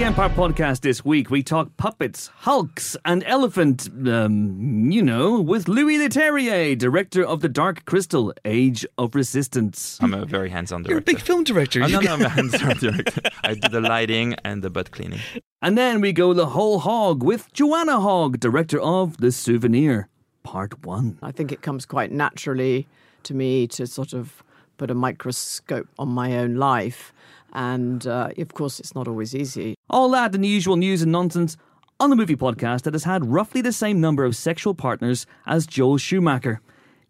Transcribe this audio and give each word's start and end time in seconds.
the 0.00 0.06
Empire 0.06 0.30
podcast 0.30 0.80
this 0.80 1.04
week, 1.04 1.28
we 1.28 1.42
talk 1.42 1.76
puppets, 1.76 2.30
hulks, 2.38 2.96
and 3.04 3.22
elephant, 3.26 3.86
um, 4.08 4.90
you 4.90 5.02
know, 5.02 5.38
with 5.38 5.68
Louis 5.68 5.98
Leterrier, 5.98 6.74
director 6.78 7.22
of 7.22 7.42
The 7.42 7.50
Dark 7.50 7.84
Crystal, 7.84 8.32
Age 8.46 8.86
of 8.96 9.14
Resistance. 9.14 9.98
I'm 10.00 10.14
a 10.14 10.24
very 10.24 10.48
hands-on 10.48 10.84
director. 10.84 10.92
You're 10.92 11.00
a 11.00 11.02
big 11.02 11.20
film 11.20 11.44
director. 11.44 11.82
Oh, 11.82 11.86
You 11.86 11.92
no, 11.92 12.00
no, 12.00 12.14
I'm 12.14 12.22
a 12.22 12.28
hands-on 12.30 12.78
director. 12.78 13.20
I 13.44 13.52
do 13.52 13.68
the 13.68 13.82
lighting 13.82 14.36
and 14.42 14.62
the 14.62 14.70
butt 14.70 14.90
cleaning. 14.90 15.20
And 15.60 15.76
then 15.76 16.00
we 16.00 16.14
go 16.14 16.32
the 16.32 16.46
whole 16.46 16.78
hog 16.78 17.22
with 17.22 17.52
Joanna 17.52 18.00
Hogg, 18.00 18.40
director 18.40 18.80
of 18.80 19.18
The 19.18 19.30
Souvenir, 19.30 20.08
Part 20.44 20.82
1. 20.82 21.18
I 21.22 21.30
think 21.30 21.52
it 21.52 21.60
comes 21.60 21.84
quite 21.84 22.10
naturally 22.10 22.88
to 23.24 23.34
me 23.34 23.66
to 23.66 23.86
sort 23.86 24.14
of 24.14 24.42
put 24.78 24.90
a 24.90 24.94
microscope 24.94 25.88
on 25.98 26.08
my 26.08 26.38
own 26.38 26.54
life. 26.54 27.12
And 27.52 28.06
uh, 28.06 28.30
of 28.38 28.54
course, 28.54 28.80
it's 28.80 28.94
not 28.94 29.08
always 29.08 29.34
easy. 29.34 29.74
All 29.88 30.10
that 30.10 30.34
and 30.34 30.44
the 30.44 30.48
usual 30.48 30.76
news 30.76 31.02
and 31.02 31.12
nonsense 31.12 31.56
on 31.98 32.10
the 32.10 32.16
movie 32.16 32.36
podcast 32.36 32.82
that 32.82 32.94
has 32.94 33.04
had 33.04 33.26
roughly 33.26 33.60
the 33.60 33.72
same 33.72 34.00
number 34.00 34.24
of 34.24 34.34
sexual 34.34 34.74
partners 34.74 35.26
as 35.46 35.66
Joel 35.66 35.98
Schumacher, 35.98 36.60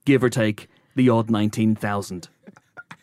give 0.05 0.25
or 0.25 0.31
take 0.31 0.69
the 0.97 1.09
odd 1.09 1.31
19,000. 1.31 2.29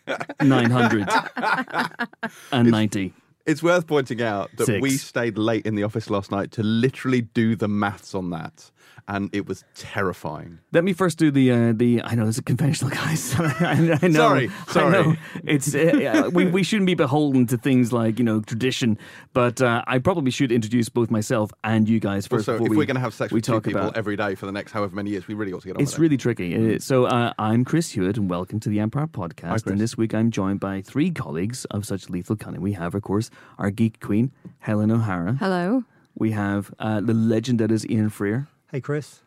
990. 0.41 3.13
It's 3.45 3.63
worth 3.63 3.87
pointing 3.87 4.21
out 4.21 4.49
that 4.57 4.65
Six. 4.65 4.81
we 4.81 4.91
stayed 4.91 5.37
late 5.37 5.65
in 5.65 5.75
the 5.75 5.83
office 5.83 6.09
last 6.09 6.31
night 6.31 6.51
to 6.53 6.63
literally 6.63 7.21
do 7.21 7.55
the 7.55 7.69
maths 7.69 8.13
on 8.13 8.29
that, 8.31 8.71
and 9.07 9.29
it 9.33 9.47
was 9.47 9.63
terrifying. 9.75 10.59
Let 10.71 10.83
me 10.83 10.93
first 10.93 11.17
do 11.17 11.31
the 11.31 11.51
uh, 11.51 11.73
the. 11.75 12.01
I 12.03 12.15
know 12.15 12.27
it's 12.27 12.37
a 12.37 12.43
conventional, 12.43 12.91
guys. 13.03 13.35
I, 13.39 13.97
I 14.01 14.07
know. 14.07 14.11
Sorry, 14.11 14.51
sorry. 14.67 14.97
I 14.97 15.01
know. 15.01 15.15
It's 15.43 15.73
uh, 15.73 16.29
we 16.33 16.45
we 16.45 16.63
shouldn't 16.63 16.87
be 16.87 16.93
beholden 16.95 17.47
to 17.47 17.57
things 17.57 17.93
like 17.93 18.19
you 18.19 18.25
know 18.25 18.41
tradition, 18.41 18.97
but 19.33 19.61
uh, 19.61 19.83
I 19.87 19.99
probably 19.99 20.31
should 20.31 20.51
introduce 20.51 20.89
both 20.89 21.09
myself 21.09 21.51
and 21.63 21.87
you 21.87 21.99
guys 21.99 22.27
first. 22.27 22.45
so 22.45 22.53
before 22.53 22.67
if 22.67 22.71
we, 22.71 22.77
we, 22.77 22.83
are 22.83 22.87
going 22.87 22.95
to 22.95 23.01
have 23.01 23.13
sex 23.13 23.31
we 23.31 23.37
with 23.37 23.45
two 23.45 23.53
talk 23.53 23.63
people 23.63 23.81
about. 23.81 23.97
every 23.97 24.15
day 24.15 24.35
for 24.35 24.45
the 24.45 24.51
next 24.51 24.71
however 24.71 24.95
many 24.95 25.11
years, 25.11 25.27
we 25.27 25.33
really 25.33 25.53
ought 25.53 25.61
to 25.61 25.67
get 25.67 25.77
on 25.77 25.81
It's 25.81 25.93
with 25.93 25.99
really 25.99 26.17
tricky. 26.17 26.75
Uh, 26.75 26.79
So 26.79 27.05
uh, 27.05 27.33
I'm 27.39 27.63
Chris 27.65 27.91
Hewitt, 27.91 28.17
and 28.17 28.29
welcome 28.29 28.59
to 28.59 28.69
the 28.69 28.79
Empire 28.79 29.07
Podcast. 29.07 29.63
Chris. 29.63 29.63
And 29.67 29.79
this 29.79 29.97
week 29.97 30.13
I'm 30.13 30.31
joined 30.31 30.59
by 30.59 30.81
three 30.81 31.11
colleagues 31.11 31.65
of 31.65 31.85
such 31.85 32.09
lethal 32.09 32.35
cunning. 32.35 32.61
We 32.61 32.73
have, 32.73 32.93
of 32.95 33.01
course, 33.03 33.29
our 33.57 33.71
geek 33.71 33.99
queen 33.99 34.31
Helen 34.59 34.91
O'Hara. 34.91 35.33
Hello. 35.39 35.83
We 36.15 36.31
have 36.31 36.73
uh, 36.79 36.99
the 37.01 37.13
legend 37.13 37.59
that 37.59 37.71
is 37.71 37.87
Ian 37.87 38.09
Freer, 38.09 38.47
Hey, 38.71 38.81
Chris. 38.81 39.21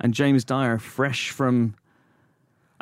and 0.00 0.12
James 0.14 0.44
Dyer, 0.44 0.78
fresh 0.78 1.30
from 1.30 1.74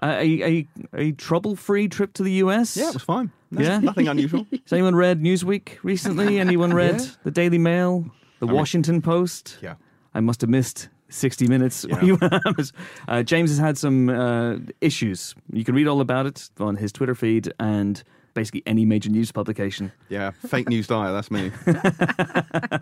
a 0.02 0.06
a, 0.06 0.42
a, 0.44 0.68
a 0.94 1.12
trouble-free 1.12 1.88
trip 1.88 2.12
to 2.14 2.22
the 2.22 2.32
US. 2.44 2.76
Yeah, 2.76 2.88
it 2.88 2.94
was 2.94 3.02
fine. 3.02 3.30
No- 3.50 3.60
Yeah? 3.62 3.78
nothing 3.78 4.08
unusual. 4.08 4.46
Has 4.52 4.72
anyone 4.72 4.94
read 4.96 5.20
Newsweek 5.20 5.78
recently? 5.82 6.40
Anyone 6.46 6.72
read 6.74 7.00
Yeah. 7.00 7.06
the 7.24 7.30
Daily 7.30 7.58
Mail, 7.58 8.06
the 8.40 8.46
mean- 8.46 8.56
Washington 8.56 9.02
Post? 9.02 9.58
Yeah. 9.62 9.74
I 10.14 10.20
must 10.20 10.40
have 10.40 10.50
missed 10.50 10.88
60 11.10 11.46
minutes. 11.46 11.84
Yeah. 11.88 12.18
uh, 13.08 13.22
James 13.22 13.50
has 13.50 13.58
had 13.58 13.76
some 13.78 14.08
uh, 14.08 14.56
issues. 14.80 15.34
You 15.52 15.64
can 15.64 15.74
read 15.74 15.86
all 15.86 16.00
about 16.00 16.26
it 16.26 16.48
on 16.58 16.76
his 16.76 16.90
Twitter 16.92 17.14
feed 17.14 17.52
and 17.60 18.02
basically 18.34 18.62
any 18.66 18.84
major 18.84 19.10
news 19.10 19.30
publication. 19.32 19.92
Yeah, 20.08 20.30
fake 20.32 20.68
news 20.68 20.86
dyer. 20.86 21.12
That's 21.12 21.30
me. 21.30 21.50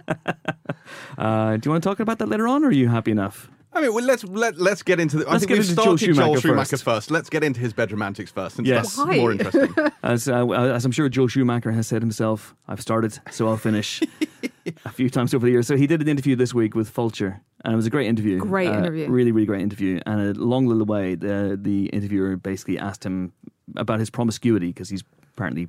Uh, 1.19 1.57
do 1.57 1.67
you 1.69 1.71
want 1.71 1.83
to 1.83 1.89
talk 1.89 2.01
about 2.01 2.19
that 2.19 2.29
later 2.29 2.49
on, 2.49 2.65
or 2.65 2.69
are 2.69 2.73
you 2.73 2.89
happy 2.89 3.11
enough? 3.11 3.51
I 3.73 3.81
mean, 3.81 3.95
well, 3.95 4.05
let's 4.05 4.25
let, 4.25 4.59
let's 4.59 4.83
get 4.83 4.99
into 4.99 5.19
the. 5.19 5.29
I 5.29 5.33
Let's 5.33 5.45
think 5.45 5.59
we've 5.59 5.69
into 5.71 5.75
Joel 5.77 5.97
started 5.99 6.15
Schumacher 6.17 6.41
Schumacher 6.41 6.71
first. 6.71 6.85
first. 6.85 7.11
Let's 7.11 7.31
get 7.31 7.45
into 7.45 7.61
his 7.61 7.73
bedroom 7.73 8.03
antics 8.03 8.33
first, 8.33 8.57
since 8.57 8.67
Yes. 8.67 8.97
that's 8.97 9.09
Why? 9.09 9.17
more 9.17 9.31
interesting. 9.33 9.73
As, 10.03 10.29
uh, 10.29 10.49
as 10.49 10.85
I'm 10.85 10.91
sure 10.91 11.09
Joe 11.09 11.27
Schumacher 11.29 11.71
has 11.71 11.87
said 11.87 12.03
himself, 12.03 12.55
I've 12.67 12.81
started, 12.81 13.17
so 13.31 13.47
I'll 13.47 13.57
finish 13.59 14.01
a 14.85 14.91
few 14.91 15.09
times 15.11 15.35
over 15.35 15.47
the 15.47 15.53
years. 15.53 15.67
So 15.69 15.77
he 15.77 15.87
did 15.87 16.01
an 16.01 16.09
interview 16.09 16.35
this 16.37 16.53
week 16.55 16.75
with 16.75 16.89
Vulture, 16.91 17.41
and 17.65 17.73
it 17.73 17.77
was 17.77 17.87
a 17.87 17.91
great 17.91 18.09
interview. 18.09 18.39
Great 18.39 18.69
Uh, 18.69 18.79
interview. 18.79 19.09
Really, 19.09 19.31
really 19.31 19.47
great 19.47 19.61
interview. 19.63 20.01
And 20.07 20.37
along 20.37 20.77
the 20.77 20.85
way, 20.85 21.15
the, 21.15 21.57
the 21.61 21.87
interviewer 21.89 22.37
basically 22.37 22.79
asked 22.79 23.05
him 23.07 23.33
about 23.77 24.01
his 24.01 24.11
promiscuity, 24.11 24.69
because 24.69 24.89
he's 24.89 25.05
apparently 25.35 25.69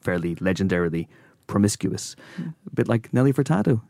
fairly 0.00 0.36
legendarily 0.36 1.06
promiscuous. 1.46 2.16
A 2.38 2.74
bit 2.74 2.88
like 2.88 3.12
Nelly 3.12 3.32
Furtado. 3.32 3.82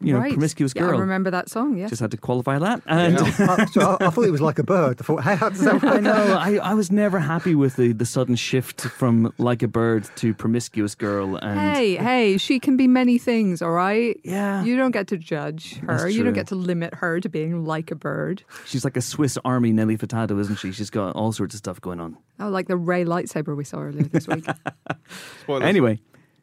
You 0.00 0.12
know, 0.12 0.20
right. 0.20 0.32
promiscuous 0.32 0.72
Yeah, 0.76 0.82
girl. 0.82 0.96
I 0.96 1.00
remember 1.00 1.30
that 1.32 1.48
song, 1.50 1.76
yes. 1.76 1.90
Just 1.90 2.00
had 2.00 2.12
to 2.12 2.16
qualify 2.16 2.58
that. 2.60 2.82
And 2.86 3.18
I, 3.18 3.64
so 3.66 3.96
I, 4.00 4.06
I 4.06 4.10
thought 4.10 4.24
it 4.26 4.30
was 4.30 4.40
like 4.40 4.60
a 4.60 4.62
bird. 4.62 5.00
I 5.00 5.04
thought, 5.04 5.24
hey, 5.24 5.34
how 5.42 5.48
does 5.48 5.60
that 5.60 5.82
I 5.84 5.98
know. 5.98 6.36
I, 6.38 6.54
I 6.56 6.74
was 6.74 6.92
never 6.92 7.18
happy 7.18 7.56
with 7.56 7.74
the, 7.74 7.92
the 7.92 8.06
sudden 8.06 8.36
shift 8.36 8.82
from 8.82 9.32
like 9.38 9.62
a 9.64 9.68
bird 9.68 10.08
to 10.16 10.34
promiscuous 10.34 10.94
girl. 10.94 11.34
And 11.36 11.58
Hey, 11.58 11.96
hey, 11.96 12.38
she 12.38 12.60
can 12.60 12.76
be 12.76 12.86
many 12.86 13.18
things, 13.18 13.60
all 13.60 13.72
right? 13.72 14.18
Yeah. 14.22 14.62
You 14.62 14.76
don't 14.76 14.92
get 14.92 15.08
to 15.08 15.16
judge 15.16 15.78
her. 15.78 16.08
You 16.08 16.22
don't 16.22 16.32
get 16.32 16.46
to 16.48 16.54
limit 16.54 16.94
her 16.94 17.18
to 17.18 17.28
being 17.28 17.64
like 17.64 17.90
a 17.90 17.96
bird. 17.96 18.44
she's 18.66 18.84
like 18.84 18.96
a 18.96 19.02
Swiss 19.02 19.36
Army 19.44 19.72
Nelly 19.72 19.96
Furtado, 19.98 20.38
isn't 20.38 20.56
she? 20.60 20.70
She's 20.70 20.90
got 20.90 21.16
all 21.16 21.32
sorts 21.32 21.54
of 21.54 21.58
stuff 21.58 21.80
going 21.80 21.98
on. 21.98 22.16
Oh, 22.38 22.48
like 22.50 22.68
the 22.68 22.76
Rey 22.76 23.04
lightsaber 23.04 23.56
we 23.56 23.64
saw 23.64 23.78
earlier 23.80 24.04
this 24.04 24.28
week. 24.28 24.46
Spoilers. 25.42 25.64
Anyway, 25.64 25.98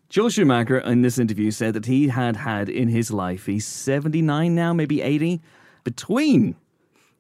Joel 0.09 0.29
Schumacher 0.29 0.79
in 0.79 1.01
this 1.01 1.17
interview 1.17 1.51
said 1.51 1.73
that 1.73 1.85
he 1.85 2.07
had 2.09 2.35
had 2.35 2.69
in 2.69 2.88
his 2.89 3.11
life, 3.11 3.47
he's 3.47 3.66
79 3.66 4.53
now, 4.53 4.71
maybe 4.73 5.01
80, 5.01 5.41
between 5.83 6.55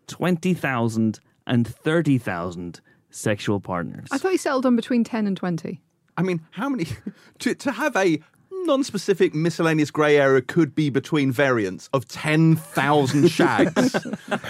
20,000 0.07 1.19
and 1.47 1.67
30,000 1.67 2.81
sexual 3.09 3.59
partners. 3.59 4.07
I 4.11 4.17
thought 4.17 4.31
he 4.31 4.37
settled 4.37 4.65
on 4.65 4.75
between 4.75 5.03
10 5.03 5.27
and 5.27 5.35
20. 5.35 5.81
I 6.17 6.21
mean, 6.21 6.41
how 6.51 6.69
many 6.69 6.87
to 7.39 7.55
to 7.55 7.71
have 7.71 7.95
a 7.95 8.21
non-specific 8.65 9.33
miscellaneous 9.33 9.91
grey 9.91 10.17
area 10.17 10.41
could 10.41 10.75
be 10.75 10.89
between 10.89 11.31
variants 11.31 11.89
of 11.93 12.07
ten 12.07 12.55
thousand 12.55 13.27
shags, 13.31 13.95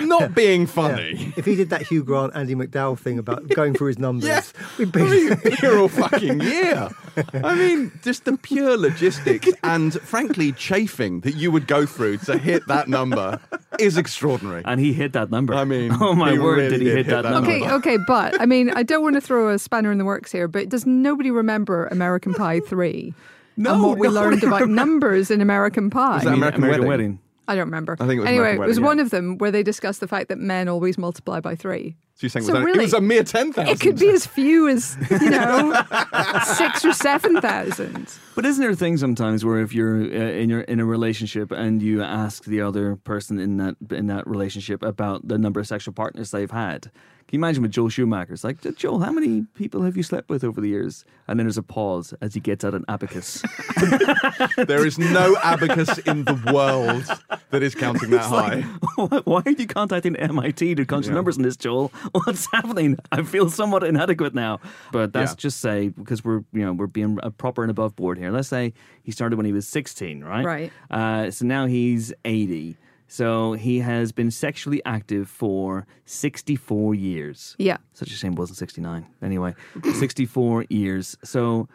not 0.02 0.34
being 0.34 0.66
funny. 0.66 1.34
If 1.38 1.46
he 1.46 1.56
did 1.56 1.70
that 1.70 1.84
Hugh 1.84 2.04
Grant, 2.04 2.34
Andie 2.36 2.56
MacDowell 2.56 2.98
thing 2.98 3.20
about 3.20 3.48
going 3.50 3.74
through 3.74 3.88
his 3.88 4.00
numbers, 4.00 4.28
Yeah, 4.28 4.42
we'd 4.78 4.90
I 4.90 4.92
be. 4.92 5.30
mean, 5.30 5.58
you're 5.62 5.80
all 5.80 5.88
fucking 5.90 6.42
yeah. 6.42 6.90
I 7.34 7.56
mean, 7.56 7.92
just 8.04 8.26
the 8.26 8.38
pure 8.38 8.78
logistics 8.78 9.50
and, 9.64 9.94
frankly, 10.02 10.52
chafing 10.54 11.22
that 11.22 11.36
you 11.36 11.52
would 11.52 11.68
go 11.68 11.86
through 11.86 12.18
to 12.18 12.38
hit 12.38 12.66
that 12.68 12.88
number 12.88 13.40
is 13.80 13.98
extraordinary. 13.98 14.62
and 14.66 14.80
he 14.80 14.94
hit 14.94 15.14
that 15.14 15.32
number. 15.32 15.54
I 15.54 15.64
mean, 15.66 15.92
oh 16.00 16.14
my 16.16 16.38
word, 16.38 16.58
really 16.58 16.70
did 16.70 16.80
he 16.82 16.86
did 16.86 16.98
hit 16.98 17.06
hit 17.06 17.12
that, 17.14 17.22
that 17.24 17.32
number? 17.32 17.50
Okay, 17.52 17.70
okay, 17.72 17.98
but 18.08 18.40
I 18.42 18.46
mean, 18.46 18.70
I 18.72 18.84
don't 18.84 19.04
want 19.04 19.16
to 19.16 19.22
throw 19.22 19.50
a 19.50 19.60
spanner 19.60 19.92
in 19.92 19.98
the 19.98 20.06
works 20.06 20.32
here, 20.32 20.48
but 20.48 20.70
does 20.70 20.86
nobody 20.86 21.32
remember 21.32 21.88
American 21.88 22.34
Pie 22.34 22.60
3? 22.62 23.14
No, 23.58 23.74
and 23.74 23.84
what 23.84 23.98
we 24.00 24.08
no 24.08 24.14
learned 24.14 24.42
one 24.44 24.54
about 24.54 24.70
numbers 24.70 25.32
in 25.32 25.42
American 25.42 25.90
Pie. 25.90 26.16
Was 26.16 26.24
that 26.24 26.34
American 26.34 26.64
American 26.64 26.88
Wedding? 26.88 26.88
Wedding. 26.90 27.20
I 27.48 27.54
don't 27.54 27.66
remember. 27.66 27.94
I 28.00 28.08
think 28.08 28.18
it 28.18 28.20
was 28.22 28.28
anyway, 28.28 28.42
American 28.54 28.64
it 28.64 28.68
was 28.68 28.80
Wedding, 28.80 28.86
one 28.86 29.00
of 29.00 29.10
them 29.12 29.38
where 29.38 29.52
they 29.52 29.62
discussed 29.62 30.00
the 30.00 30.08
fact 30.08 30.30
that 30.30 30.40
men 30.40 30.68
always 30.68 30.98
multiply 30.98 31.40
by 31.40 31.56
three. 31.56 31.96
So 32.16 32.22
you're 32.26 32.30
saying 32.32 32.44
it 32.44 32.48
So 32.48 32.54
was, 32.54 32.60
only- 32.60 32.66
really- 32.72 32.80
it 32.80 32.88
was 32.88 32.94
a 32.94 33.02
mere 33.02 33.24
ten 33.24 33.54
thousand? 33.54 33.72
It 33.72 33.80
could 33.80 34.00
be 34.00 34.10
as 34.10 34.26
few 34.26 34.68
as 34.68 34.98
you 35.12 35.30
know 35.30 35.80
six 36.58 36.84
or 36.84 36.92
seven 36.94 37.40
thousand. 37.42 38.12
But 38.36 38.46
isn't 38.46 38.60
there 38.62 38.72
a 38.72 38.76
thing 38.76 38.98
sometimes 38.98 39.46
where 39.46 39.60
if 39.60 39.74
you're 39.76 40.02
uh, 40.02 40.06
in 40.42 40.50
your 40.50 40.62
in 40.62 40.80
a 40.80 40.86
relationship 40.86 41.52
and 41.52 41.82
you 41.84 42.02
ask 42.02 42.46
the 42.46 42.62
other 42.62 42.96
person 42.96 43.38
in 43.40 43.58
that 43.58 43.76
in 43.92 44.08
that 44.08 44.26
relationship 44.28 44.82
about 44.82 45.28
the 45.28 45.38
number 45.38 45.60
of 45.60 45.68
sexual 45.68 45.94
partners 45.94 46.32
they've 46.32 46.50
had? 46.52 46.90
Can 47.28 47.40
you 47.40 47.44
imagine 47.44 47.64
with 47.64 47.72
Joel 47.72 47.90
Schumacher? 47.90 48.34
It's 48.34 48.44
like, 48.44 48.62
Joel, 48.76 49.00
how 49.00 49.12
many 49.12 49.42
people 49.56 49.82
have 49.82 49.98
you 49.98 50.04
slept 50.04 50.30
with 50.30 50.44
over 50.44 50.62
the 50.62 50.68
years? 50.68 51.06
And 51.28 51.40
then 51.40 51.48
there's 51.48 51.58
a 51.58 51.64
pause 51.64 52.14
as 52.22 52.36
he 52.36 52.40
gets 52.40 52.64
out 52.64 52.76
an 52.76 52.86
abacus. 52.88 53.42
There 54.68 54.86
is 54.86 54.98
no 55.00 55.36
abacus 55.44 55.98
in 56.00 56.24
the 56.26 56.36
world 56.54 57.04
that 57.50 57.64
is 57.64 57.74
counting 57.76 58.12
that 58.12 58.26
high. 58.26 58.62
Why 59.24 59.42
are 59.46 59.52
you 59.52 59.66
contacting 59.68 60.16
MIT 60.16 60.76
to 60.76 60.86
crunch 60.86 61.06
the 61.06 61.12
Yeah. 61.12 61.16
numbers 61.16 61.38
on 61.38 61.44
this, 61.44 61.58
Joel? 61.58 61.90
What's 62.12 62.48
happening? 62.52 62.98
I 63.12 63.24
feel 63.24 63.50
somewhat 63.50 63.84
inadequate 63.84 64.34
now. 64.36 64.60
But 64.92 65.12
that's 65.14 65.32
Yeah. 65.32 65.36
just 65.38 65.60
say 65.62 65.90
because 65.90 66.24
we're 66.24 66.44
you 66.54 66.64
know 66.66 66.74
we're 66.74 66.88
being 66.88 67.18
proper 67.38 67.64
and 67.64 67.72
above 67.72 67.96
board 67.96 68.18
here. 68.18 68.32
Let's 68.32 68.48
say 68.48 68.74
he 69.04 69.12
started 69.12 69.36
when 69.38 69.46
he 69.46 69.52
was 69.54 69.68
16, 69.68 70.24
right? 70.24 70.46
Right. 70.46 70.72
Uh, 70.92 71.32
so 71.32 71.46
now 71.46 71.66
he's 71.66 72.14
80. 72.24 72.78
So 73.08 73.54
he 73.54 73.80
has 73.80 74.12
been 74.12 74.32
sexually 74.32 74.82
active 74.86 75.30
for 75.30 75.86
64 76.06 76.96
years. 76.96 77.56
Yeah. 77.60 77.78
Such 77.94 78.10
a 78.10 78.14
shame 78.16 78.34
it 78.34 78.40
wasn't 78.40 78.58
69. 78.58 79.06
Anyway, 79.22 79.54
64 79.94 80.66
years. 80.70 81.16
So 81.24 81.68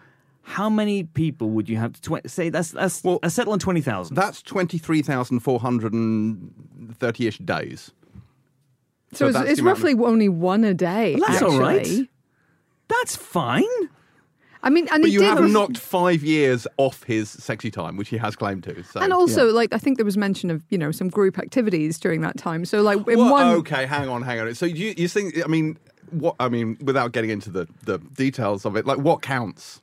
how 0.42 0.68
many 0.68 1.04
people 1.04 1.50
would 1.50 1.68
you 1.68 1.76
have 1.76 1.92
to 1.92 2.00
tw- 2.20 2.28
say 2.30 2.48
that's 2.48 2.72
that's 2.72 3.04
Well, 3.04 3.20
a 3.22 3.30
settle 3.30 3.52
on 3.52 3.58
20,000? 3.60 4.16
That's 4.16 4.42
twenty 4.42 4.78
three 4.78 5.02
thousand 5.02 5.40
four 5.40 5.60
hundred 5.60 5.92
and 5.92 6.52
thirty 6.98 7.26
ish 7.28 7.38
days. 7.38 7.92
So, 9.12 9.30
So 9.30 9.40
it's, 9.40 9.50
it's 9.50 9.60
the 9.60 9.62
of- 9.62 9.66
roughly 9.66 9.94
only 9.94 10.28
one 10.28 10.64
a 10.64 10.74
day. 10.74 11.14
Well, 11.16 11.28
that's 11.28 11.42
all 11.42 11.64
actually. 11.64 11.98
right. 12.00 12.08
That's 12.88 13.14
fine. 13.16 13.64
I 14.62 14.70
mean, 14.70 14.88
and 14.92 15.02
But 15.02 15.10
you 15.10 15.20
did 15.20 15.28
have 15.28 15.40
ref- 15.40 15.50
knocked 15.50 15.78
five 15.78 16.22
years 16.22 16.66
off 16.76 17.02
his 17.04 17.30
sexy 17.30 17.70
time, 17.70 17.96
which 17.96 18.08
he 18.10 18.18
has 18.18 18.36
claimed 18.36 18.64
to. 18.64 18.82
So. 18.84 19.00
And 19.00 19.12
also, 19.12 19.50
like, 19.52 19.72
I 19.72 19.78
think 19.78 19.96
there 19.96 20.04
was 20.04 20.16
mention 20.18 20.50
of 20.50 20.62
you 20.70 20.78
know 20.78 20.90
some 20.92 21.08
group 21.08 21.38
activities 21.38 21.98
during 21.98 22.20
that 22.22 22.36
time. 22.36 22.64
So, 22.64 22.82
like, 22.82 22.98
in 23.08 23.18
Well, 23.18 23.32
one, 23.32 23.46
okay, 23.58 23.86
hang 23.86 24.08
on, 24.08 24.22
hang 24.22 24.40
on. 24.40 24.54
So 24.54 24.66
you 24.66 24.94
you 24.96 25.08
think? 25.08 25.42
I 25.42 25.48
mean, 25.48 25.78
what? 26.10 26.36
I 26.38 26.48
mean, 26.48 26.76
without 26.82 27.12
getting 27.12 27.30
into 27.30 27.50
the 27.50 27.66
the 27.84 27.98
details 27.98 28.64
of 28.66 28.76
it, 28.76 28.86
like 28.86 28.98
what 28.98 29.22
counts? 29.22 29.80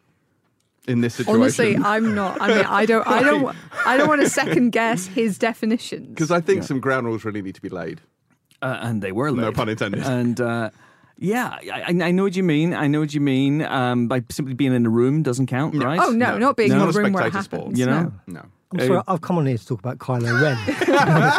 in 0.87 1.01
this 1.01 1.15
situation. 1.15 1.41
Honestly, 1.41 1.75
I'm 1.75 2.15
not. 2.15 2.41
I 2.41 2.47
mean, 2.47 2.65
I 2.65 2.85
don't. 2.85 3.05
I 3.05 3.21
don't. 3.21 3.55
I 3.85 3.97
don't 3.97 4.07
want 4.07 4.21
to 4.21 4.29
second 4.29 4.71
guess 4.71 5.05
his 5.05 5.37
definitions. 5.37 6.07
because 6.07 6.31
I 6.31 6.39
think 6.39 6.63
some 6.63 6.79
ground 6.79 7.05
rules 7.05 7.25
really 7.25 7.41
need 7.41 7.55
to 7.55 7.61
be 7.61 7.69
laid. 7.69 7.99
Uh, 8.61 8.77
and 8.81 9.01
they 9.01 9.11
were 9.11 9.31
laid. 9.31 9.41
No 9.41 9.51
pun 9.51 9.69
intended. 9.69 10.03
And 10.03 10.39
uh, 10.41 10.69
yeah, 11.17 11.57
I, 11.71 11.81
I 11.87 12.05
I 12.07 12.11
know 12.11 12.23
what 12.23 12.35
you 12.35 12.43
mean. 12.43 12.73
I 12.73 12.87
know 12.87 12.99
what 12.99 13.13
you 13.13 13.21
mean. 13.21 13.61
Um, 13.63 14.07
by 14.07 14.23
simply 14.29 14.53
being 14.53 14.73
in 14.73 14.85
a 14.85 14.89
room 14.89 15.23
doesn't 15.23 15.47
count, 15.47 15.75
right? 15.75 15.99
oh 16.01 16.11
no, 16.11 16.37
not 16.37 16.55
being 16.57 16.69
No. 16.69 16.75
in 16.75 16.79
Not 16.85 16.95
a 16.95 16.99
a 16.99 17.03
room 17.03 17.13
where 17.13 17.27
it 17.27 17.33
happens. 17.33 17.45
sport. 17.45 17.77
You 17.77 17.85
know? 17.85 18.11
No. 18.27 18.41
I'm 18.73 18.79
sorry, 18.85 19.01
I've 19.07 19.21
come 19.21 19.37
on 19.37 19.45
here 19.45 19.57
to 19.57 19.65
talk 19.65 19.79
about 19.79 19.97
Kylo 19.99 20.41
Ren. 20.41 20.57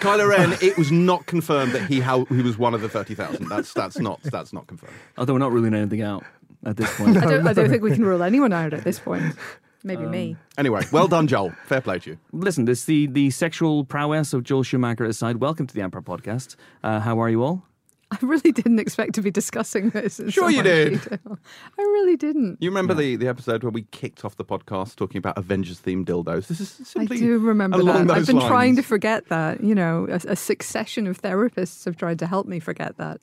Kylo 0.00 0.28
Ren, 0.28 0.52
it 0.60 0.76
was 0.76 0.92
not 0.92 1.24
confirmed 1.26 1.72
that 1.72 1.86
he 1.88 2.00
how 2.00 2.24
he 2.26 2.42
was 2.42 2.58
one 2.58 2.74
of 2.74 2.80
the 2.82 2.88
thirty 2.88 3.14
thousand. 3.14 3.48
That's 3.48 3.72
that's 3.72 3.98
not 3.98 4.20
that's 4.22 4.52
not 4.52 4.66
confirmed. 4.66 4.92
Although 5.16 5.32
we're 5.34 5.38
not 5.38 5.52
ruling 5.52 5.74
anything 5.74 6.02
out 6.02 6.24
at 6.64 6.76
this 6.76 6.94
point. 6.96 7.16
I 7.16 7.20
don't. 7.24 7.46
I 7.46 7.52
don't 7.52 7.68
think 7.70 7.82
we 7.82 7.92
can 7.92 8.04
rule 8.04 8.22
anyone 8.22 8.52
out 8.52 8.72
at 8.74 8.84
this 8.84 8.98
point. 8.98 9.34
Maybe 9.82 10.04
me. 10.04 10.36
Anyway, 10.58 10.82
well 10.90 11.06
done, 11.08 11.26
Joel. 11.26 11.52
Fair 11.66 11.80
play 11.80 12.00
to 12.00 12.10
you. 12.10 12.18
Listen, 12.32 12.64
this 12.64 12.84
the 12.84 13.06
the 13.06 13.30
sexual 13.30 13.84
prowess 13.84 14.32
of 14.32 14.42
Joel 14.42 14.62
Schumacher 14.62 15.04
aside. 15.04 15.36
Welcome 15.36 15.66
to 15.68 15.74
the 15.74 15.80
Empire 15.82 16.02
Podcast. 16.02 16.56
Uh, 16.82 17.00
how 17.00 17.18
are 17.20 17.30
you 17.30 17.42
all? 17.42 17.62
I 18.12 18.18
really 18.22 18.52
didn't 18.52 18.78
expect 18.78 19.14
to 19.14 19.22
be 19.22 19.30
discussing 19.32 19.90
this. 19.90 20.20
Sure 20.28 20.48
you 20.48 20.62
did. 20.62 20.92
detail. 21.02 21.38
I 21.76 21.82
really 21.82 22.16
didn't. 22.16 22.58
You 22.60 22.70
remember 22.70 22.94
the, 22.94 23.16
the 23.16 23.26
episode 23.26 23.64
where 23.64 23.70
we 23.72 23.82
kicked 23.90 24.24
off 24.24 24.36
the 24.36 24.44
podcast 24.44 24.94
talking 24.96 25.18
about 25.18 25.36
Avengers 25.36 25.80
themed 25.80 26.04
dildos? 26.06 26.46
This 26.46 26.60
is 26.60 26.70
simply. 26.84 27.16
I 27.16 27.20
do 27.20 27.38
remember 27.38 27.80
along 27.80 28.06
that. 28.06 28.16
I've 28.16 28.26
those 28.26 28.34
been 28.36 28.46
trying 28.46 28.76
to 28.76 28.82
forget 28.82 29.28
that. 29.28 29.62
You 29.62 29.74
know, 29.74 30.06
a, 30.08 30.20
a 30.32 30.36
succession 30.36 31.06
of 31.08 31.20
therapists 31.20 31.84
have 31.84 31.96
tried 31.96 32.20
to 32.20 32.26
help 32.26 32.46
me 32.46 32.60
forget 32.60 32.96
that. 32.98 33.20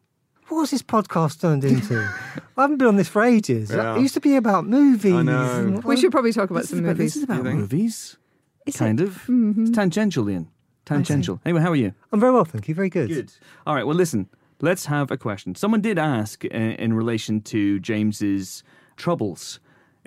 What's 0.49 0.71
this 0.71 0.81
podcast 0.83 1.39
turned 1.39 1.63
into? 1.63 1.97
I 2.57 2.61
haven't 2.61 2.77
been 2.77 2.89
on 2.89 2.97
this 2.97 3.07
for 3.07 3.23
ages. 3.23 3.71
Yeah. 3.71 3.95
It 3.95 4.01
used 4.01 4.13
to 4.15 4.19
be 4.19 4.35
about 4.35 4.65
movies. 4.65 5.13
I 5.13 5.21
know. 5.23 5.59
and- 5.59 5.83
We 5.85 5.95
should 5.95 6.11
probably 6.11 6.33
talk 6.33 6.49
about 6.49 6.63
This 6.63 6.71
some 6.71 6.79
is 6.79 6.83
about, 6.83 6.97
movies. 6.97 7.13
this 7.13 7.17
is 7.17 7.23
about 7.23 7.43
movies. 7.45 8.17
Is 8.65 8.75
kind 8.75 8.99
it? 8.99 9.05
of. 9.07 9.13
Mm-hmm. 9.27 9.63
It's 9.63 9.71
tangential, 9.71 10.29
Ian. 10.29 10.49
Tangential. 10.85 11.39
Anyway, 11.45 11.61
how 11.61 11.71
are 11.71 11.75
you? 11.77 11.93
I'm 12.11 12.19
very 12.19 12.33
well, 12.33 12.43
thank 12.43 12.67
you. 12.67 12.75
Very 12.75 12.89
good. 12.89 13.07
good. 13.07 13.31
All 13.65 13.73
right. 13.73 13.87
Well, 13.87 13.95
listen. 13.95 14.27
Let's 14.63 14.85
have 14.85 15.11
a 15.11 15.17
question. 15.17 15.55
Someone 15.55 15.81
did 15.81 15.99
ask 15.99 16.45
uh, 16.45 16.47
in 16.47 16.93
relation 16.93 17.41
to 17.41 17.81
James's 17.81 18.63
troubles 18.95 19.59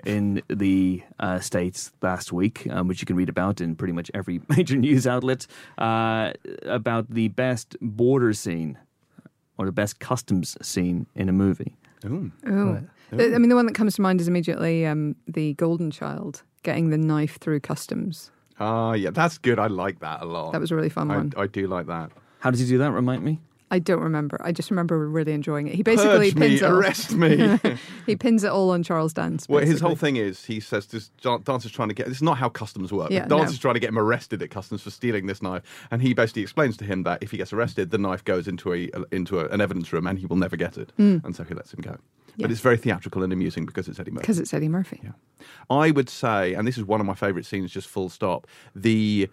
in 0.03 0.41
the 0.47 1.03
uh, 1.19 1.39
states 1.41 1.91
last 2.01 2.33
week, 2.33 2.65
um, 2.71 2.87
which 2.87 2.99
you 2.99 3.05
can 3.05 3.15
read 3.15 3.29
about 3.29 3.61
in 3.61 3.75
pretty 3.75 3.93
much 3.93 4.09
every 4.15 4.41
major 4.49 4.75
news 4.75 5.05
outlet, 5.05 5.45
uh, 5.77 6.33
about 6.63 7.07
the 7.11 7.27
best 7.27 7.77
border 7.81 8.33
scene 8.33 8.79
or 9.59 9.67
the 9.67 9.71
best 9.71 9.99
customs 9.99 10.57
scene 10.63 11.05
in 11.13 11.29
a 11.29 11.33
movie. 11.33 11.75
Ooh. 12.05 12.31
Oh, 12.47 12.79
The- 13.11 13.35
I 13.35 13.37
mean, 13.37 13.49
the 13.49 13.55
one 13.55 13.67
that 13.67 13.75
comes 13.75 13.93
to 13.97 14.01
mind 14.01 14.19
is 14.21 14.27
immediately 14.27 14.87
um, 14.87 15.15
the 15.27 15.53
Golden 15.53 15.91
Child 15.91 16.41
getting 16.63 16.89
the 16.89 16.97
knife 16.97 17.37
through 17.37 17.59
customs. 17.59 18.31
Ah, 18.59 18.93
yeah, 18.93 19.11
that's 19.11 19.37
good. 19.37 19.59
I 19.59 19.67
like 19.67 19.99
that 19.99 20.23
a 20.23 20.25
lot. 20.25 20.53
That 20.53 20.61
was 20.61 20.71
a 20.71 20.75
really 20.75 20.89
fun 20.89 21.09
one. 21.09 21.33
I, 21.37 21.41
I 21.41 21.47
do 21.47 21.67
like 21.67 21.85
that. 21.85 22.09
How 22.39 22.49
does 22.49 22.59
he 22.59 22.65
do 22.67 22.79
that? 22.79 22.91
Remind 22.91 23.23
me. 23.23 23.39
I 23.69 23.79
don't 23.79 24.01
remember. 24.01 24.39
I 24.43 24.51
just 24.51 24.69
remember 24.69 25.07
really 25.09 25.33
enjoying 25.33 25.67
it. 25.67 25.75
He 25.75 25.83
basically 25.83 26.31
Purge 26.31 26.35
me, 26.35 26.47
pins 26.47 26.61
it. 26.61 26.65
All, 26.65 26.77
arrest 26.77 27.11
me. 27.13 27.59
he 28.05 28.15
pins 28.15 28.43
it 28.43 28.51
all 28.51 28.69
on 28.71 28.81
Charles 28.81 29.13
Dance. 29.13 29.47
well, 29.49 29.65
his 29.65 29.81
whole 29.81 29.95
thing 29.95 30.15
is 30.15 30.45
he 30.45 30.59
says 30.59 30.87
this 30.87 31.09
Dan- 31.21 31.41
Dancer's 31.43 31.71
trying 31.71 31.89
to 31.89 31.93
get. 31.93 32.07
This 32.07 32.17
is 32.17 32.23
not 32.23 32.37
how 32.37 32.49
customs 32.49 32.93
work. 32.93 33.11
Yeah, 33.11 33.27
Dancer's 33.27 33.57
no. 33.57 33.61
trying 33.61 33.73
to 33.73 33.79
get 33.79 33.89
him 33.89 33.99
arrested 33.99 34.41
at 34.41 34.49
customs 34.49 34.81
for 34.81 34.89
stealing 34.89 35.25
this 35.27 35.41
knife, 35.41 35.63
and 35.91 36.01
he 36.01 36.13
basically 36.13 36.43
explains 36.43 36.77
to 36.77 36.85
him 36.85 37.03
that 37.03 37.21
if 37.21 37.31
he 37.31 37.37
gets 37.37 37.51
arrested, 37.51 37.91
the 37.91 37.97
knife 37.97 38.23
goes 38.23 38.47
into 38.47 38.73
a 38.73 38.89
into 39.11 39.39
a, 39.39 39.47
an 39.49 39.59
evidence 39.59 39.91
room, 39.91 40.07
and 40.07 40.17
he 40.17 40.25
will 40.25 40.37
never 40.37 40.55
get 40.55 40.77
it, 40.77 40.91
hmm. 40.95 41.17
and 41.23 41.35
so 41.35 41.43
he 41.43 41.53
lets 41.53 41.73
him 41.73 41.81
go. 41.81 41.97
Yeah. 42.37 42.43
But 42.43 42.51
it's 42.51 42.61
very 42.61 42.77
theatrical 42.77 43.23
and 43.23 43.33
amusing 43.33 43.65
because 43.65 43.87
it's 43.87 43.99
Eddie 43.99 44.11
Murphy. 44.11 44.21
because 44.21 44.39
it's 44.39 44.53
Eddie 44.53 44.69
Murphy. 44.69 45.01
Yeah. 45.03 45.11
I 45.71 45.89
would 45.89 46.07
say, 46.07 46.53
and 46.53 46.67
this 46.67 46.77
is 46.77 46.83
one 46.83 46.99
of 46.99 47.07
my 47.07 47.15
favourite 47.15 47.47
scenes, 47.47 47.71
just 47.71 47.87
full 47.87 48.09
stop, 48.09 48.45
the 48.75 49.27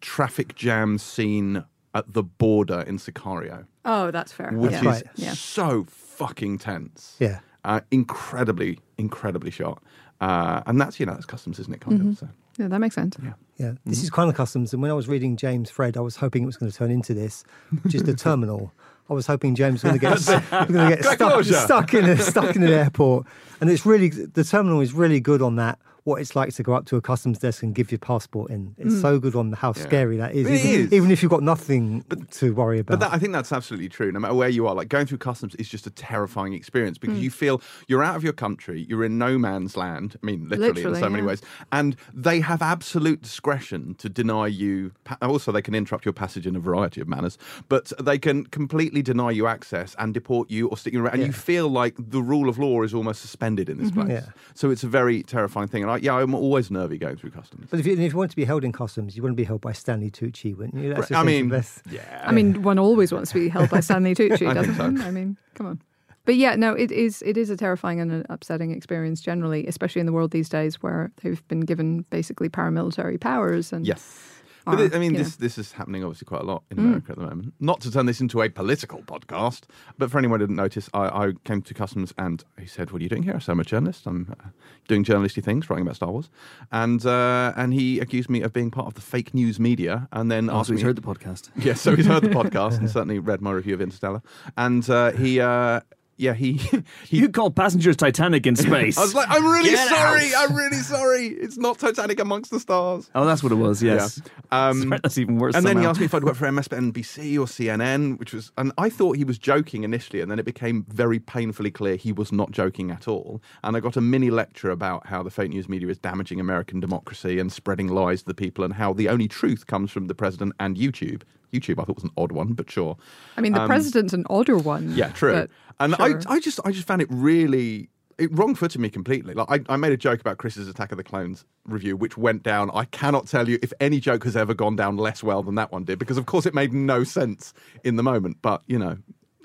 traffic 0.00 0.54
jam 0.54 0.98
scene 0.98 1.64
at 1.96 2.12
the 2.12 2.22
border 2.22 2.80
in 2.86 2.98
Sicario, 2.98 3.64
Oh, 3.84 4.10
that's 4.10 4.32
fair. 4.32 4.50
which 4.52 4.72
yeah. 4.72 4.78
is 4.80 4.84
Right. 4.84 5.02
Yeah. 5.16 5.32
so 5.32 5.84
fucking 5.88 6.58
tense. 6.58 7.16
Yeah. 7.18 7.40
Uh, 7.64 7.80
incredibly, 7.90 8.78
incredibly 8.98 9.50
shot. 9.50 9.82
Uh, 10.20 10.62
and 10.66 10.80
that's, 10.80 10.98
you 11.00 11.06
know, 11.06 11.12
that's 11.14 11.26
customs, 11.26 11.58
isn't 11.58 11.74
it? 11.74 11.80
Kind 11.80 11.98
Mm-hmm. 11.98 12.10
of. 12.10 12.18
So. 12.18 12.28
yeah, 12.58 12.68
that 12.68 12.78
makes 12.78 12.94
sense. 12.94 13.16
Yeah. 13.22 13.32
Yeah, 13.58 13.72
this 13.86 14.02
is 14.02 14.10
kind 14.10 14.28
of 14.28 14.36
customs. 14.36 14.72
And 14.74 14.82
when 14.82 14.90
I 14.90 14.94
was 14.94 15.08
reading 15.08 15.36
James 15.36 15.70
Fred, 15.70 15.96
I 15.96 16.00
was 16.00 16.16
hoping 16.16 16.42
it 16.42 16.46
was 16.46 16.58
going 16.58 16.70
to 16.70 16.76
turn 16.76 16.90
into 16.90 17.14
this, 17.14 17.42
which 17.82 17.94
is 17.94 18.02
the 18.02 18.14
terminal. 18.26 18.70
I 19.08 19.14
was 19.14 19.26
hoping 19.26 19.54
James 19.54 19.82
was 19.82 19.98
going 19.98 19.98
to 19.98 20.26
get 20.26 20.50
going 20.68 20.90
to 20.90 20.96
get 20.96 21.04
stuck, 21.04 21.44
stuck 21.44 21.94
in 21.94 22.04
a, 22.04 22.18
stuck 22.18 22.54
in 22.56 22.62
an 22.62 22.68
airport, 22.72 23.26
and 23.60 23.70
it's 23.70 23.86
really 23.86 24.08
the 24.10 24.44
terminal 24.44 24.80
is 24.82 24.92
really 24.92 25.20
good 25.20 25.40
on 25.40 25.56
that. 25.56 25.78
What 26.06 26.20
it's 26.20 26.36
like 26.36 26.54
to 26.54 26.62
go 26.62 26.72
up 26.72 26.86
to 26.86 26.94
a 26.96 27.00
customs 27.00 27.38
desk 27.40 27.64
and 27.64 27.74
give 27.74 27.90
your 27.90 27.98
passport 27.98 28.48
in. 28.52 28.76
It's 28.78 29.00
so 29.00 29.18
good 29.18 29.34
on 29.34 29.52
how 29.54 29.72
scary 29.72 30.16
that 30.18 30.36
is. 30.36 30.46
It 30.46 30.64
even, 30.64 30.80
is. 30.86 30.92
even 30.92 31.10
if 31.10 31.20
you've 31.20 31.30
got 31.30 31.42
nothing 31.42 32.04
to 32.30 32.54
worry 32.54 32.78
about. 32.78 33.00
But 33.00 33.10
that, 33.10 33.12
I 33.12 33.18
think 33.18 33.32
that's 33.32 33.50
absolutely 33.50 33.88
true. 33.88 34.12
No 34.12 34.20
matter 34.20 34.34
where 34.34 34.48
you 34.48 34.68
are, 34.68 34.74
like 34.76 34.88
going 34.88 35.06
through 35.06 35.18
customs 35.18 35.56
is 35.56 35.68
just 35.68 35.84
a 35.84 35.90
terrifying 35.90 36.52
experience 36.52 36.96
Mm. 36.98 37.00
because 37.00 37.18
you 37.18 37.30
feel 37.30 37.60
you're 37.88 38.04
out 38.04 38.14
of 38.14 38.22
your 38.22 38.32
country, 38.32 38.86
you're 38.88 39.04
in 39.04 39.18
no 39.18 39.36
man's 39.36 39.76
land. 39.76 40.16
I 40.22 40.24
mean, 40.24 40.48
literally, 40.48 40.68
in 40.68 40.74
Literally, 40.76 41.00
so 41.00 41.08
many 41.10 41.22
yeah. 41.24 41.28
ways, 41.28 41.42
and 41.72 41.96
they 42.14 42.38
have 42.38 42.62
absolute 42.62 43.20
discretion 43.22 43.96
to 43.96 44.08
deny 44.08 44.46
you. 44.46 44.92
Also, 45.20 45.50
they 45.50 45.60
can 45.62 45.74
interrupt 45.74 46.04
your 46.04 46.12
passage 46.12 46.46
in 46.46 46.54
a 46.54 46.60
variety 46.60 47.00
of 47.00 47.08
manners, 47.08 47.36
but 47.68 47.92
they 48.00 48.16
can 48.18 48.46
completely 48.46 49.02
deny 49.02 49.32
you 49.32 49.48
access 49.48 49.96
and 49.98 50.14
deport 50.14 50.52
you 50.52 50.68
or 50.68 50.76
stick 50.76 50.92
you 50.92 51.02
around. 51.04 51.14
And 51.14 51.26
you 51.26 51.32
feel 51.32 51.68
like 51.68 51.94
the 51.98 52.22
rule 52.22 52.48
of 52.48 52.58
law 52.60 52.82
is 52.82 52.94
almost 52.94 53.20
suspended 53.22 53.68
in 53.68 53.78
this 53.78 53.90
Mm-hmm. 53.90 54.00
place. 54.06 54.22
Yeah. 54.24 54.32
So 54.54 54.70
it's 54.70 54.84
a 54.84 54.88
very 54.88 55.22
terrifying 55.24 55.66
thing. 55.68 55.82
And 55.82 55.90
I, 55.90 55.95
yeah, 56.02 56.14
I'm 56.14 56.34
always 56.34 56.70
nervy 56.70 56.98
going 56.98 57.16
through 57.16 57.30
customs. 57.30 57.68
But 57.70 57.80
if 57.80 57.86
you, 57.86 57.92
if 57.94 58.12
you 58.12 58.18
want 58.18 58.30
to 58.30 58.36
be 58.36 58.44
held 58.44 58.64
in 58.64 58.72
customs, 58.72 59.16
you 59.16 59.22
want 59.22 59.32
to 59.32 59.36
be 59.36 59.44
held 59.44 59.60
by 59.60 59.72
Stanley 59.72 60.10
Tucci, 60.10 60.56
wouldn't 60.56 60.82
you? 60.82 60.94
That's 60.94 61.10
I 61.12 61.22
mean, 61.22 61.48
best. 61.48 61.82
yeah. 61.90 62.24
I 62.26 62.32
mean, 62.32 62.62
one 62.62 62.78
always 62.78 63.12
wants 63.12 63.32
to 63.32 63.38
be 63.40 63.48
held 63.48 63.70
by 63.70 63.80
Stanley 63.80 64.14
Tucci, 64.16 64.52
doesn't 64.52 64.64
think 64.74 64.76
so. 64.76 64.82
one? 64.84 65.00
I 65.02 65.10
mean, 65.10 65.36
come 65.54 65.66
on. 65.66 65.80
But 66.24 66.34
yeah, 66.34 66.56
no, 66.56 66.74
it 66.74 66.90
is 66.90 67.22
it 67.24 67.36
is 67.36 67.50
a 67.50 67.56
terrifying 67.56 68.00
and 68.00 68.10
an 68.10 68.26
upsetting 68.28 68.72
experience 68.72 69.20
generally, 69.20 69.64
especially 69.68 70.00
in 70.00 70.06
the 70.06 70.12
world 70.12 70.32
these 70.32 70.48
days 70.48 70.82
where 70.82 71.12
they've 71.22 71.46
been 71.46 71.60
given 71.60 72.04
basically 72.10 72.48
paramilitary 72.48 73.20
powers 73.20 73.72
and 73.72 73.86
Yes. 73.86 74.35
But 74.66 74.80
are, 74.80 74.84
it- 74.84 74.94
I 74.94 74.98
mean, 74.98 75.14
this 75.14 75.36
this 75.36 75.56
is 75.58 75.72
happening 75.72 76.02
obviously 76.04 76.26
quite 76.26 76.42
a 76.42 76.44
lot 76.44 76.64
in 76.70 76.78
America 76.78 77.12
at 77.12 77.18
the 77.18 77.24
moment. 77.24 77.54
Not 77.60 77.80
to 77.82 77.90
turn 77.90 78.06
this 78.06 78.20
into 78.20 78.42
a 78.42 78.48
political 78.48 79.00
podcast, 79.02 79.62
but 79.96 80.10
for 80.10 80.18
anyone 80.18 80.40
who 80.40 80.46
didn't 80.46 80.56
notice, 80.56 80.90
I, 80.92 81.06
I 81.06 81.32
came 81.44 81.62
to 81.62 81.72
customs 81.74 82.12
and 82.18 82.44
he 82.58 82.66
said, 82.66 82.90
"What 82.90 83.00
are 83.00 83.02
you 83.04 83.08
doing 83.08 83.22
here?" 83.22 83.34
I 83.36 83.38
said, 83.38 83.52
"I'm 83.52 83.60
a 83.60 83.64
journalist. 83.64 84.06
I'm 84.06 84.34
uh, 84.38 84.48
doing 84.88 85.04
journalisty 85.04 85.42
things, 85.42 85.70
writing 85.70 85.82
about 85.86 85.96
Star 85.96 86.10
Wars." 86.10 86.28
And 86.72 87.04
uh, 87.06 87.52
and 87.56 87.72
he 87.72 88.00
accused 88.00 88.28
me 88.28 88.42
of 88.42 88.52
being 88.52 88.70
part 88.70 88.86
of 88.88 88.94
the 88.94 89.00
fake 89.00 89.32
news 89.34 89.58
media, 89.60 90.08
and 90.12 90.30
then 90.30 90.46
asked 90.50 90.56
Also, 90.56 90.72
me. 90.72 90.78
he's 90.78 90.84
heard 90.84 90.96
the 90.96 91.02
podcast. 91.02 91.50
Yes, 91.56 91.80
so 91.80 91.94
he's 91.96 92.06
heard 92.06 92.22
the 92.22 92.28
podcast 92.40 92.78
and 92.78 92.90
certainly 92.90 93.18
read 93.18 93.40
my 93.40 93.52
review 93.52 93.74
of 93.74 93.80
Interstellar. 93.80 94.22
And 94.56 94.88
uh, 94.90 95.12
he, 95.12 95.40
uh, 95.40 95.80
yeah, 96.16 96.32
he, 96.34 96.54
he 97.04 97.18
You 97.18 97.28
call 97.28 97.50
passengers 97.50 97.96
Titanic 97.96 98.46
in 98.46 98.56
space. 98.56 98.96
I 98.98 99.02
was 99.02 99.14
like, 99.14 99.28
I'm 99.30 99.44
really 99.44 99.70
Get 99.70 99.88
sorry. 99.88 100.34
out. 100.34 100.50
I'm 100.50 100.56
really 100.56 100.76
sorry. 100.78 101.26
It's 101.28 101.56
not 101.58 101.78
Titanic 101.78 102.20
amongst 102.20 102.50
the 102.50 102.60
stars. 102.60 103.10
oh, 103.14 103.24
that's 103.26 103.42
what 103.42 103.52
it 103.52 103.56
was. 103.56 103.82
Yes. 103.82 104.20
Yeah. 104.52 104.68
Um, 104.68 104.82
Sorry, 104.82 105.00
that's 105.02 105.18
even 105.18 105.38
worse. 105.38 105.54
And 105.54 105.64
then 105.66 105.76
he 105.76 105.82
somehow. 105.82 105.90
asked 105.90 106.00
me 106.00 106.06
if 106.06 106.14
I'd 106.14 106.24
worked 106.24 106.38
for 106.38 106.46
MSNBC 106.46 107.34
or 107.36 107.46
CNN, 107.46 108.18
which 108.18 108.32
was, 108.32 108.52
and 108.56 108.72
I 108.78 108.88
thought 108.90 109.16
he 109.16 109.24
was 109.24 109.38
joking 109.38 109.84
initially, 109.84 110.20
and 110.20 110.30
then 110.30 110.38
it 110.38 110.44
became 110.44 110.84
very 110.88 111.18
painfully 111.18 111.70
clear 111.70 111.96
he 111.96 112.12
was 112.12 112.32
not 112.32 112.50
joking 112.50 112.90
at 112.90 113.08
all. 113.08 113.42
And 113.64 113.76
I 113.76 113.80
got 113.80 113.96
a 113.96 114.00
mini 114.00 114.30
lecture 114.30 114.70
about 114.70 115.06
how 115.06 115.22
the 115.22 115.30
fake 115.30 115.50
news 115.50 115.68
media 115.68 115.88
is 115.88 115.98
damaging 115.98 116.40
American 116.40 116.80
democracy 116.80 117.38
and 117.38 117.52
spreading 117.52 117.88
lies 117.88 118.20
to 118.22 118.28
the 118.28 118.34
people, 118.34 118.64
and 118.64 118.74
how 118.74 118.92
the 118.92 119.08
only 119.08 119.28
truth 119.28 119.66
comes 119.66 119.90
from 119.90 120.06
the 120.06 120.14
president 120.14 120.54
and 120.60 120.76
YouTube. 120.76 121.22
YouTube, 121.52 121.80
I 121.80 121.84
thought 121.84 121.94
was 121.96 122.04
an 122.04 122.10
odd 122.16 122.32
one, 122.32 122.52
but 122.54 122.70
sure. 122.70 122.96
I 123.36 123.40
mean, 123.40 123.52
the 123.52 123.62
Um, 123.62 123.68
president's 123.68 124.12
an 124.12 124.26
odder 124.28 124.58
one. 124.58 124.92
Yeah, 124.96 125.10
true. 125.10 125.32
but 125.32 125.50
And 125.80 125.94
sure. 125.94 126.20
I, 126.28 126.34
I 126.34 126.40
just, 126.40 126.60
I 126.64 126.70
just 126.70 126.86
found 126.86 127.02
it 127.02 127.08
really. 127.10 127.88
It 128.18 128.30
wrong-footed 128.32 128.80
me 128.80 128.88
completely. 128.88 129.34
Like 129.34 129.50
I, 129.68 129.74
I 129.74 129.76
made 129.76 129.92
a 129.92 129.96
joke 129.98 130.20
about 130.22 130.38
Chris's 130.38 130.68
Attack 130.68 130.90
of 130.90 130.96
the 130.96 131.04
Clones 131.04 131.44
review, 131.66 131.98
which 131.98 132.16
went 132.16 132.42
down. 132.42 132.70
I 132.72 132.86
cannot 132.86 133.26
tell 133.26 133.46
you 133.46 133.58
if 133.62 133.74
any 133.78 134.00
joke 134.00 134.24
has 134.24 134.34
ever 134.38 134.54
gone 134.54 134.74
down 134.74 134.96
less 134.96 135.22
well 135.22 135.42
than 135.42 135.54
that 135.56 135.70
one 135.70 135.84
did, 135.84 135.98
because 135.98 136.16
of 136.16 136.24
course 136.24 136.46
it 136.46 136.54
made 136.54 136.72
no 136.72 137.04
sense 137.04 137.52
in 137.84 137.96
the 137.96 138.02
moment. 138.02 138.38
But 138.40 138.62
you 138.68 138.78
know, 138.78 138.96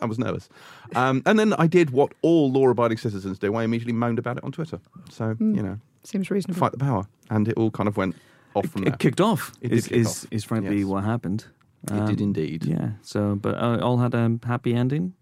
I 0.01 0.05
was 0.05 0.17
nervous. 0.17 0.47
Um, 0.95 1.21
and 1.25 1.38
then 1.38 1.51
I 1.55 1.67
did 1.67 1.89
what 1.89 2.13
all 2.21 2.50
law-abiding 2.50 2.97
citizens 2.97 3.38
do. 3.39 3.53
I 3.55 3.65
immediately 3.65 3.91
moaned 3.91 4.19
about 4.19 4.38
it 4.38 4.43
on 4.45 4.53
Twitter. 4.53 4.79
So 5.09 5.33
Hmm. 5.33 5.53
you 5.53 5.61
know, 5.63 5.77
seems 6.05 6.31
reasonable. 6.31 6.57
fight 6.57 6.71
the 6.71 6.77
power, 6.77 7.07
and 7.29 7.50
it 7.50 7.57
all 7.57 7.71
kind 7.71 7.89
of 7.89 7.97
went 7.97 8.15
off 8.55 8.67
from 8.67 8.83
there. 8.83 8.93
it 8.93 9.00
kicked 9.00 9.19
off. 9.19 9.51
It 9.59 9.73
is, 9.73 9.79
is, 9.79 9.88
kick 9.89 9.97
is, 9.97 10.07
off. 10.07 10.27
is 10.31 10.43
frankly 10.45 10.77
Yes. 10.77 10.85
what 10.85 11.03
happened. 11.03 11.45
It 11.91 12.05
did 12.05 12.21
indeed. 12.21 12.63
Yeah. 12.63 12.91
So, 13.01 13.35
but 13.35 13.55
uh, 13.55 13.79
all 13.81 13.97
had 13.97 14.13
a 14.13 14.39
happy 14.45 14.73
ending. 14.73 15.13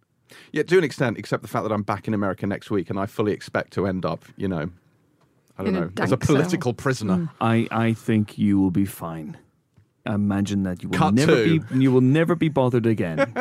Yeah, 0.51 0.63
to 0.63 0.77
an 0.77 0.83
extent, 0.83 1.17
except 1.17 1.41
the 1.41 1.47
fact 1.49 1.63
that 1.63 1.71
I'm 1.71 1.83
back 1.83 2.07
in 2.07 2.13
America 2.13 2.45
next 2.47 2.69
week, 2.71 2.89
and 2.89 2.99
I 2.99 3.05
fully 3.05 3.31
expect 3.33 3.73
to 3.73 3.85
end 3.87 4.05
up, 4.05 4.23
you 4.37 4.47
know, 4.47 4.69
I 5.57 5.63
don't 5.63 5.75
In 5.75 5.75
a 5.75 5.79
know, 5.81 5.91
as 5.99 6.11
a 6.11 6.15
dank 6.17 6.23
cell. 6.25 6.35
political 6.35 6.73
prisoner. 6.73 7.29
I, 7.41 7.67
I 7.71 7.93
think 7.93 8.37
you 8.37 8.59
will 8.59 8.71
be 8.71 8.85
fine. 8.85 9.37
I 10.05 10.13
Imagine 10.15 10.63
that 10.63 10.81
you 10.81 10.89
will 10.89 10.97
Cut 10.97 11.13
never 11.13 11.35
to. 11.43 11.59
be 11.59 11.79
you 11.79 11.91
will 11.91 12.01
never 12.01 12.33
be 12.35 12.47
bothered 12.49 12.85
again. 12.85 13.19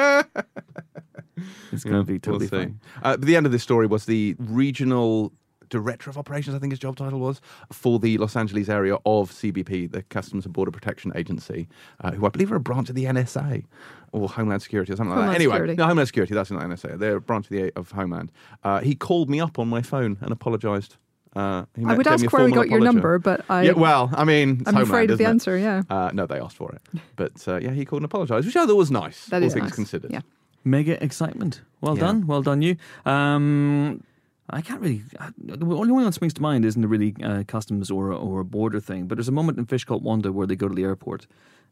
it's 1.73 1.85
going 1.85 1.97
to 1.97 2.04
be 2.04 2.18
totally 2.18 2.49
We'll 2.50 2.61
fine. 2.62 2.80
Uh, 3.02 3.16
but 3.16 3.23
the 3.26 3.37
end 3.37 3.47
of 3.47 3.52
this 3.52 3.62
story 3.62 3.87
was 3.87 4.07
the 4.07 4.35
regional 4.38 5.33
director 5.68 6.10
of 6.10 6.18
operations, 6.18 6.54
I 6.56 6.58
think 6.58 6.72
his 6.72 6.78
job 6.78 6.96
title 6.96 7.18
was, 7.20 7.40
for 7.72 7.98
the 7.98 8.18
Los 8.18 8.37
Angeles 8.37 8.68
area 8.68 8.94
of 9.06 9.30
CBP, 9.30 9.90
the 9.92 10.02
Customs 10.04 10.44
and 10.44 10.52
Border 10.54 10.70
Protection 10.70 11.12
Agency, 11.14 11.68
uh, 12.02 12.12
who 12.12 12.26
I 12.26 12.28
believe 12.30 12.50
are 12.52 12.56
a 12.56 12.60
branch 12.60 12.88
of 12.88 12.94
the 12.94 13.04
NSA 13.04 13.64
or 14.12 14.28
Homeland 14.28 14.62
Security 14.62 14.92
or 14.92 14.96
something 14.96 15.10
like 15.10 15.16
Homeland 15.18 15.34
that. 15.34 15.40
Anyway, 15.40 15.54
Security. 15.54 15.76
no, 15.76 15.87
Homeland 15.87 16.08
Security, 16.08 16.34
that's 16.34 16.50
not 16.50 16.62
NSA. 16.62 16.98
They're 16.98 17.16
a 17.16 17.20
branch 17.20 17.46
of 17.46 17.50
the 17.50 17.72
of 17.76 17.90
Homeland. 17.90 18.32
Uh, 18.64 18.80
he 18.80 18.94
called 18.94 19.28
me 19.30 19.40
up 19.40 19.58
on 19.58 19.68
my 19.68 19.82
phone 19.82 20.16
and 20.20 20.32
apologised. 20.32 20.96
Uh, 21.37 21.66
he 21.76 21.84
I 21.84 21.94
would 21.94 22.06
ask 22.06 22.22
where 22.32 22.44
we 22.44 22.50
formal 22.50 22.64
got 22.64 22.70
your 22.70 22.80
number, 22.80 23.18
but 23.18 23.44
I, 23.50 23.62
yeah, 23.62 23.72
well, 23.72 24.10
I 24.14 24.25
mean, 24.25 24.60
it's 24.60 24.68
I'm 24.68 24.78
afraid 24.78 25.10
of 25.10 25.18
the 25.18 25.25
it? 25.25 25.28
answer. 25.28 25.56
Yeah, 25.58 25.82
Uh, 25.90 26.10
no, 26.14 26.26
they 26.26 26.40
asked 26.40 26.56
for 26.56 26.72
it. 26.72 26.82
But 27.16 27.46
uh, 27.46 27.58
yeah, 27.58 27.70
he 27.72 27.84
called 27.84 28.00
and 28.02 28.06
apologised, 28.06 28.46
which 28.46 28.56
I 28.56 28.64
thought 28.66 28.75
was 28.76 28.90
nice. 28.90 29.26
That 29.26 29.42
all 29.42 29.46
is 29.48 29.52
things 29.52 29.64
nice. 29.66 29.75
considered. 29.75 30.10
Yeah. 30.10 30.22
Mega 30.64 31.02
excitement. 31.04 31.60
Well 31.82 31.94
Yeah. 31.96 32.00
done. 32.06 32.26
Well 32.26 32.42
done, 32.42 32.62
you. 32.62 32.76
Um, 33.04 34.02
I 34.50 34.62
can't 34.62 34.80
really. 34.80 35.02
The 35.36 35.64
only 35.64 35.92
one 35.92 36.04
that 36.04 36.14
springs 36.14 36.34
to 36.34 36.42
mind 36.42 36.64
isn't 36.64 36.82
a 36.82 36.88
really 36.88 37.14
uh, 37.22 37.44
customs 37.46 37.90
or 37.90 38.12
or 38.12 38.40
a 38.40 38.44
border 38.44 38.80
thing, 38.80 39.06
but 39.06 39.16
there's 39.16 39.28
a 39.28 39.32
moment 39.32 39.58
in 39.58 39.66
Fish 39.66 39.84
Called 39.84 40.02
Wanda 40.02 40.32
where 40.32 40.46
they 40.46 40.56
go 40.56 40.68
to 40.68 40.74
the 40.74 40.84
airport, 40.84 41.26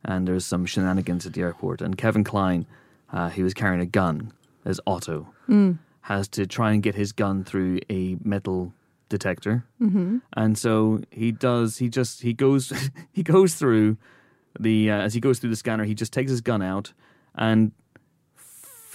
and 0.05 0.29
there's 0.29 0.45
some 0.45 0.67
shenanigans 0.67 1.27
at 1.27 1.33
the 1.33 1.41
airport, 1.41 1.81
and 1.81 1.97
Kevin 1.97 2.25
Kline, 2.25 2.67
uh, 3.13 3.31
he 3.31 3.43
was 3.43 3.55
carrying 3.55 3.81
a 3.81 3.87
gun 3.87 4.33
as 4.65 4.81
Otto, 4.87 5.29
has 6.03 6.29
to 6.29 6.47
try 6.47 6.73
and 6.73 6.83
get 6.83 6.95
his 6.95 7.13
gun 7.13 7.45
through 7.45 7.81
a 7.89 8.17
metal 8.23 8.73
detector, 9.09 9.65
mm-hmm. 9.81 10.19
and 10.37 10.59
so 10.59 11.01
he 11.11 11.33
does. 11.33 11.79
He 11.79 11.89
just 11.89 12.23
he 12.23 12.35
goes 12.35 12.73
he 13.13 13.23
goes 13.23 13.55
through 13.55 13.97
the 14.61 14.91
uh, 14.91 15.01
as 15.01 15.15
he 15.15 15.21
goes 15.21 15.39
through 15.39 15.51
the 15.51 15.57
scanner, 15.57 15.85
he 15.85 15.95
just 15.95 16.13
takes 16.13 16.31
his 16.31 16.43
gun 16.43 16.61
out 16.61 16.93
and 17.37 17.73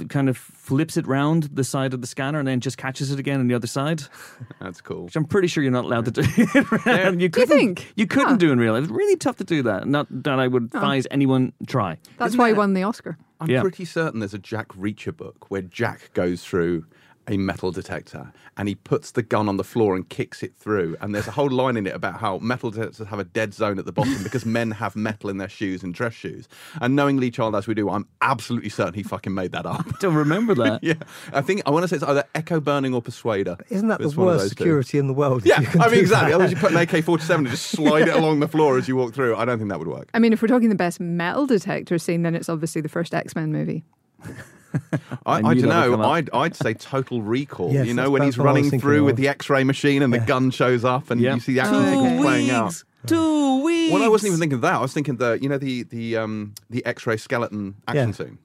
f- 0.02 0.08
kind 0.10 0.30
of 0.30 0.38
flips 0.38 0.98
it 0.98 1.06
round 1.08 1.44
the 1.54 1.64
side 1.64 1.94
of 1.94 2.02
the 2.02 2.08
scanner 2.08 2.40
and 2.40 2.48
then 2.48 2.60
just 2.60 2.78
catches 2.78 3.12
it 3.12 3.20
again 3.20 3.40
on 3.40 3.48
the 3.48 3.54
other 3.54 3.68
side. 3.68 4.04
That's 4.60 4.82
cool. 4.82 5.06
Which 5.06 5.16
I'm 5.16 5.26
pretty 5.26 5.48
sure 5.48 5.64
you're 5.64 5.72
not 5.72 5.86
allowed 5.86 6.06
to 6.06 6.12
do. 6.12 6.22
you, 6.38 6.46
Do 6.46 7.18
you 7.24 7.30
couldn't- 7.30 7.48
think? 7.58 7.94
You 7.96 8.08
couldn't 8.08 8.30
Huh. 8.30 8.36
do 8.38 8.52
in 8.52 8.60
real 8.60 8.74
life. 8.74 8.84
It's 8.84 8.92
really 8.92 9.16
tough 9.16 9.38
to 9.38 9.44
do 9.44 9.64
that. 9.64 9.88
Not 9.88 10.08
that 10.24 10.40
I 10.40 10.48
would 10.48 10.70
oh. 10.74 10.78
advise 10.78 11.08
anyone 11.12 11.54
try. 11.68 11.98
that's 12.18 12.30
Isn't 12.32 12.40
why 12.40 12.48
he 12.50 12.54
won 12.54 12.74
the 12.74 12.84
Oscar. 12.84 13.18
I'm 13.40 13.50
Yeah. 13.50 13.62
pretty 13.62 13.86
certain 13.86 14.20
there's 14.20 14.34
a 14.36 14.40
Jack 14.40 14.68
Reacher 14.70 15.16
book 15.16 15.50
where 15.50 15.62
Jack 15.64 16.12
goes 16.14 16.44
through 16.44 16.86
a 17.28 17.38
metal 17.38 17.72
detector 17.72 18.32
and 18.58 18.68
he 18.68 18.76
puts 18.76 19.12
the 19.12 19.22
gun 19.22 19.48
on 19.48 19.58
the 19.58 19.64
floor 19.64 19.96
and 19.96 20.10
kicks 20.10 20.44
it 20.44 20.54
through. 20.56 20.98
And 21.02 21.14
there's 21.14 21.28
a 21.28 21.32
whole 21.32 21.50
line 21.50 21.78
in 21.78 21.86
it 21.88 21.94
about 21.96 22.20
how 22.20 22.40
metal 22.40 22.72
detectors 22.72 23.08
have 23.08 23.20
a 23.20 23.24
dead 23.24 23.54
zone 23.54 23.80
at 23.80 23.86
the 23.86 23.92
bottom 23.92 24.18
because 24.24 24.46
men 24.46 24.72
have 24.72 24.96
metal 24.96 25.30
in 25.30 25.38
their 25.38 25.50
shoes 25.50 25.84
and 25.84 25.94
dress 25.94 26.14
shoes. 26.14 26.48
And 26.82 26.96
knowing 26.96 27.18
Lee 27.18 27.32
Child 27.32 27.56
as 27.56 27.68
we 27.68 27.74
do, 27.74 27.90
I'm 27.90 28.08
absolutely 28.22 28.70
certain 28.70 28.94
he 28.94 29.04
fucking 29.04 29.34
made 29.34 29.52
that 29.52 29.66
up. 29.66 29.86
I 29.88 29.92
Don't 30.00 30.16
remember 30.16 30.56
that. 30.56 30.84
yeah, 30.84 30.96
I 31.34 31.42
think 31.42 31.62
I 31.66 31.72
want 31.72 31.84
to 31.84 31.88
say 31.88 31.96
it's 31.98 32.04
either 32.06 32.24
Echo 32.36 32.60
Burning 32.60 32.94
or 32.94 33.02
Persuader. 33.02 33.58
Isn't 33.70 33.88
that 33.90 34.00
the 34.00 34.06
It's 34.08 34.16
one 34.16 34.28
worst 34.28 34.40
those 34.44 34.50
two. 34.52 34.56
security 34.58 34.98
in 34.98 35.08
the 35.08 35.14
world? 35.14 35.46
Yeah, 35.46 35.58
I 35.80 35.90
mean 35.90 36.00
exactly. 36.00 36.32
that? 36.32 36.36
Otherwise, 36.36 36.52
you 36.52 36.58
put 36.58 36.72
an 36.72 36.78
AK-47 36.78 37.36
and 37.36 37.48
just 37.48 37.68
slide 37.68 38.08
it 38.08 38.16
along 38.16 38.40
the 38.40 38.48
floor 38.48 38.78
as 38.78 38.88
you 38.88 38.96
walk 38.96 39.14
through. 39.14 39.36
I 39.36 39.46
don't 39.46 39.58
think 39.58 39.70
that 39.70 39.80
would 39.80 39.88
work. 39.88 40.10
I 40.14 40.20
mean, 40.20 40.34
if 40.34 40.42
we're 40.42 40.48
talking 40.48 40.70
the 40.70 40.76
best 40.76 41.00
metal 41.00 41.46
detector 41.46 41.98
scene, 41.98 42.24
then 42.24 42.36
it's 42.36 42.50
obviously 42.50 42.82
the 42.82 42.90
first 42.90 43.14
X 43.14 43.36
Men 43.36 43.52
movie. 43.52 43.84
I, 45.26 45.34
I 45.34 45.36
I, 45.38 45.42
don't 45.42 45.58
that 45.70 45.88
would 45.90 45.94
come 45.94 46.02
know. 46.02 46.10
I'd, 46.10 46.30
I'd 46.34 46.56
say 46.56 46.74
Total 46.74 47.22
Recall. 47.22 47.72
Yes, 47.74 47.88
you 47.88 47.94
know, 47.94 48.10
when 48.10 48.22
he's 48.24 48.38
what 48.38 48.46
I 48.48 48.52
was 48.52 48.56
running 48.56 48.64
thinking 48.66 48.80
through 48.80 49.04
with 49.06 49.16
the 49.18 49.28
X-ray 49.28 49.64
machine 49.64 50.02
and 50.02 50.14
Yeah. 50.14 50.20
the 50.20 50.26
gun 50.26 50.52
shows 50.52 50.84
up 50.86 51.12
and 51.12 51.20
Yeah. 51.22 51.34
you 51.36 51.40
see 51.40 51.54
the 51.54 51.60
action 51.62 51.76
Oh, 51.76 51.86
sequence 51.92 52.14
okay. 52.14 52.22
playing 52.22 52.50
out. 52.52 52.84
Two 53.08 53.64
weeks. 53.64 53.94
Well, 53.94 54.04
I 54.04 54.08
wasn't 54.08 54.28
even 54.30 54.40
thinking 54.40 54.56
of 54.56 54.62
that. 54.62 54.74
I 54.76 54.82
was 54.82 54.94
thinking 54.94 55.18
the, 55.18 55.40
you 55.42 55.50
know, 55.50 55.58
the 55.58 55.84
the 55.84 56.18
um 56.18 56.54
the 56.70 56.86
X-ray 56.86 57.18
skeleton 57.18 57.76
action 57.88 58.10
Yeah. 58.10 58.14
scene. 58.16 58.38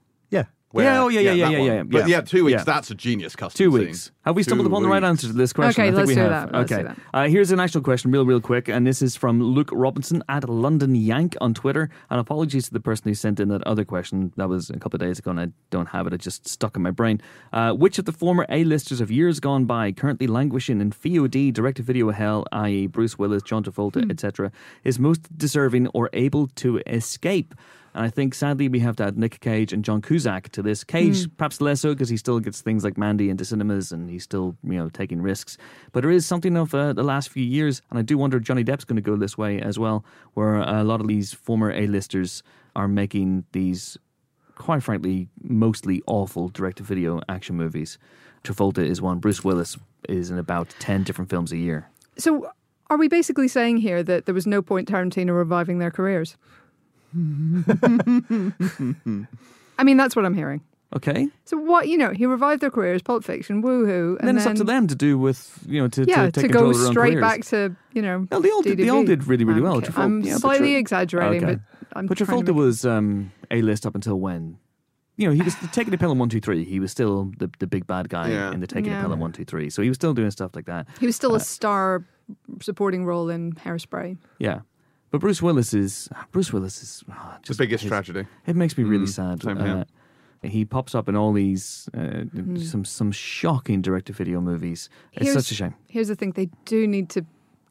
Yeah. 0.85 0.95
Yeah, 0.95 1.03
oh, 1.03 1.09
yeah, 1.09 1.21
yeah, 1.21 1.33
yeah, 1.33 1.45
that 1.45 1.53
yeah, 1.53 1.59
one. 1.59 1.67
yeah, 1.69 1.83
But 1.83 1.99
yeah. 2.09 2.17
yeah, 2.17 2.21
two 2.23 2.45
weeks. 2.45 2.59
Yeah. 2.61 2.65
That's 2.65 2.91
a 2.91 2.95
genius 2.95 3.37
custom. 3.37 3.57
Two 3.59 3.71
scene. 3.77 3.87
weeks. 3.87 4.13
Have 4.25 4.35
we 4.35 4.43
stumbled 4.43 4.67
Two 4.67 4.73
upon 4.73 4.83
the 4.83 4.89
right 4.89 5.03
weeks. 5.03 5.09
answer 5.09 5.27
to 5.29 5.33
this 5.33 5.53
question? 5.53 5.83
Okay, 5.83 5.89
I 5.89 5.93
think 5.93 5.99
let's 5.99 6.09
we 6.09 6.15
do 6.15 6.21
have. 6.21 6.31
that. 6.31 6.53
Let's 6.53 6.73
okay. 6.73 6.83
do 6.83 6.89
that. 6.89 6.99
Uh, 7.15 7.29
here's 7.29 7.51
an 7.53 7.61
actual 7.61 7.81
question, 7.81 8.11
real, 8.11 8.27
real 8.27 8.41
quick. 8.41 8.69
And 8.69 8.87
this 8.87 9.01
is 9.03 9.15
from 9.15 9.41
Luke 9.41 9.71
Robinson 9.73 10.23
at 10.29 10.49
London 10.49 10.95
Yank 10.97 11.37
on 11.41 11.55
Twitter. 11.55 11.89
And 12.11 12.19
apologies 12.19 12.67
to 12.67 12.73
the 12.73 12.81
person 12.81 13.05
who 13.09 13.15
sent 13.15 13.39
in 13.39 13.49
that 13.49 13.63
other 13.67 13.85
question. 13.85 14.33
That 14.37 14.49
was 14.49 14.69
a 14.71 14.79
couple 14.79 14.97
of 14.97 15.01
days 15.01 15.19
ago, 15.19 15.31
and 15.31 15.41
I 15.41 15.49
don't 15.71 15.87
have 15.91 16.07
it. 16.07 16.13
It 16.13 16.21
just 16.21 16.49
stuck 16.49 16.77
in 16.77 16.83
my 16.83 16.91
brain. 16.91 17.21
Uh, 17.53 17.73
which 17.73 17.99
of 17.99 18.05
the 18.05 18.13
former 18.13 18.47
A-listers 18.49 19.01
of 19.01 19.11
years 19.11 19.39
gone 19.39 19.65
by, 19.65 19.93
currently 19.93 20.27
languishing 20.27 20.81
in 20.81 20.91
VOD, 20.91 21.53
direct-to-video 21.53 22.11
hell, 22.11 22.45
i.e., 22.53 22.87
Bruce 22.89 23.19
Willis, 23.19 23.43
John 23.43 23.63
Travolta, 23.63 24.11
etc., 24.11 24.51
is 24.83 24.99
most 24.99 25.37
deserving 25.39 25.87
or 25.89 26.11
able 26.13 26.49
to 26.49 26.81
escape? 26.87 27.55
And 27.97 28.05
I 28.05 28.11
think 28.11 28.35
sadly 28.35 28.69
we 28.69 28.81
have 28.81 28.97
to 28.97 29.05
add 29.05 29.17
Nick 29.17 29.41
Cage 29.41 29.73
and 29.73 29.83
John 29.83 30.03
Cusack 30.03 30.51
to 30.51 30.63
this. 30.63 30.85
Cage 30.85 31.35
perhaps 31.39 31.63
less 31.63 31.81
so 31.81 31.95
because 31.95 32.11
he 32.11 32.19
still 32.19 32.39
gets 32.41 32.61
things 32.61 32.85
like 32.85 32.99
Mandy 32.99 33.31
into 33.31 33.43
cinemas 33.43 33.91
and 33.91 34.11
he's 34.11 34.23
still 34.23 34.55
you 34.63 34.75
know 34.75 34.91
taking 34.91 35.23
risks. 35.23 35.57
But 35.93 36.03
there 36.03 36.11
is 36.11 36.27
something 36.27 36.59
of 36.59 36.75
uh, 36.75 36.93
the 36.93 37.03
last 37.03 37.31
few 37.31 37.43
years, 37.43 37.81
and 37.89 37.99
I 37.99 38.03
do 38.03 38.19
wonder 38.19 38.37
if 38.37 38.43
Johnny 38.43 38.65
Depp's 38.65 38.85
going 38.85 38.97
to 38.97 39.03
go 39.03 39.17
this 39.17 39.39
way 39.39 39.63
as 39.63 39.79
well, 39.79 40.05
where 40.35 40.57
a 40.57 40.85
lot 40.85 41.01
of 41.01 41.09
these 41.09 41.33
former 41.33 41.73
A-listers 41.73 42.43
are 42.77 42.87
making 42.87 43.45
these 43.53 43.97
quite 44.57 44.83
frankly, 44.83 45.29
mostly 45.43 46.03
awful 46.07 46.49
direct 46.49 46.79
to 46.79 46.83
video 46.83 47.21
action 47.31 47.57
movies. 47.57 47.99
Travolta 48.45 48.85
is 48.85 49.01
one. 49.01 49.21
Bruce 49.21 49.43
Willis 49.43 49.79
is 50.09 50.31
in 50.31 50.39
about 50.39 50.75
10 50.81 51.03
different 51.03 51.31
films 51.31 51.51
a 51.53 51.57
year. 51.57 51.89
So, 52.19 52.51
are 52.89 52.97
we 52.97 53.09
basically 53.09 53.49
saying 53.49 53.79
here 53.79 54.03
that 54.03 54.27
there 54.27 54.35
was 54.35 54.47
no 54.47 54.63
point 54.63 54.89
Tarantino 54.89 55.37
reviving 55.37 55.79
their 55.79 55.91
careers? 55.91 56.37
I 59.79 59.85
mean, 59.85 59.97
that's 59.97 60.17
what 60.17 60.25
I'm 60.25 60.35
hearing. 60.35 60.63
Okay? 60.95 61.29
So, 61.45 61.57
what, 61.57 61.89
you 61.89 61.99
know, 61.99 62.11
he 62.13 62.27
revived 62.27 62.63
their 62.63 62.71
careers, 62.71 63.03
Pulp 63.03 63.25
Fiction, 63.25 63.63
woohoo. 63.63 64.19
And 64.19 64.29
then, 64.29 64.37
it's 64.37 64.47
up 64.47 64.57
to 64.57 64.65
them 64.65 64.87
to 64.87 64.95
do 64.95 65.19
with, 65.19 65.59
you 65.67 65.81
know, 65.83 65.89
to, 65.89 66.05
Yeah, 66.05 66.27
to 66.27 66.33
take 66.33 66.43
to 66.47 66.49
go 66.49 66.73
their 66.73 66.87
own 66.87 66.93
straight 66.93 67.11
careers. 67.15 67.21
back 67.21 67.45
to, 67.47 67.77
you 67.93 68.03
know. 68.03 68.27
No, 68.31 68.41
they 68.41 68.51
all 68.51 68.63
did, 68.63 68.79
they 68.79 68.89
all 68.89 69.03
DDB. 69.03 69.07
did 69.07 69.27
really, 69.27 69.45
really 69.45 69.61
well. 69.61 69.77
Okay, 69.79 69.89
Trafol- 69.89 69.99
I'm 70.05 70.21
yeah, 70.23 70.37
slightly 70.37 70.71
Tra- 70.73 70.79
exaggerating, 70.79 71.45
Okay. 71.45 71.55
but 71.57 71.99
I'm 71.99 72.07
But 72.07 72.19
trying 72.19 72.27
to 72.29 72.33
Travolta 72.45 72.47
make- 72.47 72.57
was 72.57 72.87
um, 72.87 73.33
A 73.51 73.63
list 73.63 73.85
up 73.85 73.95
until 73.95 74.19
when? 74.21 74.59
You 75.17 75.27
know, 75.27 75.33
he 75.35 75.43
was 75.43 75.55
taking 75.73 75.91
the 75.91 75.99
pill 75.99 76.13
in 76.13 76.19
one, 76.19 76.29
two, 76.29 76.41
three. 76.41 76.63
He 76.65 76.79
was 76.79 76.93
still 76.93 77.33
the, 77.39 77.51
the 77.59 77.67
big 77.67 77.87
bad 77.87 78.09
guy 78.09 78.29
Yeah. 78.31 78.53
in 78.53 78.61
the 78.61 78.67
taking 78.67 78.93
Yeah. 78.93 78.99
the 78.99 79.05
pill 79.07 79.13
in 79.15 79.19
one, 79.19 79.33
two, 79.33 79.45
three. 79.45 79.71
So 79.71 79.83
he 79.83 79.89
was 79.89 79.97
still 79.97 80.15
doing 80.15 80.31
stuff 80.31 80.53
like 80.55 80.67
that. 80.67 80.87
He 81.01 81.07
was 81.07 81.17
still 81.17 81.33
Uh, 81.33 81.37
a 81.37 81.41
star 81.41 82.05
supporting 82.61 83.05
role 83.07 83.29
in 83.31 83.53
Hairspray. 83.55 84.19
Yeah. 84.39 84.61
But 85.11 85.21
Bruce 85.21 85.41
Willis 85.41 85.73
is 85.73 86.09
Bruce 86.33 86.53
Willis 86.53 86.83
is 86.83 87.05
oh, 87.11 87.35
The 87.47 87.55
biggest 87.55 87.83
his- 87.83 87.91
tragedy. 87.91 88.27
It 88.47 88.57
makes 88.57 88.77
me 88.77 88.85
really 88.85 89.07
Mm, 89.07 89.09
sad. 89.09 89.43
same 89.43 89.59
here. 89.61 89.85
Uh, 90.45 90.49
he 90.49 90.65
pops 90.65 90.95
up 90.95 91.09
in 91.09 91.17
all 91.17 91.33
these 91.33 91.89
uh, 91.97 92.25
Hmm. 92.25 92.57
some 92.57 92.85
some 92.85 93.13
shocking 93.13 93.81
direct 93.83 94.07
to 94.07 94.13
video 94.13 94.41
movies. 94.41 94.89
It's 95.13 95.25
Here's- 95.27 95.35
such 95.45 95.51
a 95.53 95.55
shame. 95.55 95.75
Here's 95.89 96.09
the 96.09 96.17
thing: 96.17 96.33
they 96.33 96.51
do 96.65 96.87
need 96.87 97.09
to 97.11 97.25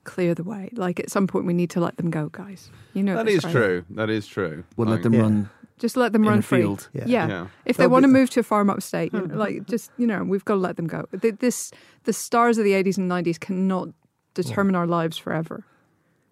clear 0.03 0.33
the 0.35 0.43
way. 0.43 0.69
Like 0.73 0.99
at 0.99 1.09
some 1.09 1.27
point, 1.27 1.45
we 1.45 1.53
need 1.53 1.69
to 1.71 1.79
let 1.79 1.97
them 1.97 2.09
go, 2.09 2.29
guys. 2.31 2.69
You 2.93 3.03
know 3.03 3.15
that 3.15 3.27
is 3.27 3.43
right? 3.43 3.51
true. 3.51 3.85
That 3.91 4.09
is 4.09 4.27
true. 4.27 4.63
We'll 4.77 4.87
Like- 4.87 4.95
let 4.97 5.03
them 5.03 5.13
Yeah. 5.13 5.21
run 5.21 5.49
Just 5.77 5.97
let 5.97 6.13
them 6.13 6.23
in 6.23 6.29
run 6.29 6.39
a 6.39 6.41
free. 6.41 6.61
field. 6.61 6.87
Yeah. 6.93 7.03
Yeah. 7.05 7.27
Yeah. 7.27 7.47
If 7.65 7.75
they 7.77 7.83
They'll 7.83 7.89
want 7.91 8.03
to 8.03 8.07
move 8.07 8.29
to 8.31 8.39
a 8.39 8.43
farm 8.43 8.69
upstate, 8.69 9.13
you 9.13 9.27
know, 9.27 9.35
like 9.35 9.65
just 9.67 9.91
you 9.97 10.07
know, 10.07 10.23
we've 10.23 10.45
got 10.45 10.53
to 10.55 10.59
let 10.61 10.77
them 10.77 10.87
go. 10.87 11.05
Th- 11.21 11.35
This 11.39 11.71
the 12.05 12.13
stars 12.13 12.57
of 12.57 12.63
the 12.63 12.71
'80s 12.73 12.97
and 12.97 13.09
'90s 13.11 13.37
cannot 13.39 13.89
determine 14.33 14.75
our 14.75 14.87
lives 14.87 15.17
forever. 15.17 15.65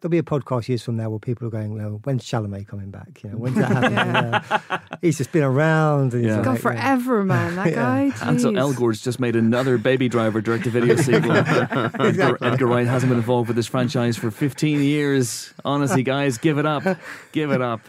There'll 0.03 0.11
be 0.11 0.17
a 0.17 0.21
podcast 0.21 0.67
years 0.67 0.83
from 0.83 0.97
now 0.97 1.09
where 1.09 1.17
people 1.17 1.47
are 1.47 1.49
going, 1.49 1.73
well, 1.75 2.01
when's 2.03 2.25
Chalamet 2.25 2.67
coming 2.67 2.91
back? 2.91 3.23
You 3.23 3.29
know, 3.29 3.37
when's 3.37 3.55
that 3.55 3.71
happening? 3.71 4.59
Yeah. 4.69 4.79
He's 5.01 5.17
just 5.17 5.31
been 5.31 5.43
around. 5.43 6.11
And 6.13 6.23
he's 6.25 6.31
Yeah. 6.31 6.35
like, 6.35 6.43
God, 6.45 6.51
yeah. 6.55 6.57
forever, 6.59 7.23
man. 7.23 7.55
That 7.55 7.67
Yeah. 7.71 7.75
guy. 7.75 8.01
Ansel 8.21 8.51
jeez. 8.51 8.57
Elgort's 8.59 9.01
just 9.01 9.21
made 9.21 9.37
another 9.37 9.77
Baby 9.77 10.09
Driver 10.09 10.41
direct 10.41 10.65
to 10.65 10.71
video 10.71 10.95
sequel. 10.97 11.31
Edgar, 11.31 12.37
Edgar 12.41 12.67
Wright 12.67 12.85
hasn't 12.85 13.11
been 13.11 13.17
involved 13.17 13.47
with 13.47 13.55
this 13.55 13.67
franchise 13.67 14.17
for 14.17 14.29
15 14.29 14.81
years. 14.81 15.53
Honestly, 15.63 16.03
guys, 16.03 16.37
give 16.37 16.57
it 16.57 16.65
up. 16.65 16.83
Give 17.31 17.51
it 17.51 17.61
up. 17.61 17.79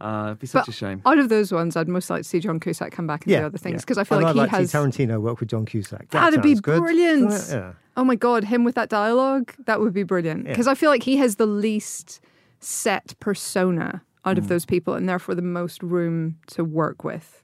Uh, 0.00 0.24
it'd 0.28 0.38
be 0.40 0.46
such 0.46 0.66
But 0.66 0.68
a 0.68 0.72
shame. 0.76 1.00
Out 1.06 1.18
of 1.18 1.28
those 1.30 1.52
ones, 1.52 1.74
I'd 1.76 1.88
most 1.88 2.10
like 2.10 2.22
to 2.22 2.28
see 2.28 2.38
John 2.38 2.60
Cusack 2.60 2.92
come 2.92 3.06
back 3.06 3.24
and 3.24 3.30
Yeah, 3.32 3.40
do 3.40 3.46
other 3.46 3.58
things 3.58 3.76
yeah. 3.76 3.80
because 3.80 3.96
I 3.98 4.04
feel 4.04 4.18
And 4.18 4.24
like 4.26 4.30
I'd 4.30 4.34
he 4.34 4.40
like 4.40 4.50
has. 4.50 4.70
to 4.70 4.92
see 4.92 5.04
Tarantino 5.06 5.20
work 5.20 5.40
with 5.40 5.48
John 5.48 5.64
Cusack. 5.64 6.10
That 6.10 6.20
That'd 6.20 6.42
be 6.42 6.54
good, 6.54 6.80
brilliant. 6.80 7.30
doesn't? 7.30 7.58
Yeah. 7.58 7.72
Oh 7.96 8.04
my 8.04 8.14
god, 8.14 8.44
him 8.44 8.62
with 8.64 8.74
that 8.74 8.90
dialogue, 8.90 9.54
that 9.64 9.80
would 9.80 9.94
be 9.94 10.02
brilliant. 10.02 10.44
Yeah. 10.44 10.50
Because 10.52 10.66
I 10.66 10.74
feel 10.74 10.90
like 10.90 11.02
he 11.04 11.16
has 11.16 11.36
the 11.36 11.46
least 11.46 12.20
set 12.60 13.14
persona 13.20 14.02
out 14.26 14.36
Mm. 14.36 14.38
of 14.40 14.48
those 14.48 14.66
people 14.66 14.94
and 14.94 15.08
therefore 15.08 15.34
the 15.34 15.42
most 15.42 15.82
room 15.82 16.36
to 16.48 16.62
work 16.64 17.02
with. 17.04 17.42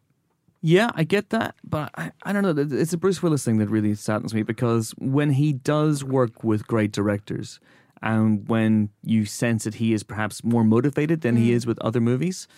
Yeah, 0.60 0.90
I 0.94 1.04
get 1.04 1.30
that, 1.30 1.54
but 1.64 1.90
I, 1.96 2.12
I 2.22 2.32
don't 2.32 2.42
know. 2.42 2.54
It's 2.78 2.92
a 2.92 2.98
Bruce 2.98 3.22
Willis 3.22 3.44
thing 3.44 3.58
that 3.58 3.68
really 3.68 3.94
saddens 3.96 4.32
me 4.34 4.42
because 4.44 4.92
when 4.98 5.30
he 5.30 5.52
does 5.52 6.04
work 6.04 6.44
with 6.44 6.66
great 6.68 6.92
directors, 6.92 7.58
and 8.02 8.48
when 8.48 8.90
you 9.02 9.24
sense 9.24 9.64
that 9.64 9.74
he 9.74 9.92
is 9.92 10.02
perhaps 10.02 10.42
more 10.42 10.64
motivated 10.64 11.20
than 11.20 11.36
he 11.36 11.52
is 11.52 11.66
with 11.66 11.78
other 11.80 12.00
movies, 12.00 12.48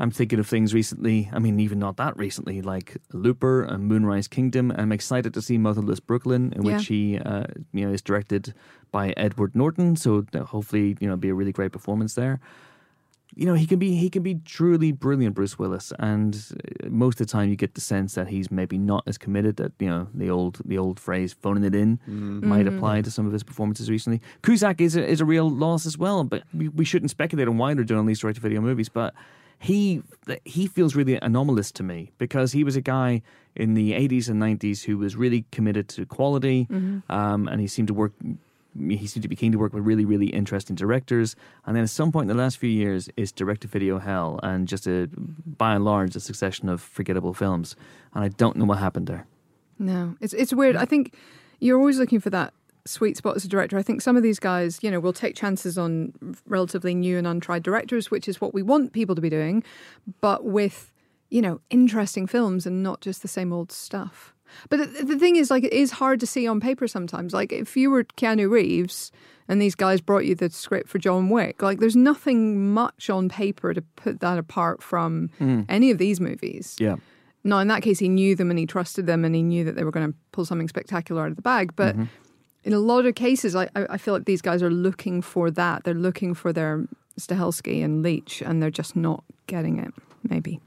I'm 0.00 0.10
thinking 0.10 0.38
of 0.38 0.46
things 0.46 0.72
recently. 0.72 1.28
I 1.30 1.38
mean, 1.38 1.60
even 1.60 1.78
not 1.78 1.98
that 1.98 2.16
recently, 2.16 2.62
like 2.62 2.96
Looper 3.12 3.62
and 3.62 3.84
Moonrise 3.84 4.28
Kingdom. 4.28 4.72
I'm 4.74 4.92
excited 4.92 5.34
to 5.34 5.42
see 5.42 5.58
Motherless 5.58 6.00
Brooklyn, 6.00 6.54
in 6.56 6.62
which 6.62 6.86
he, 6.86 7.18
uh, 7.18 7.44
you 7.74 7.86
know, 7.86 7.92
is 7.92 8.00
directed 8.00 8.54
by 8.90 9.12
Edward 9.18 9.54
Norton. 9.54 9.96
So 9.96 10.24
uh, 10.32 10.44
hopefully, 10.44 10.96
you 11.00 11.08
know, 11.08 11.16
be 11.16 11.28
a 11.28 11.34
really 11.34 11.52
great 11.52 11.72
performance 11.72 12.14
there. 12.14 12.40
You 13.34 13.46
know, 13.46 13.54
he 13.54 13.66
can 13.66 13.78
be 13.78 13.94
he 13.96 14.10
can 14.10 14.22
be 14.22 14.36
truly 14.44 14.92
brilliant, 14.92 15.34
Bruce 15.34 15.58
Willis, 15.58 15.92
and 15.98 16.34
uh, 16.84 16.88
most 16.88 17.20
of 17.20 17.26
the 17.26 17.30
time 17.30 17.48
you 17.48 17.56
get 17.56 17.74
the 17.74 17.80
sense 17.80 18.14
that 18.14 18.28
he's 18.28 18.50
maybe 18.50 18.76
not 18.76 19.04
as 19.06 19.18
committed. 19.18 19.56
That 19.56 19.72
you 19.78 19.88
know 19.88 20.08
the 20.12 20.30
old 20.30 20.60
the 20.64 20.78
old 20.78 20.98
phrase 20.98 21.32
"phoning 21.32 21.64
it 21.64 21.74
in" 21.74 22.00
might 22.06 22.66
apply 22.66 23.02
to 23.02 23.10
some 23.10 23.26
of 23.26 23.32
his 23.32 23.42
performances 23.44 23.88
recently. 23.88 24.20
Cusack 24.42 24.80
is 24.80 24.96
a, 24.96 25.06
is 25.06 25.20
a 25.20 25.24
real 25.24 25.48
loss 25.48 25.86
as 25.86 25.96
well, 25.96 26.24
but 26.24 26.42
we, 26.52 26.68
we 26.68 26.84
shouldn't 26.84 27.10
speculate 27.10 27.46
on 27.46 27.56
why 27.56 27.72
they're 27.74 27.84
doing 27.84 28.06
these 28.06 28.18
direct 28.20 28.36
to 28.36 28.42
video 28.42 28.60
movies. 28.60 28.88
But 28.88 29.14
he 29.60 30.02
he 30.44 30.66
feels 30.66 30.96
really 30.96 31.16
anomalous 31.22 31.70
to 31.72 31.82
me 31.82 32.10
because 32.18 32.52
he 32.52 32.64
was 32.64 32.74
a 32.76 32.80
guy 32.80 33.22
in 33.54 33.74
the 33.74 33.92
80s 33.92 34.28
and 34.28 34.40
90s 34.40 34.84
who 34.84 34.96
was 34.98 35.16
really 35.16 35.44
committed 35.52 35.88
to 35.90 36.06
quality, 36.06 36.66
um, 37.08 37.46
and 37.46 37.60
he 37.60 37.66
seemed 37.66 37.88
to 37.88 37.94
work 37.94 38.12
he 38.78 39.06
seemed 39.06 39.22
to 39.22 39.28
be 39.28 39.36
keen 39.36 39.52
to 39.52 39.58
work 39.58 39.72
with 39.72 39.84
really, 39.84 40.04
really 40.04 40.28
interesting 40.28 40.76
directors. 40.76 41.36
And 41.66 41.76
then 41.76 41.84
at 41.84 41.90
some 41.90 42.12
point 42.12 42.30
in 42.30 42.36
the 42.36 42.42
last 42.42 42.58
few 42.58 42.70
years, 42.70 43.08
it's 43.16 43.32
direct 43.32 43.62
to 43.62 43.68
video 43.68 43.98
hell 43.98 44.38
and 44.42 44.68
just 44.68 44.86
a, 44.86 45.08
by 45.16 45.74
and 45.74 45.84
large, 45.84 46.14
a 46.16 46.20
succession 46.20 46.68
of 46.68 46.80
forgettable 46.80 47.34
films. 47.34 47.76
And 48.14 48.24
I 48.24 48.28
don't 48.28 48.56
know 48.56 48.64
what 48.64 48.78
happened 48.78 49.06
there. 49.06 49.26
No, 49.78 50.14
it's 50.20 50.34
it's 50.34 50.52
weird. 50.52 50.76
I 50.76 50.84
think 50.84 51.14
you're 51.58 51.78
always 51.78 51.98
looking 51.98 52.20
for 52.20 52.30
that 52.30 52.52
sweet 52.86 53.16
spot 53.16 53.36
as 53.36 53.44
a 53.44 53.48
director. 53.48 53.78
I 53.78 53.82
think 53.82 54.02
some 54.02 54.16
of 54.16 54.22
these 54.22 54.38
guys, 54.38 54.78
you 54.82 54.90
know, 54.90 55.00
will 55.00 55.12
take 55.12 55.34
chances 55.34 55.78
on 55.78 56.12
relatively 56.46 56.94
new 56.94 57.16
and 57.16 57.26
untried 57.26 57.62
directors, 57.62 58.10
which 58.10 58.28
is 58.28 58.40
what 58.40 58.52
we 58.52 58.62
want 58.62 58.92
people 58.92 59.14
to 59.14 59.20
be 59.20 59.30
doing, 59.30 59.64
but 60.20 60.44
with 60.44 60.92
you 61.30 61.40
know 61.40 61.60
interesting 61.70 62.26
films 62.26 62.66
and 62.66 62.82
not 62.82 63.00
just 63.00 63.22
the 63.22 63.28
same 63.28 63.52
old 63.52 63.72
stuff. 63.72 64.34
But 64.68 64.78
the, 64.78 65.04
the 65.04 65.18
thing 65.18 65.36
is, 65.36 65.50
like, 65.50 65.64
it 65.64 65.72
is 65.72 65.92
hard 65.92 66.20
to 66.20 66.26
see 66.26 66.46
on 66.46 66.60
paper 66.60 66.86
sometimes. 66.88 67.32
Like, 67.32 67.52
if 67.52 67.76
you 67.76 67.90
were 67.90 68.04
Keanu 68.04 68.50
Reeves 68.50 69.12
and 69.48 69.60
these 69.60 69.74
guys 69.74 70.00
brought 70.00 70.24
you 70.26 70.34
the 70.34 70.50
script 70.50 70.88
for 70.88 70.98
John 70.98 71.28
Wick, 71.28 71.62
like, 71.62 71.78
there's 71.78 71.96
nothing 71.96 72.72
much 72.72 73.10
on 73.10 73.28
paper 73.28 73.74
to 73.74 73.82
put 73.96 74.20
that 74.20 74.38
apart 74.38 74.82
from 74.82 75.30
mm. 75.40 75.64
any 75.68 75.90
of 75.90 75.98
these 75.98 76.20
movies. 76.20 76.76
Yeah. 76.78 76.96
No, 77.42 77.58
in 77.58 77.68
that 77.68 77.82
case, 77.82 77.98
he 77.98 78.08
knew 78.08 78.36
them 78.36 78.50
and 78.50 78.58
he 78.58 78.66
trusted 78.66 79.06
them 79.06 79.24
and 79.24 79.34
he 79.34 79.42
knew 79.42 79.64
that 79.64 79.74
they 79.74 79.84
were 79.84 79.90
going 79.90 80.12
to 80.12 80.18
pull 80.32 80.44
something 80.44 80.68
spectacular 80.68 81.22
out 81.22 81.30
of 81.30 81.36
the 81.36 81.42
bag. 81.42 81.74
But 81.74 81.94
mm-hmm. 81.94 82.04
in 82.64 82.72
a 82.74 82.78
lot 82.78 83.06
of 83.06 83.14
cases, 83.14 83.56
I, 83.56 83.64
I 83.74 83.86
I 83.90 83.96
feel 83.96 84.12
like 84.12 84.26
these 84.26 84.42
guys 84.42 84.62
are 84.62 84.70
looking 84.70 85.22
for 85.22 85.50
that. 85.50 85.84
They're 85.84 85.94
looking 85.94 86.34
for 86.34 86.52
their 86.52 86.86
Stahelski 87.18 87.82
and 87.82 88.02
Leitch, 88.02 88.42
and 88.42 88.62
they're 88.62 88.70
just 88.70 88.94
not 88.94 89.24
getting 89.46 89.78
it. 89.78 89.94
Maybe. 90.22 90.60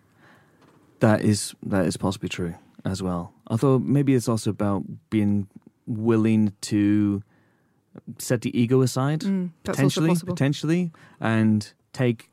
That 1.00 1.22
is 1.22 1.54
that 1.62 1.86
is 1.86 1.96
possibly 1.96 2.30
true 2.30 2.56
as 2.86 3.02
well. 3.02 3.34
Although 3.48 3.80
maybe 3.80 4.13
it's 4.16 4.28
also 4.30 4.50
about 4.50 4.84
being 5.10 5.48
willing 5.86 6.54
to 6.62 7.24
set 8.18 8.42
the 8.42 8.58
ego 8.60 8.82
aside, 8.82 9.22
Mm, 9.22 9.52
that's 9.63 9.78
potentially, 9.78 10.08
possible. 10.10 10.34
potentially, 10.34 10.92
and 11.20 11.74
take 11.94 12.30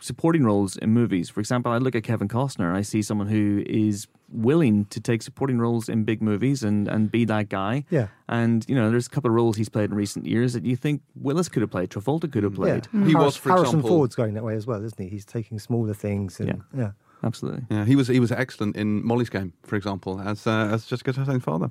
supporting 0.00 0.44
roles 0.44 0.76
in 0.76 0.90
movies. 0.90 1.28
For 1.28 1.40
example, 1.40 1.72
I 1.72 1.78
look 1.78 1.94
at 1.94 2.04
Kevin 2.04 2.28
Costner. 2.28 2.72
I 2.74 2.82
see 2.82 3.02
someone 3.02 3.26
who 3.26 3.62
is 3.66 4.06
willing 4.32 4.84
to 4.86 5.00
take 5.00 5.20
supporting 5.22 5.58
roles 5.58 5.88
in 5.88 6.04
big 6.04 6.22
movies 6.22 6.62
and 6.62 6.86
and 6.88 7.10
be 7.10 7.24
that 7.24 7.48
guy. 7.48 7.84
Yeah. 7.90 8.06
And 8.28 8.64
you 8.68 8.76
know, 8.76 8.90
there's 8.90 9.08
a 9.08 9.10
couple 9.10 9.28
of 9.28 9.34
roles 9.34 9.56
he's 9.56 9.68
played 9.68 9.90
in 9.90 9.96
recent 9.96 10.24
years 10.26 10.52
that 10.52 10.64
you 10.64 10.76
think 10.76 11.02
Willis 11.16 11.48
could 11.48 11.62
have 11.62 11.70
played, 11.70 11.90
Travolta 11.90 12.30
could 12.32 12.44
have 12.44 12.54
played. 12.54 12.86
Yeah. 12.94 13.04
He 13.06 13.12
Harris- 13.12 13.24
was, 13.26 13.36
for 13.36 13.48
Harrison 13.50 13.66
example- 13.80 13.88
Ford's 13.90 14.14
going 14.14 14.34
that 14.34 14.44
way 14.44 14.54
as 14.54 14.66
well, 14.66 14.82
isn't 14.84 14.98
he? 15.02 15.08
He's 15.08 15.24
taking 15.26 15.58
smaller 15.58 15.92
things 15.94 16.38
and 16.38 16.48
Yeah. 16.48 16.54
yeah. 16.80 16.90
Absolutely. 17.22 17.62
Yeah, 17.70 17.84
he 17.84 17.96
was 17.96 18.08
he 18.08 18.20
was 18.20 18.32
excellent 18.32 18.76
in 18.76 19.04
Molly's 19.06 19.28
Game, 19.30 19.52
for 19.62 19.76
example, 19.76 20.20
as 20.20 20.46
uh, 20.46 20.68
as 20.72 20.86
Jessica 20.86 21.12
Chastain's 21.12 21.44
father. 21.44 21.70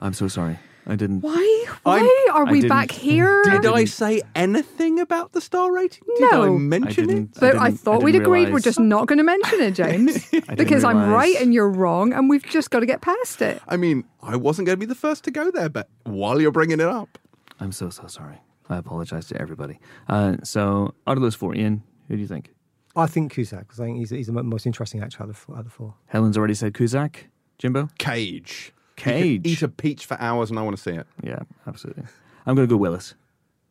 I'm 0.00 0.12
so 0.12 0.28
sorry. 0.28 0.58
I 0.88 0.94
didn't. 0.94 1.20
Why? 1.22 1.64
Why 1.82 1.96
I'm- 1.98 2.08
are 2.36 2.46
I 2.46 2.50
we 2.52 2.60
didn't- 2.60 2.68
back 2.68 2.90
here? 2.92 3.42
Did 3.44 3.66
I 3.66 3.86
say 3.86 4.22
anything 4.36 5.00
about 5.00 5.32
the 5.32 5.40
star 5.40 5.72
rating? 5.72 6.04
Did 6.18 6.32
I 6.32 6.36
No. 6.46 6.58
mention 6.58 7.04
I 7.04 7.06
didn't. 7.06 7.30
it? 7.36 7.40
But 7.40 7.56
I, 7.56 7.68
didn't- 7.70 7.80
thought 7.80 7.92
didn't 8.00 8.04
we'd 8.04 8.14
agreed 8.16 8.40
we're 8.42 8.46
realise- 8.46 8.64
just 8.64 8.78
not 8.78 9.08
going 9.08 9.18
to 9.18 9.24
mention 9.24 9.60
it, 9.62 9.72
James. 9.72 10.30
didn't 10.30 10.56
because 10.58 10.84
I'm 10.84 10.98
realise. 10.98 11.12
right 11.12 11.36
and 11.42 11.52
you're 11.52 11.70
wrong, 11.70 12.12
and 12.12 12.28
we've 12.30 12.44
just 12.44 12.70
got 12.70 12.80
to 12.80 12.86
get 12.86 13.00
past 13.00 13.42
it. 13.42 13.60
I 13.66 13.76
mean, 13.76 14.04
I 14.22 14.36
wasn't 14.36 14.66
going 14.66 14.76
to 14.76 14.80
be 14.80 14.86
the 14.86 14.94
first 14.94 15.24
to 15.24 15.32
go 15.32 15.50
there, 15.50 15.68
but 15.68 15.88
while 16.04 16.40
you're 16.40 16.52
bringing 16.52 16.78
it 16.78 16.86
up, 16.86 17.18
I'm 17.58 17.72
so 17.72 17.90
so 17.90 18.06
sorry. 18.06 18.38
I 18.68 18.76
apologize 18.76 19.26
to 19.28 19.40
everybody. 19.40 19.80
Uh, 20.08 20.36
so, 20.44 20.94
out 21.06 21.16
of 21.16 21.22
those 21.22 21.34
four, 21.34 21.54
Ian, 21.56 21.82
who 22.08 22.14
do 22.16 22.20
you 22.22 22.28
think? 22.28 22.52
I 22.96 23.06
think 23.06 23.32
Cusack 23.32 23.60
because 23.60 23.78
I 23.80 23.84
think 23.84 23.98
he's, 23.98 24.10
he's 24.10 24.26
the 24.28 24.32
most 24.42 24.66
interesting 24.66 25.02
actor 25.02 25.22
out 25.22 25.28
of, 25.30 25.44
the- 25.46 25.52
out 25.52 25.58
of 25.60 25.64
the 25.66 25.70
four. 25.70 25.94
Helen's 26.06 26.36
already 26.38 26.54
said 26.54 26.74
Cusack. 26.74 27.28
Jimbo? 27.58 27.88
Cage. 27.98 28.72
Cage. 28.96 29.42
eat 29.46 29.62
a 29.62 29.68
peach 29.68 30.06
for 30.06 30.16
hours, 30.20 30.48
and 30.50 30.58
I 30.58 30.62
want 30.62 30.76
to 30.76 30.82
see 30.82 30.90
it. 30.92 31.06
Yeah, 31.22 31.40
absolutely. 31.66 32.04
I'm 32.46 32.54
going 32.54 32.66
to 32.66 32.72
go 32.72 32.76
Willis, 32.78 33.14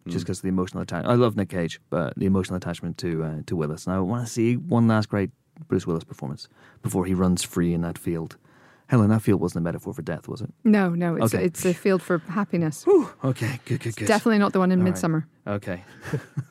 Hmm. 0.06 0.12
just 0.12 0.26
because 0.26 0.40
of 0.40 0.44
the 0.44 0.50
emotional 0.50 0.84
attachment. 0.84 1.12
I 1.12 1.16
love 1.16 1.36
Nick 1.36 1.50
Cage, 1.50 1.80
but 1.90 2.14
the 2.16 2.26
emotional 2.28 2.58
attachment 2.58 2.98
to 3.00 3.24
uh, 3.24 3.42
to 3.48 3.56
Willis, 3.56 3.88
and 3.88 3.96
I 3.96 4.00
want 4.00 4.26
to 4.26 4.32
see 4.32 4.56
one 4.58 4.88
last 4.88 5.10
great 5.10 5.32
Bruce 5.68 5.88
Willis 5.88 6.04
performance 6.04 6.48
before 6.84 7.06
he 7.06 7.14
runs 7.16 7.42
free 7.44 7.74
in 7.74 7.82
that 7.82 7.98
field. 7.98 8.38
Helen, 8.88 9.10
that 9.10 9.22
field 9.24 9.42
wasn't 9.42 9.58
a 9.58 9.64
metaphor 9.64 9.94
for 9.94 10.04
death, 10.04 10.28
was 10.28 10.42
it? 10.42 10.54
No, 10.64 10.90
no, 10.90 11.16
it's 11.16 11.34
Okay. 11.34 11.46
it's 11.46 11.66
a 11.66 11.74
field 11.74 12.04
for 12.04 12.20
happiness. 12.20 12.86
Okay, 13.24 13.60
good, 13.66 13.80
good, 13.80 13.96
good. 13.96 14.08
Definitely 14.08 14.38
not 14.38 14.54
the 14.54 14.60
one 14.60 14.72
in 14.72 14.80
All 14.80 14.86
right. 14.86 14.92
Midsummer. 14.92 15.28
Okay. 15.48 15.84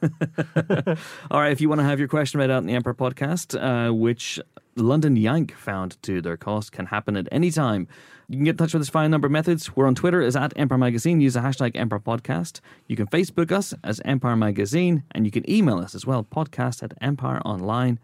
All 1.30 1.40
right. 1.40 1.52
If 1.52 1.60
you 1.60 1.68
want 1.68 1.80
to 1.80 1.84
have 1.84 1.98
your 1.98 2.08
question 2.08 2.40
read 2.40 2.50
out 2.50 2.58
in 2.58 2.66
the 2.66 2.74
Empire 2.74 2.94
podcast, 2.94 3.54
uh, 3.58 3.92
which 3.94 4.40
London 4.76 5.14
Yank 5.16 5.52
found 5.54 6.02
to 6.02 6.20
their 6.20 6.36
cost, 6.36 6.72
can 6.72 6.86
happen 6.86 7.16
at 7.16 7.28
any 7.30 7.50
time. 7.52 7.86
You 8.28 8.36
can 8.38 8.44
get 8.44 8.50
in 8.52 8.56
touch 8.56 8.72
with 8.72 8.82
us 8.82 8.88
via 8.88 9.06
a 9.06 9.08
number 9.08 9.26
of 9.26 9.32
methods. 9.32 9.76
We're 9.76 9.86
on 9.86 9.94
Twitter 9.94 10.20
as 10.22 10.34
at 10.34 10.52
Empire 10.56 10.78
Magazine. 10.78 11.20
Use 11.20 11.34
the 11.34 11.40
hashtag 11.40 11.72
Empire 11.76 12.00
Podcast. 12.00 12.60
You 12.88 12.96
can 12.96 13.06
Facebook 13.06 13.52
us 13.52 13.74
as 13.84 14.00
Empire 14.04 14.34
Magazine, 14.36 15.04
and 15.12 15.24
you 15.26 15.30
can 15.30 15.48
email 15.48 15.78
us 15.78 15.94
as 15.94 16.04
well, 16.06 16.24
podcast 16.24 16.82
at 16.82 16.98
empireonline.com. 17.00 17.98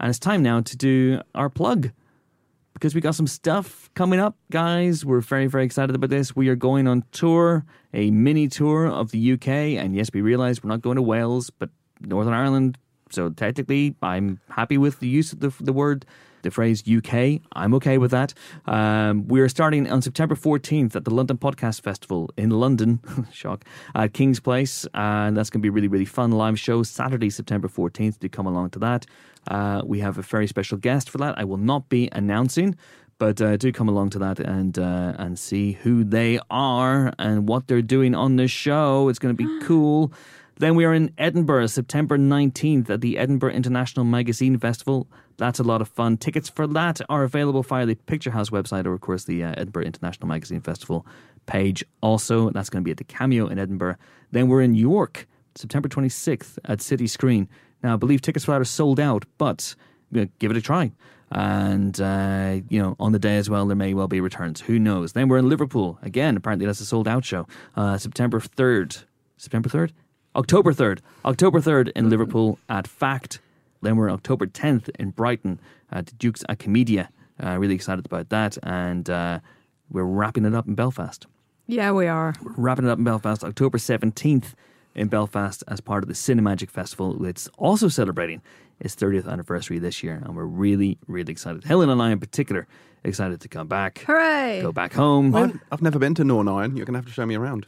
And 0.00 0.10
it's 0.10 0.18
time 0.18 0.42
now 0.42 0.60
to 0.60 0.76
do 0.76 1.20
our 1.34 1.48
plug 1.48 1.90
because 2.78 2.94
we 2.94 3.00
got 3.00 3.16
some 3.16 3.26
stuff 3.26 3.90
coming 3.94 4.20
up, 4.20 4.36
guys. 4.50 5.04
We're 5.04 5.20
very, 5.20 5.48
very 5.48 5.64
excited 5.64 5.96
about 5.96 6.10
this. 6.10 6.36
We 6.36 6.48
are 6.48 6.54
going 6.54 6.86
on 6.86 7.04
tour, 7.10 7.64
a 7.92 8.10
mini 8.12 8.46
tour 8.46 8.86
of 8.86 9.10
the 9.10 9.32
UK. 9.32 9.48
And 9.48 9.96
yes, 9.96 10.10
we 10.14 10.20
realize 10.20 10.62
we're 10.62 10.70
not 10.70 10.82
going 10.82 10.96
to 10.96 11.02
Wales, 11.02 11.50
but 11.50 11.70
Northern 12.00 12.34
Ireland. 12.34 12.78
So 13.10 13.30
technically, 13.30 13.96
I'm 14.00 14.40
happy 14.48 14.78
with 14.78 15.00
the 15.00 15.08
use 15.08 15.32
of 15.32 15.40
the, 15.40 15.52
the 15.60 15.72
word, 15.72 16.06
the 16.42 16.50
phrase 16.50 16.82
UK. 16.86 17.40
I'm 17.52 17.74
okay 17.74 17.98
with 17.98 18.10
that. 18.10 18.34
Um, 18.66 19.26
we're 19.28 19.48
starting 19.48 19.90
on 19.90 20.02
September 20.02 20.34
14th 20.34 20.96
at 20.96 21.04
the 21.04 21.12
London 21.12 21.38
Podcast 21.38 21.80
Festival 21.82 22.30
in 22.36 22.50
London. 22.50 23.00
Shock. 23.32 23.64
At 23.94 24.12
King's 24.12 24.40
Place. 24.40 24.86
And 24.94 25.36
that's 25.36 25.50
going 25.50 25.60
to 25.60 25.62
be 25.62 25.68
a 25.68 25.72
really, 25.72 25.88
really 25.88 26.04
fun 26.04 26.32
live 26.32 26.58
show. 26.58 26.82
Saturday, 26.82 27.30
September 27.30 27.68
14th. 27.68 28.18
Do 28.18 28.28
come 28.28 28.46
along 28.46 28.70
to 28.70 28.78
that. 28.80 29.06
Uh, 29.48 29.82
we 29.84 30.00
have 30.00 30.18
a 30.18 30.22
very 30.22 30.46
special 30.46 30.78
guest 30.78 31.08
for 31.10 31.18
that. 31.18 31.38
I 31.38 31.44
will 31.44 31.56
not 31.56 31.88
be 31.88 32.08
announcing, 32.12 32.76
but 33.18 33.40
uh, 33.40 33.56
do 33.56 33.72
come 33.72 33.88
along 33.88 34.10
to 34.10 34.18
that 34.18 34.38
and 34.38 34.78
uh, 34.78 35.14
and 35.18 35.38
see 35.38 35.72
who 35.72 36.04
they 36.04 36.38
are 36.50 37.12
and 37.18 37.48
what 37.48 37.66
they're 37.66 37.82
doing 37.82 38.14
on 38.14 38.36
the 38.36 38.48
show. 38.48 39.08
It's 39.08 39.18
going 39.18 39.36
to 39.36 39.42
be 39.42 39.60
cool. 39.66 40.12
Then 40.58 40.74
we 40.74 40.84
are 40.84 40.92
in 40.92 41.12
Edinburgh, 41.18 41.68
September 41.68 42.18
19th 42.18 42.90
at 42.90 43.00
the 43.00 43.16
Edinburgh 43.16 43.52
International 43.52 44.04
Magazine 44.04 44.58
Festival. 44.58 45.06
That's 45.36 45.60
a 45.60 45.62
lot 45.62 45.80
of 45.80 45.88
fun. 45.88 46.16
Tickets 46.16 46.48
for 46.48 46.66
that 46.66 47.00
are 47.08 47.22
available 47.22 47.62
via 47.62 47.86
the 47.86 47.94
Picture 47.94 48.32
House 48.32 48.50
website 48.50 48.84
or, 48.84 48.92
of 48.92 49.00
course, 49.00 49.22
the 49.22 49.44
uh, 49.44 49.52
Edinburgh 49.52 49.84
International 49.84 50.26
Magazine 50.26 50.60
Festival 50.60 51.06
page. 51.46 51.84
Also, 52.00 52.50
that's 52.50 52.70
going 52.70 52.82
to 52.82 52.84
be 52.84 52.90
at 52.90 52.96
the 52.96 53.04
Cameo 53.04 53.46
in 53.46 53.56
Edinburgh. 53.56 53.94
Then 54.32 54.48
we're 54.48 54.62
in 54.62 54.74
York, 54.74 55.28
September 55.54 55.88
26th 55.88 56.58
at 56.64 56.82
City 56.82 57.06
Screen. 57.06 57.48
Now, 57.84 57.94
I 57.94 57.96
believe 57.96 58.20
tickets 58.20 58.44
for 58.44 58.50
that 58.50 58.60
are 58.60 58.64
sold 58.64 58.98
out, 58.98 59.26
but 59.38 59.76
you 60.10 60.22
know, 60.22 60.28
give 60.40 60.50
it 60.50 60.56
a 60.56 60.60
try. 60.60 60.90
And, 61.30 62.00
uh, 62.00 62.62
you 62.68 62.82
know, 62.82 62.96
on 62.98 63.12
the 63.12 63.20
day 63.20 63.36
as 63.36 63.48
well, 63.48 63.64
there 63.66 63.76
may 63.76 63.94
well 63.94 64.08
be 64.08 64.20
returns. 64.20 64.62
Who 64.62 64.80
knows? 64.80 65.12
Then 65.12 65.28
we're 65.28 65.38
in 65.38 65.48
Liverpool. 65.48 66.00
Again, 66.02 66.36
apparently 66.36 66.66
that's 66.66 66.80
a 66.80 66.84
sold 66.84 67.06
out 67.06 67.24
show. 67.24 67.46
Uh, 67.76 67.96
September 67.96 68.40
3rd. 68.40 69.04
September 69.36 69.68
3rd? 69.68 69.92
October 70.38 70.72
3rd. 70.72 71.00
October 71.24 71.60
3rd 71.60 71.90
in 71.96 72.08
Liverpool 72.08 72.60
at 72.68 72.86
Fact. 72.86 73.40
Then 73.82 73.96
we're 73.96 74.08
October 74.08 74.46
10th 74.46 74.88
in 74.96 75.10
Brighton 75.10 75.58
at 75.90 76.16
Duke's 76.16 76.44
Acamedia. 76.48 77.08
Uh, 77.42 77.58
really 77.58 77.74
excited 77.74 78.06
about 78.06 78.28
that. 78.28 78.56
And 78.62 79.10
uh, 79.10 79.40
we're 79.90 80.04
wrapping 80.04 80.44
it 80.44 80.54
up 80.54 80.68
in 80.68 80.76
Belfast 80.76 81.26
Yeah, 81.66 81.90
we 81.90 82.06
are. 82.06 82.34
wrapping 82.56 82.86
it 82.86 82.90
up 82.90 82.98
in 82.98 83.04
Belfast, 83.04 83.42
October 83.42 83.78
17th 83.78 84.54
in 84.94 85.08
Belfast 85.08 85.64
as 85.66 85.80
part 85.80 86.04
of 86.04 86.08
the 86.08 86.14
Cinemagic 86.14 86.70
Festival. 86.70 87.24
It's 87.26 87.48
also 87.58 87.88
celebrating 87.88 88.40
its 88.78 88.94
30th 88.94 89.28
anniversary 89.28 89.80
this 89.80 90.04
year, 90.04 90.22
and 90.24 90.36
we're 90.36 90.44
really, 90.44 90.98
really 91.08 91.32
excited. 91.32 91.64
Helen 91.64 91.90
and 91.90 92.00
I, 92.00 92.12
in 92.12 92.20
particular, 92.20 92.68
excited 93.02 93.40
to 93.40 93.48
come 93.48 93.66
back, 93.66 93.98
Hooray! 94.06 94.60
go 94.62 94.70
back 94.70 94.92
home. 94.92 95.34
I've, 95.34 95.58
I've 95.72 95.82
never 95.82 95.98
been 95.98 96.14
to 96.14 96.22
Northern 96.24 96.52
Iron. 96.54 96.76
You're 96.76 96.86
going 96.86 96.94
to 96.94 96.98
have 96.98 97.06
to 97.06 97.12
show 97.12 97.26
me 97.26 97.34
around. 97.34 97.66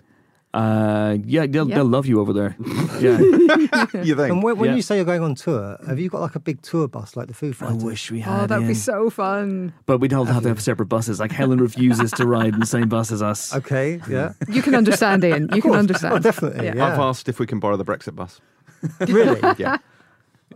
Uh, 0.53 1.17
yeah, 1.27 1.47
they'll, 1.47 1.69
Yeah. 1.69 1.77
they'll 1.77 1.85
love 1.85 2.07
you 2.07 2.21
over 2.21 2.33
there. 2.33 2.57
Yeah, 3.01 3.19
You 4.03 4.15
think? 4.15 4.31
And 4.31 4.43
when, 4.43 4.59
when 4.59 4.71
Yeah. 4.71 4.77
you 4.77 4.83
say 4.83 4.97
you're 4.97 5.05
going 5.07 5.23
on 5.23 5.35
tour, 5.35 5.79
have 5.87 5.99
you 5.99 6.11
got 6.11 6.21
like 6.21 6.35
a 6.35 6.41
big 6.41 6.61
tour 6.61 6.87
bus 6.89 7.17
like 7.17 7.29
the 7.29 7.35
Foo 7.35 7.55
I 7.63 7.73
wish 7.73 8.11
we 8.11 8.21
had. 8.21 8.43
Oh, 8.43 8.47
that'd 8.47 8.67
be 8.69 8.75
so 8.75 9.09
fun. 9.11 9.73
But 9.87 9.99
we'd 9.99 10.13
all 10.13 10.25
have 10.27 10.43
to 10.43 10.49
have 10.49 10.61
separate 10.61 10.87
buses. 10.87 11.19
Like 11.21 11.33
Helen 11.33 11.61
refuses 11.61 12.11
to 12.13 12.27
ride 12.27 12.53
in 12.55 12.61
the 12.61 12.67
same 12.67 12.89
bus 12.89 13.11
as 13.13 13.23
us. 13.23 13.55
Okay, 13.55 14.01
yeah. 14.11 14.33
You 14.49 14.61
can 14.61 14.75
understand, 14.75 15.25
Ian. 15.25 15.49
You 15.55 15.63
can 15.63 15.75
understand. 15.75 16.13
Oh, 16.15 16.19
definitely. 16.19 16.67
Yeah. 16.67 16.75
Yeah. 16.77 16.93
I've 16.93 16.99
asked 16.99 17.29
if 17.29 17.39
we 17.39 17.47
can 17.47 17.59
borrow 17.61 17.77
the 17.79 17.85
Brexit 17.85 18.15
bus. 18.17 18.41
Really? 19.01 19.41
Yeah. 19.57 19.79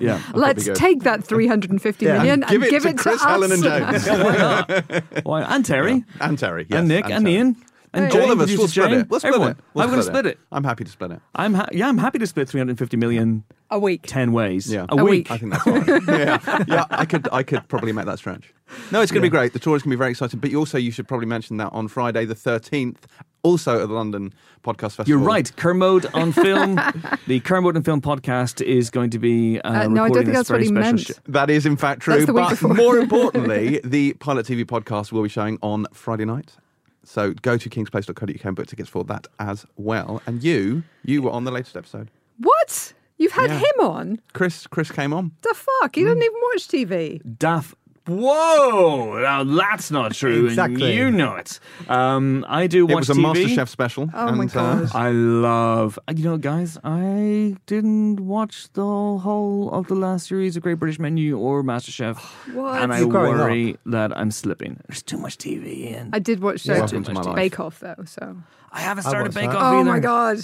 Yeah. 0.01 0.19
that'd 0.35 0.37
Let's 0.37 0.69
take 0.79 1.05
that 1.05 1.25
350 1.25 2.05
Yeah. 2.05 2.15
million 2.19 2.43
And 2.43 2.43
and 2.43 2.51
give 2.51 2.63
it 2.65 2.71
give 2.71 2.83
to 2.83 2.89
it 2.91 2.97
to 2.97 3.03
Chris, 3.03 3.23
us. 3.23 3.25
Helen, 3.25 3.53
and 3.53 3.63
James. 3.63 4.07
Why 4.09 4.37
not? 4.37 5.25
Why? 5.25 5.43
And 5.43 5.65
Terry. 5.65 6.05
And 6.21 6.37
Terry. 6.39 6.67
Yes, 6.69 6.79
and 6.81 6.89
Nick 6.89 7.05
and, 7.09 7.25
Terry. 7.25 7.37
Ian 7.37 7.57
and 7.95 8.05
Hey. 8.07 8.11
Jane, 8.11 8.23
All 8.23 8.33
of 8.33 8.41
us. 8.41 8.49
We'll 8.51 8.69
split 8.69 8.91
Jane, 8.91 9.01
it. 9.01 9.09
We'll 9.09 9.21
split 9.21 9.35
everyone. 9.35 9.51
it. 9.53 9.57
We'll 9.73 9.85
I'm 9.85 9.91
going 9.91 10.01
to 10.03 10.07
split 10.07 10.27
it. 10.27 10.39
I'm 10.53 10.65
happy 10.65 10.85
to 10.85 10.91
split 10.91 11.11
it. 11.13 11.21
I'm 11.35 11.55
ha- 11.55 11.69
yeah, 11.73 11.89
I'm 11.89 11.99
happy 11.99 12.19
to 12.19 12.27
split 12.27 12.49
350 12.49 12.97
million 12.99 13.45
A 13.71 13.79
week. 13.79 14.03
10 14.07 14.33
ways. 14.33 14.71
Yeah. 14.73 14.87
A, 14.91 14.95
A 14.97 15.05
week. 15.05 15.11
week. 15.11 15.31
I 15.31 15.39
think 15.39 15.53
that's 15.53 15.65
fine. 15.65 15.87
yeah, 16.09 16.65
yeah. 16.69 16.85
I 16.91 17.07
could, 17.07 17.29
I 17.33 17.43
could 17.43 17.67
probably 17.69 17.93
make 17.93 18.05
that 18.07 18.19
stretch. 18.19 18.53
No, 18.91 19.01
it's 19.01 19.13
going 19.13 19.21
to 19.23 19.27
be 19.27 19.31
great. 19.31 19.53
The 19.53 19.59
tour 19.59 19.77
is 19.77 19.83
going 19.83 19.91
to 19.93 19.97
be 19.97 19.99
very 19.99 20.11
exciting. 20.11 20.41
But 20.41 20.51
you 20.51 20.59
also, 20.59 20.77
you 20.79 20.91
should 20.91 21.07
probably 21.09 21.27
mention 21.27 21.57
that 21.59 21.73
on 21.73 21.87
Friday 21.89 22.25
the 22.25 22.35
thirteenth, 22.35 23.07
also 23.43 23.83
at 23.83 23.89
the 23.89 23.95
London 23.95 24.33
Podcast 24.65 24.97
Festival. 24.97 25.09
You're 25.11 25.19
right. 25.19 25.55
Kermode 25.57 26.07
on 26.15 26.33
film. 26.33 26.81
the 27.27 27.41
Kermode 27.41 27.77
on 27.77 27.83
film 27.83 28.01
podcast 28.01 28.63
is 28.63 28.89
going 28.91 29.11
to 29.11 29.19
be 29.19 29.61
uh, 29.61 29.83
Uh, 29.85 29.89
no, 29.89 30.05
I 30.05 30.09
don't 30.09 30.15
think 30.17 30.27
this 30.29 30.37
that's 30.37 30.51
what 30.51 30.57
very 30.57 30.63
he 30.65 30.69
special 30.69 30.83
meant. 30.93 31.01
sh- 31.01 31.11
That 31.29 31.51
is 31.51 31.67
in 31.67 31.77
fact 31.77 32.01
true. 32.01 32.15
That's 32.15 32.27
the 32.27 32.33
week 32.33 32.45
but 32.45 32.51
before. 32.51 32.75
more 32.75 32.99
importantly, 32.99 33.81
the 33.85 34.15
Pilot 34.15 34.47
TV 34.47 34.65
podcast 34.65 35.13
will 35.13 35.23
be 35.23 35.29
showing 35.29 35.59
on 35.63 35.87
Friday 35.93 36.25
night. 36.25 36.57
So 37.05 37.33
go 37.43 37.57
to 37.57 37.69
kingsplace.co.uk 37.71 38.45
and 38.45 38.57
book 38.57 38.67
tickets 38.67 38.89
for 38.89 39.05
that 39.05 39.27
as 39.39 39.67
well. 39.77 40.23
And 40.27 40.43
you, 40.43 40.83
you 41.05 41.23
were 41.23 41.31
on 41.31 41.45
the 41.45 41.51
latest 41.53 41.77
episode. 41.77 42.11
What? 42.39 42.93
You've 43.19 43.33
had 43.33 43.51
Yeah. 43.51 43.59
him 43.59 43.81
on? 43.81 44.21
Chris, 44.33 44.67
Chris 44.67 44.91
came 44.91 45.13
on. 45.13 45.33
The 45.43 45.55
fuck? 45.55 45.95
He 45.95 46.03
Mm. 46.03 46.07
doesn't 46.07 46.23
even 46.23 46.41
watch 46.53 46.69
TV. 46.69 47.39
Daff. 47.39 47.75
Whoa! 48.07 49.19
Now 49.21 49.45
that's 49.45 49.91
not 49.91 50.13
true. 50.13 50.47
Exactly. 50.47 50.85
And 50.91 50.95
you 50.95 51.11
know 51.11 51.37
it. 51.37 51.59
Um, 51.89 52.45
I 52.49 52.67
do 52.67 52.85
watch 52.85 52.93
it 52.93 52.97
was 52.97 53.11
a 53.11 53.15
TV. 53.15 53.47
MasterChef 53.57 53.69
special. 53.69 54.11
Oh 54.13 54.33
my 54.33 54.43
and, 54.45 54.51
uh, 54.57 54.75
God. 54.81 54.91
I 54.95 55.11
love, 55.11 55.99
uh, 56.07 56.13
you 56.17 56.25
know, 56.25 56.37
guys. 56.37 56.79
I 56.85 57.57
didn't 57.67 58.21
watch 58.21 58.71
the 58.75 58.83
whole 58.83 59.71
of 59.73 59.87
the 59.87 59.95
last 59.95 60.27
series 60.27 60.57
of 60.57 60.63
Great 60.63 60.75
British 60.79 60.99
Menu 60.99 61.39
or 61.39 61.63
MasterChef, 61.63 62.19
What? 62.55 62.83
and 62.83 62.93
I 62.93 62.99
You're 63.01 63.09
growing 63.09 63.39
worry 63.39 63.77
that 63.87 64.17
I'm 64.17 64.31
slipping. 64.31 64.79
There's 64.87 65.03
too 65.03 65.19
much 65.19 65.39
TV 65.39 65.87
in. 65.95 66.11
I 66.13 66.19
did 66.19 66.41
watch 66.41 66.67
Yeah. 66.67 66.75
uh, 66.75 66.79
Welcome 66.81 67.05
to 67.05 67.13
my 67.15 67.21
life. 67.23 67.37
Bake 67.37 67.59
Off 67.61 67.81
though, 67.81 68.05
so. 68.07 68.37
I 68.71 68.81
haven't 68.81 69.07
I 69.07 69.09
started 69.09 69.29
watched 69.29 69.35
Bake 69.37 69.51
that. 69.51 69.57
Off 69.57 69.73
Oh 69.75 69.81
either. 69.81 69.91
my 69.91 69.99
god. 70.01 70.39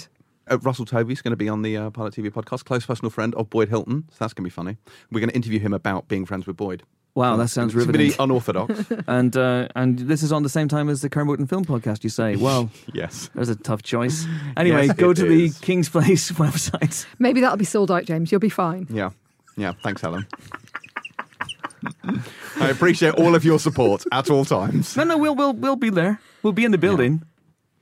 Uh, 0.49 0.57
Russell 0.59 0.85
Tovey's 0.85 1.21
going 1.21 1.31
to 1.31 1.37
be 1.37 1.47
on 1.47 1.61
the 1.61 1.77
uh, 1.77 1.89
Pilot 1.91 2.15
TV 2.15 2.31
podcast, 2.31 2.65
close 2.65 2.85
personal 2.85 3.11
friend 3.11 3.35
of 3.35 3.49
Boyd 3.51 3.69
Hilton. 3.69 4.05
So 4.09 4.15
that's 4.19 4.33
going 4.33 4.43
to 4.43 4.47
be 4.47 4.49
funny. 4.49 4.77
We're 5.11 5.19
going 5.19 5.29
to 5.29 5.35
interview 5.35 5.59
him 5.59 5.73
about 5.73 6.07
being 6.07 6.25
friends 6.25 6.47
with 6.47 6.57
Boyd. 6.57 6.81
Wow, 7.13 7.35
that 7.35 7.49
sounds 7.49 7.73
It's 7.73 7.75
riveting. 7.85 8.01
really 8.11 8.15
unorthodox. 8.19 8.85
and 9.07 9.35
uh, 9.35 9.67
and 9.75 9.99
this 9.99 10.23
is 10.23 10.31
on 10.31 10.43
the 10.43 10.49
same 10.49 10.67
time 10.69 10.87
as 10.89 11.01
the 11.01 11.09
Kermode 11.09 11.39
and 11.39 11.49
Film 11.49 11.65
podcast. 11.65 12.03
You 12.05 12.09
say, 12.09 12.37
well, 12.37 12.69
yes. 12.93 13.29
there's 13.35 13.49
a 13.49 13.55
tough 13.55 13.83
choice. 13.83 14.25
Anyway, 14.55 14.87
Yes, 14.87 14.95
go 14.95 15.09
it 15.11 15.15
to 15.15 15.23
the. 15.27 15.49
King's 15.61 15.89
Place 15.89 16.31
website. 16.43 17.05
Maybe 17.19 17.41
that'll 17.41 17.57
be 17.57 17.65
sold 17.65 17.91
out, 17.91 18.05
James. 18.05 18.31
You'll 18.31 18.39
be 18.39 18.49
fine. 18.49 18.87
Yeah. 18.89 19.09
Yeah. 19.57 19.73
Thanks, 19.83 20.01
Helen. 20.01 20.25
I 22.59 22.69
appreciate 22.69 23.15
all 23.15 23.35
of 23.35 23.43
your 23.43 23.59
support 23.59 24.05
at 24.11 24.29
all 24.29 24.45
times. 24.45 24.95
No, 24.95 25.03
no, 25.03 25.17
we'll 25.17 25.35
we'll 25.35 25.53
we'll 25.53 25.75
be 25.75 25.89
there. 25.89 26.19
We'll 26.43 26.53
be 26.53 26.63
in 26.63 26.71
the 26.71 26.77
building. 26.77 27.21
Yeah. 27.21 27.27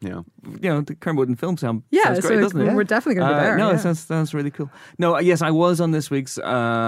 You 0.01 0.23
know, 0.61 0.81
the 0.81 0.95
Kermode 0.95 1.27
and 1.27 1.37
Film 1.39 1.57
sound 1.57 1.83
Yeah, 1.91 2.03
sounds 2.05 2.21
great, 2.21 2.35
so 2.37 2.41
doesn't 2.41 2.61
it? 2.61 2.73
we're 2.73 2.83
definitely 2.85 3.15
going 3.15 3.27
to 3.29 3.33
be 3.35 3.39
Uh, 3.39 3.43
there. 3.43 3.57
no, 3.57 3.69
yeah. 3.69 3.75
it 3.75 3.79
sounds, 3.79 3.99
sounds 3.99 4.33
really 4.33 4.51
cool. 4.51 4.69
No, 4.97 5.15
uh, 5.15 5.19
yes, 5.19 5.41
I 5.41 5.51
was 5.51 5.81
on 5.81 5.91
this 5.91 6.09
week's. 6.09 6.37
Uh, 6.37 6.43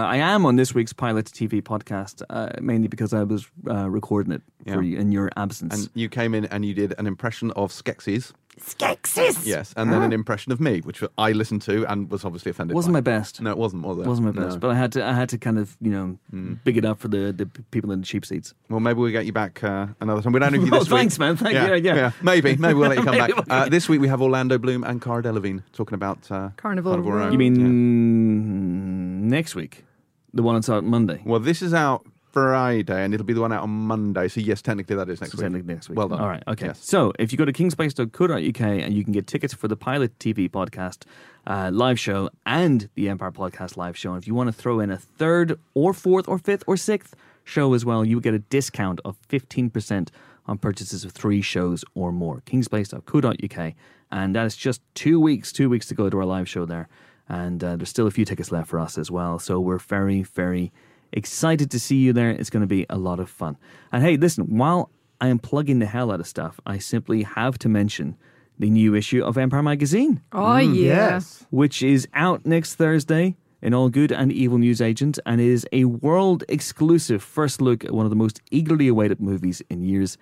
I 0.07 0.17
am 0.17 0.45
on 0.45 0.55
this 0.55 0.73
week's 0.73 0.93
Pilot 0.93 1.25
TV 1.25 1.61
podcast, 1.61 2.21
uh, 2.29 2.49
mainly 2.61 2.87
because 2.87 3.13
I 3.13 3.23
was 3.23 3.47
uh, 3.69 3.89
recording 3.89 4.31
it 4.33 4.41
for 4.71 4.81
you 4.81 4.97
in 4.97 5.11
your 5.11 5.29
absence. 5.35 5.73
And 5.73 5.89
you 5.93 6.07
came 6.09 6.33
in 6.33 6.45
and 6.45 6.63
you 6.65 6.73
did 6.73 6.93
an 6.97 7.05
impression 7.07 7.51
of 7.51 7.71
Skeksis. 7.71 8.31
Skeksis. 8.59 9.45
Yes. 9.45 9.73
And 9.77 9.91
then 9.91 10.01
an 10.01 10.13
impression 10.13 10.51
of 10.51 10.59
me, 10.59 10.79
which 10.81 11.01
I 11.17 11.31
listened 11.31 11.61
to 11.63 11.85
and 11.91 12.11
was 12.11 12.23
obviously 12.25 12.51
offended 12.51 12.73
by 12.73 12.77
wasn't 12.77 12.93
by. 12.93 12.97
my 12.97 13.01
best. 13.01 13.41
No, 13.41 13.49
it 13.51 13.57
wasn't, 13.57 13.83
was 13.83 13.97
it? 13.97 14.05
wasn't 14.05 14.35
my 14.35 14.41
best, 14.43 14.55
No. 14.55 14.59
but 14.59 14.71
I 14.71 14.75
had 14.75 14.91
to. 14.93 15.05
I 15.05 15.13
had 15.13 15.29
to 15.29 15.37
kind 15.37 15.57
of, 15.57 15.75
you 15.81 15.89
know, 15.91 16.17
Mm. 16.33 16.59
big 16.63 16.77
it 16.77 16.85
up 16.85 16.99
for 16.99 17.07
the, 17.07 17.31
the 17.31 17.45
people 17.71 17.91
in 17.91 18.01
the 18.01 18.05
cheap 18.05 18.25
seats. 18.25 18.53
Well, 18.69 18.79
maybe 18.79 18.99
we'll 18.99 19.11
get 19.11 19.25
you 19.25 19.33
back 19.33 19.63
uh, 19.63 19.87
another 19.99 20.21
time. 20.21 20.33
We 20.33 20.39
don't 20.39 20.53
know 20.53 20.59
if 20.61 20.65
you 20.65 20.71
Oh, 20.75 20.79
this 20.79 20.89
week. 20.89 20.99
thanks, 20.99 21.17
man. 21.19 21.37
Thank 21.37 21.53
you. 21.55 21.75
Yeah, 21.75 21.95
yeah. 21.95 22.11
Maybe, 22.21 22.55
maybe 22.57 22.73
we'll 22.75 22.89
let 22.89 22.97
you 22.99 23.03
come 23.11 23.17
back. 23.17 23.35
we'll 23.35 23.45
Uh, 23.49 23.69
this 23.69 23.87
week 23.89 24.01
we 24.01 24.07
have 24.09 24.21
Orlando 24.21 24.57
Bloom 24.57 24.83
and 24.83 25.01
Cara 25.01 25.23
Delevingne 25.23 25.63
talking 25.73 25.95
about 25.95 26.29
uh, 26.31 26.49
Carnival 26.57 26.99
Row. 26.99 27.31
You 27.31 27.37
mean 27.37 27.55
Yeah. 27.55 29.29
next 29.29 29.55
week, 29.55 29.85
the 30.33 30.43
one 30.43 30.55
that's 30.55 30.69
out 30.69 30.83
Monday. 30.83 31.21
Well, 31.25 31.39
this 31.39 31.61
is 31.61 31.73
out 31.73 32.05
Friday, 32.31 33.03
and 33.03 33.13
it'll 33.13 33.25
be 33.25 33.33
the 33.33 33.41
one 33.41 33.51
out 33.51 33.63
on 33.63 33.69
Monday. 33.69 34.27
So 34.27 34.39
yes, 34.41 34.61
technically 34.61 34.95
that 34.95 35.09
is 35.09 35.19
next 35.21 35.33
So 35.33 35.37
week. 35.37 35.43
technically 35.45 35.73
next 35.73 35.89
week. 35.89 35.97
Well 35.97 36.07
done. 36.07 36.19
All 36.19 36.27
right. 36.27 36.43
Okay. 36.47 36.67
Yes. 36.67 36.83
So 36.83 37.13
if 37.19 37.31
you 37.31 37.37
go 37.37 37.45
to 37.45 37.53
kingsplace.co.uk 37.53 38.61
and 38.61 38.93
you 38.93 39.03
can 39.03 39.13
get 39.13 39.27
tickets 39.27 39.53
for 39.53 39.67
the 39.67 39.75
Pilot 39.75 40.17
TV 40.19 40.49
podcast 40.49 41.03
uh, 41.47 41.69
live 41.73 41.99
show 41.99 42.29
and 42.45 42.89
the 42.95 43.09
Empire 43.09 43.31
podcast 43.31 43.77
live 43.77 43.97
show, 43.97 44.13
and 44.13 44.21
if 44.21 44.27
you 44.27 44.35
want 44.35 44.47
to 44.47 44.53
throw 44.53 44.79
in 44.79 44.89
a 44.91 44.97
third 44.97 45.59
or 45.73 45.93
fourth 45.93 46.27
or 46.27 46.37
fifth 46.37 46.63
or 46.67 46.77
sixth 46.77 47.15
show 47.43 47.73
as 47.73 47.83
well, 47.83 48.05
you 48.05 48.19
get 48.21 48.33
a 48.33 48.39
discount 48.39 48.99
of 49.03 49.17
15% 49.29 50.09
on 50.45 50.57
purchases 50.57 51.03
of 51.05 51.11
three 51.11 51.41
shows 51.41 51.83
or 51.95 52.11
more. 52.11 52.41
kingsplace.co.uk. 52.45 53.73
And 54.11 54.35
that 54.35 54.45
is 54.45 54.55
just 54.55 54.81
two 54.95 55.19
weeks, 55.19 55.51
two 55.51 55.69
weeks 55.69 55.85
to 55.87 55.95
go 55.95 56.09
to 56.09 56.17
our 56.17 56.25
live 56.25 56.47
show 56.49 56.65
there. 56.65 56.87
And 57.29 57.63
uh, 57.63 57.77
there's 57.77 57.89
still 57.89 58.07
a 58.07 58.11
few 58.11 58.25
tickets 58.25 58.51
left 58.51 58.67
for 58.69 58.79
us 58.79 58.97
as 58.97 59.09
well. 59.09 59.39
So 59.39 59.59
we're 59.59 59.77
very, 59.77 60.21
very 60.23 60.71
excited 61.13 61.71
to 61.71 61.79
see 61.79 61.97
you 61.97 62.13
there. 62.13 62.29
It's 62.29 62.49
going 62.49 62.61
to 62.61 62.67
be 62.67 62.85
a 62.89 62.97
lot 62.97 63.19
of 63.19 63.29
fun. 63.29 63.57
And 63.91 64.03
hey, 64.03 64.17
listen, 64.17 64.57
while 64.57 64.89
I 65.19 65.27
am 65.27 65.39
plugging 65.39 65.79
the 65.79 65.85
hell 65.85 66.11
out 66.11 66.19
of 66.19 66.27
stuff, 66.27 66.59
I 66.65 66.77
simply 66.77 67.23
have 67.23 67.57
to 67.59 67.69
mention 67.69 68.15
the 68.57 68.69
new 68.69 68.93
issue 68.95 69.23
of 69.23 69.37
Empire 69.37 69.63
Magazine, 69.63 70.21
Oh 70.31 70.37
mm, 70.37 70.75
yeah. 70.75 70.83
Yes. 70.83 71.45
which 71.49 71.81
is 71.81 72.07
out 72.13 72.45
next 72.45 72.75
Thursday 72.75 73.35
in 73.61 73.73
all 73.73 73.89
good 73.89 74.11
and 74.11 74.31
evil 74.31 74.57
news 74.57 74.81
agent, 74.81 75.19
and 75.25 75.39
is 75.41 75.67
a 75.71 75.85
world 75.85 76.43
exclusive 76.49 77.21
first 77.21 77.61
look 77.61 77.83
at 77.85 77.91
one 77.91 78.05
of 78.05 78.09
the 78.09 78.15
most 78.15 78.41
eagerly 78.51 78.87
awaited 78.87 79.19
movies 79.21 79.61
in 79.69 79.83
years, 79.83 80.17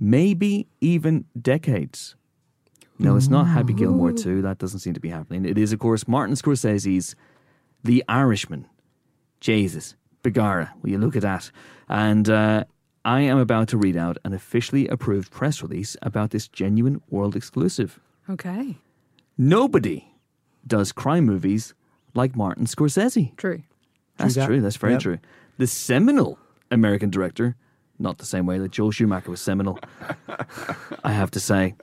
maybe 0.00 0.66
even 0.80 1.24
decades. 1.40 2.16
No, 2.98 3.16
it's 3.16 3.28
not 3.28 3.44
Happy 3.44 3.72
Gilmore 3.72 4.12
2. 4.12 4.42
That 4.42 4.58
doesn't 4.58 4.80
seem 4.80 4.94
to 4.94 5.00
be 5.00 5.08
happening. 5.08 5.44
It 5.44 5.58
is, 5.58 5.72
of 5.72 5.78
course, 5.80 6.06
Martin 6.06 6.36
Scorsese's 6.36 7.16
The 7.82 8.04
Irishman. 8.08 8.66
Jesus, 9.40 9.96
Begara, 10.22 10.72
will 10.82 10.90
you 10.90 10.98
look 10.98 11.16
at 11.16 11.22
that? 11.22 11.50
And 11.88 12.28
uh, 12.28 12.64
I 13.04 13.20
am 13.22 13.38
about 13.38 13.68
to 13.68 13.76
read 13.76 13.96
out 13.96 14.18
an 14.24 14.32
officially 14.32 14.86
approved 14.88 15.30
press 15.32 15.62
release 15.62 15.96
about 16.02 16.30
this 16.30 16.48
genuine 16.48 17.00
world 17.10 17.34
exclusive. 17.36 17.98
Okay. 18.30 18.78
Nobody 19.36 20.06
does 20.66 20.92
crime 20.92 21.24
movies 21.24 21.74
like 22.14 22.36
Martin 22.36 22.66
Scorsese. 22.66 23.36
True. 23.36 23.62
That's 24.16 24.34
that. 24.36 24.46
true. 24.46 24.60
That's 24.60 24.76
very 24.76 24.92
Yep. 24.92 25.02
true. 25.02 25.18
The 25.58 25.66
seminal 25.66 26.38
American 26.70 27.10
director, 27.10 27.56
not 27.98 28.18
the 28.18 28.26
same 28.26 28.46
way 28.46 28.58
that 28.58 28.70
Joel 28.70 28.90
Schumacher 28.92 29.30
was 29.30 29.40
seminal, 29.40 29.78
I 31.04 31.12
have 31.12 31.30
to 31.32 31.40
say. 31.40 31.74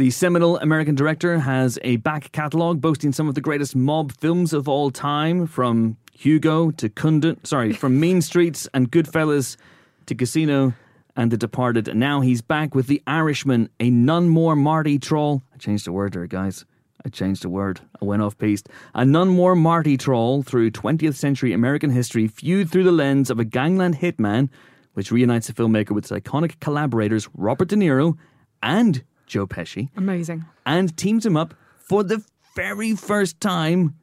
The 0.00 0.08
seminal 0.08 0.56
American 0.60 0.94
director 0.94 1.40
has 1.40 1.78
a 1.82 1.96
back 1.96 2.32
catalogue 2.32 2.80
boasting 2.80 3.12
some 3.12 3.28
of 3.28 3.34
the 3.34 3.42
greatest 3.42 3.76
mob 3.76 4.12
films 4.12 4.54
of 4.54 4.66
all 4.66 4.90
time, 4.90 5.46
from 5.46 5.98
Hugo 6.14 6.70
to 6.70 6.88
Kundun, 6.88 7.46
sorry, 7.46 7.72
from 7.74 8.00
Mean 8.00 8.22
Streets 8.22 8.66
and 8.72 8.90
Goodfellas 8.90 9.58
to 10.06 10.14
Casino 10.14 10.72
and 11.16 11.30
The 11.30 11.36
Departed. 11.36 11.86
And 11.86 12.00
now 12.00 12.22
he's 12.22 12.40
back 12.40 12.74
with 12.74 12.86
The 12.86 13.02
Irishman, 13.06 13.68
a 13.78 13.90
none 13.90 14.30
more 14.30 14.56
Marty 14.56 14.98
Troll. 14.98 15.42
I 15.52 15.58
changed 15.58 15.84
the 15.84 15.92
word 15.92 16.14
there, 16.14 16.26
guys. 16.26 16.64
I 17.04 17.10
changed 17.10 17.42
the 17.42 17.50
word. 17.50 17.82
I 18.00 18.06
went 18.06 18.22
off 18.22 18.38
piste. 18.38 18.70
A 18.94 19.04
none 19.04 19.28
more 19.28 19.54
Marty 19.54 19.98
Troll 19.98 20.42
through 20.42 20.70
20th 20.70 21.16
century 21.16 21.52
American 21.52 21.90
history, 21.90 22.26
viewed 22.26 22.70
through 22.70 22.84
the 22.84 22.90
lens 22.90 23.28
of 23.28 23.38
a 23.38 23.44
gangland 23.44 23.98
hitman, 23.98 24.48
which 24.94 25.12
reunites 25.12 25.48
the 25.48 25.52
filmmaker 25.52 25.90
with 25.90 26.08
his 26.08 26.18
iconic 26.18 26.58
collaborators 26.58 27.28
Robert 27.34 27.68
De 27.68 27.76
Niro 27.76 28.16
and 28.62 29.04
Joe 29.30 29.46
Pesci 29.46 29.88
Amazing. 29.96 30.44
and 30.66 30.94
teams 30.96 31.24
him 31.24 31.36
up 31.36 31.54
for 31.78 32.02
the 32.02 32.22
very 32.56 32.94
first 32.96 33.40
time 33.40 33.94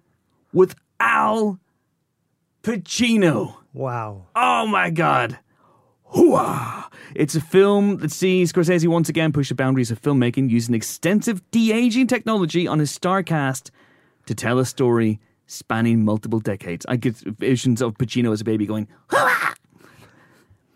with 0.54 0.74
Al 1.00 1.60
Pacino. 2.63 3.56
Wow. 3.74 4.28
Oh 4.36 4.66
my 4.68 4.90
God. 4.90 5.38
Hooah! 6.16 6.86
It's 7.13 7.36
a 7.36 7.42
film 7.42 7.98
that 7.98 8.12
sees 8.12 8.54
Scorsese 8.54 8.88
once 8.88 9.10
again 9.10 9.34
push 9.34 9.50
the 9.50 9.56
boundaries 9.56 9.92
of 9.92 10.02
filmmaking 10.02 10.50
using 10.50 10.74
extensive 10.74 11.42
de 11.52 11.72
aging 11.74 12.08
technology 12.08 12.66
on 12.66 12.80
his 12.80 12.90
star 12.90 13.22
cast 13.24 13.70
to 14.26 14.34
tell 14.34 14.60
a 14.60 14.66
story 14.66 15.20
spanning 15.46 16.06
multiple 16.06 16.40
decades. 16.40 16.86
I 16.88 16.96
get 16.96 17.16
visions 17.18 17.82
of 17.82 17.98
Pacino 17.98 18.32
as 18.32 18.40
a 18.42 18.46
baby 18.46 18.66
going, 18.66 18.88
Hooah! 19.10 19.56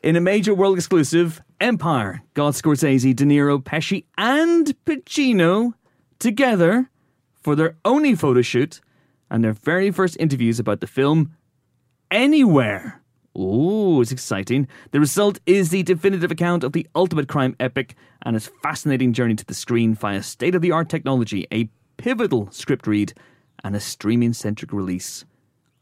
In 0.04 0.16
a 0.16 0.22
major 0.22 0.56
world 0.56 0.78
exclusive, 0.78 1.44
Empire 1.60 2.24
got 2.34 2.56
Scorsese, 2.56 3.16
De 3.16 3.24
Niro, 3.24 3.64
Pesci, 3.64 4.06
and 4.18 4.74
Pacino 4.84 5.74
together 6.18 6.90
for 7.44 7.56
their 7.56 7.76
only 7.86 8.16
photo 8.16 8.42
shoot 8.42 8.82
and 9.30 9.44
their 9.44 9.54
very 9.54 9.92
first 9.92 10.18
interviews 10.20 10.60
about 10.60 10.80
the 10.80 10.88
film 10.88 11.36
Anywhere. 12.10 13.02
Ooh, 13.38 14.02
it's 14.02 14.12
exciting. 14.12 14.68
The 14.90 15.00
result 15.00 15.40
is 15.46 15.70
the 15.70 15.84
definitive 15.84 16.32
account 16.32 16.64
of 16.64 16.74
the 16.74 16.88
ultimate 16.96 17.30
crime 17.30 17.56
epic 17.60 17.96
and 18.24 18.36
its 18.36 18.50
fascinating 18.64 19.14
journey 19.14 19.36
to 19.36 19.46
the 19.46 19.54
screen 19.54 19.94
via 19.94 20.24
state 20.24 20.56
of 20.56 20.64
the 20.64 20.72
art 20.72 20.90
technology, 20.90 21.48
a 21.54 21.70
pivotal 21.98 22.50
script 22.52 22.88
read, 22.88 23.14
and 23.64 23.76
a 23.76 23.80
streaming 23.80 24.34
centric 24.34 24.74
release 24.74 25.26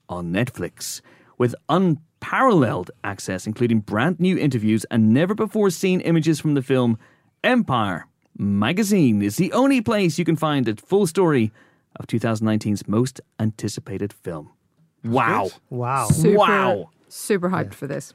on 0.09 0.33
Netflix. 0.33 1.01
With 1.39 1.55
unparalleled 1.69 2.91
access, 3.03 3.47
including 3.47 3.79
brand 3.79 4.19
new 4.19 4.37
interviews 4.37 4.85
and 4.91 5.13
never 5.13 5.33
before 5.33 5.69
seen 5.69 6.01
images 6.01 6.39
from 6.39 6.53
the 6.53 6.61
film, 6.61 6.99
Empire 7.45 8.07
Magazine 8.37 9.21
is 9.21 9.37
the 9.37 9.51
only 9.53 9.79
place 9.79 10.19
you 10.19 10.25
can 10.25 10.35
find 10.35 10.65
the 10.65 10.75
full 10.75 11.07
story 11.07 11.53
of 11.95 12.07
2019's 12.07 12.87
most 12.89 13.21
anticipated 13.39 14.11
film. 14.11 14.51
Wow. 15.05 15.51
Wow. 15.69 16.07
Super, 16.09 16.37
Wow. 16.37 16.89
Super 17.07 17.49
hyped 17.49 17.73
for 17.73 17.87
this. 17.87 18.13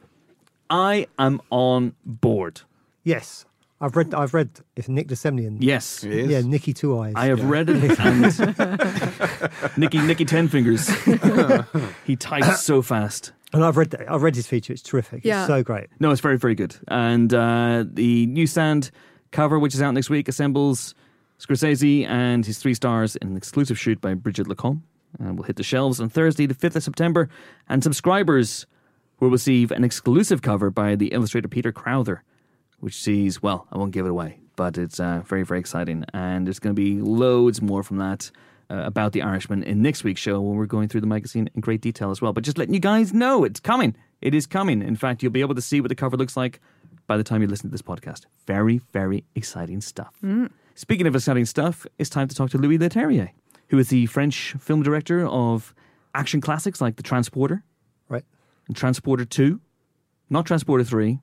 I 0.69 1.07
am 1.19 1.41
on 1.51 1.95
board. 2.05 2.61
Yes. 3.05 3.47
I've 3.81 3.97
read. 3.97 4.15
I've 4.15 4.33
read. 4.35 4.51
It's 4.77 4.89
Nick 4.89 5.09
de 5.09 5.15
Semlyen. 5.15 5.59
Yes. 5.61 6.05
It 6.05 6.13
is. 6.13 6.31
Yeah, 6.31 6.41
Nicky 6.43 6.73
Two 6.73 6.99
Eyes. 6.99 7.13
I 7.17 7.27
have 7.27 7.45
read 7.45 7.69
it 7.69 7.99
and 8.01 9.77
Nicky 9.77 9.99
Nicky 9.99 10.25
Ten 10.25 10.49
Fingers. 10.49 10.89
he 12.05 12.17
types 12.17 12.63
so 12.63 12.83
fast. 12.83 13.33
and 13.53 13.65
I've 13.65 13.77
read. 13.77 13.91
that- 13.91 14.11
I've 14.11 14.23
read 14.23 14.37
his 14.37 14.47
feature. 14.47 14.73
It's 14.73 14.83
terrific. 14.83 15.25
Yeah. 15.25 15.41
It's 15.43 15.49
so 15.49 15.63
great. 15.63 15.89
No, 16.01 16.11
it's 16.11 16.21
very, 16.21 16.39
very 16.39 16.55
good. 16.55 16.77
And 16.89 17.33
uh, 17.35 17.85
the 17.87 18.27
newsstand 18.27 18.91
cover, 19.33 19.59
which 19.59 19.75
is 19.75 19.83
out 19.83 19.93
next 19.95 20.09
week, 20.11 20.29
assembles 20.29 20.95
Scorsese 21.41 22.07
and 22.09 22.47
his 22.47 22.59
three 22.59 22.75
stars 22.75 23.17
in 23.17 23.29
an 23.29 23.37
exclusive 23.37 23.79
shoot 23.79 24.01
by 24.01 24.15
Brigitte 24.15 24.49
Lacombe. 24.49 24.83
And 25.19 25.37
will 25.37 25.45
hit 25.45 25.57
the 25.57 25.63
shelves 25.63 26.01
on 26.01 26.09
Thursday, 26.09 26.47
the 26.47 26.55
5th 26.55 26.75
of 26.77 26.83
September. 26.83 27.29
And 27.69 27.85
subscribers 27.85 28.67
will 29.21 29.31
receive 29.31 29.71
an 29.71 29.85
exclusive 29.85 30.43
cover 30.43 30.71
by 30.71 30.97
the 30.97 31.09
illustrator 31.09 31.47
Peter 31.47 31.71
Crowther, 31.71 32.25
which 32.85 33.01
sees, 33.01 33.43
well, 33.43 33.67
I 33.73 33.79
won't 33.79 33.93
give 33.93 34.05
it 34.05 34.11
away, 34.11 34.41
but 34.57 34.77
it's 34.77 35.01
uh, 35.01 35.23
very, 35.25 35.43
very 35.43 35.59
exciting. 35.59 36.05
And 36.13 36.47
there's 36.47 36.59
going 36.59 36.77
to 36.77 36.81
be 36.81 37.01
loads 37.01 37.63
more 37.63 37.83
from 37.83 37.97
that 37.97 38.31
uh, 38.71 38.83
about 38.85 39.13
The 39.13 39.23
Irishman 39.23 39.63
in 39.63 39.81
next 39.81 40.05
week's 40.05 40.21
show 40.21 40.39
when 40.43 40.57
we're 40.59 40.67
going 40.67 40.89
through 40.89 41.01
the 41.01 41.07
magazine 41.07 41.49
in 41.55 41.63
great 41.63 41.81
detail 41.81 42.11
as 42.11 42.21
well. 42.21 42.35
But 42.35 42.45
just 42.45 42.59
letting 42.59 42.75
you 42.75 42.81
guys 42.81 43.15
know, 43.15 43.43
it's 43.45 43.59
coming. 43.59 43.97
It 44.21 44.35
is 44.35 44.47
coming. 44.47 44.83
In 44.83 44.97
fact, 44.97 45.23
you'll 45.23 45.33
be 45.33 45.41
able 45.41 45.55
to 45.55 45.63
see 45.63 45.81
what 45.81 45.89
the 45.89 45.95
cover 45.95 46.19
looks 46.19 46.37
like 46.37 46.61
by 47.07 47.17
the 47.17 47.25
time 47.25 47.41
you 47.41 47.49
listen 47.49 47.71
to 47.71 47.73
this 47.73 47.81
podcast. 47.83 48.27
Very, 48.47 48.79
very 48.93 49.25
exciting 49.35 49.81
stuff. 49.81 50.15
Speaking 50.75 51.07
of 51.07 51.15
exciting 51.17 51.47
stuff, 51.47 51.87
it's 51.99 52.11
time 52.11 52.29
to 52.29 52.35
talk 52.35 52.51
to 52.51 52.59
Louis 52.59 52.79
Leterrier, 52.79 53.31
who 53.69 53.79
is 53.79 53.89
the 53.89 54.05
French 54.07 54.55
film 54.59 54.83
director 54.83 55.27
of 55.27 55.75
action 56.15 56.41
classics 56.43 56.81
like 56.83 56.97
The 56.97 57.03
Transporter 57.03 57.63
Right. 58.09 58.25
and 58.69 58.77
Transporter 58.77 59.25
2, 59.25 59.59
not 60.29 60.45
Transporter 60.47 60.85
3. 60.85 61.19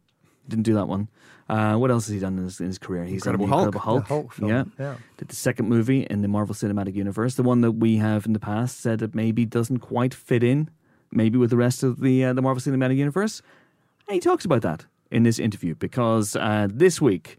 Didn't 0.47 0.63
do 0.63 0.73
that 0.73 0.87
one. 0.87 1.07
Uh, 1.51 1.75
what 1.75 1.91
else 1.91 2.05
has 2.07 2.13
he 2.13 2.19
done 2.19 2.37
in 2.37 2.45
his, 2.45 2.61
in 2.61 2.67
his 2.67 2.77
career? 2.77 3.03
He's 3.03 3.15
Incredible 3.15 3.47
done 3.47 3.71
the 3.71 3.79
Hulk. 3.79 3.97
Incredible 3.97 4.01
Hulk. 4.01 4.07
The 4.07 4.13
Hulk 4.13 4.33
film. 4.33 4.49
Yeah. 4.49 4.63
Yeah. 4.79 4.95
Did 5.17 5.27
the 5.27 5.35
second 5.35 5.67
movie 5.67 6.07
in 6.09 6.21
the 6.21 6.29
Marvel 6.29 6.55
Cinematic 6.55 6.95
Universe, 6.95 7.35
the 7.35 7.43
one 7.43 7.59
that 7.59 7.73
we 7.73 7.97
have 7.97 8.25
in 8.25 8.31
the 8.31 8.39
past 8.39 8.79
said 8.79 8.99
that 8.99 9.13
maybe 9.13 9.45
doesn't 9.45 9.79
quite 9.79 10.13
fit 10.13 10.43
in, 10.43 10.69
maybe 11.11 11.37
with 11.37 11.49
the 11.49 11.57
rest 11.57 11.83
of 11.83 11.99
the 11.99 12.23
uh, 12.23 12.31
the 12.31 12.41
Marvel 12.41 12.61
Cinematic 12.61 12.95
Universe. 12.95 13.41
And 14.07 14.13
he 14.13 14.21
talks 14.21 14.45
about 14.45 14.61
that 14.61 14.85
in 15.11 15.23
this 15.23 15.39
interview 15.39 15.75
because 15.75 16.37
uh, 16.37 16.69
this 16.71 17.01
week 17.01 17.37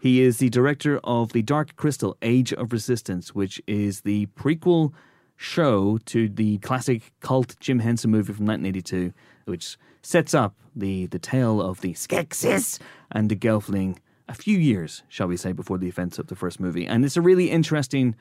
he 0.00 0.22
is 0.22 0.38
the 0.38 0.48
director 0.48 0.98
of 1.04 1.34
the 1.34 1.42
Dark 1.42 1.76
Crystal: 1.76 2.16
Age 2.22 2.54
of 2.54 2.72
Resistance, 2.72 3.34
which 3.34 3.60
is 3.66 4.00
the 4.00 4.26
prequel 4.28 4.94
show 5.36 5.98
to 6.06 6.26
the 6.26 6.56
classic 6.58 7.12
cult 7.20 7.56
Jim 7.60 7.80
Henson 7.80 8.10
movie 8.10 8.32
from 8.32 8.46
1982, 8.46 9.12
which 9.44 9.76
sets 10.02 10.34
up 10.34 10.54
the 10.74 11.06
the 11.06 11.18
tale 11.18 11.60
of 11.60 11.80
the 11.80 11.92
Skeksis 11.94 12.78
and 13.10 13.28
the 13.28 13.36
Gelfling 13.36 13.98
a 14.28 14.34
few 14.34 14.58
years, 14.58 15.02
shall 15.08 15.26
we 15.26 15.36
say, 15.36 15.52
before 15.52 15.78
the 15.78 15.88
events 15.88 16.18
of 16.18 16.28
the 16.28 16.36
first 16.36 16.60
movie. 16.60 16.86
And 16.86 17.04
it's 17.04 17.16
a 17.16 17.20
really 17.20 17.50
interesting 17.50 18.14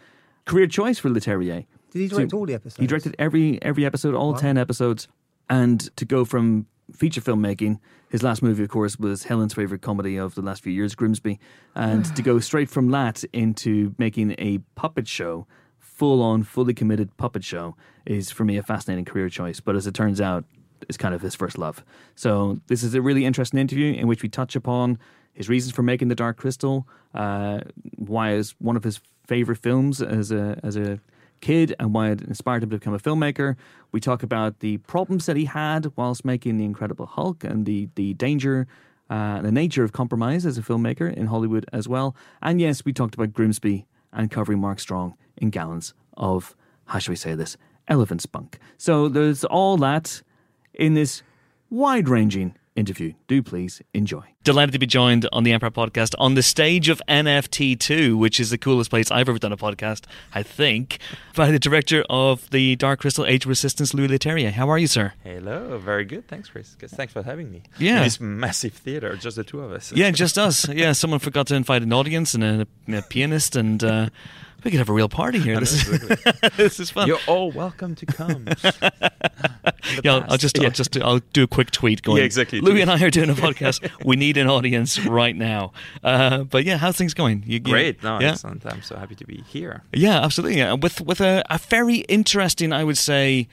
career 0.46 0.67
choice 0.67 1.00
for 1.00 1.10
Leterrier. 1.10 1.65
Did 1.91 2.00
he 2.00 2.08
So 2.08 2.17
direct 2.17 2.34
all 2.34 2.46
the 2.46 2.54
episodes? 2.54 2.80
He 2.80 2.88
directed 2.88 3.15
every 3.20 3.62
every 3.62 3.86
episode, 3.86 4.15
all 4.15 4.34
ten 4.34 4.58
episodes, 4.58 5.08
and 5.50 5.80
to 5.98 6.06
go 6.06 6.26
from 6.26 6.67
feature 6.94 7.22
filmmaking. 7.22 7.80
His 8.10 8.24
last 8.24 8.44
movie, 8.44 8.63
of 8.63 8.70
course, 8.70 9.00
was 9.00 9.24
Helen's 9.24 9.54
favorite 9.54 9.82
comedy 9.82 10.17
of 10.17 10.36
the 10.36 10.41
last 10.41 10.62
few 10.63 10.74
years, 10.74 10.96
Grimsby, 10.96 11.39
and 11.76 12.04
to 12.15 12.22
go 12.22 12.39
straight 12.39 12.70
from 12.70 12.89
that 12.91 13.24
into 13.32 13.96
making 13.98 14.36
a 14.38 14.58
puppet 14.76 15.08
show, 15.08 15.48
full 15.80 16.22
on, 16.22 16.44
fully 16.44 16.74
committed 16.74 17.15
puppet 17.15 17.46
show, 17.46 17.78
is 18.06 18.30
for 18.30 18.44
me 18.44 18.58
a 18.58 18.63
fascinating 18.63 19.06
career 19.06 19.30
choice. 19.30 19.62
But 19.62 19.78
as 19.78 19.88
it 19.88 19.94
turns 19.94 20.20
out, 20.20 20.44
is 20.89 20.98
kind 20.98 21.13
of 21.13 21.22
his 21.22 21.36
first 21.36 21.58
love. 21.58 21.84
So 22.15 22.60
this 22.67 22.84
is 22.84 22.94
a 22.94 23.02
really 23.02 23.26
interesting 23.26 23.60
interview 23.60 23.94
in 23.94 24.08
which 24.08 24.24
we 24.24 24.30
touch 24.30 24.56
upon 24.56 24.98
his 25.34 25.50
reasons 25.50 25.74
for 25.74 25.84
making 25.84 26.10
the 26.10 26.15
Dark 26.15 26.38
Crystal, 26.38 26.88
uh, 27.13 27.60
why 27.98 28.32
it's 28.32 28.52
one 28.60 28.76
of 28.76 28.84
his 28.84 29.00
favorite 29.28 29.58
films 29.58 30.02
as 30.02 30.32
a 30.32 30.60
as 30.63 30.76
a 30.76 31.00
kid, 31.39 31.76
and 31.80 31.94
why 31.94 32.12
it 32.12 32.22
inspired 32.22 32.63
him 32.63 32.70
to 32.70 32.78
become 32.78 32.94
a 32.94 33.00
filmmaker. 33.00 33.56
We 33.91 34.00
talk 34.00 34.24
about 34.24 34.60
the 34.60 34.78
problems 34.78 35.26
that 35.26 35.38
he 35.38 35.46
had 35.46 35.91
whilst 35.96 36.26
making 36.26 36.58
the 36.58 36.65
Incredible 36.65 37.06
Hulk 37.06 37.44
and 37.44 37.65
the 37.65 37.89
the 37.96 38.13
danger. 38.13 38.67
Uh, 39.10 39.41
the 39.41 39.52
nature 39.52 39.84
of 39.84 39.91
compromise 39.91 40.46
as 40.46 40.58
a 40.58 40.62
filmmaker 40.62 41.13
in 41.13 41.28
Hollywood 41.28 41.65
as 41.74 41.86
well. 41.86 42.15
And 42.41 42.62
yes, 42.62 42.86
we 42.86 42.94
talked 42.94 43.13
about 43.13 43.34
Grimsby 43.34 43.86
and 44.13 44.32
covering 44.32 44.60
Mark 44.60 44.80
Strong 44.80 45.15
in 45.36 45.50
gallons 45.50 45.94
of, 46.15 46.56
how 46.86 47.00
should 47.00 47.10
we 47.10 47.17
say 47.17 47.36
this, 47.36 47.58
elephant 47.89 48.22
spunk. 48.22 48.58
So 48.78 49.10
there's 49.10 49.44
all 49.44 49.76
that 49.80 50.22
in 50.73 50.93
this 50.93 51.23
wide 51.69 52.10
ranging 52.10 52.55
interview. 52.75 53.13
Do 53.27 53.43
please 53.43 53.81
enjoy. 53.93 54.23
Delighted 54.43 54.71
to 54.73 54.79
be 54.79 54.88
joined 54.88 55.27
on 55.31 55.43
the 55.43 55.51
Empire 55.51 55.69
podcast 55.69 56.15
on 56.17 56.36
the 56.36 56.41
stage 56.41 56.89
of 56.89 57.01
NFT2, 57.07 58.17
which 58.17 58.39
is 58.39 58.49
the 58.49 58.57
coolest 58.57 58.89
place 58.89 59.12
I've 59.12 59.29
ever 59.29 59.38
done 59.38 59.51
a 59.51 59.57
podcast, 59.57 60.05
I 60.34 60.41
think, 60.41 60.99
by 61.36 61.51
the 61.51 61.60
director 61.60 62.03
of 62.10 62.49
the 62.49 62.75
Dark 62.77 63.01
Crystal 63.01 63.25
Age 63.25 63.45
Resistance, 63.45 63.93
Louis 63.93 64.07
Leterrier. 64.07 64.51
How 64.51 64.69
are 64.69 64.77
you, 64.77 64.88
sir? 64.88 65.13
Hello, 65.23 65.77
very 65.77 66.05
good. 66.05 66.27
Thanks, 66.27 66.49
Chris. 66.49 66.75
Thanks 66.79 67.13
for 67.13 67.23
having 67.23 67.51
me. 67.51 67.63
Yeah. 67.77 67.97
In 67.97 68.03
this 68.03 68.19
massive 68.19 68.73
theater, 68.73 69.15
just 69.15 69.36
the 69.36 69.43
two 69.43 69.60
of 69.62 69.71
us. 69.71 69.91
Yeah, 69.91 70.12
just 70.12 70.38
us. 70.38 70.67
Yeah, 70.69 70.93
someone 70.93 71.19
forgot 71.19 71.47
to 71.47 71.55
invite 71.55 71.84
an 71.84 71.93
audience 71.93 72.34
and 72.34 72.43
a, 72.43 72.67
a 72.97 73.01
pianist, 73.03 73.55
and 73.55 73.84
uh, 73.84 74.10
we 74.63 74.71
could 74.71 74.78
have 74.80 74.89
a 74.89 74.93
real 74.93 75.10
party 75.10 75.39
here. 75.39 75.60
This 75.60 75.74
is, 75.74 76.24
this 76.58 76.80
is 76.80 76.89
fun. 76.91 77.08
You're 77.08 77.19
all 77.28 77.52
welcome 77.52 77.95
to 77.95 78.06
come. 78.06 78.47
Yeah, 80.04 80.13
I'll, 80.15 80.26
I'll 80.30 80.38
just, 80.38 80.58
I'll 80.60 80.69
just, 80.71 80.91
do, 80.91 81.02
I'll 81.02 81.19
do 81.34 81.43
a 81.43 81.47
quick 81.47 81.69
tweet 81.71 82.02
going. 82.02 82.19
Yeah, 82.19 82.24
exactly. 82.24 82.62
Louis 82.62 82.82
and 82.82 82.89
I 82.89 83.02
are 83.04 83.10
doing 83.10 83.30
a 83.30 83.34
podcast. 83.34 83.89
we 84.06 84.15
need 84.15 84.38
an 84.38 84.47
audience 84.47 84.97
right 85.06 85.36
now. 85.36 85.74
Uh, 86.04 86.43
but 86.43 86.63
yeah, 86.63 86.78
how's 86.78 86.95
things 86.95 87.13
going? 87.13 87.43
You, 87.45 87.54
you- 87.56 87.60
Great. 87.60 88.02
No, 88.02 88.19
yeah, 88.19 88.32
excellent. 88.32 88.65
I'm 88.65 88.82
so 88.84 88.95
happy 88.95 89.15
to 89.15 89.26
be 89.26 89.43
here. 89.47 89.84
yeah, 89.91 90.24
absolutely. 90.24 90.58
Yeah. 90.60 90.74
With 90.74 91.02
with 91.02 91.19
a, 91.19 91.43
a 91.50 91.58
very 91.58 91.97
interesting, 92.08 92.71
I 92.71 92.84
would 92.84 92.97
say, 92.97 93.47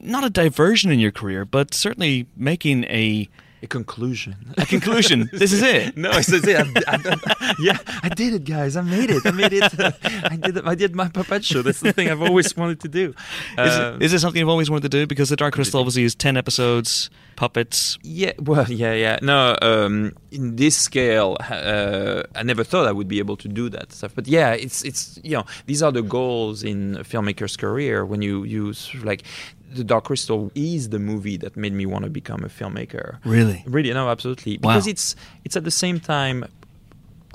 not 0.00 0.24
a 0.24 0.30
diversion 0.30 0.90
in 0.90 0.98
your 0.98 1.12
career, 1.12 1.44
but 1.44 1.74
certainly 1.74 2.26
making 2.36 2.84
a 2.84 3.28
A 3.62 3.66
conclusion. 3.66 4.36
a 4.56 4.64
conclusion. 4.64 5.28
this 5.34 5.52
is 5.52 5.62
it. 5.62 5.94
No, 5.94 6.10
it's 6.14 6.32
it. 6.32 6.44
I, 6.48 6.64
I, 6.86 7.54
yeah, 7.60 7.76
I 8.02 8.08
did 8.08 8.32
it, 8.32 8.44
guys. 8.44 8.74
I 8.74 8.80
made 8.80 9.10
it. 9.10 9.20
I 9.26 9.32
made 9.32 9.52
it. 9.52 9.62
I 10.02 10.36
did. 10.36 10.56
it. 10.56 10.66
I 10.66 10.74
did 10.74 10.94
my 10.94 11.08
puppet 11.08 11.44
show. 11.44 11.60
That's 11.60 11.80
the 11.80 11.92
thing 11.92 12.08
I've 12.08 12.22
always 12.22 12.56
wanted 12.56 12.80
to 12.80 12.88
do. 12.88 13.14
Is, 13.58 13.76
it, 13.76 14.02
is 14.02 14.12
it 14.14 14.20
something 14.20 14.40
you've 14.40 14.48
always 14.48 14.70
wanted 14.70 14.90
to 14.90 14.98
do? 14.98 15.06
Because 15.06 15.28
the 15.28 15.36
Dark 15.36 15.54
Crystal 15.54 15.78
obviously 15.78 16.04
is 16.04 16.14
ten 16.14 16.38
episodes, 16.38 17.10
puppets. 17.36 17.98
Yeah, 18.02 18.32
well, 18.38 18.66
yeah, 18.70 18.94
yeah. 18.94 19.18
No, 19.20 19.58
um, 19.60 20.12
in 20.30 20.56
this 20.56 20.76
scale, 20.76 21.36
uh, 21.40 22.22
I 22.34 22.42
never 22.42 22.64
thought 22.64 22.86
I 22.86 22.92
would 22.92 23.08
be 23.08 23.18
able 23.18 23.36
to 23.38 23.48
do 23.48 23.68
that 23.70 23.92
stuff. 23.92 24.14
But 24.14 24.26
yeah, 24.26 24.52
it's 24.52 24.82
it's 24.84 25.18
you 25.22 25.36
know 25.36 25.44
these 25.66 25.82
are 25.82 25.92
the 25.92 26.02
goals 26.02 26.62
in 26.62 26.96
a 26.96 27.04
filmmaker's 27.04 27.58
career 27.58 28.06
when 28.06 28.22
you 28.22 28.44
you 28.44 28.72
sort 28.72 28.96
of 28.96 29.04
like 29.04 29.24
the 29.74 29.84
Dark 29.84 30.04
Crystal 30.04 30.50
is 30.54 30.88
the 30.88 30.98
movie 30.98 31.36
that 31.38 31.56
made 31.56 31.72
me 31.72 31.86
want 31.86 32.04
to 32.04 32.10
become 32.10 32.42
a 32.44 32.48
filmmaker. 32.48 33.18
Really? 33.24 33.62
Really, 33.66 33.92
no, 33.92 34.08
absolutely. 34.08 34.58
Wow. 34.58 34.70
Because 34.74 34.86
it's 34.86 35.16
it's 35.44 35.56
at 35.56 35.64
the 35.64 35.70
same 35.70 36.00
time 36.00 36.44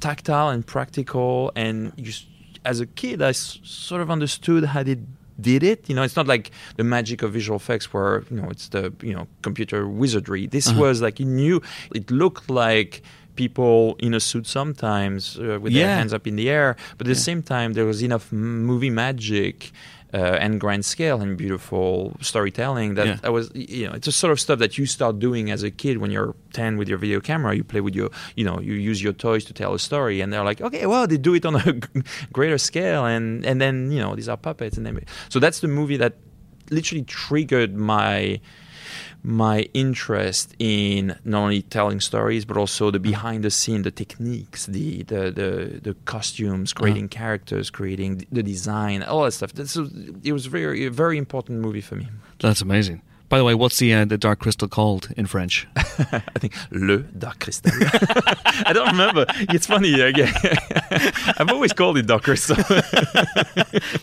tactile 0.02 0.50
and 0.50 0.66
practical, 0.66 1.52
and 1.56 1.92
you, 1.98 2.12
as 2.66 2.80
a 2.80 2.86
kid, 2.86 3.22
I 3.22 3.30
s- 3.30 3.60
sort 3.64 4.02
of 4.02 4.10
understood 4.12 4.66
how 4.66 4.84
they 4.84 4.98
did 5.40 5.64
it. 5.64 5.88
You 5.90 5.96
know, 5.96 6.04
it's 6.04 6.16
not 6.16 6.28
like 6.28 6.52
the 6.78 6.84
magic 6.84 7.22
of 7.24 7.32
visual 7.34 7.58
effects, 7.58 7.94
where 7.94 8.24
you 8.30 8.38
know 8.42 8.50
it's 8.50 8.70
the 8.70 8.94
you 9.02 9.14
know 9.14 9.28
computer 9.42 9.88
wizardry. 9.88 10.48
This 10.48 10.68
Uh-huh. 10.68 10.82
was 10.82 11.02
like 11.02 11.20
you 11.20 11.26
knew 11.26 11.62
it 11.94 12.12
looked 12.12 12.50
like 12.50 13.02
people 13.36 13.96
in 14.00 14.14
a 14.14 14.20
suit 14.20 14.48
sometimes 14.48 15.38
uh, 15.38 15.60
with 15.62 15.74
Yeah. 15.74 15.88
their 15.88 15.96
hands 15.98 16.14
up 16.14 16.26
in 16.26 16.38
the 16.38 16.50
air 16.50 16.78
but 16.98 17.06
at 17.06 17.10
the 17.10 17.20
same 17.30 17.44
time 17.44 17.74
there 17.74 17.84
was 17.84 18.02
enough 18.02 18.32
movie 18.32 18.90
magic 18.90 19.74
uh, 20.14 20.18
and 20.40 20.60
grand 20.62 20.86
scale 20.86 21.20
and 21.22 21.38
beautiful 21.38 22.16
storytelling 22.22 22.96
that 22.96 23.08
Yeah. 23.08 23.18
I 23.24 23.30
was 23.30 23.50
you 23.54 23.88
know 23.88 23.94
it's 23.94 24.06
the 24.06 24.12
sort 24.12 24.32
of 24.32 24.40
stuff 24.40 24.60
that 24.60 24.78
you 24.78 24.86
start 24.86 25.20
doing 25.20 25.52
as 25.52 25.64
a 25.64 25.72
kid 25.72 25.98
when 25.98 26.12
you're 26.12 26.36
10 26.54 26.78
with 26.78 26.88
your 26.88 26.98
video 26.98 27.20
camera 27.20 27.56
you 27.56 27.64
play 27.64 27.82
with 27.82 27.96
your 27.96 28.10
you 28.36 28.46
know 28.46 28.60
you 28.62 28.74
use 28.74 29.02
your 29.04 29.14
toys 29.14 29.44
to 29.46 29.54
tell 29.54 29.74
a 29.74 29.80
story 29.80 30.22
and 30.22 30.32
they're 30.32 30.44
like 30.46 30.62
okay 30.62 30.86
well 30.86 31.08
they 31.08 31.18
do 31.18 31.34
it 31.34 31.46
on 31.46 31.56
a 31.56 31.74
greater 32.34 32.58
scale 32.58 33.06
and 33.06 33.46
and 33.46 33.60
then 33.60 33.92
you 33.92 34.00
know 34.00 34.16
these 34.16 34.30
are 34.30 34.38
puppets 34.38 34.78
and 34.78 34.86
then 34.86 35.00
so 35.30 35.40
that's 35.40 35.60
the 35.60 35.68
movie 35.68 35.98
that 35.98 36.14
literally 36.70 37.04
triggered 37.04 37.76
my 37.76 38.40
my 39.26 39.62
interest 39.74 40.56
in 40.60 41.18
not 41.24 41.42
only 41.44 41.64
telling 41.64 42.00
stories 42.00 42.46
but 42.46 42.58
also 42.58 42.92
the 42.92 43.00
mm-hmm. 43.00 43.10
behind 43.10 43.44
the 43.44 43.50
scene 43.50 43.82
the 43.82 43.90
techniques 43.90 44.68
the 44.68 45.02
the 45.04 45.32
the, 45.32 45.80
the 45.82 45.94
costumes 46.06 46.74
creating 46.74 47.10
mm-hmm. 47.10 47.20
characters 47.20 47.72
creating 47.72 48.26
the 48.32 48.44
design 48.44 49.02
all 49.02 49.24
that 49.24 49.32
stuff. 49.32 49.54
This 49.54 49.76
was, 49.76 49.92
it 50.24 50.32
was 50.32 50.46
very 50.46 50.86
a 50.86 50.92
very 50.92 51.18
important 51.18 51.60
movie 51.60 51.82
for 51.82 51.96
me. 51.96 52.08
That's 52.40 52.62
amazing. 52.62 53.02
By 53.28 53.38
the 53.40 53.44
way, 53.44 53.56
what's 53.56 53.80
the 53.80 53.94
uh, 53.94 54.06
the 54.06 54.18
Dark 54.18 54.40
Crystal 54.40 54.68
called 54.68 55.10
in 55.18 55.26
French? 55.26 55.68
I 55.76 56.20
think 56.40 56.54
Le 56.72 56.98
Dark 57.00 57.40
Crystal. 57.40 57.72
I 58.66 58.72
don't 58.74 58.88
remember. 58.88 59.26
It's 59.30 59.66
funny. 59.66 60.00
Again. 60.00 60.32
I've 61.38 61.50
always 61.50 61.74
called 61.74 61.98
it 61.98 62.06
Dark 62.08 62.24
Crystal. 62.24 62.56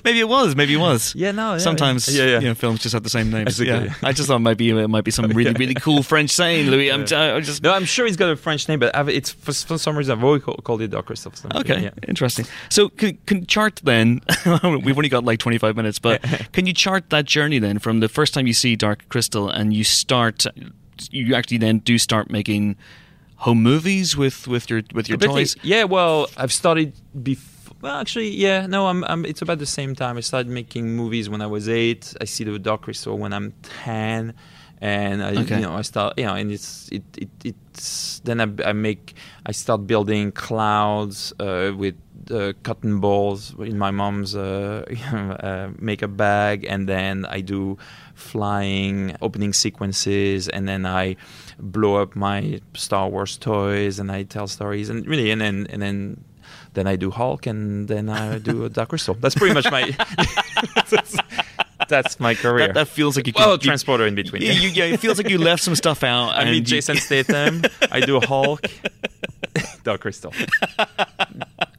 maybe 0.05 0.21
it 0.21 0.29
was. 0.29 0.57
Maybe 0.57 0.75
it 0.75 0.79
was. 0.79 1.15
yeah, 1.15 1.31
no. 1.33 1.53
Yeah, 1.53 1.59
Sometimes 1.59 2.09
Yeah, 2.15 2.25
yeah. 2.25 2.41
You 2.41 2.49
know, 2.49 2.55
films 2.55 2.81
just 2.81 2.93
have 2.95 3.03
the 3.03 3.11
same 3.11 3.31
names. 3.31 3.61
Exactly. 3.61 3.89
Yeah. 3.89 3.95
I 4.09 4.13
just 4.13 4.29
thought 4.29 4.41
maybe 4.41 4.71
it 4.71 4.89
might 4.89 5.05
be 5.05 5.11
some 5.11 5.27
really 5.29 5.53
really 5.53 5.75
cool 5.75 6.03
French 6.03 6.31
saying, 6.31 6.69
Louis. 6.69 6.91
I'm, 6.91 7.03
I 7.03 7.41
just 7.41 7.63
No, 7.63 7.73
I'm 7.73 7.85
sure 7.85 8.07
it's 8.07 8.17
got 8.17 8.31
a 8.31 8.37
French 8.37 8.69
name, 8.69 8.79
but 8.81 8.95
I've, 8.97 9.09
it's 9.09 9.31
for, 9.31 9.53
for 9.53 9.79
some 9.79 9.97
reason 9.97 10.19
I've 10.19 10.25
always 10.25 10.43
called, 10.43 10.83
it 10.83 10.89
Dark 10.89 11.07
Crystal. 11.07 11.33
Okay, 11.55 11.85
Yeah. 11.85 11.91
interesting. 12.09 12.47
So, 12.71 12.89
can, 12.89 13.19
can 13.27 13.47
chart 13.47 13.81
then? 13.85 14.21
we've 14.63 14.97
only 14.97 15.09
got 15.09 15.25
like 15.25 15.39
twenty 15.39 15.59
five 15.59 15.77
minutes, 15.77 15.99
but 15.99 16.23
can 16.53 16.67
you 16.67 16.73
chart 16.75 17.11
that 17.11 17.25
journey 17.25 17.59
then 17.59 17.79
from 17.79 18.01
the 18.01 18.09
first 18.09 18.35
time 18.35 18.47
you 18.47 18.55
see 18.55 18.77
Dark 18.77 19.09
Crystal 19.13 19.49
and 19.49 19.73
you 19.73 19.85
start, 19.85 20.47
you 21.11 21.35
actually 21.35 21.59
then 21.59 21.79
do 21.79 21.99
start 21.99 22.31
making 22.31 22.77
home 23.37 23.63
movies 23.63 24.17
with 24.17 24.49
with 24.49 24.71
your 24.71 24.83
with 24.95 25.09
your 25.09 25.19
toys? 25.19 25.57
Yeah, 25.63 25.85
well, 25.85 26.29
I've 26.37 26.53
started 26.53 26.95
before. 27.23 27.77
Well, 27.83 27.99
actually, 27.99 28.31
yeah, 28.31 28.67
no, 28.67 28.87
I'm, 28.87 29.03
I'm. 29.05 29.25
It's 29.25 29.43
about 29.43 29.59
the 29.59 29.67
same 29.67 29.95
time. 29.97 30.17
I 30.17 30.21
started 30.21 30.49
making 30.49 30.95
movies 30.95 31.29
when 31.29 31.43
I 31.43 31.49
was 31.49 31.69
eight. 31.69 32.15
I 32.21 32.27
see 32.27 32.45
the 32.45 32.57
Dark 32.59 32.83
Crystal 32.83 33.19
when 33.19 33.33
I'm 33.33 33.53
ten, 33.85 34.35
and 34.83 35.23
I, 35.23 35.31
Okay. 35.43 35.57
you 35.57 35.63
know, 35.63 35.75
I 35.79 35.83
start, 35.83 36.19
you 36.19 36.27
know, 36.27 36.35
and 36.35 36.51
it's 36.51 36.89
it, 36.91 37.05
it 37.17 37.29
it's 37.45 38.21
then 38.25 38.41
I, 38.41 38.71
I 38.71 38.73
make 38.75 39.15
I 39.47 39.53
start 39.53 39.87
building 39.87 40.33
clouds 40.33 41.33
uh, 41.39 41.71
with 41.77 41.95
uh, 42.31 42.53
cotton 42.65 42.99
balls 43.01 43.55
in 43.59 43.79
my 43.79 43.91
mom's 43.93 44.35
uh, 44.35 44.85
uh, 45.41 45.71
makeup 45.79 46.17
bag, 46.17 46.67
and 46.69 46.89
then 46.89 47.25
I 47.27 47.41
do 47.43 47.79
flying 48.15 49.15
opening 49.23 49.53
sequences, 49.53 50.49
and 50.49 50.67
then 50.69 50.85
I 50.85 51.17
blow 51.59 52.03
up 52.03 52.17
my 52.17 52.61
Star 52.75 53.09
Wars 53.09 53.39
toys, 53.39 53.99
and 54.01 54.11
I 54.11 54.25
tell 54.25 54.47
stories, 54.49 54.91
and 54.91 55.07
really, 55.07 55.31
and 55.31 55.41
then 55.41 55.67
and 55.71 55.81
then 55.81 56.25
then 56.75 56.87
I 56.89 56.97
do 56.97 57.11
Hulk, 57.11 57.47
and 57.47 57.87
then 57.89 58.09
I 58.09 58.39
do 58.39 58.65
a 58.65 58.69
Dark 58.69 58.89
Crystal. 58.89 59.15
That's 59.15 59.35
pretty 59.37 59.55
much 59.55 59.71
my. 59.71 59.83
that's, 61.93 62.19
my 62.19 62.35
career. 62.35 62.67
That, 62.67 62.75
that 62.75 62.89
feels 62.89 63.15
like 63.17 63.27
you. 63.29 63.33
well, 63.37 63.53
could- 63.53 63.65
you- 63.65 63.69
transporter 63.69 64.07
in 64.07 64.15
between. 64.17 64.43
Yeah, 64.43 64.53
you, 64.53 64.69
yeah, 64.71 64.85
it 64.85 64.99
feels 65.01 65.19
like 65.19 65.29
you 65.31 65.39
left 65.39 65.63
some 65.63 65.77
stuff 65.77 66.03
out. 66.03 66.31
I 66.35 66.51
you- 66.51 66.61
Jason 66.61 66.97
Statham. 67.07 67.63
I 67.91 68.01
do 68.01 68.19
Hulk. 68.21 68.63
Dark 69.85 70.01
Crystal. 70.03 70.33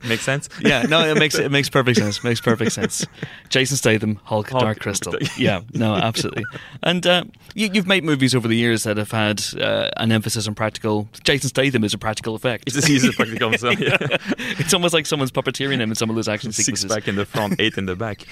Make 0.05 0.19
sense? 0.19 0.49
Yeah, 0.61 0.81
no, 0.83 0.99
it 1.09 1.17
makes 1.17 1.35
it 1.35 1.49
makes 1.49 1.69
perfect 1.69 1.97
sense. 1.97 2.23
Makes 2.25 2.41
perfect 2.41 2.73
sense. 2.73 3.05
Jason 3.47 3.77
Statham, 3.77 4.19
Hulk, 4.25 4.49
Hulk. 4.49 4.61
Dark 4.63 4.79
Crystal. 4.79 5.13
Yeah, 5.37 5.61
no, 5.73 5.95
absolutely. 5.95 6.43
And 6.83 7.07
uh, 7.07 7.23
you, 7.55 7.69
you've 7.73 7.87
made 7.87 8.03
movies 8.03 8.35
over 8.35 8.47
the 8.47 8.55
years 8.57 8.83
that 8.83 8.97
have 8.97 9.11
had 9.11 9.41
uh, 9.59 9.89
an 9.97 10.11
emphasis 10.11 10.45
on 10.47 10.55
practical. 10.55 11.07
Jason 11.23 11.47
Statham 11.49 11.83
is 11.85 11.93
a 11.93 11.97
practical 11.97 12.35
effect. 12.35 12.65
It's 12.67 12.85
he's 12.85 13.05
a 13.05 13.13
practical 13.13 13.49
himself. 13.51 13.79
Yeah. 13.79 13.97
It's 14.59 14.73
almost 14.73 14.93
like 14.93 15.05
someone's 15.05 15.31
puppeteering 15.31 15.79
him 15.79 15.89
in 15.89 15.95
some 15.95 16.09
of 16.09 16.15
those 16.15 16.27
action 16.27 16.51
Six 16.51 16.65
sequences. 16.65 16.91
pack 16.93 17.07
in 17.07 17.15
the 17.15 17.25
front, 17.25 17.59
eight 17.59 17.77
in 17.77 17.85
the 17.85 17.95
back. 17.95 18.25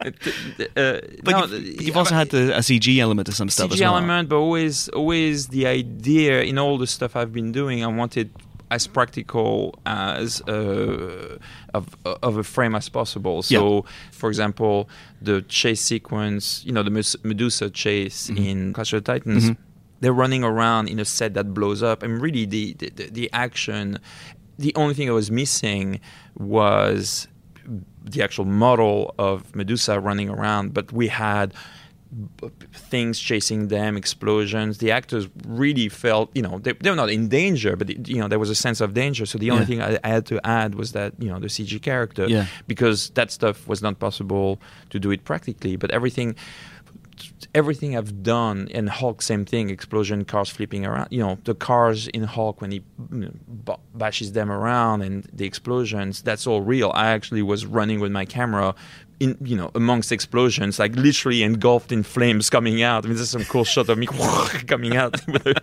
Uh, 0.00 0.10
But 1.24 1.30
no, 1.32 1.44
you've, 1.46 1.82
you've 1.82 1.96
also 1.96 2.14
had 2.14 2.30
the, 2.30 2.54
a 2.56 2.60
CG 2.60 2.98
element 2.98 3.26
to 3.26 3.32
some 3.32 3.48
stuff 3.48 3.70
CG 3.70 3.74
as 3.74 3.80
well. 3.80 3.96
element, 3.96 4.28
but 4.28 4.36
always, 4.36 4.88
always 4.90 5.48
the 5.48 5.66
idea 5.66 6.42
in 6.42 6.58
all 6.58 6.78
the 6.78 6.86
stuff 6.86 7.16
I've 7.16 7.32
been 7.32 7.52
doing, 7.52 7.82
I 7.82 7.86
wanted 7.88 8.30
as 8.70 8.86
practical 8.88 9.78
as 9.86 10.40
uh, 10.48 11.38
of 11.72 11.96
of 12.22 12.36
a 12.36 12.42
frame 12.42 12.74
as 12.74 12.88
possible. 12.88 13.42
So, 13.42 13.84
for 14.12 14.28
example, 14.28 14.88
the 15.22 15.42
chase 15.42 15.80
sequence, 15.80 16.64
you 16.66 16.72
know, 16.72 16.82
the 16.82 16.90
Medusa 17.22 17.70
chase 17.70 18.28
Mm-hmm. 18.28 18.44
in 18.44 18.72
Clash 18.72 18.92
of 18.92 19.04
the 19.04 19.12
Titans. 19.12 19.52
They're 20.00 20.12
running 20.12 20.44
around 20.44 20.88
in 20.88 20.98
a 20.98 21.04
set 21.06 21.32
that 21.34 21.54
blows 21.54 21.82
up, 21.82 22.02
and 22.02 22.20
really 22.20 22.44
the 22.44 22.74
the 22.74 22.90
the 23.10 23.30
action. 23.32 23.98
The 24.58 24.74
only 24.74 24.94
thing 24.94 25.08
I 25.08 25.12
was 25.12 25.30
missing 25.30 26.00
was 26.34 27.28
the 28.10 28.22
actual 28.22 28.44
model 28.44 29.14
of 29.18 29.54
Medusa 29.54 29.98
running 30.00 30.28
around, 30.30 30.72
but 30.74 30.92
we 30.92 31.08
had 31.08 31.52
things 32.72 33.18
chasing 33.18 33.68
them, 33.68 33.96
explosions. 33.96 34.78
The 34.78 34.92
actors 34.92 35.28
really 35.46 35.88
felt, 35.88 36.30
you 36.34 36.42
know, 36.42 36.58
they, 36.60 36.72
they 36.72 36.88
were 36.90 36.96
not 36.96 37.10
in 37.10 37.28
danger, 37.28 37.74
but 37.76 38.08
you 38.08 38.18
know 38.18 38.28
there 38.28 38.38
was 38.38 38.48
a 38.50 38.54
sense 38.54 38.80
of 38.80 38.94
danger. 38.94 39.26
So 39.26 39.38
the 39.38 39.50
only 39.50 39.62
Yeah. 39.64 39.66
thing 39.66 39.82
I, 39.82 39.98
I 40.04 40.08
had 40.08 40.24
to 40.26 40.40
add 40.46 40.76
was 40.76 40.92
that 40.92 41.12
you 41.18 41.28
know 41.28 41.38
the 41.40 41.48
CG 41.48 41.82
character, 41.82 42.26
Yeah. 42.28 42.46
because 42.68 43.10
that 43.10 43.30
stuff 43.32 43.66
was 43.66 43.82
not 43.82 43.98
possible 43.98 44.60
to 44.90 44.98
do 45.00 45.10
it 45.10 45.24
practically. 45.24 45.76
But 45.76 45.90
everything. 45.90 46.36
Everything 47.54 47.96
I've 47.96 48.22
done 48.22 48.68
in 48.68 48.86
Hulk, 48.86 49.22
same 49.22 49.44
thing. 49.44 49.70
Explosion, 49.70 50.24
cars 50.24 50.48
flipping 50.48 50.84
around. 50.84 51.08
You 51.10 51.20
know, 51.20 51.38
the 51.44 51.54
cars 51.54 52.08
in 52.08 52.24
Hulk 52.24 52.60
when 52.60 52.70
he 52.70 52.82
bashes 53.94 54.32
them 54.32 54.50
around, 54.50 55.02
and 55.02 55.24
the 55.32 55.46
explosions. 55.46 56.22
That's 56.22 56.46
all 56.46 56.60
real. 56.60 56.90
I 56.94 57.06
actually 57.08 57.42
was 57.42 57.64
running 57.64 58.00
with 58.00 58.12
my 58.12 58.24
camera, 58.24 58.74
in 59.18 59.36
you 59.42 59.56
know, 59.56 59.70
amongst 59.74 60.12
explosions, 60.12 60.78
like 60.78 60.94
literally 60.94 61.42
engulfed 61.42 61.90
in 61.90 62.02
flames 62.02 62.50
coming 62.50 62.82
out. 62.82 63.04
I 63.04 63.08
mean, 63.08 63.16
there's 63.16 63.30
some 63.30 63.44
cool 63.44 63.64
shot 63.74 63.88
of 63.88 63.96
me 63.96 64.06
coming 64.66 64.96
out 64.96 65.26
with 65.32 65.42
the, 65.44 65.54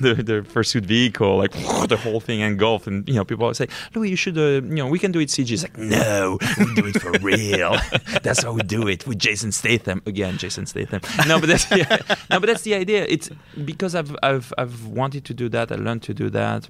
the, 0.00 0.14
the 0.22 0.42
pursuit 0.52 0.84
vehicle, 0.84 1.36
like 1.36 1.52
the 1.88 1.96
whole 2.00 2.20
thing 2.20 2.40
engulfed. 2.40 2.86
And 2.86 3.08
you 3.08 3.14
know, 3.14 3.24
people 3.24 3.44
always 3.44 3.58
say, 3.58 3.68
"Louis, 3.94 4.10
you 4.10 4.16
should, 4.16 4.38
uh, 4.38 4.62
you 4.62 4.82
know, 4.82 4.86
we 4.86 4.98
can 4.98 5.10
do 5.12 5.18
it 5.20 5.28
CG." 5.28 5.50
It's 5.50 5.62
like, 5.64 5.76
no, 5.76 6.38
we 6.58 6.74
do 6.74 6.86
it 6.86 7.00
for 7.02 7.10
real. 7.20 7.76
that's 8.22 8.42
how 8.44 8.52
we 8.52 8.62
do 8.62 8.86
it 8.86 9.06
with 9.06 9.18
Jason 9.18 9.50
Statham 9.52 10.00
again. 10.06 10.38
Jason 10.38 10.66
Statham. 10.66 11.00
No, 11.26 11.40
but 11.40 11.48
that's 11.48 11.68
yeah, 11.70 11.98
no, 12.30 12.38
but 12.40 12.46
that's 12.46 12.62
the 12.62 12.74
idea. 12.74 13.04
It's 13.08 13.30
because 13.64 13.94
I've 13.94 14.14
I've 14.22 14.52
I've 14.58 14.86
wanted 14.86 15.24
to 15.24 15.34
do 15.34 15.48
that. 15.48 15.72
I 15.72 15.76
learned 15.76 16.02
to 16.04 16.14
do 16.14 16.30
that. 16.30 16.68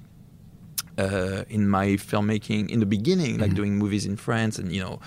Uh, 0.97 1.43
in 1.47 1.69
my 1.69 1.89
filmmaking 1.89 2.71
in 2.71 2.79
the 2.79 2.85
beginning, 2.87 3.33
Mm-hmm. 3.33 3.41
like 3.43 3.53
doing 3.53 3.77
movies 3.77 4.03
in 4.07 4.15
France, 4.17 4.57
and 4.57 4.71
you 4.71 4.81
know, 4.81 4.99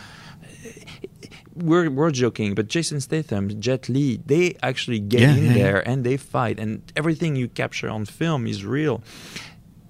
we're 1.55 1.91
we're 1.91 2.11
joking, 2.11 2.55
but 2.55 2.69
Jason 2.69 3.01
Statham, 3.01 3.61
Jet 3.61 3.89
Li, 3.89 4.21
they 4.27 4.57
actually 4.63 5.01
get 5.01 5.21
Yeah, 5.21 5.37
in 5.37 5.45
yeah, 5.45 5.51
yeah. 5.51 5.63
there 5.63 5.89
and 5.89 6.05
they 6.05 6.17
fight, 6.17 6.59
and 6.61 6.83
everything 6.97 7.37
you 7.37 7.49
capture 7.49 7.89
on 7.91 8.05
film 8.05 8.47
is 8.47 8.65
real, 8.65 9.03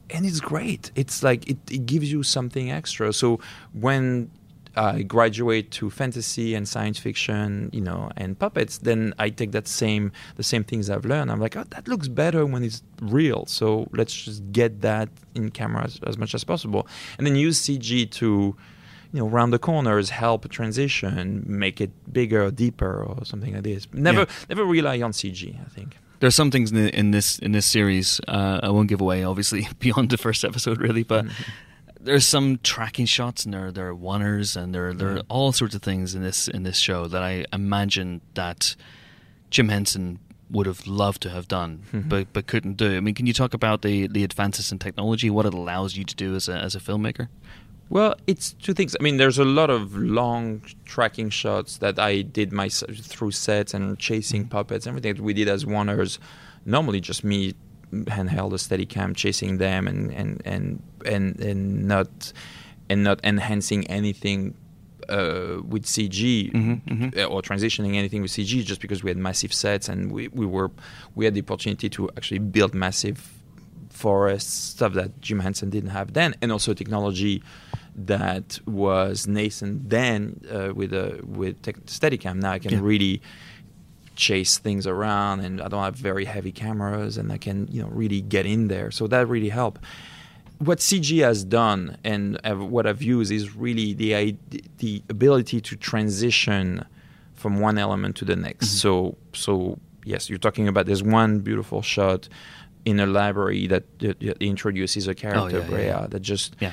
and 0.08 0.24
it's 0.26 0.40
great. 0.40 0.90
It's 0.94 1.22
like 1.22 1.48
it, 1.48 1.58
it 1.70 1.86
gives 1.86 2.10
you 2.10 2.22
something 2.22 2.70
extra. 2.70 3.12
So 3.12 3.40
when 3.72 4.30
I 4.76 5.02
graduate 5.02 5.72
to 5.72 5.90
fantasy 5.90 6.54
and 6.54 6.66
science 6.68 6.96
fiction, 6.98 7.70
you 7.72 7.80
know, 7.80 8.08
and 8.16 8.38
puppets, 8.38 8.78
then 8.78 9.12
I 9.18 9.28
take 9.30 9.50
that 9.52 9.66
same 9.68 10.12
the 10.36 10.42
same 10.44 10.64
things 10.64 10.88
I've 10.88 11.04
learned. 11.04 11.30
I'm 11.30 11.40
like, 11.40 11.56
oh, 11.56 11.64
that 11.70 11.88
looks 11.88 12.08
better 12.08 12.46
when 12.46 12.62
it's 12.62 12.82
real. 13.02 13.44
So 13.46 13.88
let's 13.92 14.14
just 14.14 14.50
get 14.52 14.80
that 14.82 15.08
in 15.34 15.50
camera 15.50 15.84
as, 15.84 15.98
as 16.06 16.16
much 16.16 16.34
as 16.34 16.44
possible, 16.44 16.86
and 17.18 17.26
then 17.26 17.36
use 17.36 17.60
CG 17.60 18.10
to 18.12 18.56
you 19.12 19.20
know, 19.20 19.26
round 19.26 19.52
the 19.52 19.58
corners, 19.58 20.10
help 20.10 20.48
transition, 20.48 21.44
make 21.46 21.80
it 21.80 21.90
bigger, 22.12 22.44
or 22.44 22.50
deeper, 22.50 23.02
or 23.02 23.24
something 23.24 23.54
like 23.54 23.64
this. 23.64 23.88
Never, 23.92 24.20
Yeah. 24.20 24.26
never 24.48 24.64
rely 24.64 25.00
on 25.02 25.12
CG. 25.12 25.58
I 25.64 25.68
think. 25.68 25.96
There's 26.20 26.34
some 26.34 26.50
things 26.50 26.70
in, 26.70 26.76
the, 26.84 26.96
in 26.96 27.10
this 27.12 27.38
in 27.38 27.52
this 27.52 27.66
series 27.66 28.20
uh, 28.28 28.60
I 28.62 28.68
won't 28.68 28.88
give 28.88 29.00
away, 29.00 29.24
obviously, 29.24 29.68
beyond 29.78 30.10
the 30.10 30.18
first 30.18 30.44
episode, 30.44 30.78
really. 30.78 31.02
But 31.02 31.24
mm-hmm. 31.24 31.42
there's 31.98 32.26
some 32.26 32.60
tracking 32.62 33.06
shots, 33.06 33.44
and 33.44 33.54
there 33.54 33.72
there 33.72 33.88
are 33.88 33.94
oneers, 33.94 34.56
and 34.56 34.74
there 34.74 34.92
there 34.92 35.08
are 35.08 35.18
mm-hmm. 35.18 35.32
all 35.32 35.52
sorts 35.52 35.74
of 35.74 35.82
things 35.82 36.14
in 36.14 36.22
this 36.22 36.46
in 36.46 36.62
this 36.62 36.76
show 36.76 37.08
that 37.08 37.22
I 37.22 37.46
imagine 37.52 38.20
that 38.34 38.76
Jim 39.50 39.70
Henson 39.70 40.20
would 40.50 40.66
have 40.66 40.86
loved 40.86 41.22
to 41.22 41.30
have 41.30 41.48
done, 41.48 41.84
mm-hmm. 41.92 42.08
but 42.08 42.32
but 42.32 42.46
couldn't 42.46 42.76
do. 42.76 42.96
I 42.96 43.00
mean, 43.00 43.14
can 43.14 43.26
you 43.26 43.32
talk 43.32 43.54
about 43.54 43.82
the 43.82 44.06
the 44.06 44.22
advances 44.22 44.70
in 44.70 44.78
technology, 44.78 45.30
what 45.30 45.46
it 45.46 45.54
allows 45.54 45.96
you 45.96 46.04
to 46.04 46.14
do 46.14 46.34
as 46.36 46.48
a 46.48 46.54
as 46.54 46.74
a 46.74 46.80
filmmaker? 46.80 47.28
Well, 47.90 48.14
it's 48.28 48.52
two 48.52 48.72
things. 48.72 48.96
I 48.98 49.02
mean, 49.02 49.16
there's 49.16 49.38
a 49.38 49.44
lot 49.44 49.68
of 49.68 49.96
long 49.96 50.62
tracking 50.84 51.28
shots 51.28 51.78
that 51.78 51.98
I 51.98 52.22
did 52.22 52.52
myself 52.52 52.96
through 52.96 53.32
sets 53.32 53.74
and 53.74 53.98
chasing 53.98 54.46
puppets, 54.46 54.86
and 54.86 54.92
everything 54.92 55.16
that 55.16 55.22
we 55.22 55.34
did 55.34 55.48
as 55.48 55.64
oneers. 55.64 56.18
Normally, 56.64 57.00
just 57.00 57.24
me 57.24 57.54
handheld 57.92 58.52
a 58.52 58.56
Steadicam 58.56 59.16
chasing 59.16 59.58
them 59.58 59.88
and 59.88 60.12
and 60.12 60.40
and 60.44 60.82
and, 61.04 61.40
and 61.40 61.88
not 61.88 62.32
and 62.88 63.02
not 63.02 63.20
enhancing 63.24 63.84
anything 63.88 64.54
uh, 65.08 65.58
with 65.66 65.84
CG 65.84 66.52
uh, 67.16 67.24
or 67.24 67.42
transitioning 67.42 67.96
anything 67.96 68.22
with 68.22 68.30
CG, 68.30 68.64
just 68.64 68.80
because 68.80 69.02
we 69.02 69.10
had 69.10 69.16
massive 69.16 69.52
sets 69.52 69.88
and 69.88 70.12
we, 70.12 70.28
we 70.28 70.46
were 70.46 70.70
we 71.16 71.24
had 71.24 71.34
the 71.34 71.40
opportunity 71.40 71.88
to 71.88 72.08
actually 72.16 72.38
build 72.38 72.72
massive 72.72 73.32
forests, 74.00 74.52
stuff 74.76 74.92
that 75.00 75.10
Jim 75.20 75.40
Henson 75.46 75.68
didn't 75.70 75.90
have 75.98 76.08
then, 76.12 76.30
and 76.40 76.48
also 76.52 76.72
technology 76.74 77.42
that 78.14 78.58
was 78.66 79.26
nascent 79.26 79.76
then 79.90 80.18
uh, 80.56 80.72
with 80.74 80.92
a 80.92 81.06
with 81.38 81.54
tech, 81.62 81.76
Steadicam. 81.86 82.36
Now 82.44 82.52
I 82.52 82.58
can 82.58 82.72
Yeah. 82.72 82.80
really 82.92 83.20
chase 84.16 84.58
things 84.58 84.86
around, 84.86 85.40
and 85.46 85.60
I 85.64 85.68
don't 85.68 85.82
have 85.82 85.96
very 85.96 86.24
heavy 86.24 86.52
cameras, 86.52 87.16
and 87.16 87.32
I 87.32 87.38
can 87.38 87.56
you 87.70 87.82
know 87.82 87.88
really 88.02 88.20
get 88.20 88.44
in 88.46 88.68
there. 88.68 88.90
So 88.90 89.06
that 89.08 89.28
really 89.28 89.48
helped. 89.50 89.80
What 90.58 90.78
CG 90.78 91.10
has 91.22 91.42
done, 91.44 91.96
and 92.04 92.38
uh, 92.44 92.54
what 92.74 92.84
I've 92.86 93.02
used, 93.02 93.32
is 93.32 93.44
really 93.56 93.94
the 93.94 94.36
the 94.78 95.02
ability 95.08 95.60
to 95.68 95.76
transition 95.76 96.84
from 97.34 97.60
one 97.60 97.78
element 97.78 98.16
to 98.16 98.24
the 98.24 98.36
next. 98.36 98.66
So 98.82 99.16
so 99.32 99.78
yes, 100.04 100.28
you're 100.28 100.38
talking 100.48 100.68
about 100.68 100.84
there's 100.86 101.02
one 101.02 101.40
beautiful 101.40 101.80
shot 101.82 102.28
in 102.84 103.00
a 103.00 103.06
library 103.06 103.66
that, 103.66 103.98
that, 104.00 104.20
that 104.20 104.42
introduces 104.42 105.06
a 105.08 105.14
character, 105.14 105.58
yeah, 105.58 105.64
yeah, 105.64 105.70
Brea, 105.70 105.84
yeah. 105.86 106.06
that 106.08 106.20
just 106.20 106.56
Yeah. 106.60 106.72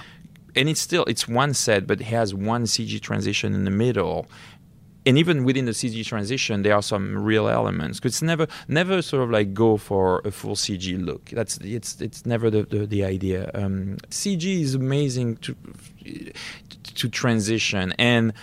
and 0.56 0.70
it's 0.70 0.82
still 0.82 1.04
it's 1.06 1.28
one 1.28 1.54
set, 1.54 1.86
but 1.88 2.02
it 2.02 2.06
has 2.06 2.34
one 2.34 2.64
CG 2.66 3.00
transition 3.02 3.54
in 3.54 3.66
the 3.66 3.72
middle. 3.72 4.28
And 5.06 5.18
even 5.18 5.46
within 5.46 5.64
the 5.64 5.72
CG 5.72 6.06
transition, 6.06 6.64
there 6.64 6.76
are 6.76 6.82
some 6.82 7.18
real 7.18 7.48
elements. 7.48 8.02
it's 8.04 8.22
never, 8.22 8.46
never 8.68 9.02
sort 9.02 9.24
of 9.24 9.30
like 9.30 9.54
go 9.54 9.78
for 9.78 10.22
a 10.26 10.32
full 10.32 10.56
CG 10.56 11.02
look. 11.02 11.30
That's 11.30 11.58
it's 11.60 12.02
it's 12.02 12.26
never 12.26 12.50
the 12.50 12.64
the, 12.64 12.86
the 12.86 13.04
idea. 13.06 13.50
Um, 13.54 13.98
CG 14.10 14.44
is 14.62 14.76
amazing 14.76 15.38
to 15.38 15.56
to 16.96 17.10
transition 17.10 17.94
and. 17.98 18.34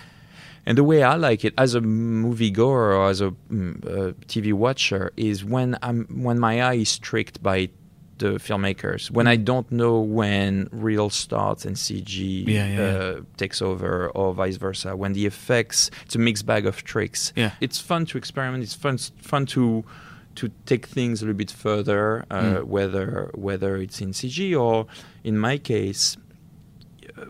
And 0.65 0.77
the 0.77 0.83
way 0.83 1.03
I 1.03 1.15
like 1.15 1.45
it 1.45 1.53
as 1.57 1.75
a 1.75 1.79
moviegoer 1.81 2.95
or 2.97 3.09
as 3.09 3.21
a 3.21 3.31
mm, 3.51 3.85
uh, 3.85 4.13
TV 4.27 4.51
watcher 4.53 5.11
is 5.15 5.45
when 5.45 5.77
I'm 5.83 6.05
when 6.23 6.39
my 6.39 6.61
eye 6.61 6.75
is 6.75 6.97
tricked 6.97 7.43
by 7.43 7.69
the 8.17 8.35
filmmakers. 8.39 9.11
When 9.11 9.27
I 9.27 9.35
don't 9.35 9.69
know 9.71 9.99
when 9.99 10.69
real 10.71 11.09
starts 11.09 11.65
and 11.65 11.75
CG 11.75 12.45
Yeah, 12.47 12.67
yeah, 12.67 12.81
uh, 12.81 13.21
takes 13.37 13.61
over 13.61 14.07
or 14.09 14.33
vice 14.33 14.55
versa. 14.55 14.95
When 14.95 15.13
the 15.13 15.25
effects, 15.25 15.91
it's 16.05 16.15
a 16.15 16.19
mixed 16.19 16.45
bag 16.45 16.65
of 16.65 16.83
tricks. 16.83 17.33
Yeah. 17.35 17.51
It's 17.59 17.79
fun 17.79 18.05
to 18.07 18.17
experiment. 18.17 18.63
It's 18.63 18.73
fun 18.73 18.97
fun 18.97 19.45
to 19.47 19.83
to 20.35 20.49
take 20.65 20.85
things 20.87 21.21
a 21.21 21.25
little 21.25 21.37
bit 21.37 21.51
further, 21.51 22.25
uh, 22.31 22.41
Mm. 22.41 22.63
whether 22.63 23.29
whether 23.35 23.75
it's 23.77 24.01
in 24.01 24.11
CG 24.13 24.55
or 24.55 24.87
in 25.23 25.37
my 25.37 25.57
case, 25.57 26.17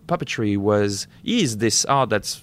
puppetry 0.08 0.58
was 0.58 1.08
is 1.24 1.58
this 1.58 1.86
art 1.86 2.10
that's 2.10 2.42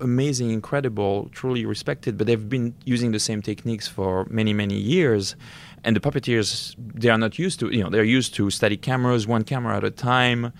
amazing, 0.00 0.50
incredible, 0.50 1.28
truly 1.32 1.64
respected, 1.64 2.16
but 2.18 2.26
they've 2.26 2.48
been 2.48 2.74
using 2.84 3.12
the 3.12 3.18
same 3.18 3.42
techniques 3.42 3.88
for 3.88 4.26
many, 4.30 4.52
many 4.52 4.76
years. 4.76 5.36
And 5.84 5.94
the 5.94 6.00
puppeteers, 6.00 6.74
they 6.78 7.08
are 7.08 7.18
not 7.18 7.38
used 7.38 7.60
to, 7.60 7.70
you 7.70 7.82
know, 7.82 7.90
they're 7.90 8.04
used 8.04 8.34
to 8.34 8.50
static 8.50 8.82
cameras, 8.82 9.26
one 9.26 9.44
camera 9.44 9.76
at 9.76 9.84
a 9.84 9.90
time. 9.90 10.52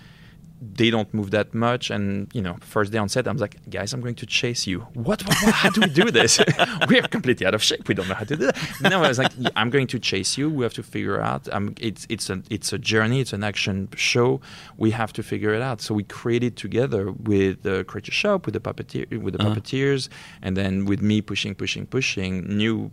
They 0.61 0.89
don't 0.89 1.13
move 1.13 1.31
that 1.31 1.53
much. 1.53 1.89
And, 1.89 2.27
you 2.33 2.41
know, 2.41 2.57
first 2.59 2.91
day 2.91 2.97
on 2.97 3.07
set, 3.07 3.27
I'm 3.27 3.37
like, 3.37 3.55
guys, 3.69 3.93
I'm 3.93 4.01
going 4.01 4.15
to 4.15 4.25
chase 4.25 4.67
you. 4.67 4.81
What? 4.93 5.25
what, 5.25 5.37
how 5.53 5.69
do 5.69 5.79
we 5.81 5.87
do 5.87 6.11
this? 6.11 6.39
We're 6.89 7.01
completely 7.03 7.45
out 7.45 7.53
of 7.53 7.63
shape. 7.63 7.87
We 7.87 7.95
don't 7.95 8.09
know 8.09 8.15
how 8.15 8.25
to 8.25 8.35
do 8.35 8.45
that. 8.47 8.57
No, 8.81 9.01
I 9.03 9.07
was 9.07 9.17
like, 9.19 9.31
"Yeah, 9.37 9.49
I'm 9.55 9.69
going 9.69 9.87
to 9.87 9.99
chase 9.99 10.37
you. 10.37 10.49
We 10.49 10.65
have 10.65 10.73
to 10.73 10.83
figure 10.83 11.21
out. 11.21 11.47
Um, 11.53 11.75
it's, 11.79 12.05
it's, 12.09 12.29
a, 12.29 12.41
it's 12.49 12.73
a 12.73 12.77
journey, 12.77 13.21
it's 13.21 13.31
an 13.31 13.43
action 13.43 13.87
show. 13.95 14.41
We 14.77 14.91
have 14.91 15.13
to 15.13 15.23
figure 15.23 15.53
it 15.53 15.61
out. 15.61 15.79
So 15.81 15.93
we 15.95 16.03
created 16.03 16.57
together 16.57 17.11
with 17.11 17.63
the 17.63 17.85
creature 17.85 18.11
shop, 18.11 18.45
with 18.45 18.53
the 18.53 18.59
puppeteer, 18.59 19.17
with 19.21 19.35
the 19.35 19.41
Uh-huh. 19.41 19.55
puppeteers, 19.55 20.09
and 20.41 20.57
then 20.57 20.83
with 20.85 21.01
me 21.01 21.21
pushing, 21.21 21.55
pushing, 21.55 21.85
pushing 21.85 22.43
new 22.57 22.91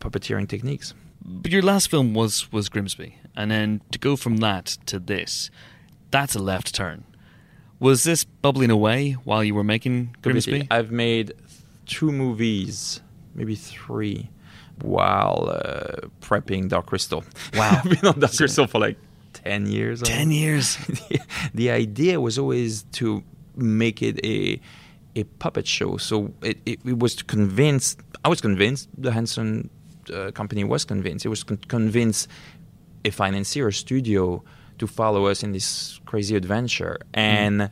puppeteering 0.00 0.48
techniques. 0.48 0.94
But 1.24 1.52
your 1.52 1.62
last 1.62 1.90
film 1.90 2.14
was 2.14 2.50
was 2.52 2.68
Grimsby, 2.68 3.14
and 3.36 3.50
then 3.50 3.80
to 3.92 3.98
go 3.98 4.16
from 4.16 4.38
that 4.38 4.66
to 4.86 4.98
this, 4.98 5.50
that's 6.10 6.34
a 6.34 6.38
left 6.38 6.74
turn. 6.74 7.04
Was 7.80 8.02
this 8.02 8.24
bubbling 8.24 8.70
away 8.70 9.12
while 9.12 9.44
you 9.44 9.54
were 9.54 9.64
making 9.64 10.16
Grimsby? 10.22 10.66
I've 10.70 10.90
made 10.90 11.32
two 11.86 12.10
movies, 12.10 13.00
maybe 13.34 13.54
three, 13.54 14.30
while 14.82 15.48
uh, 15.52 16.08
prepping 16.20 16.68
Dark 16.68 16.86
Crystal. 16.86 17.24
Wow. 17.54 17.80
I've 17.84 17.90
been 17.90 18.08
on 18.08 18.18
Dark 18.18 18.36
Crystal 18.36 18.66
for 18.66 18.80
like 18.80 18.98
10 19.32 19.66
years. 19.66 20.02
Ten 20.02 20.30
years. 20.30 20.76
the, 20.86 21.20
the 21.54 21.70
idea 21.70 22.20
was 22.20 22.38
always 22.38 22.82
to 22.92 23.22
make 23.56 24.02
it 24.02 24.24
a 24.24 24.60
a 25.16 25.24
puppet 25.24 25.66
show. 25.66 25.96
So 25.96 26.32
it, 26.42 26.58
it, 26.64 26.80
it 26.84 26.98
was 26.98 27.14
to 27.16 27.24
convince. 27.24 27.96
I 28.24 28.28
was 28.28 28.40
convinced. 28.40 28.88
The 28.96 29.12
Henson 29.12 29.70
uh, 30.12 30.30
company 30.32 30.64
was 30.64 30.84
convinced. 30.84 31.24
It 31.24 31.28
was 31.28 31.42
con- 31.42 31.58
convince 31.68 32.28
a 33.04 33.10
financier, 33.10 33.68
a 33.68 33.72
studio, 33.72 34.42
to 34.78 34.86
follow 34.86 35.26
us 35.26 35.42
in 35.42 35.52
this 35.52 36.00
crazy 36.06 36.34
adventure. 36.36 36.98
And 37.14 37.70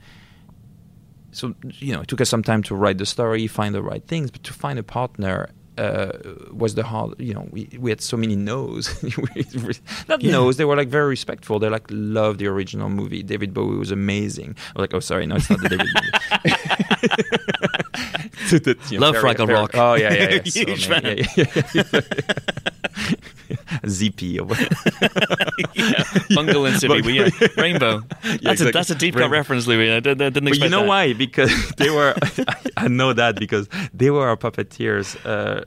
so 1.33 1.55
you 1.75 1.93
know, 1.93 2.01
it 2.03 2.09
took 2.09 2.21
us 2.21 2.29
some 2.29 2.43
time 2.43 2.63
to 2.65 2.75
write 2.75 2.99
the 2.99 3.07
story, 3.07 3.47
find 3.47 3.75
the 3.75 3.83
right 3.83 4.07
things, 4.07 4.31
but 4.31 4.43
to 4.45 4.53
find 4.53 4.79
a 4.79 4.83
partner. 4.83 5.51
Uh, 5.79 6.11
was 6.53 6.75
the 6.75 6.83
hard, 6.83 7.13
you 7.21 7.35
know, 7.35 7.47
we, 7.51 7.69
we 7.79 7.91
had 7.91 8.01
so 8.01 8.17
many 8.17 8.35
no's. 8.35 8.89
Not 10.09 10.23
Yeah. 10.23 10.33
no's, 10.33 10.57
they 10.57 10.65
were 10.65 10.75
like 10.75 10.89
very 10.89 11.07
respectful. 11.11 11.59
They 11.59 11.69
like 11.69 11.85
loved 11.91 12.39
the 12.39 12.47
original 12.47 12.89
movie. 12.89 13.23
David 13.23 13.53
Bowie 13.53 13.77
was 13.77 13.91
amazing. 13.91 14.57
I 14.75 14.79
was 14.79 14.81
like, 14.85 14.95
oh, 14.95 15.01
sorry, 15.01 15.27
no, 15.27 15.37
it's 15.37 15.51
not 15.51 15.61
the 15.61 15.69
David 15.69 15.87
Bowie. 15.93 16.55
To 18.49 18.59
the, 18.61 18.77
you 18.91 18.99
Love 18.99 19.15
very- 19.17 19.35
Fraggle 19.35 19.47
very- 19.47 19.59
Rock. 19.59 19.71
Oh, 19.75 19.95
yeah, 19.95 20.13
yeah, 20.13 20.31
yeah. 20.35 20.43
So 20.45 20.61
Huge 20.65 20.89
many- 20.89 21.23
fan. 21.25 21.47
yeah, 21.47 21.63
yeah, 21.75 21.83
yeah. 23.49 23.61
ZP 23.85 24.39
or 24.41 24.45
whatever. 24.45 24.75
yeah. 25.75 26.03
Bungle 26.35 26.67
and 26.67 26.79
Zippy. 26.81 27.03
We, 27.03 27.21
uh, 27.23 27.31
Rainbow. 27.57 28.01
That's, 28.23 28.25
a, 28.25 28.51
exactly. 28.51 28.71
that's 28.73 28.91
a 28.91 28.95
deep 28.95 29.15
cut 29.15 29.31
reference, 29.31 29.67
Louis. 29.67 29.91
I 29.93 30.01
didn't, 30.01 30.23
I 30.23 30.31
didn't 30.31 30.49
But 30.51 30.59
you 30.59 30.69
know 30.69 30.81
that. 30.81 30.89
why? 30.89 31.13
Because 31.13 31.53
they 31.77 31.91
were. 31.91 32.15
I 32.77 32.89
know 32.89 33.13
that 33.13 33.39
because 33.39 33.69
they 33.95 34.11
were 34.11 34.27
our 34.29 34.37
puppeteers. 34.37 35.17
Uh, 35.25 35.65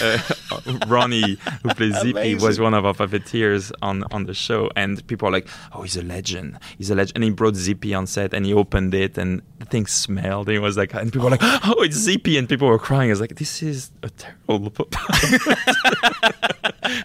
uh, 0.00 0.78
Ronnie, 0.86 1.38
who 1.62 1.68
plays 1.74 1.98
Zippy, 2.00 2.34
was 2.36 2.60
one 2.60 2.74
of 2.74 2.84
our 2.86 2.94
puppeteers 2.94 3.72
on 3.82 4.04
on 4.12 4.26
the 4.26 4.34
show, 4.34 4.70
and 4.76 5.04
people 5.06 5.26
are 5.28 5.32
like, 5.32 5.48
"Oh, 5.72 5.82
he's 5.82 5.96
a 5.96 6.02
legend! 6.02 6.58
He's 6.78 6.90
a 6.90 6.94
legend!" 6.94 7.12
And 7.16 7.24
he 7.24 7.30
brought 7.30 7.56
Zippy 7.56 7.94
on 7.94 8.06
set, 8.06 8.32
and 8.34 8.46
he 8.46 8.52
opened 8.54 8.94
it, 8.94 9.18
and 9.18 9.42
the 9.58 9.64
thing 9.66 9.86
smelled. 9.86 10.22
And 10.40 10.48
it 10.48 10.60
was 10.60 10.76
like, 10.76 10.94
and 10.94 11.12
people 11.12 11.24
were 11.24 11.36
like, 11.36 11.40
"Oh, 11.42 11.82
it's 11.82 11.96
Zippy!" 11.96 12.38
And 12.38 12.48
people 12.48 12.68
were 12.68 12.78
crying. 12.78 13.10
I 13.10 13.12
was 13.12 13.20
like, 13.20 13.36
"This 13.36 13.62
is 13.62 13.90
a 14.02 14.10
terrible." 14.10 14.70
puppet." 14.70 14.92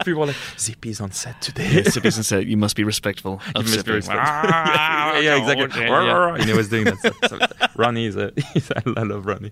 people 0.05 0.21
were 0.21 0.27
like, 0.27 0.35
"Zippy's 0.57 1.01
on 1.01 1.11
set 1.11 1.41
today." 1.41 1.69
Yeah, 1.69 1.89
Zippy's 1.89 2.17
and 2.17 2.25
said, 2.25 2.47
you 2.47 2.57
must 2.57 2.75
be 2.75 2.83
respectful 2.83 3.41
You 3.55 3.63
must 3.63 3.85
be 3.85 3.91
respectful. 3.91 4.25
yeah, 4.49 5.19
yeah, 5.19 5.37
exactly. 5.37 5.83
Yeah. 5.83 6.35
And 6.35 6.43
he 6.43 6.53
was 6.53 6.69
doing 6.69 6.85
that. 6.85 6.97
So, 6.99 7.11
so 7.27 7.67
Ronnie 7.75 8.05
is 8.05 8.15
a, 8.15 8.31
I 8.97 9.03
love 9.03 9.25
Ronnie. 9.25 9.51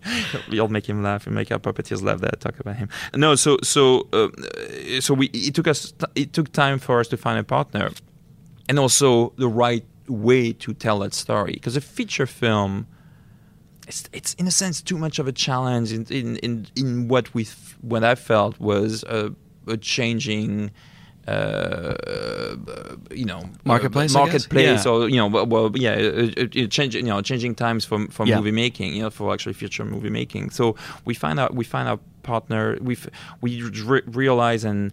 We 0.49 0.59
all 0.59 0.67
make 0.67 0.87
him 0.87 1.03
laugh. 1.03 1.25
We 1.25 1.31
make 1.31 1.51
our 1.51 1.59
puppeteers 1.59 2.01
laugh. 2.01 2.21
That 2.21 2.39
talk 2.39 2.59
about 2.59 2.77
him. 2.77 2.89
No, 3.13 3.35
so 3.35 3.57
so 3.63 4.07
uh, 4.13 4.29
so 4.99 5.13
we 5.13 5.27
it 5.27 5.53
took 5.53 5.67
us 5.67 5.93
it 6.15 6.33
took 6.33 6.51
time 6.51 6.79
for 6.79 6.99
us 6.99 7.07
to 7.09 7.17
find 7.17 7.39
a 7.39 7.43
partner, 7.43 7.91
and 8.67 8.79
also 8.79 9.33
the 9.37 9.47
right 9.47 9.85
way 10.07 10.53
to 10.53 10.73
tell 10.73 10.99
that 10.99 11.13
story 11.13 11.53
because 11.53 11.75
a 11.75 11.81
feature 11.81 12.25
film. 12.25 12.87
It's, 13.87 14.09
it's 14.13 14.33
in 14.35 14.47
a 14.47 14.51
sense 14.51 14.81
too 14.81 14.97
much 14.97 15.19
of 15.19 15.27
a 15.27 15.31
challenge 15.31 15.91
in 15.93 16.05
in, 16.09 16.35
in, 16.37 16.67
in 16.75 17.07
what 17.07 17.33
we 17.33 17.47
what 17.81 18.03
I 18.03 18.15
felt 18.15 18.59
was 18.59 19.03
a, 19.03 19.31
a 19.67 19.77
changing 19.77 20.71
uh, 21.27 22.55
you 23.11 23.25
know 23.25 23.41
Marketplace, 23.63 24.15
uh, 24.15 24.19
marketplace 24.19 24.85
Yeah. 24.85 24.91
or 24.91 25.09
you 25.09 25.17
know 25.17 25.27
well, 25.27 25.45
well 25.45 25.71
yeah 25.75 25.93
uh, 25.93 26.31
uh, 26.37 26.63
uh, 26.63 26.67
change 26.67 26.95
you 26.95 27.03
know 27.03 27.21
changing 27.21 27.55
times 27.55 27.85
for 27.85 28.07
for 28.09 28.25
Yeah. 28.25 28.37
movie 28.37 28.51
making 28.51 28.93
you 28.95 29.01
know 29.03 29.09
for 29.09 29.33
actually 29.33 29.53
future 29.53 29.85
movie 29.85 30.09
making 30.09 30.51
so 30.51 30.75
we 31.05 31.13
find 31.13 31.39
out 31.39 31.55
we 31.55 31.63
find 31.63 31.87
our 31.89 31.99
partner 32.23 32.77
we 32.81 32.97
we 33.41 33.61
re- 33.63 34.01
realize 34.07 34.63
and 34.63 34.91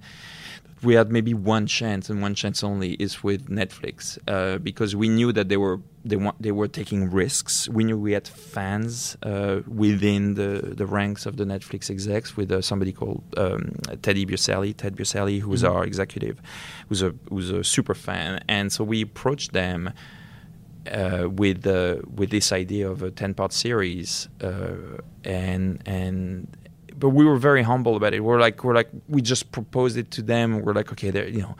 we 0.82 0.94
had 0.94 1.12
maybe 1.12 1.32
one 1.32 1.66
chance 1.66 2.10
and 2.10 2.20
one 2.20 2.34
chance 2.34 2.64
only 2.64 2.94
is 2.94 3.22
with 3.22 3.48
Netflix 3.48 4.18
uh, 4.26 4.58
because 4.58 4.96
we 4.96 5.08
knew 5.08 5.32
that 5.32 5.48
they 5.48 5.56
were 5.56 5.80
they 6.04 6.18
they 6.40 6.50
were 6.50 6.66
taking 6.66 7.10
risks. 7.10 7.68
We 7.68 7.84
knew 7.84 7.96
we 7.96 8.12
had 8.12 8.26
fans 8.26 9.16
uh, 9.22 9.60
within 9.68 10.34
the, 10.34 10.74
the 10.76 10.86
ranks 10.86 11.26
of 11.26 11.36
the 11.36 11.44
Netflix 11.44 11.90
execs 11.90 12.36
with 12.36 12.50
uh, 12.50 12.60
somebody 12.60 12.92
called 12.92 13.22
um, 13.36 13.76
Teddy 14.02 14.26
Biaselli, 14.26 14.76
Ted 14.76 14.96
Biaselli, 14.96 15.40
who's 15.40 15.62
our 15.62 15.84
executive, 15.84 16.40
who's 16.88 17.02
a 17.02 17.14
who's 17.28 17.50
a 17.50 17.62
super 17.62 17.94
fan, 17.94 18.42
and 18.48 18.72
so 18.72 18.82
we 18.82 19.02
approached 19.02 19.52
them 19.52 19.92
uh, 20.90 21.28
with 21.30 21.64
uh, 21.66 21.96
with 22.12 22.30
this 22.30 22.50
idea 22.50 22.90
of 22.90 23.02
a 23.02 23.10
ten 23.10 23.34
part 23.34 23.52
series, 23.52 24.28
uh, 24.40 24.98
and 25.22 25.80
and 25.86 26.48
but 27.02 27.08
we 27.08 27.24
were 27.24 27.36
very 27.36 27.64
humble 27.64 27.96
about 27.96 28.14
it. 28.14 28.20
We're 28.20 28.38
like 28.38 28.62
we're 28.62 28.76
like 28.76 28.88
we 29.08 29.20
just 29.20 29.50
proposed 29.50 29.96
it 29.96 30.12
to 30.12 30.22
them. 30.22 30.62
We're 30.62 30.72
like 30.72 30.92
okay, 30.92 31.10
there 31.10 31.26
you 31.26 31.40
know. 31.40 31.56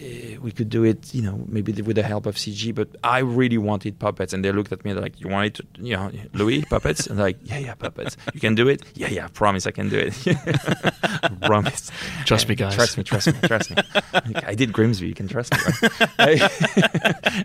Eh, 0.00 0.36
we 0.40 0.52
could 0.52 0.68
do 0.68 0.84
it, 0.84 1.14
you 1.14 1.22
know, 1.22 1.44
maybe 1.48 1.72
with 1.82 1.96
the 1.96 2.02
help 2.02 2.26
of 2.26 2.36
CG. 2.36 2.74
But 2.74 2.88
I 3.02 3.18
really 3.20 3.58
wanted 3.58 3.98
puppets, 3.98 4.32
and 4.32 4.44
they 4.44 4.52
looked 4.52 4.72
at 4.72 4.84
me 4.84 4.94
like, 4.94 5.20
"You 5.20 5.28
want 5.28 5.46
it, 5.46 5.54
to, 5.54 5.64
you 5.78 5.96
know, 5.96 6.10
Louis 6.32 6.64
puppets?" 6.64 7.06
And 7.06 7.18
like, 7.18 7.38
"Yeah, 7.42 7.58
yeah, 7.58 7.74
puppets. 7.74 8.16
You 8.34 8.40
can 8.40 8.54
do 8.54 8.68
it. 8.68 8.82
Yeah, 8.94 9.08
yeah. 9.08 9.28
Promise, 9.28 9.66
I 9.66 9.70
can 9.70 9.88
do 9.88 9.98
it. 9.98 10.14
promise. 11.42 11.90
Trust 12.24 12.48
me, 12.48 12.54
guys. 12.54 12.74
Trust 12.74 12.98
me. 12.98 13.04
Trust 13.04 13.26
me. 13.28 13.34
Trust 13.42 13.70
me. 13.70 13.76
I 14.36 14.54
did 14.54 14.72
Grimsby. 14.72 15.08
You 15.08 15.14
can 15.14 15.28
trust 15.28 15.52
me." 15.52 15.88
Right? 16.18 16.42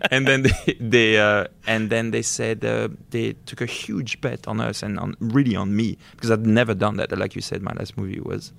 and 0.10 0.26
then 0.26 0.42
they, 0.42 0.76
they 0.80 1.18
uh, 1.18 1.46
and 1.66 1.90
then 1.90 2.10
they 2.10 2.22
said 2.22 2.64
uh, 2.64 2.88
they 3.10 3.34
took 3.46 3.60
a 3.60 3.66
huge 3.66 4.20
bet 4.20 4.46
on 4.46 4.60
us 4.60 4.82
and 4.82 4.98
on 4.98 5.16
really 5.20 5.56
on 5.56 5.74
me 5.74 5.98
because 6.12 6.30
I'd 6.30 6.46
never 6.46 6.74
done 6.74 6.96
that. 6.96 7.16
Like 7.16 7.34
you 7.34 7.42
said, 7.42 7.62
my 7.62 7.72
last 7.72 7.96
movie 7.96 8.20
was 8.20 8.52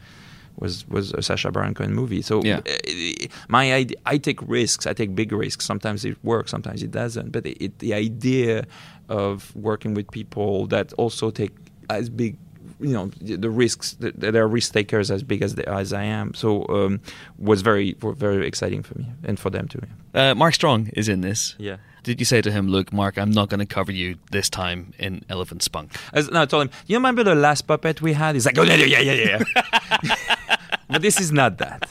was 0.57 0.87
was 0.87 1.11
a 1.13 1.21
Sacha 1.21 1.51
Baron 1.51 1.73
Cohen 1.73 1.93
movie. 1.93 2.21
So 2.21 2.41
Yeah. 2.43 2.59
uh, 2.65 3.27
my 3.47 3.73
idea, 3.73 3.97
I 4.05 4.17
take 4.17 4.39
risks. 4.47 4.85
I 4.87 4.93
take 4.93 5.15
big 5.15 5.31
risks. 5.31 5.65
Sometimes 5.65 6.05
it 6.05 6.17
works, 6.23 6.51
sometimes 6.51 6.83
it 6.83 6.91
doesn't. 6.91 7.31
But 7.31 7.45
it, 7.45 7.57
it, 7.63 7.79
the 7.79 7.93
idea 7.93 8.65
of 9.09 9.55
working 9.55 9.93
with 9.93 10.09
people 10.11 10.67
that 10.67 10.93
also 10.93 11.31
take 11.31 11.51
as 11.89 12.09
big, 12.09 12.37
you 12.79 12.93
know, 12.93 13.07
the, 13.21 13.49
risks. 13.49 13.93
that 13.99 14.19
that 14.19 14.31
They're 14.31 14.47
risk 14.47 14.73
takers 14.73 15.11
as 15.11 15.23
big 15.23 15.41
as 15.41 15.55
they, 15.55 15.65
as 15.65 15.91
I 15.93 16.03
am. 16.03 16.33
So 16.33 16.65
um, 16.69 16.99
was 17.37 17.61
very 17.61 17.95
very 18.01 18.47
exciting 18.47 18.83
for 18.83 18.97
me 18.99 19.05
and 19.23 19.39
for 19.39 19.49
them 19.49 19.67
too. 19.67 19.81
Uh, 20.13 20.33
Mark 20.35 20.53
Strong 20.53 20.89
is 20.93 21.07
in 21.09 21.21
this. 21.21 21.55
Yeah. 21.57 21.77
Did 22.03 22.19
you 22.19 22.25
say 22.25 22.41
to 22.41 22.51
him, 22.51 22.67
"Look, 22.67 22.91
Mark, 22.91 23.17
I'm 23.17 23.31
not 23.31 23.47
going 23.49 23.61
to 23.61 23.65
cover 23.75 23.93
you 23.93 24.17
this 24.31 24.49
time 24.49 24.91
in 24.99 25.23
Elephant 25.29 25.63
Spunk"? 25.63 25.91
As, 26.11 26.29
no, 26.29 26.41
I 26.41 26.45
told 26.45 26.63
him, 26.67 26.69
you 26.85 26.97
remember 26.97 27.23
the 27.23 27.33
last 27.35 27.61
puppet 27.65 28.01
we 28.01 28.11
had? 28.11 28.35
He's 28.35 28.45
like, 28.45 28.57
oh, 28.57 28.63
yeah, 28.63 28.75
yeah, 28.75 28.99
yeah, 28.99 29.43
yeah. 30.03 30.15
yeah." 30.93 30.97
but 30.97 31.01
this 31.01 31.19
is 31.19 31.31
not 31.31 31.57
that. 31.57 31.89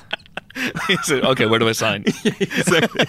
"Okay, 1.11 1.47
where 1.47 1.59
do 1.59 1.69
I 1.69 1.73
sign?" 1.73 2.05
exactly. 2.25 3.07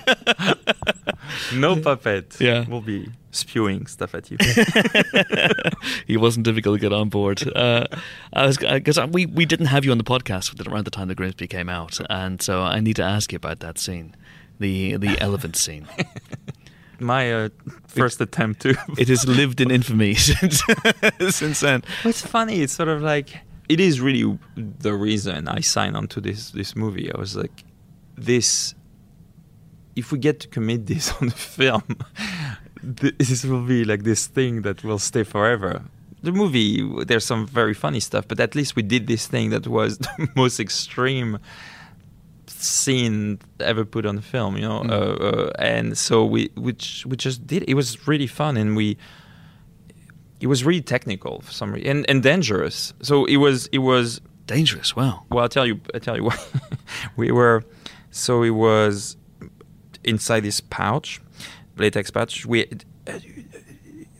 no 1.53 1.75
puppet 1.75 2.37
Yeah. 2.39 2.65
will 2.69 2.81
be 2.81 3.09
spewing 3.31 3.87
stuff 3.87 4.13
at 4.15 4.29
you. 4.31 4.37
he 6.07 6.17
wasn't 6.17 6.45
difficult 6.45 6.79
to 6.79 6.81
get 6.81 6.93
on 6.93 7.09
board. 7.09 7.43
Uh, 7.55 7.85
I 8.33 8.45
was 8.45 8.57
because 8.57 8.99
we 9.11 9.25
we 9.25 9.45
didn't 9.45 9.67
have 9.67 9.85
you 9.85 9.91
on 9.91 9.97
the 9.97 10.03
podcast 10.03 10.67
around 10.67 10.85
the 10.85 10.91
time 10.91 11.07
the 11.07 11.15
Grimsby 11.15 11.47
came 11.47 11.69
out, 11.69 11.99
and 12.09 12.41
so 12.41 12.61
I 12.61 12.79
need 12.79 12.95
to 12.97 13.03
ask 13.03 13.31
you 13.31 13.37
about 13.37 13.59
that 13.59 13.77
scene, 13.79 14.15
the 14.59 14.97
the 14.97 15.19
elephant 15.19 15.55
scene. 15.55 15.87
My 16.99 17.33
uh, 17.33 17.49
first 17.87 18.21
attempt 18.21 18.61
to. 18.61 18.75
It 18.97 19.09
has 19.09 19.27
lived 19.27 19.59
in 19.59 19.71
infamy 19.71 20.13
since 20.15 20.61
since 21.29 21.59
then. 21.59 21.83
What's 22.03 22.21
funny, 22.21 22.61
it's 22.61 22.73
sort 22.73 22.87
of 22.89 23.01
like 23.01 23.39
it 23.69 23.79
is 23.79 24.01
really 24.01 24.37
the 24.55 24.93
reason 24.93 25.47
I 25.47 25.61
signed 25.61 25.95
on 25.95 26.07
to 26.09 26.21
this 26.21 26.51
this 26.51 26.75
movie. 26.75 27.11
I 27.13 27.17
was 27.17 27.35
like, 27.35 27.63
this. 28.17 28.75
If 29.95 30.11
we 30.11 30.17
get 30.17 30.39
to 30.41 30.47
commit 30.47 30.85
this 30.93 31.13
on 31.21 31.27
the 31.27 31.35
film, 31.35 31.83
this 32.83 33.45
will 33.45 33.65
be 33.65 33.85
like 33.85 34.03
this 34.03 34.27
thing 34.27 34.63
that 34.63 34.83
will 34.83 34.99
stay 34.99 35.23
forever. 35.23 35.83
The 36.21 36.31
movie, 36.31 37.03
there's 37.03 37.25
some 37.25 37.45
very 37.45 37.73
funny 37.73 37.99
stuff, 37.99 38.27
but 38.29 38.39
at 38.39 38.55
least 38.55 38.77
we 38.77 38.81
did 38.81 39.07
this 39.07 39.27
thing 39.27 39.49
that 39.49 39.67
was 39.67 39.97
the 39.99 40.29
most 40.35 40.59
extreme 40.59 41.37
scene 42.47 43.39
ever 43.59 43.83
put 43.83 44.05
on 44.05 44.19
film, 44.21 44.55
you 44.55 44.61
know. 44.61 44.79
Uh, 44.79 45.25
uh, 45.25 45.51
and 45.59 45.97
so 45.97 46.23
we, 46.25 46.49
which 46.55 47.05
we 47.05 47.17
just 47.17 47.45
did. 47.45 47.65
It 47.67 47.73
was 47.73 48.07
really 48.07 48.27
fun, 48.27 48.57
and 48.57 48.75
we 48.75 48.97
it 50.43 50.47
was 50.47 50.63
really 50.63 50.81
technical 50.81 51.41
for 51.41 51.51
some 51.51 51.73
reason 51.73 51.89
and, 51.89 52.09
and 52.09 52.21
dangerous. 52.21 52.93
So 53.01 53.25
it 53.25 53.37
was 53.37 53.67
it 53.67 53.79
was 53.79 54.21
Dangerous. 54.45 54.95
Wow. 54.95 55.23
well. 55.29 55.43
I'll 55.43 55.49
tell 55.49 55.65
you. 55.65 55.79
I 55.93 55.99
tell 55.99 56.17
you 56.17 56.25
what. 56.25 56.51
we 57.15 57.31
were 57.31 57.63
so 58.11 58.43
it 58.43 58.51
was 58.51 59.15
inside 60.03 60.41
this 60.41 60.59
pouch, 60.59 61.21
latex 61.77 62.11
pouch. 62.11 62.45
We 62.45 62.67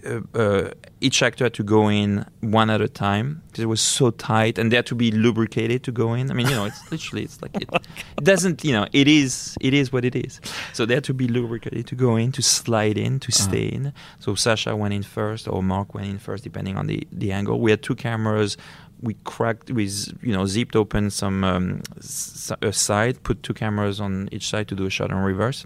uh, 0.06 0.38
uh, 0.38 0.72
each 1.02 1.22
actor 1.24 1.46
had 1.46 1.54
to 1.56 1.64
go 1.64 1.90
in 1.90 2.26
one 2.42 2.70
at 2.70 2.82
a 2.82 2.88
time 2.88 3.42
because 3.48 3.64
it 3.64 3.68
was 3.68 3.82
so 3.82 4.12
tight, 4.12 4.58
and 4.58 4.72
they 4.72 4.76
had 4.76 4.86
to 4.88 4.96
be 4.96 5.12
lubricated 5.12 5.84
to 5.84 5.92
go 5.92 6.14
in. 6.14 6.30
I 6.32 6.34
mean, 6.34 6.48
you 6.48 6.56
know, 6.56 6.66
it's 6.66 6.82
literally 6.92 7.24
it's 7.24 7.42
like 7.42 7.56
it, 7.56 7.70
it 8.18 8.24
doesn't. 8.24 8.64
You 8.64 8.74
know, 8.74 8.88
it 8.94 9.08
is 9.08 9.56
it 9.62 9.74
is 9.74 9.92
what 9.94 10.04
it 10.06 10.16
is. 10.16 10.40
So 10.74 10.86
they 10.86 10.94
had 10.96 11.04
to 11.06 11.14
be 11.14 11.28
lubricated 11.28 11.88
to 11.88 11.96
go 11.96 12.16
in, 12.16 12.32
to 12.34 12.42
slide 12.42 12.98
in, 12.98 13.20
to 13.20 13.32
stay 13.32 13.66
in. 13.68 13.94
So 14.20 14.36
Sacha 14.36 14.76
went 14.76 14.94
in 14.94 15.04
first, 15.04 15.48
or 15.48 15.62
Mark 15.64 15.94
went 15.94 16.08
in 16.08 16.20
first, 16.20 16.44
depending 16.44 16.78
on 16.78 16.88
the 16.88 17.06
the 17.12 17.32
angle. 17.32 17.60
We 17.60 17.72
had 17.72 17.82
two 17.82 17.96
cameras. 17.96 18.58
We 19.02 19.16
cracked, 19.26 19.70
we 19.72 19.86
you 20.22 20.32
know 20.34 20.46
zipped 20.46 20.76
open 20.78 21.10
some 21.12 21.44
um, 21.44 21.82
s- 21.98 22.52
a 22.62 22.72
side, 22.72 23.22
put 23.24 23.44
two 23.44 23.54
cameras 23.54 24.00
on 24.00 24.30
each 24.32 24.48
side 24.48 24.68
to 24.70 24.76
do 24.76 24.86
a 24.86 24.90
shot 24.90 25.12
in 25.12 25.18
reverse, 25.18 25.66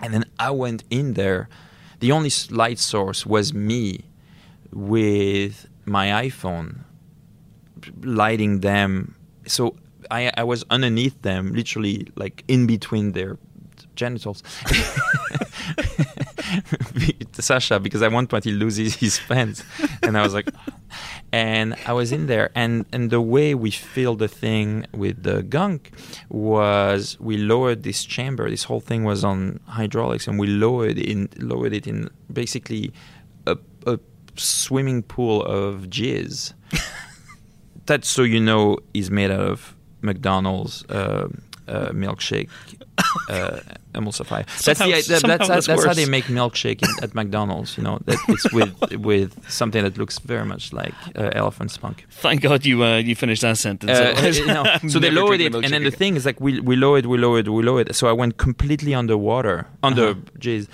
and 0.00 0.14
then 0.14 0.24
I 0.38 0.50
went 0.50 0.84
in 0.90 1.14
there. 1.14 1.48
The 2.04 2.12
only 2.12 2.30
light 2.50 2.78
source 2.78 3.24
was 3.24 3.54
me 3.54 4.04
with 4.74 5.66
my 5.86 6.08
iPhone 6.28 6.80
lighting 8.02 8.60
them. 8.60 9.14
So 9.46 9.76
I, 10.10 10.30
I 10.36 10.44
was 10.44 10.66
underneath 10.68 11.22
them, 11.22 11.54
literally 11.54 12.08
like 12.14 12.44
in 12.46 12.66
between 12.66 13.12
their 13.12 13.38
genitals. 13.96 14.42
Sacha, 17.32 17.80
because 17.80 18.02
I 18.02 18.08
want 18.08 18.30
he 18.44 18.52
loses 18.52 18.96
his 18.96 19.18
pants, 19.26 19.64
and 20.02 20.18
I 20.18 20.22
was 20.22 20.34
like, 20.34 20.50
and 21.34 21.74
I 21.84 21.92
was 21.92 22.12
in 22.12 22.28
there, 22.28 22.52
and 22.54 22.86
and 22.92 23.10
the 23.10 23.20
way 23.20 23.56
we 23.56 23.72
filled 23.72 24.20
the 24.20 24.28
thing 24.28 24.86
with 24.92 25.24
the 25.24 25.42
gunk 25.42 25.90
was 26.28 27.18
we 27.18 27.36
lowered 27.36 27.82
this 27.82 28.04
chamber. 28.04 28.48
This 28.48 28.62
whole 28.62 28.78
thing 28.78 29.02
was 29.02 29.24
on 29.24 29.58
hydraulics, 29.66 30.28
and 30.28 30.38
we 30.38 30.46
lowered 30.46 30.96
in 30.96 31.28
lowered 31.38 31.72
it 31.72 31.88
in 31.88 32.08
basically 32.32 32.92
a, 33.48 33.58
a 33.84 33.98
swimming 34.36 35.02
pool 35.02 35.42
of 35.42 35.90
jizz. 35.90 36.52
that, 37.86 38.04
so 38.04 38.22
you 38.22 38.38
know, 38.38 38.78
is 38.94 39.10
made 39.10 39.32
out 39.32 39.40
of 39.40 39.74
McDonald's 40.02 40.84
uh, 40.84 41.26
uh, 41.68 41.90
milkshake. 41.92 42.48
Uh, 43.28 43.60
emulsifier. 43.94 44.44
That's, 44.64 44.78
Somehow- 44.78 44.96
the, 44.96 45.02
that, 45.08 45.22
that's, 45.22 45.48
that's 45.48 45.66
that's 45.66 45.84
how 45.84 45.94
they 45.94 46.06
make 46.06 46.24
milkshake 46.24 46.82
in, 46.82 47.04
at 47.04 47.14
McDonald's. 47.14 47.76
You 47.76 47.84
know, 47.84 47.98
that 48.06 48.18
it's 48.28 48.52
with 48.52 48.72
with 49.10 49.32
something 49.50 49.82
that 49.82 49.96
looks 49.98 50.18
very 50.18 50.44
much 50.44 50.72
like 50.72 50.94
uh, 51.16 51.30
elephant 51.32 51.70
spunk. 51.70 52.04
Thank 52.10 52.42
God 52.42 52.64
you 52.64 52.82
uh, 52.84 52.98
you 52.98 53.14
finished 53.14 53.42
that 53.42 53.58
sentence. 53.58 53.90
Uh, 53.90 54.32
you 54.82 54.88
so 54.90 54.98
they 54.98 55.10
lowered 55.10 55.40
it, 55.40 55.54
and 55.54 55.72
then 55.72 55.82
the 55.84 55.90
thing 55.90 56.16
is 56.16 56.24
like 56.26 56.40
we 56.40 56.60
we 56.60 56.76
lowered, 56.76 57.06
we 57.06 57.18
lowered, 57.18 57.48
we 57.48 57.62
lowered. 57.62 57.94
So 57.94 58.08
I 58.08 58.12
went 58.12 58.36
completely 58.36 58.94
underwater, 58.94 59.66
under 59.82 60.10
Uh-huh. 60.10 60.64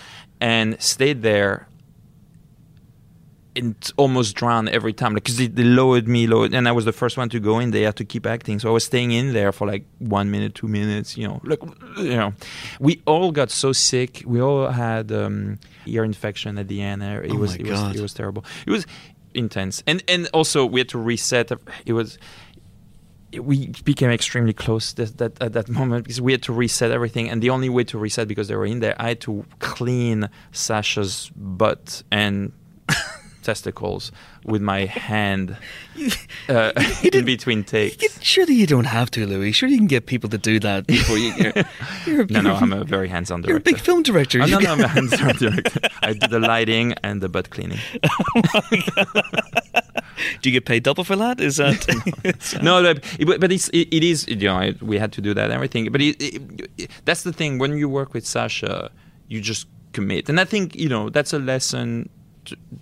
and 0.40 0.80
stayed 0.80 1.22
there. 1.22 1.66
And 3.60 3.92
almost 3.96 4.36
drowned 4.36 4.68
every 4.70 4.92
time, 4.92 5.12
like 5.14 5.24
because 5.24 5.36
they, 5.36 5.46
they 5.46 5.64
lowered 5.64 6.08
me, 6.08 6.26
lowered, 6.26 6.54
and 6.54 6.66
I 6.66 6.72
was 6.72 6.84
the 6.84 6.92
first 6.92 7.16
one 7.16 7.28
to 7.28 7.40
go 7.40 7.58
in. 7.58 7.70
They 7.72 7.82
had 7.82 7.96
to 7.96 8.04
keep 8.04 8.26
acting, 8.26 8.58
so 8.58 8.70
I 8.70 8.72
was 8.72 8.84
staying 8.84 9.12
in 9.12 9.34
there 9.34 9.52
for 9.52 9.66
like 9.66 9.84
one 9.98 10.30
minute, 10.30 10.54
two 10.54 10.68
minutes. 10.68 11.16
You 11.16 11.28
know, 11.28 11.40
like 11.44 11.62
you 11.98 12.16
know, 12.16 12.32
we 12.80 13.02
all 13.06 13.32
got 13.32 13.50
so 13.50 13.72
sick. 13.72 14.22
We 14.24 14.40
all 14.40 14.68
had 14.68 15.12
um, 15.12 15.58
ear 15.86 16.04
infection 16.04 16.58
at 16.58 16.68
the 16.68 16.80
end. 16.80 17.02
It 17.02 17.30
Oh 17.30 17.36
was 17.36 17.54
it 17.56 17.66
was 17.66 17.96
it 17.96 18.00
was 18.00 18.14
terrible. 18.14 18.44
It 18.66 18.70
was 18.70 18.86
intense, 19.34 19.82
and 19.86 20.02
and 20.08 20.28
also 20.32 20.64
we 20.64 20.80
had 20.80 20.88
to 20.90 20.98
reset. 20.98 21.52
It 21.84 21.92
was 21.92 22.18
we 23.38 23.68
became 23.84 24.10
extremely 24.10 24.52
close 24.52 24.92
that, 24.94 25.18
that, 25.18 25.40
at 25.40 25.52
that 25.52 25.68
moment 25.68 26.04
because 26.04 26.20
we 26.20 26.32
had 26.32 26.42
to 26.42 26.52
reset 26.52 26.90
everything 26.90 27.30
and 27.30 27.40
the 27.40 27.50
only 27.50 27.68
way 27.68 27.84
to 27.84 27.98
reset 27.98 28.26
because 28.26 28.48
they 28.48 28.56
were 28.56 28.66
in 28.66 28.80
there 28.80 28.96
i 28.98 29.08
had 29.08 29.20
to 29.20 29.44
clean 29.60 30.28
Sacha's 30.50 31.30
butt 31.36 32.02
and 32.10 32.52
testicles 33.40 34.12
with 34.44 34.62
my 34.62 34.84
hand 34.86 35.56
uh, 36.48 36.72
in 37.12 37.24
between 37.24 37.64
takes 37.64 38.02
You- 38.02 38.08
Surely 38.20 38.54
you 38.54 38.66
don't 38.66 38.84
have 38.84 39.10
to, 39.12 39.26
Louis. 39.26 39.52
Surely 39.52 39.74
you 39.74 39.80
can 39.80 39.86
get 39.86 40.06
people 40.06 40.28
to 40.30 40.38
do 40.38 40.60
that 40.60 40.86
before 40.86 41.18
you. 41.18 41.32
You're, 41.34 41.52
you're, 42.06 42.26
no 42.26 42.40
no 42.40 42.54
i'm 42.54 42.72
a 42.72 42.84
very 42.84 43.08
hands-on 43.08 43.42
You're 43.42 43.56
a 43.56 43.60
director 43.60 43.72
big 43.76 43.80
film 43.84 44.02
director. 44.02 44.42
Oh, 44.42 44.46
no, 44.46 44.58
no, 44.58 44.72
I'm 44.72 44.80
a 44.80 44.88
hands-on 44.88 45.36
director. 45.36 45.80
I 46.02 46.12
do 46.12 46.26
the 46.28 46.38
lighting 46.40 46.94
and 47.02 47.20
the 47.20 47.28
butt 47.28 47.50
cleaning. 47.50 47.78
Do 50.42 50.50
you 50.50 50.52
get 50.52 50.66
paid 50.66 50.82
double 50.82 51.04
for 51.04 51.16
that? 51.16 51.40
Is 51.40 51.56
that 51.56 52.60
no, 52.62 52.82
but, 52.82 53.02
but 53.26 53.40
but 53.40 53.50
it's 53.52 53.68
it, 53.70 53.88
it 53.90 54.04
is 54.04 54.28
you 54.28 54.36
know 54.36 54.72
we 54.82 54.98
had 54.98 55.12
to 55.12 55.20
do 55.20 55.32
that 55.34 55.44
and 55.44 55.52
everything. 55.52 55.90
But 55.90 56.02
it, 56.02 56.16
it, 56.20 56.90
that's 57.06 57.22
the 57.22 57.32
thing 57.32 57.58
when 57.58 57.76
you 57.76 57.88
work 57.88 58.12
with 58.12 58.26
Sacha, 58.26 58.90
you 59.28 59.40
just 59.40 59.66
commit, 59.92 60.28
and 60.28 60.38
I 60.38 60.44
think 60.44 60.76
you 60.76 60.88
know 60.88 61.08
that's 61.08 61.32
a 61.32 61.38
lesson 61.38 62.10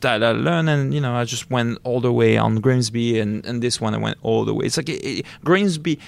that 0.00 0.22
I 0.22 0.32
learned, 0.32 0.68
and 0.68 0.94
you 0.94 1.00
know 1.00 1.14
I 1.14 1.24
just 1.24 1.50
went 1.50 1.78
all 1.84 2.00
the 2.00 2.12
way 2.12 2.36
on 2.36 2.56
Grimsby, 2.56 3.18
and 3.18 3.44
and 3.46 3.62
this 3.62 3.80
one 3.80 3.94
I 3.94 3.98
went 3.98 4.18
all 4.22 4.44
the 4.44 4.54
way. 4.54 4.66
It's 4.66 4.76
like 4.76 4.88
it, 4.88 5.04
it- 5.04 5.26
Grimsby. 5.44 5.98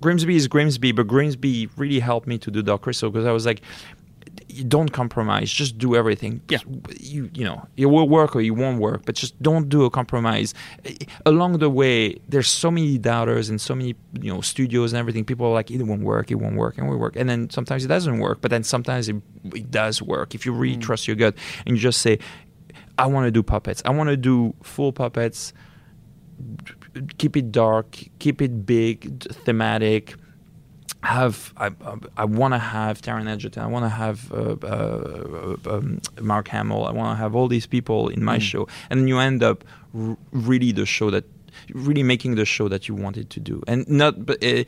Grimsby 0.00 0.34
is 0.34 0.48
Grimsby, 0.48 0.90
but 0.90 1.06
Grimsby 1.06 1.68
really 1.76 2.00
helped 2.00 2.26
me 2.26 2.36
to 2.38 2.50
do 2.50 2.62
Dark 2.62 2.82
Crystal 2.82 3.10
because 3.10 3.26
I 3.26 3.30
was 3.30 3.46
like, 3.46 3.62
you 4.48 4.64
don't 4.64 4.90
compromise. 4.90 5.50
Just 5.50 5.78
do 5.78 5.94
everything. 5.94 6.40
Yeah. 6.48 6.58
You 6.98 7.30
you 7.32 7.44
know 7.44 7.66
it 7.76 7.86
will 7.86 8.08
work 8.08 8.34
or 8.34 8.40
it 8.40 8.50
won't 8.50 8.80
work, 8.80 9.02
but 9.04 9.14
just 9.14 9.40
don't 9.42 9.68
do 9.68 9.84
a 9.84 9.90
compromise. 9.90 10.54
Along 11.26 11.58
the 11.58 11.70
way, 11.70 12.18
there's 12.28 12.48
so 12.48 12.70
many 12.70 12.98
doubters 12.98 13.48
and 13.50 13.60
so 13.60 13.74
many 13.74 13.94
you 14.20 14.32
know 14.32 14.40
studios 14.40 14.92
and 14.92 14.98
everything. 14.98 15.24
People 15.24 15.46
are 15.46 15.52
like 15.52 15.70
it 15.70 15.82
won't 15.82 16.02
work, 16.02 16.30
it 16.30 16.36
won't 16.36 16.56
work, 16.56 16.76
and 16.76 16.86
it 16.86 16.88
won't 16.88 17.00
work. 17.00 17.16
And 17.16 17.28
then 17.28 17.50
sometimes 17.50 17.84
it 17.84 17.88
doesn't 17.88 18.18
work, 18.18 18.40
but 18.40 18.50
then 18.50 18.64
sometimes 18.64 19.08
it, 19.08 19.16
it 19.54 19.70
does 19.70 20.02
work 20.02 20.34
if 20.34 20.44
you 20.44 20.52
really 20.52 20.76
mm. 20.76 20.82
trust 20.82 21.06
your 21.06 21.16
gut 21.16 21.34
and 21.66 21.76
you 21.76 21.80
just 21.80 22.00
say, 22.00 22.18
I 22.98 23.06
want 23.06 23.26
to 23.26 23.30
do 23.30 23.42
puppets. 23.42 23.82
I 23.84 23.90
want 23.90 24.10
to 24.10 24.16
do 24.16 24.54
full 24.62 24.92
puppets. 24.92 25.52
Keep 27.18 27.36
it 27.36 27.52
dark. 27.52 27.98
Keep 28.18 28.42
it 28.42 28.66
big, 28.66 29.22
thematic 29.44 30.16
have 31.02 31.52
I, 31.56 31.70
I 32.16 32.24
want 32.24 32.54
to 32.54 32.58
have 32.58 33.00
Taron 33.00 33.28
Egerton. 33.28 33.62
I 33.62 33.66
want 33.66 33.84
to 33.84 33.88
have 33.88 34.32
uh, 34.32 34.56
uh, 34.62 35.56
um, 35.66 36.00
Mark 36.20 36.48
Hamill. 36.48 36.84
I 36.86 36.92
want 36.92 37.16
to 37.16 37.22
have 37.22 37.34
all 37.34 37.48
these 37.48 37.66
people 37.66 38.08
in 38.08 38.24
my 38.24 38.38
show, 38.38 38.66
and 38.90 39.08
you 39.08 39.18
end 39.18 39.42
up 39.42 39.64
r- 39.94 40.16
really 40.32 40.72
the 40.72 40.86
show 40.86 41.10
that 41.10 41.24
really 41.72 42.02
making 42.02 42.34
the 42.34 42.44
show 42.44 42.68
that 42.68 42.88
you 42.88 42.94
wanted 42.94 43.30
to 43.30 43.40
do, 43.40 43.62
and 43.66 43.88
not. 43.88 44.26
But 44.26 44.42
uh, 44.42 44.64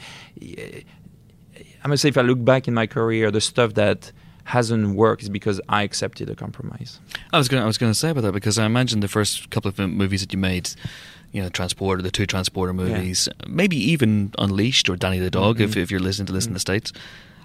I 1.83 1.89
must 1.89 2.03
say, 2.03 2.09
if 2.09 2.19
I 2.19 2.23
look 2.23 2.45
back 2.45 2.69
in 2.69 2.75
my 2.75 2.87
career, 2.87 3.31
the 3.31 3.41
stuff 3.41 3.75
that 3.75 4.13
hasn't 4.51 4.97
worked 4.97 5.23
is 5.23 5.29
because 5.29 5.61
I 5.69 5.83
accepted 5.83 6.29
a 6.29 6.35
compromise. 6.35 6.99
I 7.33 7.39
was 7.39 7.49
going. 7.49 7.63
I 7.63 7.67
was 7.67 7.79
going 7.79 7.93
to 7.93 7.99
say 7.99 8.11
about 8.11 8.23
that 8.23 8.33
because 8.33 8.59
I 8.59 8.67
imagine 8.67 9.01
the 9.01 9.09
first 9.09 9.51
couple 9.51 9.69
of 9.69 9.79
movies 9.79 10.21
that 10.21 10.33
you 10.33 10.39
made, 10.39 10.71
you 11.33 11.43
know, 11.43 11.49
Transporter, 11.49 12.03
the 12.03 12.11
two 12.11 12.27
Transporter 12.27 12.73
movies, 12.73 13.29
maybe 13.47 13.77
even 13.77 14.33
Unleashed 14.39 14.89
or 14.91 14.97
Danny 14.97 15.21
the 15.21 15.31
Dog, 15.31 15.61
if, 15.61 15.71
mm-hmm. 15.71 15.81
if 15.81 15.91
you're 15.91 16.01
listening 16.01 16.27
to 16.27 16.33
this 16.33 16.47
in 16.47 16.53
the 16.53 16.59
mm-hmm. 16.59 16.73
states, 16.73 16.93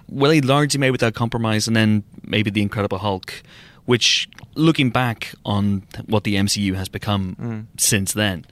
well, 0.08 0.30
they 0.30 0.40
largely 0.40 0.80
made 0.80 0.90
without 0.90 1.14
compromise, 1.14 1.66
and 1.66 1.76
then 1.76 2.02
maybe 2.24 2.50
the 2.50 2.62
Incredible 2.62 2.98
Hulk, 2.98 3.42
which, 3.84 4.28
looking 4.54 4.90
back 4.90 5.32
on 5.44 5.82
what 6.06 6.24
the 6.24 6.34
MCU 6.34 6.74
has 6.74 6.88
become 6.88 7.36
mm. 7.40 7.80
since 7.80 8.12
then. 8.12 8.44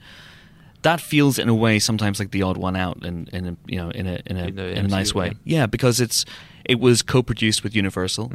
That 0.83 1.01
feels, 1.01 1.39
in 1.39 1.49
a 1.49 1.55
way, 1.55 1.79
sometimes 1.79 2.19
like 2.19 2.31
the 2.31 2.43
odd 2.43 2.57
one 2.57 2.75
out, 2.75 3.03
in, 3.03 3.27
in 3.33 3.47
a, 3.47 3.57
you 3.65 3.77
know, 3.77 3.89
in 3.89 4.05
a 4.05 4.21
in 4.27 4.37
a, 4.37 4.45
In 4.45 4.59
in 4.59 4.85
a 4.85 4.87
nice 4.87 5.15
way. 5.15 5.27
yeah. 5.43 5.59
Yeah, 5.59 5.65
because 5.65 5.99
it's 5.99 6.25
it 6.65 6.79
was 6.79 7.01
co-produced 7.01 7.63
with 7.63 7.75
Universal, 7.75 8.31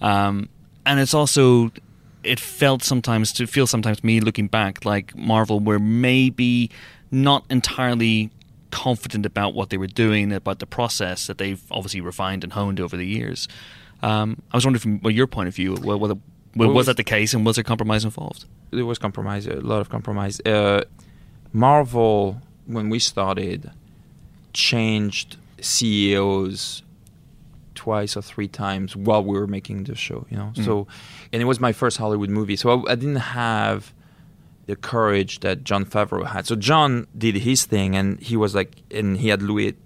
um, 0.00 0.48
and 0.86 1.00
it's 1.00 1.14
also 1.14 1.70
it 2.22 2.40
felt 2.40 2.82
sometimes 2.82 3.32
to 3.34 3.46
feel 3.46 3.66
sometimes 3.66 4.02
me 4.02 4.18
looking 4.20 4.48
back 4.48 4.84
like 4.84 5.14
Marvel 5.16 5.60
were 5.60 5.78
maybe 5.78 6.70
not 7.10 7.44
entirely 7.50 8.30
confident 8.70 9.24
about 9.26 9.54
what 9.54 9.70
they 9.70 9.76
were 9.76 9.86
doing 9.86 10.32
about 10.32 10.58
the 10.58 10.66
process 10.66 11.26
that 11.26 11.38
they've 11.38 11.62
obviously 11.70 12.00
refined 12.00 12.42
and 12.42 12.54
honed 12.54 12.80
over 12.80 12.96
the 12.96 13.06
years. 13.06 13.46
Um, 14.02 14.42
I 14.50 14.56
was 14.56 14.64
wondering 14.64 14.80
from 14.80 15.00
well, 15.00 15.12
your 15.12 15.26
point 15.26 15.48
of 15.48 15.54
view, 15.54 15.76
well, 15.82 15.98
whether, 15.98 16.14
well, 16.56 16.68
Well, 16.68 16.76
was 16.76 16.86
that 16.86 16.96
the 16.96 17.04
case, 17.04 17.34
and 17.34 17.44
was 17.46 17.56
there 17.56 17.64
compromise 17.64 18.04
involved? 18.04 18.46
there 18.70 18.84
was 18.84 18.98
compromise, 18.98 19.46
a 19.46 19.60
lot 19.60 19.80
of 19.80 19.88
compromise. 19.88 20.40
Uh, 20.40 20.82
Marvel, 21.52 22.40
when 22.66 22.88
we 22.88 22.98
started, 22.98 23.70
changed 24.52 25.36
CEOs 25.60 26.82
twice 27.84 28.16
or 28.16 28.22
three 28.22 28.48
times 28.48 28.96
while 28.96 29.22
we 29.22 29.38
were 29.38 29.46
making 29.46 29.84
the 29.84 29.94
show. 29.94 30.26
You 30.30 30.38
know, 30.38 30.52
so 30.54 30.72
mm. 30.84 30.88
and 31.32 31.42
it 31.42 31.44
was 31.44 31.60
my 31.60 31.72
first 31.72 31.98
Hollywood 31.98 32.30
movie, 32.30 32.56
so 32.56 32.66
I, 32.70 32.92
I 32.92 32.94
didn't 32.94 33.26
have 33.40 33.92
the 34.64 34.74
courage 34.74 35.40
that 35.40 35.64
Jon 35.64 35.84
Favreau 35.84 36.24
had. 36.26 36.46
So 36.46 36.56
Jon 36.56 37.06
did 37.16 37.36
his 37.36 37.66
thing, 37.66 37.94
and 37.94 38.18
he 38.20 38.36
was 38.38 38.54
like, 38.54 38.70
and 38.90 39.18
he 39.18 39.28
had 39.28 39.42
Louis. 39.42 39.76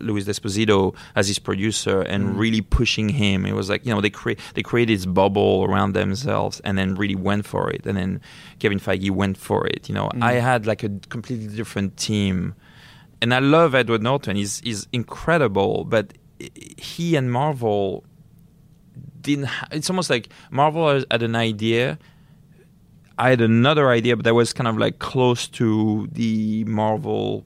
Louis 0.00 0.24
D'Esposito 0.24 0.92
as 1.14 1.28
his 1.28 1.38
producer 1.38 2.02
and 2.02 2.20
mm. 2.24 2.36
really 2.36 2.60
pushing 2.60 3.08
him. 3.08 3.46
It 3.46 3.54
was 3.54 3.70
like 3.70 3.86
you 3.86 3.94
know 3.94 4.00
they 4.00 4.10
create 4.10 4.40
they 4.54 4.64
created 4.70 4.98
this 4.98 5.06
bubble 5.06 5.64
around 5.68 5.92
themselves 5.92 6.58
and 6.64 6.76
then 6.76 6.96
really 6.96 7.14
went 7.14 7.46
for 7.46 7.70
it. 7.70 7.86
And 7.86 7.96
then 7.96 8.20
Kevin 8.58 8.80
Feige 8.80 9.12
went 9.12 9.36
for 9.38 9.68
it. 9.68 9.88
You 9.88 9.94
know, 9.94 10.08
mm. 10.08 10.20
I 10.20 10.32
had 10.32 10.66
like 10.66 10.82
a 10.82 10.90
completely 11.14 11.46
different 11.54 11.96
team, 11.96 12.56
and 13.22 13.32
I 13.32 13.38
love 13.38 13.76
Edward 13.76 14.02
Norton. 14.02 14.34
He's 14.34 14.58
he's 14.66 14.88
incredible, 14.92 15.84
but 15.84 16.12
he 16.76 17.16
and 17.16 17.30
Marvel 17.32 18.04
didn't. 19.20 19.46
Ha- 19.46 19.68
it's 19.72 19.90
almost 19.90 20.10
like 20.10 20.28
Marvel 20.50 21.02
had 21.10 21.22
an 21.22 21.36
idea. 21.36 21.98
I 23.18 23.30
had 23.30 23.40
another 23.40 23.88
idea, 23.90 24.16
but 24.16 24.24
that 24.24 24.34
was 24.34 24.52
kind 24.52 24.68
of 24.68 24.76
like 24.78 25.00
close 25.00 25.48
to 25.48 26.08
the 26.12 26.64
Marvel, 26.64 27.44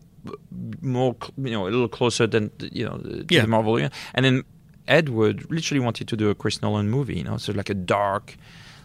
more 0.82 1.16
you 1.38 1.50
know, 1.50 1.64
a 1.66 1.70
little 1.70 1.88
closer 1.88 2.26
than 2.26 2.50
you 2.60 2.84
know 2.84 2.98
to 2.98 3.24
Yeah. 3.30 3.42
the 3.42 3.48
Marvel. 3.48 3.78
And 4.14 4.24
then 4.24 4.44
Edward 4.86 5.50
literally 5.50 5.80
wanted 5.80 6.08
to 6.08 6.16
do 6.16 6.28
a 6.28 6.34
Chris 6.34 6.60
Nolan 6.60 6.90
movie, 6.90 7.16
you 7.16 7.24
know, 7.24 7.38
so 7.38 7.52
like 7.52 7.70
a 7.70 7.74
dark, 7.74 8.36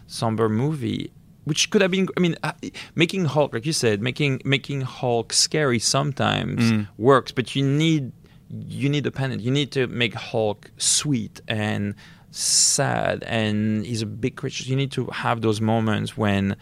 somber 0.06 0.48
movie, 0.48 1.10
which 1.44 1.68
could 1.70 1.82
have 1.82 1.90
been. 1.90 2.08
I 2.16 2.20
mean, 2.20 2.36
uh, 2.42 2.52
making 2.94 3.26
Hulk, 3.26 3.52
like 3.52 3.66
you 3.66 3.72
said, 3.74 4.00
making 4.00 4.40
making 4.44 4.80
Hulk 4.82 5.32
scary 5.34 5.78
sometimes 5.78 6.86
works, 6.96 7.32
but 7.32 7.54
you 7.54 7.66
need 7.66 8.12
you 8.50 8.88
need 8.88 9.06
a 9.06 9.10
penance. 9.10 9.42
You 9.42 9.50
need 9.50 9.72
to 9.72 9.86
make 9.86 10.14
Hulk 10.14 10.70
sweet 10.78 11.40
and 11.48 11.94
sad, 12.30 13.22
and 13.24 13.84
he's 13.84 14.02
a 14.02 14.06
big 14.06 14.36
creature. 14.36 14.64
You 14.64 14.76
need 14.76 14.92
to 14.92 15.06
have 15.06 15.40
those 15.42 15.60
moments 15.60 16.16
when 16.16 16.56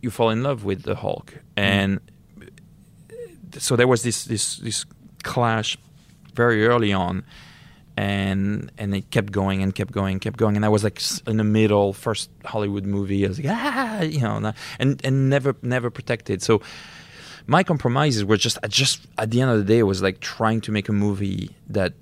you 0.00 0.10
fall 0.10 0.30
in 0.30 0.42
love 0.42 0.64
with 0.64 0.82
the 0.82 0.94
Hulk, 0.94 1.34
and 1.56 2.00
so 3.58 3.76
there 3.76 3.88
was 3.88 4.02
this 4.02 4.24
this 4.24 4.56
this 4.56 4.84
clash 5.22 5.76
very 6.34 6.66
early 6.66 6.92
on, 6.92 7.24
and 7.96 8.70
and 8.78 8.94
it 8.94 9.10
kept 9.10 9.32
going 9.32 9.62
and 9.62 9.74
kept 9.74 9.92
going, 9.92 10.18
kept 10.20 10.36
going, 10.36 10.56
and 10.56 10.64
I 10.64 10.68
was 10.68 10.84
like 10.84 11.00
in 11.26 11.36
the 11.36 11.44
middle, 11.44 11.92
first 11.92 12.30
Hollywood 12.44 12.84
movie. 12.84 13.24
I 13.24 13.28
was 13.28 13.38
like 13.38 13.48
ah, 13.50 14.02
you 14.02 14.20
know, 14.20 14.52
and 14.78 15.00
and 15.04 15.30
never 15.30 15.56
never 15.62 15.90
protected. 15.90 16.42
So 16.42 16.62
my 17.46 17.62
compromises 17.62 18.24
were 18.24 18.36
just 18.36 18.58
I 18.62 18.68
just 18.68 19.06
at 19.18 19.30
the 19.30 19.40
end 19.40 19.50
of 19.50 19.58
the 19.58 19.64
day 19.64 19.78
it 19.78 19.84
was 19.84 20.02
like 20.02 20.20
trying 20.20 20.60
to 20.62 20.72
make 20.72 20.88
a 20.88 20.92
movie 20.92 21.50
that 21.68 21.92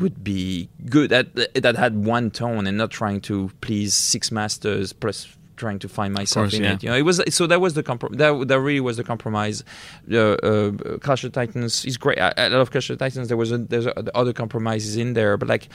would 0.00 0.22
be 0.22 0.68
good 0.86 1.10
that 1.10 1.34
that 1.54 1.76
had 1.76 2.04
one 2.04 2.30
tone 2.30 2.66
and 2.66 2.76
not 2.78 2.90
trying 2.90 3.20
to 3.22 3.50
please 3.60 3.94
six 3.94 4.30
masters 4.30 4.92
plus 4.92 5.36
trying 5.56 5.78
to 5.78 5.88
find 5.88 6.14
myself 6.14 6.44
course, 6.44 6.54
in 6.54 6.64
yeah. 6.64 6.74
it 6.74 6.82
you 6.82 6.88
know? 6.88 6.96
It 6.96 7.02
was 7.02 7.22
so 7.28 7.46
that 7.46 7.60
was 7.60 7.74
the 7.74 7.82
comprom- 7.82 8.16
that, 8.16 8.48
that 8.48 8.60
really 8.60 8.80
was 8.80 8.96
the 8.96 9.04
compromise. 9.04 9.64
Uh, 10.10 10.16
uh, 10.16 10.98
Clash 10.98 11.24
of 11.24 11.32
Titans 11.32 11.84
is 11.84 11.96
great. 11.96 12.18
I, 12.18 12.32
I 12.36 12.48
love 12.48 12.70
Clash 12.70 12.90
of 12.90 12.98
Titans 12.98 13.28
there 13.28 13.36
was 13.36 13.52
a, 13.52 13.58
there's 13.58 13.86
a, 13.86 14.16
other 14.16 14.32
compromises 14.32 14.96
in 14.96 15.14
there 15.14 15.36
but 15.36 15.48
like 15.48 15.68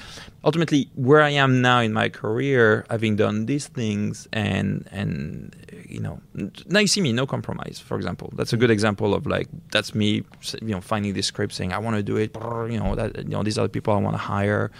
ultimately 0.43 0.89
where 0.95 1.21
I 1.21 1.29
am 1.29 1.61
now 1.61 1.79
in 1.79 1.93
my 1.93 2.09
career 2.09 2.85
having 2.89 3.15
done 3.15 3.45
these 3.45 3.67
things 3.67 4.27
and 4.33 4.87
and 4.91 5.55
you 5.87 5.99
know 5.99 6.21
now 6.67 6.79
you 6.79 6.87
see 6.87 7.01
me 7.01 7.13
no 7.13 7.25
compromise 7.25 7.79
for 7.79 7.97
example. 7.97 8.31
That's 8.35 8.53
a 8.53 8.57
good 8.57 8.71
example 8.71 9.13
of 9.13 9.25
like 9.25 9.47
that's 9.71 9.93
me 9.93 10.23
you 10.61 10.73
know 10.73 10.81
finding 10.81 11.13
this 11.13 11.27
script 11.27 11.53
saying 11.53 11.73
I 11.73 11.77
want 11.77 11.95
to 11.95 12.03
do 12.03 12.17
it 12.17 12.35
you 12.35 12.79
know 12.79 12.95
that 12.95 13.17
you 13.17 13.29
know 13.29 13.43
these 13.43 13.57
are 13.57 13.63
the 13.63 13.69
people 13.69 13.93
I 13.93 13.97
want 13.97 14.15
to 14.15 14.21
hire 14.21 14.71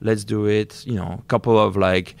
let's 0.00 0.24
do 0.24 0.46
it 0.46 0.86
you 0.86 0.94
know 0.94 1.18
a 1.18 1.28
couple 1.28 1.58
of 1.58 1.76
like 1.76 2.16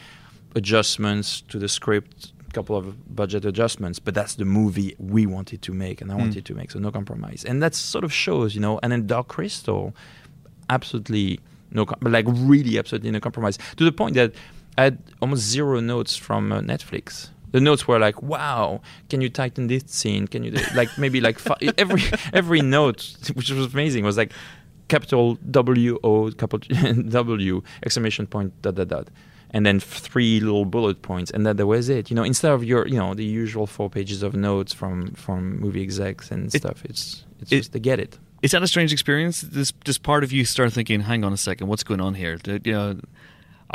adjustments 0.54 1.42
to 1.48 1.58
the 1.58 1.68
script 1.68 2.32
a 2.48 2.52
couple 2.52 2.76
of 2.76 3.14
budget 3.14 3.44
adjustments 3.44 3.98
but 3.98 4.14
that's 4.14 4.34
the 4.36 4.44
movie 4.44 4.94
we 4.98 5.26
wanted 5.26 5.60
to 5.62 5.72
make 5.72 6.00
and 6.00 6.10
I 6.12 6.14
wanted 6.14 6.44
to 6.46 6.54
make 6.54 6.70
so 6.70 6.78
no 6.78 6.90
compromise. 6.90 7.44
And 7.44 7.62
that 7.62 7.74
sort 7.74 8.04
of 8.04 8.12
shows 8.12 8.54
you 8.54 8.60
know 8.60 8.78
and 8.82 8.92
then 8.92 9.06
Dark 9.06 9.28
Crystal 9.28 9.94
absolutely 10.70 11.40
no 11.70 11.84
com- 11.86 11.98
like 12.02 12.26
really 12.28 12.78
absolutely 12.78 13.10
no 13.10 13.20
compromise 13.20 13.58
to 13.76 13.84
the 13.84 13.92
point 13.92 14.14
that 14.14 14.32
I 14.78 14.84
had 14.84 14.98
almost 15.20 15.42
zero 15.42 15.80
notes 15.80 16.16
from 16.16 16.52
uh, 16.52 16.60
Netflix. 16.60 17.30
The 17.52 17.60
notes 17.60 17.86
were 17.88 17.98
like 17.98 18.22
wow 18.22 18.80
can 19.08 19.20
you 19.20 19.28
tighten 19.28 19.66
this 19.66 19.84
scene? 19.86 20.26
Can 20.28 20.44
you 20.44 20.52
do 20.52 20.62
like 20.74 20.96
maybe 20.98 21.20
like 21.20 21.38
fi- 21.38 21.58
every 21.78 22.02
every 22.32 22.60
note 22.62 23.16
which 23.34 23.50
was 23.50 23.72
amazing 23.74 24.04
was 24.04 24.16
like 24.16 24.32
capital 24.88 25.34
W 25.50 25.98
O 26.04 26.30
capital 26.30 26.60
W 27.08 27.62
exclamation 27.84 28.26
point 28.26 28.52
dot 28.62 28.76
dot 28.76 28.88
dot 28.88 29.08
and 29.54 29.64
then 29.66 29.78
three 29.80 30.40
little 30.40 30.64
bullet 30.74 30.98
points 31.10 31.30
and 31.34 31.46
that, 31.46 31.56
that 31.58 31.66
was 31.66 31.88
it 31.88 32.10
you 32.10 32.16
know 32.16 32.24
instead 32.32 32.52
of 32.56 32.60
your 32.70 32.82
you 32.92 32.98
know 33.02 33.14
the 33.14 33.24
usual 33.42 33.66
four 33.76 33.88
pages 33.96 34.22
of 34.26 34.34
notes 34.34 34.72
from 34.80 34.96
from 35.24 35.40
movie 35.64 35.82
execs 35.88 36.30
and 36.34 36.40
It- 36.54 36.58
stuff 36.62 36.78
it's 36.90 37.24
it's 37.40 37.52
it- 37.52 37.56
just 37.62 37.72
to 37.72 37.78
get 37.90 37.98
it 38.04 38.12
Is 38.44 38.50
that 38.50 38.62
a 38.62 38.66
strange 38.66 38.92
experience? 38.92 39.36
Does, 39.56 39.72
does 39.88 39.98
part 40.10 40.22
of 40.24 40.30
you 40.36 40.44
start 40.44 40.70
thinking, 40.78 41.00
"Hang 41.10 41.24
on 41.24 41.32
a 41.32 41.36
second, 41.48 41.64
what's 41.70 41.84
going 41.90 42.02
on 42.08 42.12
here?" 42.22 42.36
You 42.68 42.72
know, 42.76 42.88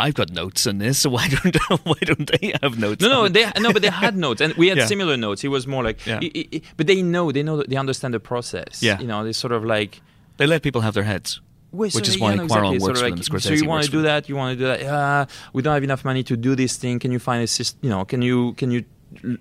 I've 0.06 0.14
got 0.14 0.30
notes 0.42 0.68
on 0.68 0.78
this, 0.78 0.96
so 1.02 1.10
why 1.16 1.26
don't 1.28 1.56
why 1.90 2.00
don't 2.10 2.28
they 2.34 2.54
have 2.62 2.74
notes? 2.78 3.02
No, 3.02 3.10
no, 3.10 3.24
it? 3.26 3.34
they 3.34 3.46
no, 3.66 3.70
but 3.74 3.82
they 3.82 3.90
had 4.06 4.16
notes, 4.28 4.42
and 4.44 4.54
we 4.62 4.68
had 4.72 4.78
Yeah. 4.78 4.88
similar 4.88 5.18
notes. 5.18 5.44
It 5.44 5.50
was 5.58 5.66
more 5.66 5.84
like, 5.88 5.98
Yeah. 6.06 6.20
i- 6.26 6.32
i- 6.42 6.48
i- 6.56 6.62
but 6.78 6.86
they 6.88 7.02
know, 7.02 7.32
they 7.32 7.42
know, 7.44 7.64
they 7.72 7.78
understand 7.78 8.14
the 8.14 8.20
process. 8.20 8.74
Yeah. 8.88 9.02
you 9.02 9.08
know, 9.08 9.24
they 9.26 9.34
sort 9.34 9.54
of 9.58 9.64
like, 9.66 10.02
they 10.38 10.46
let 10.48 10.62
people 10.62 10.82
have 10.82 10.94
their 10.94 11.08
heads. 11.14 11.42
Well, 11.72 11.90
Which 11.90 12.06
so, 12.06 12.12
is 12.12 12.20
why 12.20 12.34
no, 12.36 12.44
Cuarón 12.46 12.46
exactly. 12.46 12.70
works 12.80 12.84
Sort 12.84 12.98
for 12.98 13.06
of 13.06 13.10
them, 13.12 13.20
like, 13.20 13.28
Scorsese 13.44 13.48
So 13.48 13.54
you 13.54 13.66
want 13.66 13.84
to 13.86 13.92
do 13.92 13.98
them. 13.98 14.06
that? 14.06 14.30
You 14.30 14.36
want 14.36 14.58
to 14.58 14.64
do 14.64 14.68
that? 14.72 14.82
Uh, 14.92 15.26
we 15.54 15.62
don't 15.62 15.74
have 15.74 15.84
enough 15.84 16.04
money 16.04 16.24
to 16.24 16.36
do 16.36 16.56
this 16.56 16.78
thing. 16.78 16.98
Can 17.00 17.12
you 17.12 17.20
find 17.20 17.44
a 17.44 17.48
system? 17.48 17.80
You 17.84 17.90
know, 17.92 18.06
can 18.06 18.22
you 18.24 18.54
can 18.54 18.72
you 18.72 18.86
l- 19.24 19.38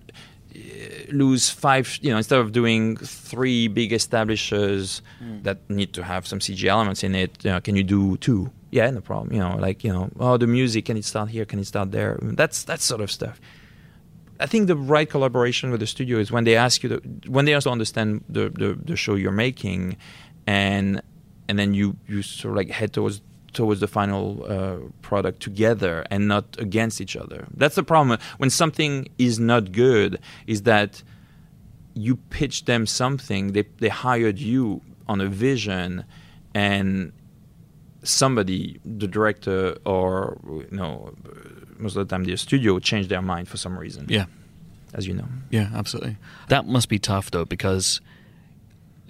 uh, 0.54 0.58
lose 1.12 1.48
five? 1.50 1.98
You 2.02 2.10
know, 2.10 2.18
instead 2.18 2.38
of 2.38 2.52
doing 2.52 2.96
three 2.98 3.68
big 3.68 3.92
establishers 3.92 5.02
Hmm. 5.20 5.42
that 5.42 5.58
need 5.70 5.92
to 5.94 6.02
have 6.04 6.26
some 6.26 6.40
CG 6.40 6.68
elements 6.68 7.02
in 7.02 7.14
it, 7.14 7.30
you 7.44 7.50
know, 7.50 7.60
can 7.60 7.76
you 7.76 7.82
do 7.84 8.16
two? 8.18 8.50
yeah, 8.70 8.90
no 8.90 9.00
problem. 9.00 9.32
You 9.32 9.40
know, 9.40 9.56
like 9.56 9.82
you 9.82 9.90
know, 9.92 10.10
oh, 10.20 10.36
the 10.36 10.46
music 10.46 10.84
can 10.84 10.96
it 10.98 11.04
start 11.06 11.30
here? 11.30 11.46
Can 11.46 11.58
it 11.58 11.66
start 11.66 11.90
there? 11.92 12.18
That's 12.20 12.64
that 12.64 12.80
sort 12.82 13.00
of 13.00 13.10
stuff. 13.10 13.40
I 14.40 14.46
think 14.46 14.66
the 14.68 14.76
right 14.76 15.08
collaboration 15.10 15.70
with 15.70 15.80
the 15.80 15.86
studio 15.86 16.18
is 16.18 16.30
when 16.30 16.44
they 16.44 16.54
ask 16.56 16.82
you, 16.84 16.88
to, 16.90 16.96
when 17.26 17.44
they 17.46 17.54
also 17.54 17.70
understand 17.72 18.22
the, 18.28 18.50
the, 18.50 18.78
the 18.84 18.94
show 18.94 19.14
you're 19.16 19.32
making, 19.32 19.96
and 20.46 21.00
and 21.48 21.58
then 21.58 21.74
you 21.74 21.96
you 22.06 22.22
sort 22.22 22.52
of 22.52 22.56
like 22.56 22.70
head 22.70 22.92
towards 22.92 23.20
towards 23.52 23.80
the 23.80 23.88
final 23.88 24.44
uh, 24.46 24.76
product 25.02 25.40
together 25.40 26.04
and 26.10 26.28
not 26.28 26.44
against 26.58 27.00
each 27.00 27.16
other. 27.16 27.46
That's 27.54 27.74
the 27.74 27.82
problem 27.82 28.18
when 28.36 28.50
something 28.50 29.08
is 29.18 29.38
not 29.38 29.72
good. 29.72 30.20
Is 30.46 30.62
that 30.62 31.02
you 31.94 32.16
pitch 32.16 32.66
them 32.66 32.86
something, 32.86 33.52
they 33.52 33.64
they 33.78 33.88
hired 33.88 34.38
you 34.38 34.82
on 35.08 35.20
a 35.20 35.26
vision, 35.26 36.04
and 36.54 37.12
somebody, 38.02 38.80
the 38.84 39.08
director 39.08 39.76
or 39.84 40.38
you 40.46 40.76
know 40.76 41.12
most 41.78 41.96
of 41.96 42.06
the 42.06 42.14
time 42.14 42.24
the 42.24 42.36
studio 42.36 42.78
changed 42.78 43.08
their 43.08 43.22
mind 43.22 43.48
for 43.48 43.56
some 43.56 43.78
reason. 43.78 44.06
Yeah. 44.08 44.26
As 44.94 45.06
you 45.06 45.14
know. 45.14 45.26
Yeah, 45.50 45.68
absolutely. 45.74 46.16
That 46.48 46.66
must 46.66 46.88
be 46.88 46.98
tough 46.98 47.30
though, 47.30 47.44
because 47.44 48.00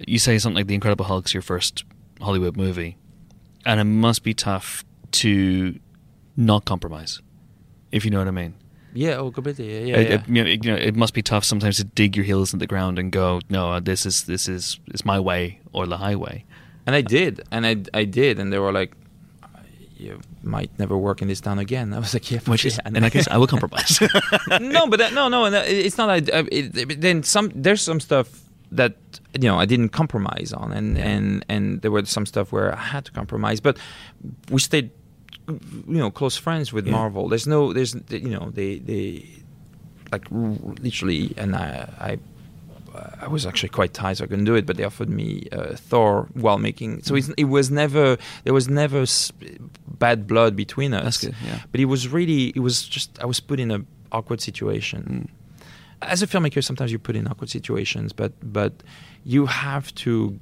you 0.05 0.19
say 0.19 0.37
something 0.37 0.55
like 0.55 0.67
The 0.67 0.75
Incredible 0.75 1.05
Hulk's 1.05 1.33
your 1.33 1.41
first 1.41 1.83
Hollywood 2.21 2.57
movie, 2.57 2.97
and 3.65 3.79
it 3.79 3.85
must 3.85 4.23
be 4.23 4.33
tough 4.33 4.83
to 5.11 5.77
not 6.37 6.65
compromise, 6.65 7.21
if 7.91 8.05
you 8.05 8.11
know 8.11 8.19
what 8.19 8.27
I 8.27 8.31
mean. 8.31 8.55
Yeah, 8.93 9.17
oh, 9.17 9.31
completely. 9.31 9.71
Yeah, 9.71 9.85
yeah. 9.85 9.97
It, 9.97 10.09
yeah. 10.09 10.15
it- 10.15 10.27
you, 10.27 10.33
know, 10.43 10.49
it- 10.49 10.65
you 10.65 10.71
know, 10.71 10.77
it 10.77 10.95
must 10.95 11.13
be 11.13 11.21
tough 11.21 11.43
sometimes 11.45 11.77
to 11.77 11.83
dig 11.83 12.15
your 12.15 12.25
heels 12.25 12.53
in 12.53 12.59
the 12.59 12.67
ground 12.67 12.97
and 12.99 13.11
go, 13.11 13.39
"No, 13.49 13.79
this 13.79 14.05
is 14.05 14.23
this 14.23 14.47
is 14.49 14.79
it's 14.87 15.05
my 15.05 15.19
way 15.19 15.59
or 15.73 15.85
the 15.87 15.97
highway." 15.97 16.45
and 16.87 16.95
I 16.95 17.01
did, 17.01 17.41
and 17.51 17.65
I 17.67 17.75
I 17.93 18.05
did, 18.05 18.39
and 18.39 18.51
they 18.51 18.57
were 18.57 18.71
like, 18.71 18.93
"You 19.95 20.19
might 20.41 20.71
never 20.79 20.97
work 20.97 21.21
in 21.21 21.27
this 21.27 21.39
town 21.41 21.59
again." 21.59 21.93
I 21.97 21.99
was 21.99 22.13
like, 22.15 22.31
"Yeah, 22.31 22.39
Which 22.45 22.65
is, 22.65 22.79
yeah. 22.83 22.87
in 22.97 23.03
that 23.03 23.11
case, 23.11 23.27
I 23.29 23.37
will 23.37 23.47
compromise. 23.55 23.99
no, 24.59 24.87
but 24.87 24.97
that, 24.99 25.13
no, 25.13 25.27
no, 25.29 25.45
and 25.45 25.55
it's 25.55 25.97
not. 25.97 26.07
like- 26.07 26.33
uh, 26.33 26.43
it, 26.51 26.99
then 27.01 27.21
some 27.23 27.51
there's 27.53 27.81
some 27.81 27.99
stuff 27.99 28.27
that 28.71 28.93
you 29.39 29.47
know 29.49 29.57
I 29.59 29.65
didn't 29.65 29.89
compromise 29.89 30.53
on, 30.53 30.71
and 30.71 30.97
and 30.97 31.45
and 31.49 31.81
there 31.81 31.91
were 31.91 32.05
some 32.05 32.25
stuff 32.25 32.51
where 32.51 32.73
I 32.73 32.81
had 32.93 33.05
to 33.05 33.11
compromise, 33.11 33.59
but 33.61 33.77
we 34.51 34.59
stayed, 34.59 34.91
you 35.47 35.97
know, 35.97 36.11
close 36.11 36.37
friends 36.37 36.71
with 36.73 36.85
Yeah. 36.85 36.93
Marvel. 36.93 37.29
There's 37.29 37.47
no, 37.47 37.73
there's 37.73 37.95
you 38.09 38.29
know, 38.29 38.51
they 38.53 38.79
they 38.79 39.25
like 40.11 40.25
literally, 40.31 41.33
and 41.37 41.55
I 41.55 41.89
I. 41.99 42.19
I 43.21 43.27
was 43.27 43.45
actually 43.45 43.69
quite 43.69 43.93
tired, 43.93 44.17
so 44.17 44.23
I 44.23 44.27
couldn't 44.27 44.45
do 44.45 44.55
it. 44.55 44.65
But 44.65 44.75
they 44.77 44.83
offered 44.83 45.09
me 45.09 45.47
uh, 45.51 45.75
Thor 45.75 46.27
while 46.33 46.57
making. 46.57 47.03
So 47.03 47.15
it's, 47.15 47.29
it 47.37 47.43
was 47.45 47.69
never 47.69 48.17
there 48.43 48.53
was 48.53 48.67
never 48.67 49.05
bad 49.99 50.27
blood 50.27 50.55
between 50.55 50.93
us. 50.93 51.19
Good, 51.23 51.35
yeah. 51.45 51.59
But 51.71 51.79
it 51.79 51.85
was 51.85 52.07
really 52.09 52.47
it 52.55 52.59
was 52.59 52.87
just 52.87 53.17
I 53.21 53.25
was 53.25 53.39
put 53.39 53.59
in 53.59 53.71
a 53.71 53.85
awkward 54.11 54.41
situation. 54.41 55.29
Mm. 55.29 55.38
As 56.01 56.21
a 56.21 56.27
filmmaker, 56.27 56.63
sometimes 56.63 56.91
you're 56.91 56.99
put 56.99 57.15
in 57.15 57.27
awkward 57.27 57.49
situations, 57.49 58.13
but 58.13 58.31
but 58.41 58.71
you 59.25 59.45
have 59.47 59.93
to 59.95 60.39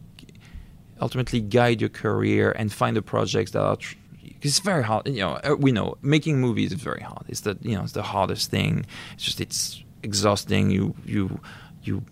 ultimately 1.01 1.41
guide 1.41 1.81
your 1.81 1.89
career 1.89 2.51
and 2.51 2.71
find 2.71 2.95
the 2.95 3.01
projects 3.01 3.51
that 3.51 3.61
are. 3.61 3.75
Tr- 3.77 3.95
it's 4.41 4.59
very 4.59 4.83
hard, 4.83 5.07
you 5.07 5.19
know. 5.21 5.39
uh, 5.43 5.55
We 5.57 5.71
know 5.71 5.97
making 6.01 6.39
movies 6.39 6.71
is 6.71 6.81
very 6.81 7.01
hard. 7.01 7.25
It's 7.27 7.41
the 7.41 7.57
you 7.61 7.75
know 7.75 7.83
it's 7.83 7.93
the 7.93 8.03
hardest 8.03 8.51
thing. 8.51 8.85
It's 9.15 9.23
just 9.23 9.41
it's 9.41 9.83
exhausting. 10.03 10.69
You 10.71 10.93
you 11.05 11.39
you 11.83 12.03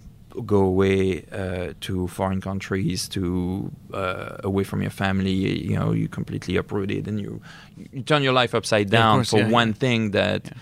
go 0.46 0.62
away 0.62 1.24
uh, 1.32 1.74
to 1.82 2.08
foreign 2.08 2.42
countries, 2.42 3.08
to 3.10 3.72
uh, 3.94 4.38
away 4.44 4.64
from 4.64 4.82
your 4.82 4.92
family. 4.92 5.32
You 5.70 5.78
know, 5.78 5.92
you 5.94 6.08
completely 6.08 6.58
uprooted, 6.58 7.08
and 7.08 7.20
you 7.22 7.42
you 7.94 8.02
turn 8.04 8.24
your 8.24 8.34
life 8.34 8.56
upside 8.58 8.88
Yeah, 8.92 9.00
down 9.02 9.18
course, 9.20 9.30
for 9.30 9.40
yeah, 9.40 9.52
one 9.52 9.68
yeah. 9.70 9.74
thing 9.80 10.12
that 10.12 10.42
Yeah. 10.46 10.54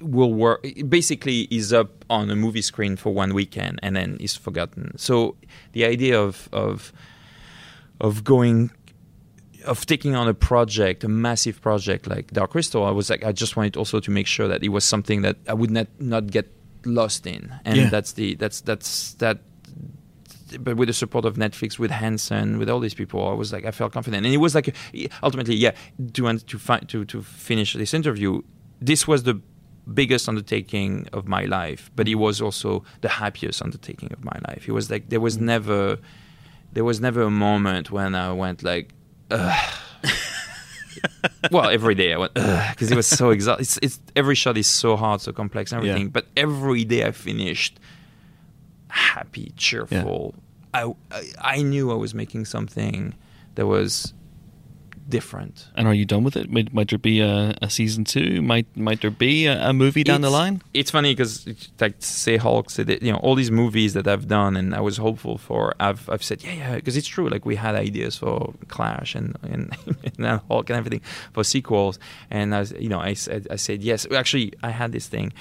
Will 0.00 0.32
work. 0.32 0.66
Basically, 0.88 1.42
is 1.50 1.72
up 1.72 2.04
on 2.08 2.30
a 2.30 2.36
movie 2.36 2.62
screen 2.62 2.96
for 2.96 3.12
one 3.12 3.34
weekend 3.34 3.78
and 3.82 3.94
then 3.96 4.16
is 4.20 4.34
forgotten. 4.36 4.96
So 4.96 5.36
the 5.72 5.84
idea 5.84 6.20
of 6.20 6.48
of 6.52 6.92
of 8.00 8.24
going 8.24 8.70
of 9.66 9.84
taking 9.84 10.14
on 10.16 10.26
a 10.26 10.32
project, 10.34 11.04
a 11.04 11.08
massive 11.08 11.60
project 11.60 12.06
like 12.06 12.30
Dark 12.32 12.52
Crystal, 12.52 12.84
I 12.86 12.90
was 12.92 13.10
like, 13.10 13.24
I 13.24 13.32
just 13.32 13.56
wanted 13.56 13.76
also 13.76 14.00
to 14.00 14.10
make 14.10 14.26
sure 14.26 14.48
that 14.48 14.62
it 14.64 14.70
was 14.70 14.84
something 14.84 15.20
that 15.22 15.36
I 15.46 15.52
would 15.54 15.70
not 15.70 15.86
not 15.98 16.28
get 16.30 16.46
lost 16.86 17.26
in, 17.26 17.52
and 17.66 17.76
Yeah. 17.76 17.90
that's 17.90 18.12
the 18.12 18.36
that's 18.36 18.62
that's 18.62 19.14
that. 19.14 19.40
But 20.58 20.76
with 20.76 20.88
the 20.88 20.94
support 20.94 21.24
of 21.26 21.36
Netflix, 21.36 21.78
with 21.78 21.92
Henson, 21.92 22.58
with 22.58 22.68
all 22.68 22.80
these 22.80 22.94
people, 22.94 23.28
I 23.28 23.34
was 23.34 23.52
like, 23.52 23.64
I 23.64 23.70
felt 23.70 23.92
confident, 23.92 24.24
and 24.26 24.34
it 24.34 24.38
was 24.38 24.52
like, 24.54 24.74
ultimately, 25.22 25.54
yeah, 25.54 25.72
to 26.14 26.38
to 26.38 26.58
fi- 26.58 26.80
to 26.88 27.04
to 27.04 27.22
finish 27.22 27.74
this 27.74 27.94
interview, 27.94 28.42
this 28.80 29.06
was 29.06 29.22
the 29.22 29.40
biggest 29.94 30.28
undertaking 30.28 31.08
of 31.12 31.26
my 31.26 31.44
life, 31.44 31.90
but 31.96 32.08
it 32.08 32.16
mm. 32.16 32.20
was 32.20 32.40
also 32.40 32.84
the 33.00 33.08
happiest 33.08 33.62
undertaking 33.62 34.12
of 34.12 34.24
my 34.24 34.38
life. 34.48 34.68
It 34.68 34.72
was 34.72 34.90
like 34.90 35.08
there 35.08 35.20
was 35.20 35.38
mm. 35.38 35.42
never, 35.42 35.98
there 36.72 36.84
was 36.84 37.00
never 37.00 37.22
a 37.22 37.30
moment 37.30 37.90
when 37.90 38.14
I 38.14 38.32
went 38.32 38.62
like, 38.62 38.92
Ugh. 39.30 39.74
well, 41.50 41.68
every 41.70 41.94
day 41.94 42.12
I 42.12 42.18
went 42.18 42.34
because 42.34 42.90
it 42.90 42.96
was 42.96 43.06
so 43.06 43.30
exhausting. 43.36 43.62
It's, 43.62 43.78
it's 43.82 44.00
every 44.16 44.34
shot 44.34 44.56
is 44.56 44.66
so 44.66 44.96
hard, 44.96 45.20
so 45.20 45.32
complex, 45.32 45.72
and 45.72 45.84
Yeah. 45.84 45.92
everything. 45.92 46.08
But 46.10 46.26
every 46.36 46.84
day 46.84 47.06
I 47.06 47.12
finished 47.12 47.78
happy, 48.88 49.52
cheerful. 49.56 50.34
I, 50.74 50.92
I 51.10 51.22
I 51.40 51.62
knew 51.62 51.90
I 51.90 51.94
was 51.94 52.14
making 52.14 52.44
something 52.44 53.14
that 53.54 53.66
was 53.66 54.14
different. 55.10 55.68
and 55.74 55.86
are 55.86 55.94
you 55.94 56.04
done 56.04 56.24
with 56.24 56.36
it? 56.36 56.50
Might, 56.50 56.72
might 56.72 56.88
there 56.88 56.98
be 56.98 57.20
a, 57.20 57.56
a 57.60 57.68
season 57.68 58.04
two? 58.04 58.40
Might 58.40 58.66
might 58.76 59.00
there 59.02 59.10
be 59.10 59.46
a, 59.46 59.68
a 59.68 59.72
movie 59.72 60.04
down 60.04 60.20
the 60.20 60.30
line? 60.30 60.62
It's 60.72 60.90
funny 60.90 61.12
because, 61.12 61.46
like, 61.80 61.96
say 61.98 62.36
Hulk, 62.36 62.70
say 62.70 62.84
that, 62.84 63.02
you 63.02 63.12
know, 63.12 63.18
all 63.18 63.34
these 63.34 63.50
movies 63.50 63.94
that 63.94 64.06
I've 64.06 64.28
done 64.28 64.56
and 64.56 64.74
I 64.74 64.80
was 64.80 64.96
hopeful 64.96 65.38
for, 65.38 65.74
I've 65.80 66.08
I've 66.08 66.22
said, 66.22 66.42
yeah, 66.42 66.52
yeah, 66.52 66.74
because 66.76 66.96
it's 66.96 67.08
true. 67.08 67.28
Like, 67.28 67.44
we 67.44 67.56
had 67.56 67.74
ideas 67.74 68.16
for 68.16 68.54
Clash 68.68 69.14
and 69.14 69.36
and, 69.42 69.76
and 70.18 70.40
Hulk 70.48 70.70
and 70.70 70.76
everything 70.76 71.02
for 71.32 71.44
sequels, 71.44 71.98
and 72.30 72.54
I, 72.54 72.60
was, 72.60 72.72
you 72.72 72.88
know, 72.88 73.00
I 73.00 73.14
said 73.14 73.48
I 73.50 73.56
said 73.56 73.82
yes. 73.82 74.06
Actually, 74.10 74.54
I 74.62 74.70
had 74.70 74.92
this 74.92 75.08
thing. 75.08 75.32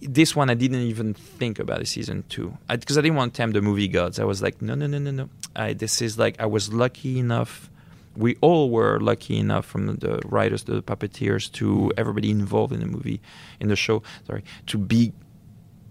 This 0.00 0.36
one 0.36 0.48
I 0.48 0.54
didn't 0.54 0.82
even 0.82 1.12
think 1.12 1.58
about 1.58 1.82
a 1.82 1.86
season 1.86 2.22
two 2.28 2.56
because 2.68 2.96
I, 2.96 3.00
didn't 3.00 3.16
want 3.16 3.34
to 3.34 3.36
tempt 3.36 3.54
the 3.54 3.62
movie 3.62 3.88
gods. 3.88 4.20
I 4.20 4.24
was 4.24 4.40
like, 4.40 4.62
no, 4.62 4.76
no, 4.76 4.86
no, 4.86 4.98
no, 4.98 5.10
no. 5.10 5.28
I, 5.56 5.72
this 5.72 6.00
is 6.00 6.16
like 6.16 6.40
I 6.40 6.46
was 6.46 6.72
lucky 6.72 7.18
enough 7.18 7.68
we 8.16 8.36
all 8.40 8.70
were 8.70 9.00
lucky 9.00 9.38
enough 9.38 9.64
from 9.64 9.96
the 9.96 10.20
writers 10.24 10.64
to 10.64 10.72
the 10.72 10.82
puppeteers 10.82 11.50
to 11.52 11.90
everybody 11.96 12.30
involved 12.30 12.72
in 12.72 12.80
the 12.80 12.86
movie 12.86 13.20
in 13.60 13.68
the 13.68 13.76
show 13.76 14.02
sorry 14.26 14.44
to 14.66 14.78
be 14.78 15.12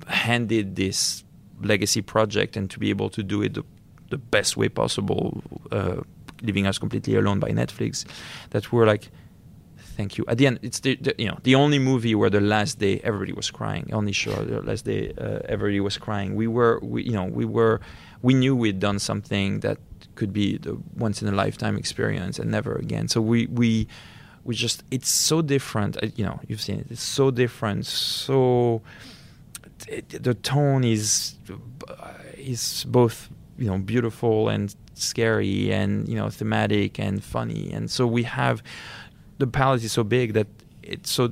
handed 0.07 0.75
this 0.75 1.23
legacy 1.61 2.01
project 2.01 2.57
and 2.57 2.69
to 2.69 2.79
be 2.79 2.89
able 2.89 3.09
to 3.09 3.23
do 3.23 3.41
it 3.41 3.53
the, 3.53 3.63
the 4.09 4.17
best 4.17 4.57
way 4.57 4.67
possible 4.69 5.41
uh, 5.71 6.01
leaving 6.41 6.65
us 6.65 6.77
completely 6.77 7.15
alone 7.15 7.39
by 7.39 7.49
netflix 7.49 8.05
that 8.49 8.71
we're 8.71 8.85
like 8.85 9.09
thank 10.01 10.17
you. 10.17 10.25
At 10.27 10.37
the 10.37 10.47
end 10.47 10.59
it's 10.61 10.79
the, 10.79 10.95
the 10.95 11.13
you 11.17 11.27
know 11.27 11.37
the 11.43 11.55
only 11.55 11.79
movie 11.79 12.15
where 12.15 12.29
the 12.29 12.41
last 12.41 12.79
day 12.79 12.99
everybody 13.03 13.33
was 13.33 13.51
crying 13.51 13.89
only 13.93 14.11
show 14.11 14.33
the 14.33 14.61
last 14.61 14.85
day 14.85 15.13
uh, 15.17 15.39
everybody 15.53 15.79
was 15.79 15.97
crying. 15.97 16.35
We 16.35 16.47
were 16.47 16.79
we 16.81 17.03
you 17.03 17.13
know 17.13 17.25
we 17.25 17.45
were 17.45 17.79
we 18.21 18.33
knew 18.33 18.55
we'd 18.55 18.79
done 18.79 18.99
something 18.99 19.59
that 19.61 19.77
could 20.15 20.33
be 20.33 20.57
the 20.57 20.77
once 20.95 21.21
in 21.21 21.27
a 21.27 21.31
lifetime 21.31 21.77
experience 21.77 22.39
and 22.39 22.51
never 22.51 22.75
again. 22.75 23.07
So 23.07 23.21
we 23.21 23.47
we 23.47 23.87
we 24.43 24.55
just 24.55 24.83
it's 24.91 25.09
so 25.09 25.41
different 25.41 25.97
uh, 25.97 26.07
you 26.15 26.25
know 26.25 26.39
you've 26.47 26.61
seen 26.61 26.79
it 26.79 26.87
it's 26.89 27.03
so 27.03 27.29
different 27.29 27.85
so 27.85 28.81
the 30.09 30.33
tone 30.33 30.83
is 30.83 31.35
is 32.37 32.85
both 32.87 33.29
you 33.57 33.67
know 33.67 33.77
beautiful 33.77 34.49
and 34.49 34.75
scary 34.95 35.71
and 35.71 36.07
you 36.07 36.15
know 36.15 36.29
thematic 36.29 36.99
and 36.99 37.23
funny. 37.23 37.71
And 37.71 37.89
so 37.89 38.07
we 38.07 38.23
have 38.23 38.63
the 39.37 39.47
palette 39.47 39.83
is 39.83 39.91
so 39.91 40.03
big 40.03 40.33
that 40.33 40.47
it's 40.83 41.11
so 41.11 41.29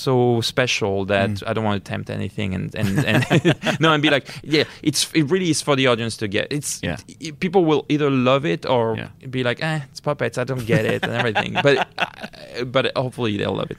so 0.00 0.40
special 0.40 1.04
that 1.06 1.30
Mm. 1.30 1.42
I 1.48 1.52
don't 1.54 1.64
want 1.64 1.84
to 1.84 1.88
tempt 1.92 2.08
anything 2.10 2.54
and 2.54 2.74
and, 2.74 2.88
and 3.10 3.80
no 3.80 3.92
and 3.92 4.02
be 4.02 4.10
like 4.10 4.26
yeah 4.42 4.64
it's 4.82 5.10
it 5.14 5.24
really 5.30 5.50
is 5.50 5.62
for 5.62 5.76
the 5.76 5.86
audience 5.90 6.16
to 6.18 6.26
get 6.28 6.46
it's 6.50 6.80
Yeah. 6.82 6.96
i- 7.26 7.32
people 7.44 7.62
will 7.64 7.84
either 7.88 8.10
love 8.10 8.44
it 8.54 8.64
or 8.66 8.96
Yeah. 8.96 9.08
be 9.28 9.42
like 9.44 9.62
eh 9.62 9.80
it's 9.90 10.00
puppets 10.00 10.36
I 10.38 10.44
don't 10.44 10.66
get 10.66 10.84
it 10.84 11.02
and 11.04 11.12
everything 11.12 11.52
but 11.62 11.76
uh, 11.98 12.64
but 12.64 12.84
hopefully 12.96 13.36
they'll 13.38 13.56
love 13.56 13.70
it 13.70 13.78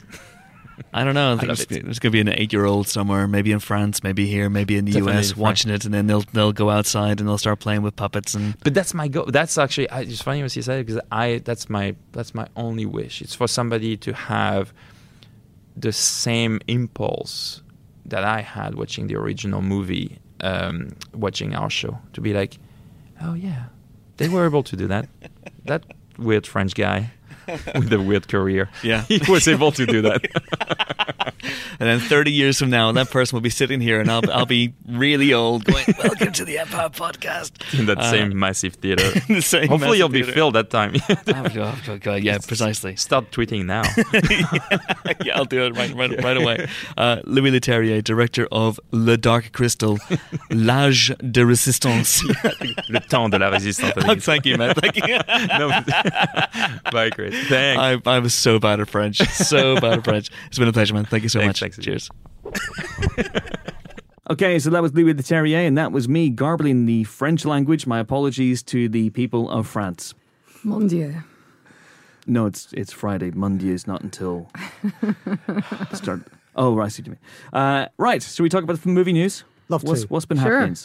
I 0.94 1.04
don't 1.04 1.14
know. 1.14 1.30
I 1.30 1.34
I 1.34 1.36
think 1.36 1.48
love 1.48 1.58
there's, 1.68 1.98
going 2.00 2.10
to 2.12 2.16
be 2.18 2.20
an 2.20 2.28
eight-year-old 2.28 2.88
somewhere, 2.88 3.28
maybe 3.28 3.52
in 3.52 3.60
France, 3.60 4.02
maybe 4.02 4.26
here, 4.26 4.48
maybe 4.50 4.76
in 4.76 4.84
the 4.86 4.92
Definitely 4.92 5.20
US, 5.20 5.36
watching 5.36 5.70
it, 5.70 5.84
and 5.84 5.92
then 5.94 6.06
they'll 6.06 6.24
they'll 6.32 6.52
go 6.52 6.70
outside 6.70 7.20
and 7.20 7.28
they'll 7.28 7.38
start 7.46 7.60
playing 7.60 7.82
with 7.82 7.94
puppets 7.94 8.34
and 8.34 8.56
But 8.64 8.72
that's 8.74 8.92
my 8.94 9.06
goal. 9.08 9.26
That's 9.28 9.56
actually 9.58 9.88
I, 9.90 10.00
it's 10.00 10.22
funny 10.22 10.42
what 10.42 10.56
you 10.56 10.62
said 10.62 10.84
because 10.84 11.00
I 11.12 11.40
that's 11.44 11.68
my 11.70 11.94
that's 12.12 12.34
my 12.34 12.46
only 12.56 12.86
wish. 12.86 13.20
It's 13.22 13.34
for 13.34 13.46
somebody 13.48 13.96
to 13.98 14.12
have 14.12 14.72
the 15.76 15.92
same 15.92 16.60
impulse 16.68 17.62
that 18.06 18.24
I 18.24 18.40
had 18.40 18.74
watching 18.74 19.06
the 19.06 19.16
original 19.16 19.62
movie, 19.62 20.18
um, 20.40 20.90
watching 21.14 21.54
our 21.54 21.70
show, 21.70 21.98
to 22.12 22.20
be 22.20 22.32
like, 22.32 22.58
oh 23.22 23.34
yeah, 23.34 23.64
they 24.16 24.28
were 24.28 24.44
able 24.44 24.62
to 24.64 24.76
do 24.76 24.86
that. 24.88 25.08
that 25.64 25.84
weird 26.18 26.46
French 26.46 26.74
guy 26.74 27.10
with 27.74 27.92
a 27.92 28.00
weird 28.00 28.28
career. 28.28 28.68
Yeah. 28.82 29.02
he 29.08 29.20
was 29.28 29.46
able 29.48 29.72
to 29.72 29.86
do 29.86 30.02
that. 30.02 30.22
And 31.80 31.88
then 31.88 31.98
30 31.98 32.30
years 32.30 32.58
from 32.60 32.70
now, 32.70 32.92
that 32.92 33.10
person 33.10 33.34
will 33.34 33.40
be 33.40 33.50
sitting 33.50 33.80
here 33.80 34.00
and 34.00 34.08
I'll, 34.08 34.30
I'll 34.30 34.46
be 34.46 34.72
really 34.86 35.32
old 35.32 35.64
going, 35.64 35.84
Welcome 35.98 36.30
to 36.34 36.44
the 36.44 36.58
Empire 36.58 36.88
Podcast. 36.90 37.76
in 37.76 37.86
that 37.86 37.98
Uh, 37.98 38.10
same 38.10 38.38
massive 38.38 38.74
theater. 38.74 39.10
the 39.26 39.40
same 39.40 39.66
Hopefully, 39.68 39.98
you'll 39.98 40.08
be 40.08 40.22
filled 40.22 40.54
that 40.54 40.70
time. 40.70 40.94
Oh, 41.08 41.48
God, 41.52 42.00
God, 42.00 42.22
yeah, 42.22 42.38
precisely. 42.38 42.94
Start 42.94 43.32
tweeting 43.32 43.64
now. 43.64 43.82
yeah, 45.24 45.34
I'll 45.36 45.44
do 45.44 45.64
it 45.64 45.76
right, 45.76 45.92
right, 45.96 46.22
right 46.22 46.36
away. 46.36 46.68
Uh, 46.96 47.20
Louis 47.24 47.50
Leterrier, 47.50 48.02
director 48.04 48.46
of 48.52 48.78
Le 48.92 49.16
Dark 49.16 49.50
Crystal, 49.50 49.98
L'Age 50.50 51.12
de 51.18 51.44
Resistance. 51.44 52.22
Le 52.88 53.00
temps 53.00 53.28
de 53.30 53.38
la 53.38 53.48
résistance. 53.50 53.94
Oh, 54.06 54.14
thank 54.14 54.46
you, 54.46 54.56
man. 54.56 54.74
Thank 54.74 54.96
you. 54.96 55.18
no, 55.58 55.70
bye, 56.92 57.10
Chris. 57.10 57.31
Thanks. 57.48 58.06
I, 58.06 58.10
I 58.10 58.18
was 58.18 58.34
so 58.34 58.58
bad 58.58 58.80
at 58.80 58.88
French. 58.88 59.18
So 59.18 59.74
bad 59.80 59.98
at 59.98 60.04
French. 60.04 60.30
It's 60.48 60.58
been 60.58 60.68
a 60.68 60.72
pleasure, 60.72 60.94
man. 60.94 61.04
Thank 61.04 61.22
you 61.22 61.28
so 61.28 61.40
Thanks, 61.40 61.60
much. 61.60 61.72
thanks. 61.74 61.78
Cheers. 61.78 62.10
Okay, 64.30 64.58
so 64.60 64.70
that 64.70 64.80
was 64.80 64.94
Louis 64.94 65.12
Leterrier, 65.14 65.66
and 65.66 65.76
that 65.76 65.90
was 65.92 66.08
me 66.08 66.30
garbling 66.30 66.86
the 66.86 67.02
French 67.04 67.44
language. 67.44 67.86
My 67.88 67.98
apologies 67.98 68.62
to 68.64 68.88
the 68.88 69.10
people 69.10 69.50
of 69.50 69.66
France. 69.66 70.14
Mon 70.62 70.86
Dieu. 70.86 71.16
No, 72.26 72.46
it's 72.46 72.72
it's 72.72 72.92
Friday. 72.92 73.32
Monday 73.32 73.70
is 73.70 73.86
not 73.86 74.00
until 74.02 74.48
start. 75.92 76.22
Oh, 76.54 76.74
right, 76.76 76.86
I 76.86 76.88
see 76.88 77.02
what 77.02 77.06
you 77.08 77.12
mean. 77.12 77.20
Uh, 77.52 77.88
right, 77.98 78.22
so 78.22 78.42
we 78.44 78.48
talk 78.48 78.62
about 78.62 78.80
the 78.80 78.88
movie 78.88 79.12
news. 79.12 79.42
Love 79.68 79.82
What's, 79.82 80.02
to. 80.02 80.06
what's 80.08 80.24
been 80.24 80.38
Sure. 80.38 80.60
happening? 80.60 80.76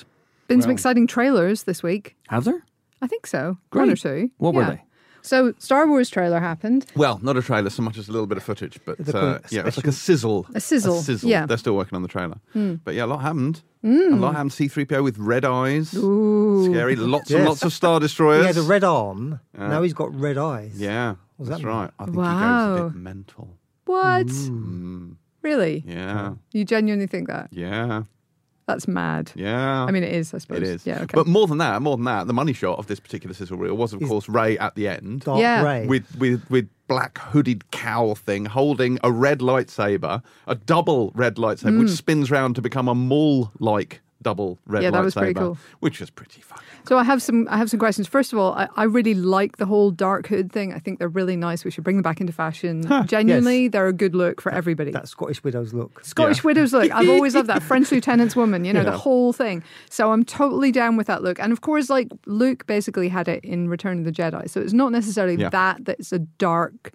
Been 0.47 0.61
some 0.61 0.71
exciting 0.71 1.05
trailers 1.07 1.63
this 1.63 1.83
week. 1.83 2.15
Have 2.29 2.43
there? 2.43 2.63
I 3.01 3.07
think 3.07 3.27
so. 3.27 3.57
One 3.71 3.89
or 3.91 3.95
two. 3.95 4.31
What 4.37 4.55
were 4.55 4.65
they? 4.65 4.81
So, 5.27 5.53
Star 5.59 5.87
Wars 5.87 6.09
trailer 6.09 6.39
happened. 6.39 6.85
Well, 6.95 7.19
not 7.21 7.37
a 7.37 7.41
trailer 7.41 7.69
so 7.69 7.83
much 7.83 7.97
as 7.97 8.07
a 8.07 8.11
little 8.11 8.27
bit 8.27 8.37
of 8.37 8.43
footage, 8.43 8.79
but 8.85 8.97
uh, 9.13 9.39
yeah, 9.49 9.67
it's 9.67 9.77
like 9.77 9.87
a 9.87 9.91
sizzle. 9.91 10.47
A 10.55 10.59
sizzle, 10.59 10.99
A 10.99 11.01
sizzle. 11.03 11.29
yeah. 11.29 11.45
They're 11.45 11.57
still 11.57 11.75
working 11.75 11.95
on 11.95 12.01
the 12.01 12.07
trailer. 12.07 12.37
But 12.53 12.95
yeah, 12.95 13.05
a 13.05 13.07
lot 13.07 13.19
happened. 13.21 13.61
A 13.83 13.87
lot 14.15 14.33
happened. 14.33 14.51
C3PO 14.51 15.03
with 15.03 15.17
red 15.17 15.45
eyes. 15.45 15.93
Ooh. 15.95 16.65
Scary. 16.71 16.95
Lots 16.95 17.29
and 17.31 17.45
lots 17.45 17.63
of 17.63 17.71
Star 17.73 17.99
Destroyers. 17.99 18.41
He 18.45 18.47
Destroyers. 18.47 18.55
had 18.55 18.65
a 18.65 18.67
red 18.67 18.83
arm. 18.83 19.39
Yeah. 19.57 19.67
Now 19.67 19.81
he's 19.83 19.93
got 19.93 20.13
red 20.13 20.37
eyes. 20.37 20.73
Yeah, 20.79 21.15
What's 21.37 21.49
that's 21.49 21.61
that 21.61 21.67
mean? 21.67 21.75
right. 21.75 21.91
I 21.99 22.03
think 22.05 22.15
he 22.15 22.21
Wow. 22.21 22.75
goes 22.77 22.79
a 22.79 22.89
bit 22.93 22.99
mental. 23.01 23.57
What? 23.85 24.27
Mm, 24.27 25.15
Really? 25.41 25.83
yeah, 25.87 26.33
You 26.51 26.65
genuinely 26.65 27.07
think 27.07 27.27
that? 27.27 27.47
yeah, 27.51 28.03
That's 28.67 28.85
mad. 28.87 29.31
yeah. 29.33 29.85
I 29.85 29.91
mean, 29.91 30.03
it 30.03 30.13
is, 30.13 30.33
I 30.33 30.39
suppose. 30.39 30.57
it 30.57 30.63
is. 30.63 30.85
Yeah, 30.85 30.97
okay. 31.03 31.15
But 31.15 31.25
more 31.25 31.47
than 31.47 31.57
that, 31.59 31.81
more 31.81 31.95
than 31.95 32.03
that, 32.05 32.27
the 32.27 32.33
money 32.33 32.51
shot 32.51 32.77
of 32.77 32.87
this 32.87 32.99
particular 32.99 33.33
sizzle 33.33 33.57
reel 33.57 33.75
was, 33.75 33.93
of 33.93 34.01
Is- 34.01 34.09
course, 34.09 34.27
Rey 34.27 34.57
at 34.57 34.75
the 34.75 34.89
end. 34.89 35.21
Dark 35.21 35.39
Yeah. 35.39 35.61
grey. 35.61 35.87
with 35.87 36.03
with 36.17 36.49
with 36.49 36.67
black 36.87 37.17
hooded 37.17 37.69
cowl 37.71 38.13
thing 38.15 38.45
holding 38.45 38.99
a 39.03 39.11
red 39.11 39.39
lightsaber, 39.39 40.21
a 40.47 40.55
double 40.55 41.11
red 41.15 41.35
lightsaber, 41.37 41.79
which 41.79 41.89
spins 41.91 42.29
round 42.29 42.55
to 42.55 42.61
become 42.61 42.87
a 42.89 42.95
maul 42.95 43.51
like 43.59 44.01
double 44.21 44.57
red 44.65 44.81
Mm. 44.81 44.83
Yeah, 44.83 44.89
lightsaber, 44.89 44.93
that 44.93 45.03
was 45.03 45.13
pretty 45.13 45.33
cool. 45.33 45.57
which 45.79 45.99
was 46.01 46.09
pretty 46.09 46.41
fun. 46.41 46.59
So 46.87 46.97
I 46.97 47.03
have 47.03 47.21
some 47.21 47.47
I 47.49 47.57
have 47.57 47.69
some 47.69 47.79
questions. 47.79 48.07
First 48.07 48.31
of 48.33 48.39
all, 48.39 48.53
I, 48.53 48.67
I 48.75 48.83
really 48.83 49.13
like 49.13 49.57
the 49.57 49.65
whole 49.65 49.91
dark 49.91 50.27
hood 50.27 50.51
thing. 50.51 50.73
I 50.73 50.79
think 50.79 50.99
they're 50.99 51.07
really 51.09 51.35
nice. 51.35 51.65
We 51.65 51.71
should 51.71 51.83
bring 51.83 51.97
them 51.97 52.03
back 52.03 52.21
into 52.21 52.31
fashion. 52.33 52.83
Genuinely, 53.07 53.67
they're 53.67 53.87
a 53.87 53.93
good 53.93 54.15
look 54.15 54.39
for 54.41 54.51
everybody. 54.51 54.91
that 54.91 55.07
Scottish 55.07 55.43
widow's 55.43 55.73
look. 55.73 56.03
Scottish 56.05 56.37
Yeah. 56.39 56.47
widows 56.47 56.73
look. 56.73 56.91
I've 56.91 57.09
always 57.09 57.35
loved 57.35 57.49
that 57.49 57.61
French 57.61 57.91
lieutenant's 57.93 58.35
woman. 58.35 58.63
You 58.65 58.73
know 58.73 58.81
Yeah. 58.81 58.91
the 58.91 58.97
whole 58.97 59.33
thing. 59.33 59.63
So 59.89 60.11
I'm 60.11 60.23
totally 60.23 60.71
down 60.71 60.95
with 60.97 61.07
that 61.07 61.23
look. 61.23 61.39
And 61.39 61.51
of 61.51 61.61
course, 61.61 61.89
like 61.89 62.07
Luke 62.25 62.65
basically 62.67 63.09
had 63.09 63.27
it 63.27 63.43
in 63.43 63.67
Return 63.69 63.99
of 63.99 64.05
the 64.05 64.11
Jedi. 64.11 64.49
So 64.49 64.61
it's 64.61 64.73
not 64.73 64.91
necessarily 64.91 65.35
Yeah. 65.35 65.49
that 65.49 65.83
that's 65.85 66.11
a 66.11 66.19
dark 66.19 66.91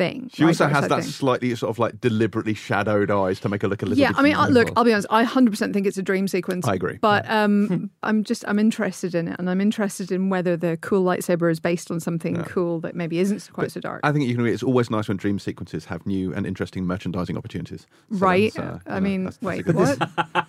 thing. 0.00 0.30
She 0.32 0.42
right? 0.44 0.48
also 0.50 0.66
has 0.66 0.88
that 0.88 1.02
thing. 1.02 1.10
slightly 1.10 1.54
sort 1.54 1.68
of 1.70 1.78
like 1.78 2.00
deliberately 2.00 2.54
shadowed 2.54 3.10
eyes 3.10 3.38
to 3.40 3.48
make 3.50 3.60
her 3.62 3.68
look 3.68 3.82
a 3.82 3.86
little 3.86 4.00
Yeah, 4.00 4.08
bit 4.12 4.18
I 4.18 4.22
mean, 4.22 4.34
I- 4.34 4.48
look, 4.48 4.70
I'll 4.76 4.84
be 4.84 4.92
honest. 4.94 5.06
I 5.10 5.24
100% 5.24 5.72
think 5.74 5.86
it's 5.86 5.98
a 5.98 6.02
dream 6.02 6.26
sequence. 6.26 6.66
I 6.66 6.74
agree. 6.74 6.98
But 7.00 7.28
um, 7.30 7.90
I'm 8.02 8.24
just 8.24 8.44
I'm 8.48 8.58
interested 8.58 9.14
in 9.14 9.28
it, 9.28 9.36
and 9.38 9.50
I'm 9.50 9.60
interested 9.60 10.10
in 10.10 10.30
whether 10.30 10.56
the 10.56 10.78
cool 10.80 11.04
lightsaber 11.04 11.50
is 11.50 11.60
based 11.60 11.90
on 11.90 12.00
something 12.00 12.42
cool 12.44 12.80
that 12.80 12.94
maybe 12.94 13.18
isn't 13.18 13.50
quite 13.52 13.70
so 13.72 13.80
dark. 13.80 14.00
I 14.04 14.12
think 14.12 14.26
you 14.26 14.34
can. 14.34 14.46
It's 14.46 14.62
always 14.62 14.90
nice 14.90 15.08
when 15.08 15.16
dream 15.18 15.38
sequences 15.38 15.84
have 15.84 16.06
new 16.06 16.32
and 16.32 16.46
interesting 16.46 16.84
merchandising 16.86 17.36
opportunities. 17.36 17.86
So 18.12 18.18
right? 18.18 18.58
uh, 18.58 18.78
I 18.86 18.94
you 18.94 18.94
know, 18.94 19.00
mean, 19.00 19.24
that's- 19.24 19.36
that's 19.36 19.44
wait, 19.44 19.64
good 19.66 19.76
what? 19.76 19.98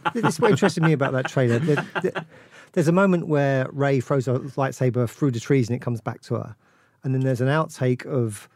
this 0.14 0.26
is 0.26 0.40
what 0.40 0.52
interested 0.52 0.82
me 0.84 0.94
about 0.94 1.12
that 1.12 1.28
trailer. 1.28 1.60
There- 1.60 1.86
there- 2.02 2.26
There's 2.74 2.88
a 2.88 2.94
moment 2.94 3.28
where 3.28 3.68
Rey 3.74 4.00
throws 4.00 4.30
a 4.30 4.36
lightsaber 4.56 5.10
through 5.10 5.32
the 5.32 5.42
trees 5.42 5.68
and 5.68 5.76
it 5.76 5.82
comes 5.82 6.00
back 6.00 6.22
to 6.22 6.36
her. 6.36 6.56
And 7.04 7.14
then 7.14 7.20
there's 7.22 7.42
an 7.42 7.50
outtake 7.50 8.06
of 8.06 8.48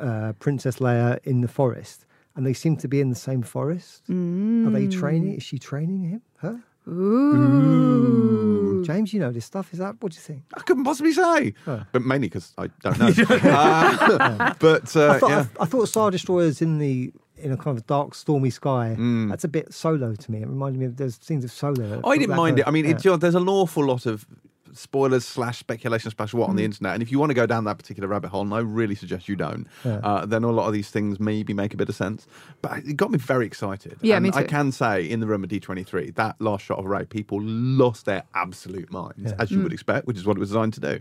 uh, 0.00 0.32
Princess 0.38 0.76
Leia 0.76 1.18
in 1.24 1.40
the 1.40 1.48
forest. 1.48 2.06
And 2.36 2.46
they 2.46 2.52
seem 2.52 2.76
to 2.78 2.88
be 2.88 3.00
in 3.00 3.10
the 3.10 3.16
same 3.16 3.42
forest. 3.42 4.02
Are 4.08 4.70
they 4.70 4.86
training? 4.86 5.34
Is 5.34 5.42
she 5.42 5.58
training 5.58 6.04
him? 6.04 6.22
Her? 6.36 6.62
Ooh. 6.88 8.82
James, 8.84 9.12
you 9.12 9.20
know 9.20 9.30
this 9.30 9.44
stuff. 9.44 9.72
Is 9.72 9.78
that 9.78 9.96
what 10.00 10.12
do 10.12 10.16
you 10.16 10.22
think? 10.22 10.44
I 10.54 10.60
couldn't 10.60 10.84
possibly 10.84 11.12
say, 11.12 11.54
but 11.64 12.02
mainly 12.02 12.28
because 12.28 12.54
I 12.56 12.68
don't 12.82 12.98
know. 12.98 13.06
uh, 13.50 14.54
but 14.58 14.96
uh, 14.96 15.10
I 15.10 15.18
thought, 15.18 15.30
yeah. 15.30 15.46
I, 15.58 15.62
I 15.62 15.66
thought 15.66 15.88
Star 15.88 16.10
Destroyers 16.10 16.62
in 16.62 16.78
the 16.78 17.12
in 17.36 17.52
a 17.52 17.56
kind 17.56 17.76
of 17.76 17.86
dark, 17.86 18.14
stormy 18.14 18.50
sky. 18.50 18.96
Mm. 18.98 19.30
That's 19.30 19.44
a 19.44 19.48
bit 19.48 19.72
solo 19.72 20.14
to 20.14 20.30
me. 20.32 20.42
It 20.42 20.48
reminded 20.48 20.78
me 20.78 20.86
of 20.86 20.96
there's 20.96 21.18
scenes 21.20 21.44
of 21.44 21.52
solo. 21.52 22.00
I 22.04 22.18
didn't 22.18 22.36
mind 22.36 22.56
kind 22.56 22.58
it. 22.60 22.68
I 22.68 22.70
mean, 22.70 22.84
yeah. 22.84 22.92
it's, 22.92 23.04
you 23.04 23.10
know, 23.12 23.16
there's 23.16 23.34
an 23.34 23.48
awful 23.48 23.84
lot 23.84 24.06
of 24.06 24.26
spoilers 24.72 25.24
slash 25.24 25.58
speculation 25.58 26.10
slash 26.16 26.32
what 26.34 26.48
on 26.48 26.54
Mm. 26.54 26.58
the 26.58 26.64
internet, 26.64 26.94
and 26.94 27.02
if 27.02 27.10
you 27.12 27.18
want 27.18 27.30
to 27.30 27.34
go 27.34 27.46
down 27.46 27.64
that 27.64 27.78
particular 27.78 28.08
rabbit 28.08 28.28
hole, 28.28 28.42
and 28.42 28.52
I 28.54 28.58
really 28.60 28.94
suggest 28.94 29.28
you 29.28 29.36
don't, 29.36 29.66
Yeah. 29.84 29.98
uh, 30.02 30.26
then 30.26 30.44
a 30.44 30.50
lot 30.50 30.66
of 30.66 30.72
these 30.72 30.90
things 30.90 31.18
maybe 31.20 31.52
make 31.54 31.74
a 31.74 31.76
bit 31.76 31.88
of 31.88 31.94
sense. 31.94 32.26
But 32.62 32.78
it 32.78 32.96
got 32.96 33.10
me 33.10 33.18
very 33.18 33.46
excited. 33.46 33.98
Yeah, 34.02 34.16
and 34.16 34.24
me 34.24 34.30
I 34.34 34.42
can 34.44 34.72
say 34.72 35.04
in 35.08 35.20
the 35.20 35.26
room 35.26 35.42
at 35.44 35.50
D23, 35.50 36.10
that 36.16 36.40
last 36.40 36.64
shot 36.64 36.78
of 36.78 36.84
Rey, 36.86 37.04
people 37.04 37.40
lost 37.42 38.04
their 38.06 38.24
absolute 38.34 38.90
minds, 38.92 39.32
Yeah. 39.32 39.34
as 39.38 39.50
you 39.50 39.58
Mm. 39.58 39.64
would 39.64 39.72
expect, 39.72 40.06
which 40.06 40.16
is 40.16 40.26
what 40.26 40.36
it 40.36 40.40
was 40.40 40.48
designed 40.50 40.72
to 40.74 40.80
do. 40.80 41.00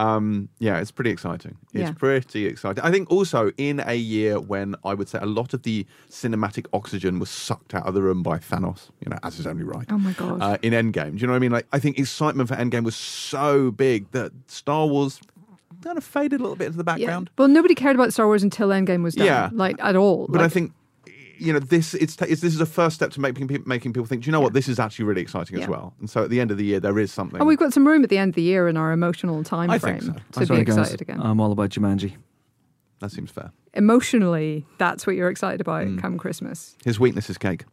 Um, 0.00 0.48
yeah, 0.58 0.78
it's 0.80 0.90
pretty 0.90 1.10
exciting. 1.10 1.56
It's 1.74 1.82
Yeah. 1.90 1.92
pretty 1.92 2.46
exciting. 2.46 2.82
I 2.82 2.90
think 2.90 3.10
also 3.10 3.52
in 3.58 3.82
a 3.84 3.94
year 3.94 4.40
when 4.40 4.74
I 4.84 4.94
would 4.94 5.08
say 5.08 5.18
a 5.20 5.26
lot 5.26 5.52
of 5.52 5.62
the 5.62 5.86
cinematic 6.10 6.66
oxygen 6.72 7.18
was 7.18 7.28
sucked 7.28 7.74
out 7.74 7.86
of 7.86 7.94
the 7.94 8.02
room 8.02 8.22
by 8.22 8.38
Thanos, 8.38 8.88
you 9.04 9.10
know, 9.10 9.18
as 9.22 9.38
is 9.38 9.46
only 9.46 9.64
right 9.64 9.86
Oh 9.90 9.98
my 9.98 10.12
god. 10.12 10.40
uh, 10.40 10.56
in 10.62 10.72
Endgame. 10.72 11.12
Do 11.12 11.18
you 11.18 11.26
know 11.26 11.32
what 11.34 11.36
I 11.36 11.40
mean? 11.40 11.52
Like, 11.52 11.66
I 11.72 11.78
think 11.78 11.98
excitement 11.98 12.48
for 12.48 12.56
Endgame 12.56 12.84
was 12.84 12.96
so 12.96 13.70
big 13.70 14.10
that 14.12 14.32
Star 14.46 14.86
Wars 14.86 15.20
kind 15.82 15.96
of 15.98 16.04
faded 16.04 16.40
a 16.40 16.42
little 16.42 16.56
bit 16.56 16.66
into 16.68 16.78
the 16.82 16.84
yeah. 16.92 16.96
background. 16.96 17.30
Well, 17.38 17.48
nobody 17.48 17.74
cared 17.74 17.96
about 17.96 18.12
Star 18.12 18.26
Wars 18.26 18.42
until 18.42 18.68
Endgame 18.68 19.02
was 19.02 19.14
done. 19.14 19.26
Yeah. 19.26 19.50
Like 19.52 19.76
at 19.80 19.96
all. 19.96 20.26
But 20.28 20.40
I 20.42 20.48
think, 20.48 20.72
you 21.40 21.52
know, 21.52 21.58
this 21.58 21.94
it's, 21.94 22.16
it's 22.22 22.40
this 22.42 22.54
is 22.54 22.60
a 22.60 22.66
first 22.66 22.96
step 22.96 23.10
to 23.12 23.20
making 23.20 23.48
people, 23.48 23.66
making 23.66 23.92
people 23.92 24.06
think. 24.06 24.22
Do 24.22 24.26
you 24.26 24.32
know 24.32 24.40
what? 24.40 24.52
This 24.52 24.68
is 24.68 24.78
actually 24.78 25.06
really 25.06 25.22
exciting 25.22 25.56
Yeah. 25.56 25.64
as 25.64 25.68
well. 25.68 25.94
And 26.00 26.08
so 26.10 26.24
at 26.24 26.30
the 26.30 26.40
end 26.40 26.50
of 26.50 26.56
the 26.58 26.64
year, 26.64 26.80
there 26.80 26.98
is 26.98 27.10
something. 27.12 27.38
And 27.40 27.46
we've 27.48 27.58
got 27.58 27.72
some 27.72 27.86
room 27.86 28.02
at 28.04 28.10
the 28.10 28.18
end 28.18 28.30
of 28.30 28.34
the 28.34 28.42
year 28.42 28.68
in 28.68 28.76
our 28.76 28.92
emotional 28.92 29.42
time 29.42 29.70
I 29.70 29.78
frame 29.78 30.00
think 30.00 30.18
so. 30.18 30.20
to 30.32 30.40
be 30.40 30.46
Sorry, 30.46 30.64
guys. 30.64 30.76
excited 30.78 31.00
again. 31.00 31.20
I'm 31.22 31.40
all 31.40 31.52
about 31.52 31.70
Jumanji. 31.70 32.16
that 33.00 33.10
seems 33.10 33.30
fair. 33.30 33.50
Emotionally, 33.74 34.66
that's 34.78 35.06
what 35.06 35.16
you're 35.16 35.30
excited 35.30 35.60
about 35.60 35.86
Mm. 35.86 35.98
come 36.00 36.18
Christmas. 36.18 36.76
His 36.84 37.00
weakness 37.00 37.30
is 37.30 37.38
cake. 37.38 37.64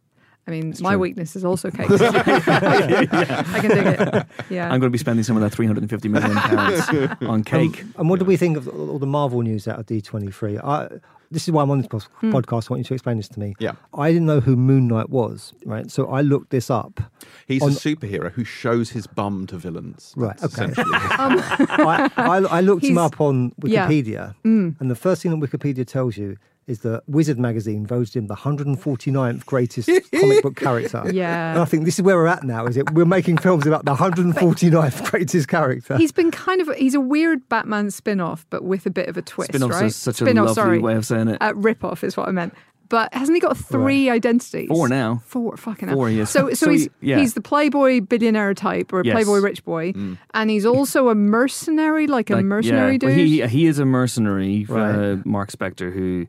I 0.48 0.52
mean, 0.52 0.70
It's 0.72 0.82
my 0.82 0.91
true. 0.93 1.00
weakness 1.00 1.36
is 1.36 1.43
also 1.43 1.70
cake. 1.70 1.89
I 1.91 3.60
can 3.62 3.70
dig 3.70 3.86
it. 3.88 4.26
Yeah. 4.50 4.66
I'm 4.66 4.80
going 4.80 4.84
to 4.84 4.89
be 4.89 4.98
spending 4.98 5.24
some 5.24 5.36
of 5.36 5.41
that 5.43 5.50
350 5.52 6.08
million 6.10 6.36
pounds 6.36 6.88
on 7.22 7.43
cake. 7.43 7.82
Um, 7.82 7.93
and 7.98 8.10
what 8.10 8.20
do 8.20 8.26
we 8.26 8.38
think 8.38 8.58
of 8.58 8.68
all 8.68 9.00
the 9.00 9.06
Marvel 9.08 9.41
news 9.41 9.68
out 9.68 9.80
of 9.80 9.86
D23? 9.86 10.64
I, 10.64 11.00
this 11.30 11.43
is 11.48 11.52
why 11.52 11.62
I'm 11.64 11.72
on 11.72 11.80
this 11.80 11.88
pos- 11.88 12.06
Hmm. 12.22 12.32
podcast. 12.34 12.70
I 12.72 12.74
want 12.74 12.80
you 12.80 12.84
to 12.86 12.93
explain 12.93 13.18
this 13.18 13.28
to 13.30 13.39
me. 13.39 13.56
Yeah. 13.60 13.74
I 13.93 14.12
didn't 14.12 14.28
know 14.28 14.39
who 14.39 14.56
Moon 14.56 14.88
Knight 14.88 15.10
was, 15.10 15.54
right? 15.66 15.91
So 15.91 16.08
I 16.10 16.22
looked 16.22 16.52
this 16.52 16.70
up. 16.70 17.02
He's 17.45 17.62
On- 17.62 17.70
a 17.72 17.74
superhero 17.74 18.32
who 18.32 18.43
shows 18.45 18.91
his 18.91 19.08
bum 19.08 19.48
to 19.48 19.58
villains. 19.58 20.14
Right, 20.16 20.38
That's 20.38 20.58
okay. 20.58 20.72
Um, 20.82 21.39
I, 21.50 22.10
I, 22.16 22.38
I 22.38 22.62
looked 22.62 22.86
him 22.86 22.98
up 22.98 23.20
on 23.20 23.52
yeah. 23.64 23.88
Wikipedia, 23.88 24.36
Mm. 24.45 24.80
and 24.80 24.89
the 24.89 24.95
first 24.95 25.22
thing 25.22 25.38
that 25.38 25.50
Wikipedia 25.52 25.86
tells 25.86 26.16
you 26.16 26.38
is 26.68 26.82
that 26.82 27.01
Wizard 27.07 27.39
magazine 27.39 27.86
voted 27.88 28.15
him 28.18 28.28
the 28.28 28.36
149th 28.36 29.45
greatest 29.45 29.89
comic 30.13 30.43
book 30.43 30.55
character. 30.57 31.03
Yeah. 31.13 31.51
And 31.53 31.61
I 31.61 31.65
think 31.65 31.86
this 31.86 31.95
is 31.97 32.01
where 32.03 32.18
we're 32.18 32.28
at 32.28 32.43
now. 32.43 32.65
Is 32.65 32.76
it? 32.78 32.91
We're 32.91 33.05
making 33.05 33.38
films 33.38 33.65
about 33.65 33.86
the 33.86 33.95
149th 33.95 35.09
greatest 35.11 35.47
character. 35.47 35.97
He's 35.97 36.11
been 36.11 36.32
kind 36.32 36.59
of 36.61 36.70
he's 36.76 36.93
a 36.93 36.99
weird 36.99 37.47
Batman 37.49 37.89
spin-off, 37.91 38.45
but 38.49 38.63
with 38.63 38.86
a 38.86 38.89
bit 38.89 39.07
of 39.09 39.18
a 39.18 39.22
twist, 39.22 39.49
Spin-off's 39.51 39.74
right? 39.76 39.86
is 39.86 39.95
such 39.95 40.22
a 40.22 40.26
Spin-off, 40.26 40.47
lovely 40.47 40.53
sorry. 40.61 40.80
way 40.80 40.95
of 40.95 41.05
saying 41.05 41.30
it. 41.30 41.38
Uh, 41.41 41.53
rip-off 41.55 42.03
is 42.03 42.18
what 42.18 42.28
I 42.28 42.32
meant. 42.32 42.53
But 42.89 43.13
hasn't 43.13 43.36
he 43.36 43.41
got 43.41 43.57
three 43.57 44.09
identities? 44.09 44.70
Four 44.70 44.88
now. 44.88 45.22
Four, 45.26 45.57
fucking 45.57 45.89
Four, 45.89 46.07
hell. 46.07 46.18
yes. 46.20 46.32
So, 46.32 46.49
so, 46.49 46.53
So 46.68 46.72
he's 46.72 46.84
he- 46.84 46.89
yeah. 47.09 47.20
he's 47.20 47.34
the 47.34 47.41
playboy 47.41 47.99
billionaire 48.01 48.53
type 48.53 48.93
or 48.93 49.01
Yes. 49.03 49.13
playboy 49.13 49.39
rich 49.39 49.63
boy, 49.65 49.91
Mm. 49.91 50.18
and 50.34 50.49
he's 50.49 50.65
also 50.65 51.09
a 51.09 51.15
mercenary, 51.15 52.07
like 52.07 52.30
a 52.30 52.41
mercenary 52.41 52.93
yeah, 52.93 52.97
dude. 52.97 53.09
well, 53.09 53.18
He 53.18 53.45
he 53.47 53.65
is 53.65 53.80
a 53.80 53.86
mercenary, 53.86 54.65
uh, 54.70 55.18
Mark 55.26 55.51
Spector, 55.51 55.91
who 55.93 56.28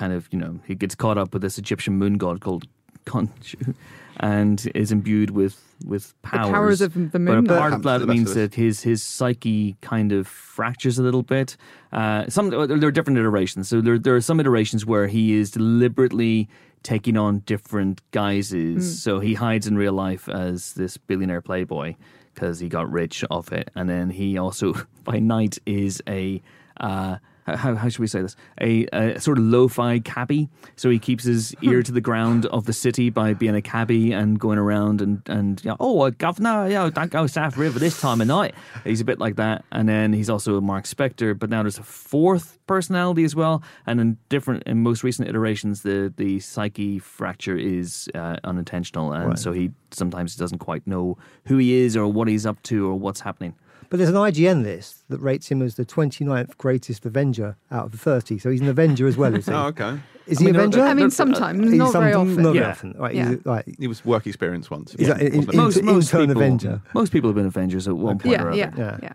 kind 0.00 0.12
of 0.12 0.28
you 0.32 0.38
know 0.42 0.52
he 0.68 0.74
gets 0.82 0.94
caught 0.94 1.18
up 1.22 1.32
with 1.34 1.42
this 1.42 1.58
Egyptian 1.58 1.94
moon 2.02 2.14
god 2.24 2.40
called 2.40 2.64
Khonshu, 3.06 3.74
and 4.20 4.58
is 4.74 4.90
imbued 4.92 5.30
with 5.30 5.54
with 5.86 6.04
The 6.22 6.28
powers. 6.28 6.50
powers 6.52 6.80
of 6.86 6.92
the 6.94 7.00
But 7.18 7.20
moon. 7.20 7.38
a 7.38 7.42
Knight. 7.42 7.58
part 7.58 7.72
of 7.72 7.82
that 7.84 7.98
the 8.00 8.06
means 8.06 8.34
that 8.34 8.54
his 8.54 8.82
his 8.82 9.00
psyche 9.02 9.76
kind 9.80 10.10
of 10.12 10.26
fractures 10.26 10.98
a 10.98 11.02
little 11.02 11.22
bit. 11.22 11.56
Uh, 11.92 12.28
some 12.28 12.50
there 12.50 12.88
are 12.88 12.96
different 12.98 13.18
iterations. 13.18 13.68
So 13.68 13.80
there 13.80 13.98
there 13.98 14.16
are 14.16 14.20
some 14.30 14.40
iterations 14.40 14.84
where 14.92 15.06
he 15.06 15.24
is 15.40 15.50
deliberately 15.50 16.48
taking 16.82 17.16
on 17.16 17.40
different 17.40 17.96
guises. 18.10 19.02
So 19.02 19.20
he 19.20 19.34
hides 19.34 19.66
in 19.66 19.76
real 19.76 19.94
life 19.94 20.28
as 20.28 20.74
this 20.74 20.96
billionaire 20.96 21.42
playboy 21.42 21.94
because 22.34 22.60
he 22.60 22.68
got 22.68 22.86
rich 22.90 23.24
off 23.30 23.52
it, 23.52 23.66
and 23.74 23.88
then 23.88 24.10
he 24.10 24.36
also 24.38 24.74
by 25.04 25.18
night 25.18 25.58
is 25.66 26.02
a. 26.08 26.42
Uh, 26.78 27.16
how, 27.56 27.74
how 27.74 27.88
should 27.88 28.00
we 28.00 28.06
say 28.06 28.22
this? 28.22 28.36
A, 28.60 28.86
a 28.92 29.20
sort 29.20 29.38
of 29.38 29.44
lo-fi 29.44 29.98
cabbie. 30.00 30.48
So 30.76 30.90
he 30.90 30.98
keeps 30.98 31.24
his 31.24 31.54
ear 31.62 31.82
to 31.82 31.92
the 31.92 32.00
ground 32.00 32.46
of 32.46 32.66
the 32.66 32.72
city 32.72 33.10
by 33.10 33.34
being 33.34 33.54
a 33.54 33.62
cabbie 33.62 34.12
and 34.12 34.38
going 34.38 34.58
around 34.58 35.00
and 35.00 35.22
and 35.26 35.62
you 35.64 35.70
know, 35.70 35.76
oh, 35.80 36.00
uh, 36.02 36.10
governor, 36.10 36.68
yeah, 36.68 36.88
don't 36.90 37.10
go 37.10 37.26
South 37.26 37.56
River 37.56 37.78
this 37.78 38.00
time 38.00 38.20
of 38.20 38.26
night. 38.26 38.54
He's 38.84 39.00
a 39.00 39.04
bit 39.04 39.18
like 39.18 39.36
that. 39.36 39.64
And 39.72 39.88
then 39.88 40.12
he's 40.12 40.30
also 40.30 40.56
a 40.56 40.60
Mark 40.60 40.84
Spector. 40.84 41.38
But 41.38 41.50
now 41.50 41.62
there's 41.62 41.78
a 41.78 41.82
fourth 41.82 42.58
personality 42.66 43.24
as 43.24 43.34
well. 43.34 43.62
And 43.86 44.00
in 44.00 44.18
different, 44.28 44.62
in 44.64 44.82
most 44.82 45.02
recent 45.02 45.28
iterations, 45.28 45.82
the 45.82 46.12
the 46.16 46.40
psyche 46.40 46.98
fracture 46.98 47.56
is 47.56 48.08
uh, 48.14 48.36
unintentional, 48.44 49.12
and 49.12 49.28
Right. 49.28 49.38
so 49.38 49.52
he 49.52 49.70
sometimes 49.90 50.36
doesn't 50.36 50.58
quite 50.58 50.86
know 50.86 51.16
who 51.46 51.56
he 51.58 51.74
is 51.74 51.96
or 51.96 52.06
what 52.06 52.28
he's 52.28 52.44
up 52.46 52.62
to 52.64 52.86
or 52.88 52.94
what's 52.94 53.20
happening. 53.20 53.54
But 53.90 53.96
there's 53.98 54.10
an 54.10 54.16
IGN 54.16 54.62
list 54.64 55.08
that 55.08 55.18
rates 55.20 55.48
him 55.50 55.62
as 55.62 55.76
the 55.76 55.84
29th 55.86 56.56
greatest 56.58 57.06
Avenger 57.06 57.56
out 57.70 57.86
of 57.86 57.92
the 57.92 57.98
30. 57.98 58.38
So 58.38 58.50
he's 58.50 58.60
an 58.60 58.68
Avenger 58.68 59.06
as 59.06 59.16
well, 59.16 59.34
is 59.34 59.46
he? 59.46 59.52
Oh, 59.54 59.66
okay. 59.68 59.98
Is 60.26 60.38
I 60.38 60.40
he 60.42 60.46
mean, 60.46 60.56
Avenger? 60.56 60.82
I 60.82 60.92
mean, 60.92 61.10
sometimes, 61.10 61.70
He's 61.70 61.78
not 61.78 61.92
very 61.94 62.12
some- 62.12 62.30
often. 62.30 62.42
Not 62.42 62.54
Yeah. 62.54 62.60
very 62.60 62.70
often. 62.72 62.92
Right. 62.98 63.14
Yeah. 63.14 63.30
He's, 63.30 63.46
like, 63.46 63.64
He 63.78 63.88
was 63.88 64.04
work 64.04 64.26
experience 64.26 64.70
once. 64.70 64.92
He's 64.92 65.08
like, 65.08 65.22
in- 65.22 65.36
wasn't 65.36 65.48
it? 65.48 65.54
in- 65.54 65.56
most, 65.56 65.82
most 65.82 66.10
people, 66.12 66.30
Avenger. 66.32 66.82
most 66.92 67.12
people 67.12 67.28
have 67.30 67.34
been 67.36 67.46
Avengers 67.46 67.88
at 67.88 67.96
one 67.96 68.18
point 68.18 68.32
yeah, 68.32 68.42
or 68.42 68.52
yeah, 68.54 68.66
other. 68.66 68.76
yeah, 68.82 68.98
Yeah. 69.02 69.12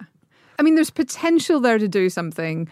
I 0.57 0.63
mean, 0.63 0.73
there's 0.73 0.89
potential 0.89 1.59
there 1.59 1.77
to 1.77 1.87
do 1.87 2.09
something, 2.09 2.67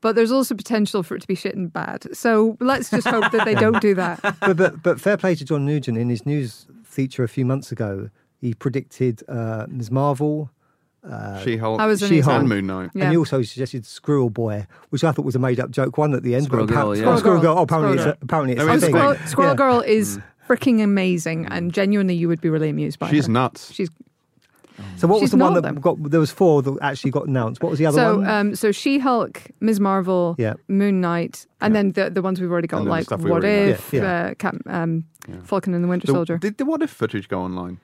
but 0.00 0.16
there's 0.16 0.32
also 0.32 0.54
potential 0.56 1.04
for 1.04 1.14
it 1.14 1.20
to 1.20 1.28
be 1.28 1.36
shit 1.36 1.54
and 1.54 1.72
bad. 1.72 2.06
So 2.16 2.56
let's 2.60 2.90
just 2.90 3.06
hope 3.06 3.30
that 3.30 3.44
they 3.44 3.54
don't 3.64 3.80
do 3.80 3.94
that. 3.94 4.20
but, 4.40 4.56
but, 4.56 4.82
but 4.82 5.00
fair 5.00 5.16
play 5.16 5.36
to 5.36 5.44
John 5.44 5.64
Nugent 5.64 5.96
in 5.96 6.08
his 6.10 6.26
news 6.26 6.66
feature 6.82 7.22
a 7.22 7.28
few 7.28 7.44
months 7.44 7.70
ago. 7.70 8.10
He 8.40 8.52
predicted 8.54 9.22
uh, 9.28 9.66
Ms. 9.68 9.90
Marvel. 9.92 10.50
She-Hulk 11.42 11.80
I 11.80 11.86
was 11.86 12.00
She-Hulk. 12.00 12.40
and. 12.40 12.48
Moon 12.48 12.66
Knight. 12.66 12.90
Yeah. 12.94 13.04
And 13.04 13.12
he 13.12 13.16
also 13.16 13.42
suggested 13.42 13.86
Squirrel 13.86 14.28
Boy, 14.30 14.66
which 14.90 15.02
I 15.02 15.12
thought 15.12 15.24
was 15.24 15.34
a 15.34 15.38
made 15.38 15.58
up 15.58 15.70
joke 15.70 15.96
one 15.98 16.12
at 16.14 16.22
the 16.22 16.34
end. 16.34 16.44
Squirrel 16.44 16.66
but 16.66 16.74
appa- 16.74 16.82
Girl, 16.82 16.96
yeah. 16.96 17.00
Squirrel, 17.02 17.18
Squirrel 17.18 17.40
Girl. 17.40 17.54
Girl. 17.54 17.58
Oh, 17.58 17.62
apparently, 17.62 17.98
Squirrel 17.98 18.12
it's, 18.12 18.22
apparently 18.22 18.52
it's 18.56 18.62
a 18.62 18.66
thing. 18.80 18.90
Squirrel, 18.90 19.16
Squirrel 19.26 19.50
Yeah. 19.52 19.56
Girl 19.56 19.80
is 19.80 20.18
freaking 20.48 20.82
amazing, 20.82 21.46
and 21.46 21.72
genuinely, 21.72 22.14
you 22.14 22.28
would 22.28 22.40
be 22.40 22.50
really 22.50 22.68
amused 22.68 22.98
by 22.98 23.08
She's 23.10 23.26
her. 23.26 23.32
nuts. 23.32 23.72
She's 23.72 23.88
So 24.96 25.06
what 25.08 25.20
was 25.22 25.30
the 25.30 25.36
one 25.38 25.54
that 25.54 25.62
them. 25.62 25.80
got? 25.80 25.96
There 26.10 26.20
was 26.20 26.30
four 26.30 26.62
that 26.62 26.76
actually 26.82 27.10
got 27.12 27.26
announced. 27.26 27.62
What 27.62 27.70
was 27.70 27.78
the 27.78 27.86
other 27.86 27.98
so 27.98 28.16
one? 28.18 28.28
um, 28.28 28.54
so 28.54 28.70
She 28.72 28.98
Hulk, 28.98 29.42
Ms 29.60 29.78
Marvel, 29.80 30.34
Yeah. 30.38 30.54
Moon 30.68 31.00
Knight, 31.00 31.46
and 31.62 31.74
then 31.74 31.92
the 31.92 32.10
the 32.10 32.20
ones 32.22 32.40
we've 32.40 32.50
already 32.50 32.66
got 32.68 32.78
And 32.78 32.86
then 32.90 33.04
the 33.08 33.16
like 33.16 33.30
What. 33.30 33.44
If, 33.44 33.92
Yeah, 33.92 34.02
yeah. 34.02 34.26
Uh, 34.30 34.34
Cap, 34.34 34.56
um, 34.66 35.04
Falcon 35.44 35.72
and 35.74 35.82
the 35.84 35.88
Winter 35.88 36.06
The- 36.06 36.12
Soldier. 36.12 36.38
Did 36.38 36.58
the 36.58 36.64
What 36.66 36.82
If 36.82 36.90
footage 36.90 37.28
go 37.28 37.40
online? 37.40 37.78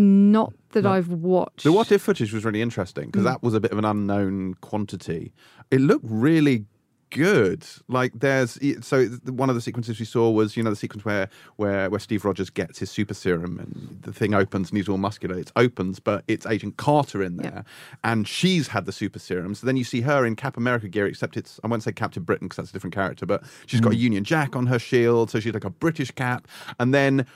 Not 0.00 0.52
that 0.70 0.86
I've 0.86 1.08
watched. 1.08 1.64
The 1.64 1.72
What 1.72 1.92
If 1.92 2.02
footage 2.02 2.32
was 2.32 2.44
really 2.44 2.62
interesting 2.62 3.08
Mm. 3.08 3.12
because 3.12 3.24
that 3.24 3.42
was 3.42 3.54
a 3.54 3.60
bit 3.60 3.70
of 3.72 3.78
an 3.78 3.84
unknown 3.84 4.54
quantity. 4.62 5.32
It 5.70 5.80
looked 5.80 6.06
really 6.08 6.64
good. 7.10 7.66
Like 7.88 8.12
there's 8.14 8.56
so 8.86 9.06
one 9.26 9.48
of 9.50 9.56
the 9.56 9.60
sequences 9.60 9.98
we 9.98 10.04
saw 10.06 10.30
was 10.30 10.56
you 10.56 10.62
know 10.62 10.70
the 10.70 10.76
sequence 10.76 11.04
where 11.04 11.28
where 11.56 11.90
where 11.90 11.98
Steve 11.98 12.24
Rogers 12.24 12.50
gets 12.50 12.78
his 12.78 12.88
super 12.90 13.14
serum 13.14 13.58
and 13.58 13.98
the 14.02 14.12
thing 14.12 14.32
opens 14.32 14.70
and 14.70 14.76
he's 14.78 14.88
all 14.88 14.96
muscular. 14.96 15.36
It 15.36 15.50
opens, 15.56 15.98
but 15.98 16.22
it's 16.28 16.46
Agent 16.46 16.76
Carter 16.76 17.20
in 17.22 17.36
there, 17.36 17.64
and 18.04 18.28
she's 18.28 18.68
had 18.68 18.86
the 18.86 18.92
super 18.92 19.18
serum. 19.18 19.54
So 19.56 19.66
then 19.66 19.76
you 19.76 19.84
see 19.84 20.02
her 20.02 20.24
in 20.24 20.36
Cap 20.36 20.56
America 20.56 20.88
gear, 20.88 21.06
except 21.06 21.36
it's 21.36 21.58
I 21.64 21.66
won't 21.66 21.82
say 21.82 21.92
Captain 21.92 22.22
Britain 22.22 22.46
because 22.46 22.56
that's 22.58 22.70
a 22.70 22.72
different 22.72 22.94
character, 22.94 23.26
but 23.26 23.42
she's 23.66 23.80
got 23.80 23.92
a 23.92 23.96
Union 23.96 24.22
Jack 24.24 24.54
on 24.56 24.66
her 24.66 24.78
shield, 24.78 25.30
so 25.30 25.40
she's 25.40 25.52
like 25.52 25.64
a 25.64 25.70
British 25.70 26.12
cap, 26.12 26.46
and 26.78 26.94
then 26.94 27.26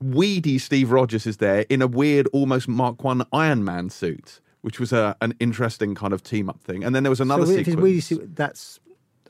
weedy 0.00 0.58
Steve 0.58 0.90
Rogers 0.90 1.26
is 1.26 1.38
there 1.38 1.64
in 1.68 1.82
a 1.82 1.86
weird, 1.86 2.26
almost 2.32 2.68
Mark 2.68 3.02
One 3.04 3.24
Iron 3.32 3.64
Man 3.64 3.90
suit, 3.90 4.40
which 4.62 4.78
was 4.80 4.92
a, 4.92 5.16
an 5.20 5.34
interesting 5.40 5.94
kind 5.94 6.12
of 6.12 6.22
team 6.22 6.48
up 6.48 6.60
thing. 6.62 6.84
And 6.84 6.94
then 6.94 7.02
there 7.02 7.10
was 7.10 7.20
another 7.20 7.46
so 7.46 7.52
if 7.52 7.58
it's 7.60 7.68
sequence 7.70 7.84
really, 7.84 8.00
see- 8.00 8.20
that's 8.34 8.80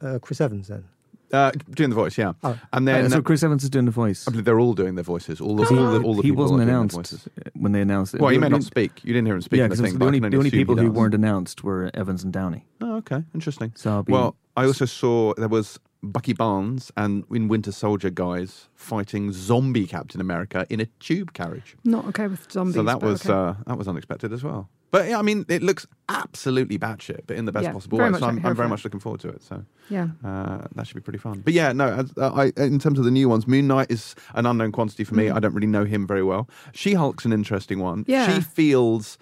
uh, 0.00 0.18
Chris 0.20 0.40
Evans 0.40 0.68
then. 0.68 0.84
uh, 1.32 1.50
doing 1.70 1.90
the 1.90 1.96
voice, 1.96 2.16
yeah. 2.16 2.32
Oh. 2.44 2.58
And 2.72 2.86
then 2.88 3.06
Uh, 3.06 3.08
so 3.08 3.22
Chris 3.22 3.42
Evans 3.42 3.62
is 3.64 3.70
doing 3.70 3.84
the 3.84 3.90
voice. 3.90 4.26
I 4.26 4.30
believe 4.30 4.44
they're 4.44 4.60
all 4.60 4.74
doing 4.74 4.94
their 4.94 5.04
voices. 5.04 5.40
All 5.40 5.56
the, 5.56 5.64
He, 5.64 5.76
all 5.76 5.90
the, 5.92 6.00
all 6.02 6.14
the 6.14 6.22
he 6.22 6.30
people 6.30 6.44
wasn't 6.44 6.60
are 6.60 6.64
doing 6.64 6.66
their 6.68 6.76
announced 6.76 7.28
when 7.54 7.72
they 7.72 7.80
announced 7.80 8.14
it. 8.14 8.20
Well, 8.20 8.30
he 8.30 8.38
may 8.38 8.48
not 8.48 8.62
speak. 8.62 9.04
You 9.04 9.12
didn't 9.12 9.26
hear 9.26 9.34
him 9.34 9.42
speak 9.42 9.58
Yeah, 9.58 9.64
the 9.64 9.70
because 9.76 9.90
thing. 9.90 9.98
the 9.98 10.06
only, 10.06 10.20
the 10.20 10.36
only 10.36 10.50
people 10.50 10.76
who 10.76 10.90
weren't 10.90 11.14
announced 11.14 11.64
were 11.64 11.90
Evans 11.94 12.22
and 12.24 12.32
Downey. 12.32 12.64
Oh, 12.80 12.96
okay, 12.98 13.24
interesting. 13.34 13.72
So 13.74 13.90
I'll 13.90 14.02
be, 14.02 14.12
Well, 14.12 14.36
I 14.56 14.64
also 14.66 14.84
saw 14.86 15.34
there 15.36 15.48
was 15.48 15.78
Bucky 16.03 16.32
Barnes 16.32 16.92
and 16.96 17.24
in 17.30 17.49
Winter 17.49 17.72
Soldier 17.72 18.11
guys 18.11 18.68
fighting 18.74 19.32
zombie 19.32 19.86
Captain 19.86 20.20
America 20.20 20.66
in 20.70 20.80
a 20.80 20.86
tube 21.01 21.32
carriage. 21.32 21.76
Not 21.84 22.07
okay 22.07 22.28
with 22.28 22.51
zombies. 22.51 22.76
so 22.76 22.82
that 22.84 23.01
was 23.03 23.26
okay. 23.26 23.32
uh, 23.34 23.55
that 23.66 23.76
was 23.76 23.88
unexpected 23.88 24.32
as 24.32 24.44
well. 24.44 24.68
But 24.90 25.09
yeah, 25.09 25.18
I 25.18 25.22
mean, 25.22 25.44
it 25.49 25.62
looks 25.62 25.86
absolutely 26.09 26.78
batshit, 26.78 27.22
but 27.26 27.36
in 27.36 27.44
the 27.44 27.53
best 27.53 27.64
Yeah, 27.64 27.72
possible 27.72 27.99
way. 27.99 28.11
So 28.12 28.24
I'm, 28.24 28.44
I'm 28.46 28.57
very 28.57 28.70
much 28.70 28.84
looking 28.84 29.01
forward 29.01 29.20
to 29.20 29.28
it. 29.28 29.42
So 29.42 29.62
yeah. 29.90 30.09
uh, 30.24 30.62
that 30.74 30.86
should 30.86 30.94
be 30.94 31.03
pretty 31.03 31.18
fun. 31.18 31.40
But 31.40 31.53
yeah, 31.53 31.72
no, 31.72 32.07
uh, 32.16 32.30
I, 32.34 32.53
in 32.62 32.78
terms 32.78 32.99
of 32.99 33.05
the 33.05 33.11
new 33.11 33.28
ones, 33.28 33.46
Moon 33.46 33.66
Knight 33.66 33.90
is 33.90 34.14
an 34.34 34.46
unknown 34.46 34.72
quantity 34.72 35.05
for 35.05 35.14
me. 35.14 35.28
I 35.28 35.40
don't 35.40 35.53
really 35.53 35.66
know 35.66 35.84
him 35.84 36.07
very 36.07 36.22
well. 36.22 36.49
She 36.72 36.94
Hulk's 36.94 37.26
an 37.26 37.34
interesting 37.34 37.80
one. 37.80 38.05
Yeah. 38.09 38.32
She 38.34 38.40
feels 38.40 39.18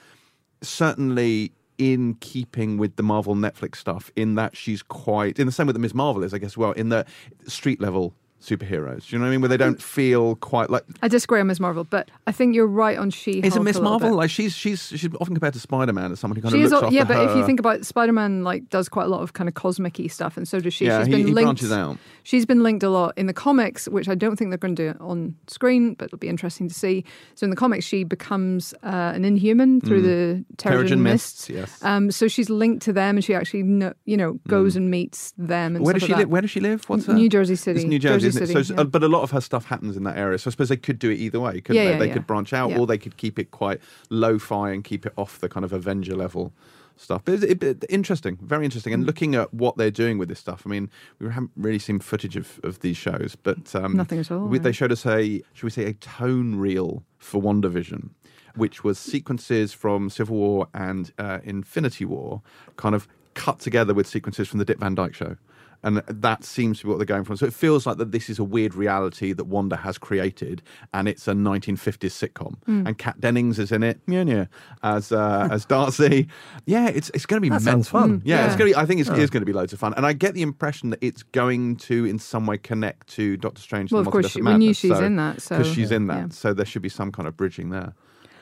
certainly 0.63 1.53
in 1.79 2.15
keeping 2.21 2.79
with 2.79 2.97
the 2.97 3.03
Marvel 3.03 3.35
Netflix 3.35 3.77
stuff, 3.77 4.11
in 4.17 4.35
that 4.37 4.57
she's 4.57 4.83
quite 4.83 5.39
in 5.39 5.47
the 5.47 5.53
same 5.53 5.67
way 5.67 5.73
that 5.73 5.79
Ms. 5.79 5.95
Marvel 5.95 6.23
is, 6.23 6.33
I 6.33 6.39
guess, 6.39 6.57
well, 6.57 6.73
in 6.73 6.89
the 6.89 7.05
street 7.47 7.81
level 7.81 8.15
superheroes. 8.47 9.09
Do 9.09 9.17
you 9.17 9.19
know 9.19 9.25
what 9.25 9.29
I 9.29 9.31
mean? 9.33 9.41
Where 9.41 9.49
they 9.49 9.57
don't 9.57 9.83
feel 9.83 10.37
quite 10.37 10.71
like 10.71 10.85
I 11.03 11.09
disagree 11.09 11.41
on 11.41 11.47
Ms. 11.49 11.61
Marvel, 11.61 11.85
but 11.85 12.11
I 12.27 12.33
think 12.33 12.55
you're 12.55 12.67
right 12.67 12.97
on 12.99 13.11
She. 13.11 13.33
is 13.41 13.45
it 13.47 13.53
Hulk 13.55 13.65
Miss 13.65 13.77
a 13.77 13.81
little 13.81 13.99
Marvel? 13.99 14.17
Like 14.17 14.31
she's 14.31 14.55
she's 14.55 14.87
she's 14.89 15.09
often 15.21 15.35
compared 15.35 15.55
to 15.55 15.61
Spider 15.61 15.93
Man 15.93 16.13
as 16.13 16.21
someone 16.21 16.37
who 16.37 16.43
kind 16.43 16.53
She 16.55 16.63
of 16.63 16.71
looks 16.71 16.83
after 16.85 16.95
yeah, 16.95 17.05
but 17.05 17.29
if 17.31 17.37
you 17.37 17.45
think 17.45 17.61
about 17.61 17.85
Spider-Man, 17.85 18.45
like 18.45 18.69
does 18.71 18.89
quite 18.89 19.05
a 19.07 19.09
lot 19.09 19.21
of 19.23 19.33
kind 19.33 19.49
of 19.49 19.55
cosmic-y 19.55 20.07
stuff, 20.07 20.37
and 20.37 20.47
so 20.47 20.61
does 20.61 20.75
she. 20.75 20.87
Yeah, 20.87 20.99
she's 21.01 21.07
he- 21.09 21.13
been 21.13 21.27
he 21.27 21.33
linked. 21.33 21.47
branches 21.49 21.73
out. 21.73 21.99
She's 22.23 22.45
been 22.47 22.63
linked 22.63 22.83
a 22.83 22.91
lot 22.91 23.17
in 23.17 23.27
the 23.27 23.33
comics, 23.33 23.87
which 23.89 24.09
I 24.09 24.15
don't 24.15 24.37
think 24.37 24.51
they're 24.51 24.59
going 24.59 24.75
to 24.77 24.93
do 24.93 24.99
on 25.01 25.35
screen, 25.47 25.95
but 25.95 26.07
it'll 26.07 26.19
be 26.19 26.29
interesting 26.29 26.69
to 26.69 26.75
see. 26.75 27.05
So 27.37 27.45
in 27.45 27.51
the 27.51 27.57
comics, 27.57 27.85
she 27.85 28.03
becomes 28.05 28.75
uh, 28.83 29.13
an 29.15 29.25
Inhuman 29.25 29.81
through 29.81 30.03
the 30.03 30.45
Terrigen, 30.57 30.99
Mm. 30.99 31.03
Mists. 31.03 31.49
Yes. 31.49 31.83
Um, 31.83 32.11
so 32.11 32.27
she's 32.29 32.51
linked 32.51 32.83
to 32.85 32.93
them, 32.93 33.17
and 33.17 33.25
she 33.25 33.35
actually, 33.35 33.61
you 34.07 34.17
know, 34.17 34.33
goes 34.49 34.75
and 34.77 34.91
meets 34.91 35.33
them. 35.39 35.77
And 35.77 35.83
Mm. 35.83 35.85
Where 35.87 35.95
does 35.95 36.03
she 36.03 36.13
like 36.13 36.19
live? 36.21 36.29
Where 36.31 36.43
does 36.43 36.51
she 36.51 36.61
live? 36.61 36.89
What's 36.89 37.07
her? 37.07 37.15
New 37.15 37.29
Jersey 37.29 37.55
City. 37.57 37.81
It's 37.81 37.89
New 37.89 37.99
Jersey, 37.99 38.31
isn't 38.43 38.57
it? 38.57 38.65
So, 38.67 38.75
yeah. 38.75 38.81
uh, 38.81 38.85
but 38.85 39.03
a 39.03 39.09
lot 39.09 39.23
of 39.23 39.31
her 39.33 39.41
stuff 39.41 39.67
happens 39.67 39.97
in 39.97 40.05
that 40.05 40.17
area. 40.17 40.39
So 40.39 40.49
I 40.49 40.51
suppose 40.53 40.69
they 40.69 40.77
could 40.77 40.99
do 40.99 41.11
it 41.11 41.19
either 41.19 41.41
way, 41.41 41.61
couldn't 41.61 41.77
Yeah, 41.77 41.85
they? 41.85 41.91
yeah, 41.93 41.99
they 41.99 42.07
yeah. 42.09 42.13
could 42.15 42.27
branch 42.27 42.53
out, 42.53 42.71
Yeah. 42.71 42.79
or 42.79 42.87
they 42.87 42.99
could 42.99 43.17
keep 43.17 43.39
it 43.39 43.51
quite 43.51 43.81
lo-fi 44.11 44.71
and 44.71 44.85
keep 44.85 45.07
it 45.07 45.13
off 45.17 45.39
the 45.39 45.49
kind 45.49 45.65
of 45.65 45.73
Avenger 45.73 46.15
level 46.17 46.53
stuff. 46.97 47.23
But 47.25 47.35
it's 47.35 47.43
it, 47.45 47.63
it- 47.63 47.85
interesting, 47.89 48.39
very 48.41 48.65
interesting. 48.65 48.93
Mm. 48.93 48.95
And 48.95 49.07
looking 49.07 49.35
at 49.35 49.53
what 49.53 49.77
they're 49.77 49.91
doing 49.91 50.17
with 50.19 50.29
this 50.29 50.39
stuff, 50.39 50.63
I 50.65 50.69
mean, 50.71 50.91
we 51.19 51.29
haven't 51.29 51.51
really 51.57 51.79
seen 51.79 51.99
footage 52.01 52.37
of, 52.37 52.59
of 52.65 52.81
these 52.81 52.97
shows, 52.97 53.37
but 53.43 53.75
um, 53.75 53.97
Nothing 53.97 54.21
at 54.21 54.31
all, 54.31 54.47
we- 54.47 54.59
yeah. 54.59 54.63
They 54.63 54.73
showed 54.73 54.93
us 54.93 55.05
a, 55.07 55.43
should 55.53 55.65
we 55.65 55.71
say, 55.71 55.85
a 55.85 55.93
tone 55.95 56.57
reel 56.57 57.03
for 57.19 57.41
WandaVision. 57.43 58.11
Which 58.55 58.83
was 58.83 58.99
sequences 58.99 59.75
from 59.75 60.09
Civil 60.09 60.37
War 60.39 60.69
and 60.73 61.13
uh, 61.19 61.41
Infinity 61.45 62.07
War, 62.07 62.41
kind 62.77 62.95
of 62.95 63.07
cut 63.35 63.59
together 63.59 63.93
with 63.93 64.07
sequences 64.07 64.49
from 64.49 64.61
the 64.61 64.65
Dick 64.65 64.79
Van 64.79 64.95
Dyke 64.95 65.13
Show 65.15 65.37
and 65.87 65.99
that 66.09 66.45
seems 66.45 66.81
to 66.81 66.85
be 66.85 66.91
what 66.91 66.99
they're 66.99 67.07
going 67.07 67.25
for. 67.25 67.37
So 67.37 67.47
it 67.47 67.55
feels 67.55 67.87
like 67.87 67.97
that 67.99 68.13
this 68.13 68.29
is 68.29 68.39
a 68.39 68.45
weird 68.45 68.75
reality 68.75 69.33
that 69.33 69.45
Wanda 69.45 69.77
has 69.77 69.97
created, 69.97 70.61
and 70.93 71.09
it's 71.09 71.27
a 71.29 71.33
1950s 71.33 72.11
sitcom. 72.11 72.57
Hmm. 72.65 72.87
And 72.87 72.99
Kat 72.99 73.21
Dennings 73.21 73.59
is 73.59 73.71
in 73.73 73.83
it, 73.83 74.01
yeah, 74.07 74.23
yeah, 74.25 74.47
as 74.83 75.13
uh, 75.13 75.49
as 75.51 75.65
Darcy. 75.65 76.29
Yeah, 76.67 76.89
it's 76.89 77.11
it's 77.15 77.27
going 77.27 77.39
to 77.39 77.43
be 77.43 77.49
That 77.49 77.63
men- 77.63 77.75
sounds 77.85 77.89
fun. 77.89 78.23
Yeah, 78.25 78.47
it's 78.47 78.57
going 78.57 78.71
to 78.71 78.77
be. 78.77 78.83
I 78.83 78.85
think 78.87 79.01
it's, 79.01 79.09
it 79.09 79.19
is 79.19 79.31
going 79.31 79.43
to 79.43 79.47
be 79.47 79.53
loads 79.53 79.73
of 79.73 79.79
fun, 79.79 79.95
and 79.97 80.05
I 80.05 80.13
get 80.13 80.35
the 80.35 80.43
impression 80.43 80.91
that 80.91 80.99
it's 81.01 81.23
going 81.23 81.77
to, 81.77 82.05
in 82.05 82.19
some 82.19 82.45
way, 82.47 82.59
connect 82.59 83.07
to 83.15 83.37
Doctor 83.37 83.63
Strange. 83.63 83.93
Well, 83.93 84.03
the 84.03 84.09
of 84.09 84.13
course, 84.13 84.31
she- 84.31 84.41
of 84.41 84.47
we 84.47 84.53
knew 84.55 84.59
Madness, 84.59 84.79
she's 84.79 84.99
in 84.99 85.17
that, 85.17 85.41
so- 85.41 85.59
because 85.59 85.73
she's 85.73 85.93
in 85.93 86.09
that, 86.09 86.17
yeah. 86.19 86.27
so 86.31 86.53
there 86.53 86.67
should 86.67 86.83
be 86.83 86.89
some 86.89 87.13
kind 87.13 87.29
of 87.29 87.37
bridging 87.37 87.71
there. 87.71 87.95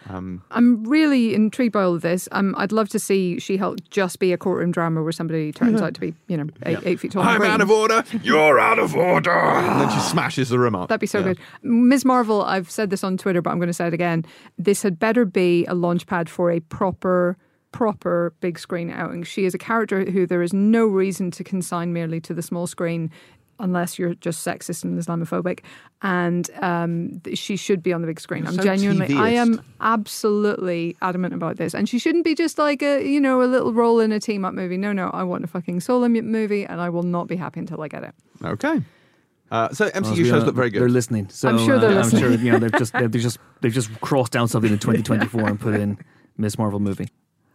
I'm 0.08 0.84
really 0.84 1.34
intrigued 1.34 1.72
by 1.72 1.82
all 1.82 1.94
of 1.94 2.02
this. 2.02 2.28
Um, 2.32 2.54
I'd 2.58 2.72
love 2.72 2.88
to 2.90 2.98
see 2.98 3.38
She-Hulk 3.38 3.78
just 3.90 4.18
be 4.18 4.32
a 4.32 4.38
courtroom 4.38 4.70
drama 4.70 5.02
where 5.02 5.12
somebody 5.12 5.50
turns 5.52 5.80
out 5.80 5.94
to 5.94 6.00
be, 6.00 6.14
you 6.28 6.36
know, 6.36 6.46
eight, 6.66 6.78
eight 6.84 7.00
feet 7.00 7.12
tall. 7.12 7.22
I'm 7.22 7.38
green. 7.38 7.50
out 7.50 7.60
of 7.60 7.70
order. 7.70 8.04
You're 8.22 8.58
out 8.58 8.78
of 8.78 8.94
order. 8.94 9.30
And 9.32 9.80
then 9.80 9.90
she 9.90 10.00
smashes 10.00 10.48
the 10.50 10.58
room 10.58 10.74
up. 10.74 10.88
That'd 10.88 11.00
be 11.00 11.06
so 11.06 11.18
Yeah. 11.20 11.24
good. 11.34 11.38
Ms. 11.62 12.04
Marvel, 12.04 12.42
I've 12.42 12.70
said 12.70 12.90
this 12.90 13.02
on 13.02 13.16
Twitter, 13.16 13.40
but 13.42 13.50
I'm 13.50 13.58
going 13.58 13.68
to 13.68 13.72
say 13.74 13.86
it 13.86 13.94
again. 13.94 14.24
This 14.58 14.82
had 14.82 14.98
better 14.98 15.24
be 15.24 15.64
a 15.66 15.74
launch 15.74 16.06
pad 16.06 16.28
for 16.28 16.50
a 16.50 16.60
proper, 16.60 17.36
proper 17.72 18.34
big 18.40 18.58
screen 18.58 18.90
outing. 18.90 19.22
She 19.24 19.44
is 19.46 19.54
a 19.54 19.58
character 19.58 20.04
who 20.10 20.26
there 20.26 20.42
is 20.42 20.52
no 20.52 20.86
reason 20.86 21.30
to 21.32 21.42
consign 21.44 21.92
merely 21.92 22.20
to 22.20 22.34
the 22.34 22.42
small 22.42 22.66
screen. 22.66 23.10
Unless 23.58 23.98
you're 23.98 24.14
just 24.14 24.46
sexist 24.46 24.84
and 24.84 24.98
Islamophobic, 25.00 25.60
and 26.02 26.50
um, 26.62 27.20
she 27.34 27.56
should 27.56 27.82
be 27.82 27.92
on 27.92 28.00
the 28.00 28.06
big 28.06 28.20
screen. 28.20 28.42
You're 28.44 28.50
I'm 28.52 28.56
so 28.56 28.62
genuinely, 28.62 29.14
I 29.16 29.30
am 29.30 29.60
absolutely 29.80 30.96
adamant 31.02 31.34
about 31.34 31.56
this, 31.56 31.74
and 31.74 31.88
she 31.88 31.98
shouldn't 31.98 32.24
be 32.24 32.34
just 32.34 32.58
like 32.58 32.82
a 32.82 33.04
you 33.06 33.20
know 33.20 33.42
a 33.42 33.44
little 33.46 33.72
role 33.72 34.00
in 34.00 34.12
a 34.12 34.20
team 34.20 34.44
up 34.44 34.54
movie. 34.54 34.76
No, 34.76 34.92
no, 34.92 35.10
I 35.10 35.22
want 35.22 35.44
a 35.44 35.46
fucking 35.46 35.80
solo 35.80 36.08
mu- 36.08 36.22
movie, 36.22 36.64
and 36.64 36.80
I 36.80 36.88
will 36.90 37.02
not 37.02 37.26
be 37.28 37.36
happy 37.36 37.60
until 37.60 37.80
I 37.82 37.88
get 37.88 38.02
it. 38.04 38.14
Okay. 38.44 38.82
Uh, 39.50 39.68
so 39.72 39.88
MCU 39.90 40.02
Well, 40.04 40.14
shows 40.16 40.32
are- 40.32 40.46
look 40.46 40.54
very 40.54 40.70
good. 40.70 40.80
They're 40.82 40.88
listening. 40.88 41.28
So 41.28 41.48
I'm 41.48 41.58
sure 41.58 41.78
they're 41.78 41.90
uh, 41.90 41.94
listening. 42.02 42.24
I'm 42.24 42.30
sure 42.32 42.40
you 42.44 42.52
know 42.52 42.58
they've 42.58 42.72
just 42.72 42.92
they've 42.98 43.10
just 43.10 43.38
they've 43.60 43.72
just 43.72 44.00
crossed 44.00 44.32
down 44.32 44.48
something 44.48 44.72
in 44.72 44.78
2024 44.78 45.48
and 45.48 45.60
put 45.60 45.74
in 45.74 45.98
Miss 46.36 46.58
Marvel 46.58 46.80
movie. 46.80 47.08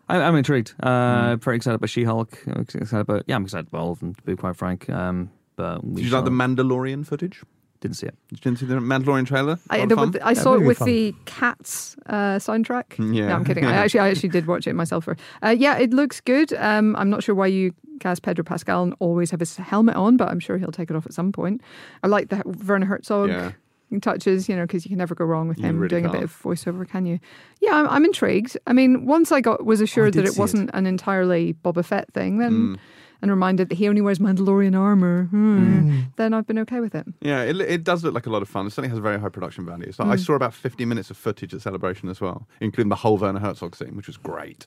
I, 0.08 0.22
I'm 0.22 0.36
intrigued. 0.36 0.74
Uh, 0.82 1.36
Hmm. 1.36 1.40
Very 1.40 1.58
excited 1.58 1.76
about 1.76 1.90
She-Hulk. 1.90 2.38
I'm 2.48 2.62
excited 2.62 3.02
about 3.02 3.24
yeah. 3.28 3.36
I'm 3.36 3.44
excited 3.44 3.68
about 3.68 3.82
all 3.82 3.92
of 3.92 4.00
them. 4.00 4.16
To 4.16 4.22
be 4.24 4.36
quite 4.36 4.56
frank, 4.56 4.90
um, 4.90 5.30
but 5.60 5.84
we 5.84 6.02
Did 6.02 6.06
you 6.06 6.16
like 6.16 6.24
the 6.24 6.32
Mandalorian 6.32 7.06
footage? 7.06 7.44
Didn't 7.82 7.98
see 7.98 8.08
it. 8.08 8.16
Did 8.30 8.46
you 8.46 8.56
see 8.56 8.66
the 8.66 8.76
Mandalorian 8.76 9.28
trailer? 9.28 9.60
I, 9.70 9.80
Lot 9.80 9.84
of 9.84 9.90
the, 9.90 10.20
fun? 10.20 10.20
I 10.24 10.34
saw 10.34 10.54
it 10.54 10.64
with 10.64 10.78
fun. 10.78 10.88
the 10.88 11.14
Cats 11.26 11.98
uh, 12.06 12.40
soundtrack. 12.40 12.98
Yeah. 12.98 13.28
No, 13.28 13.36
I'm 13.36 13.44
kidding. 13.44 13.66
I 13.74 13.74
actually, 13.74 14.00
I 14.00 14.10
actually 14.10 14.30
did 14.30 14.48
watch 14.48 14.68
it 14.68 14.74
myself. 14.74 15.04
For 15.04 15.18
uh, 15.44 15.50
yeah, 15.50 15.78
it 15.78 15.92
looks 15.92 16.22
good. 16.22 16.54
Um, 16.54 16.96
I'm 16.96 17.10
not 17.10 17.24
sure 17.24 17.36
why 17.36 17.48
you 17.48 17.74
cast 18.00 18.22
Pedro 18.22 18.46
Pascal 18.46 18.84
and 18.84 18.96
always 19.00 19.32
have 19.32 19.42
his 19.42 19.58
helmet 19.58 19.98
on, 19.98 20.16
but 20.16 20.30
I'm 20.30 20.40
sure 20.40 20.58
he'll 20.58 20.72
take 20.72 20.90
it 20.90 20.96
off 20.96 21.06
at 21.06 21.14
some 21.14 21.34
point. 21.34 21.60
I 22.02 22.08
like 22.08 22.30
the 22.30 22.42
Werner 22.46 22.86
Herzog 22.86 23.30
Yeah. 23.30 23.52
Touches, 24.00 24.48
you 24.48 24.56
know, 24.56 24.64
because 24.64 24.86
you 24.86 24.90
can 24.90 24.98
never 25.00 25.16
go 25.16 25.26
wrong 25.26 25.48
with 25.48 25.58
You 25.60 25.66
him 25.66 25.78
really 25.80 25.90
doing 25.90 26.06
a 26.06 26.10
bit 26.12 26.24
of 26.24 26.42
voiceover, 26.44 26.88
can 26.88 27.06
you? 27.06 27.20
Yeah, 27.62 27.74
I'm, 27.76 27.88
I'm 27.88 28.06
intrigued. 28.06 28.58
I 28.68 28.74
mean, 28.74 29.06
once 29.06 29.32
I 29.32 29.42
got 29.42 29.66
was 29.66 29.82
assured 29.82 30.14
did 30.14 30.26
that 30.26 30.34
it 30.34 30.38
wasn't 30.38 30.70
an 30.74 30.86
entirely 30.86 31.54
Boba 31.66 31.84
Fett 31.84 32.12
thing, 32.14 32.38
then. 32.38 32.52
Mm. 32.76 32.80
And 33.22 33.30
reminded 33.30 33.68
that 33.68 33.76
he 33.76 33.90
only 33.90 34.00
wears 34.00 34.18
Mandalorian 34.20 34.80
armor, 34.80 35.26
hmm, 35.26 36.04
then 36.16 36.34
I've 36.34 36.48
been 36.48 36.58
okay 36.60 36.80
with 36.80 36.96
it. 36.96 37.06
Yeah, 37.20 37.42
it, 37.44 37.60
it 37.60 37.84
does 37.84 38.02
look 38.02 38.14
like 38.14 38.26
a 38.28 38.30
lot 38.30 38.42
of 38.42 38.48
fun. 38.48 38.66
It 38.66 38.70
certainly 38.70 38.88
has 38.88 38.98
a 38.98 39.02
very 39.02 39.20
high 39.20 39.28
production 39.28 39.66
value. 39.66 39.92
So 39.92 40.06
I 40.06 40.16
Mm. 40.16 40.26
saw 40.26 40.34
about 40.36 40.54
50 40.54 40.86
minutes 40.86 41.12
of 41.12 41.18
footage 41.18 41.54
at 41.54 41.60
Celebration 41.60 42.08
as 42.08 42.22
well, 42.22 42.48
including 42.62 42.88
the 42.88 42.96
whole 42.96 43.18
Werner 43.18 43.42
Herzog 43.42 43.76
scene, 43.76 43.98
which 43.98 44.08
was 44.08 44.16
great. 44.16 44.66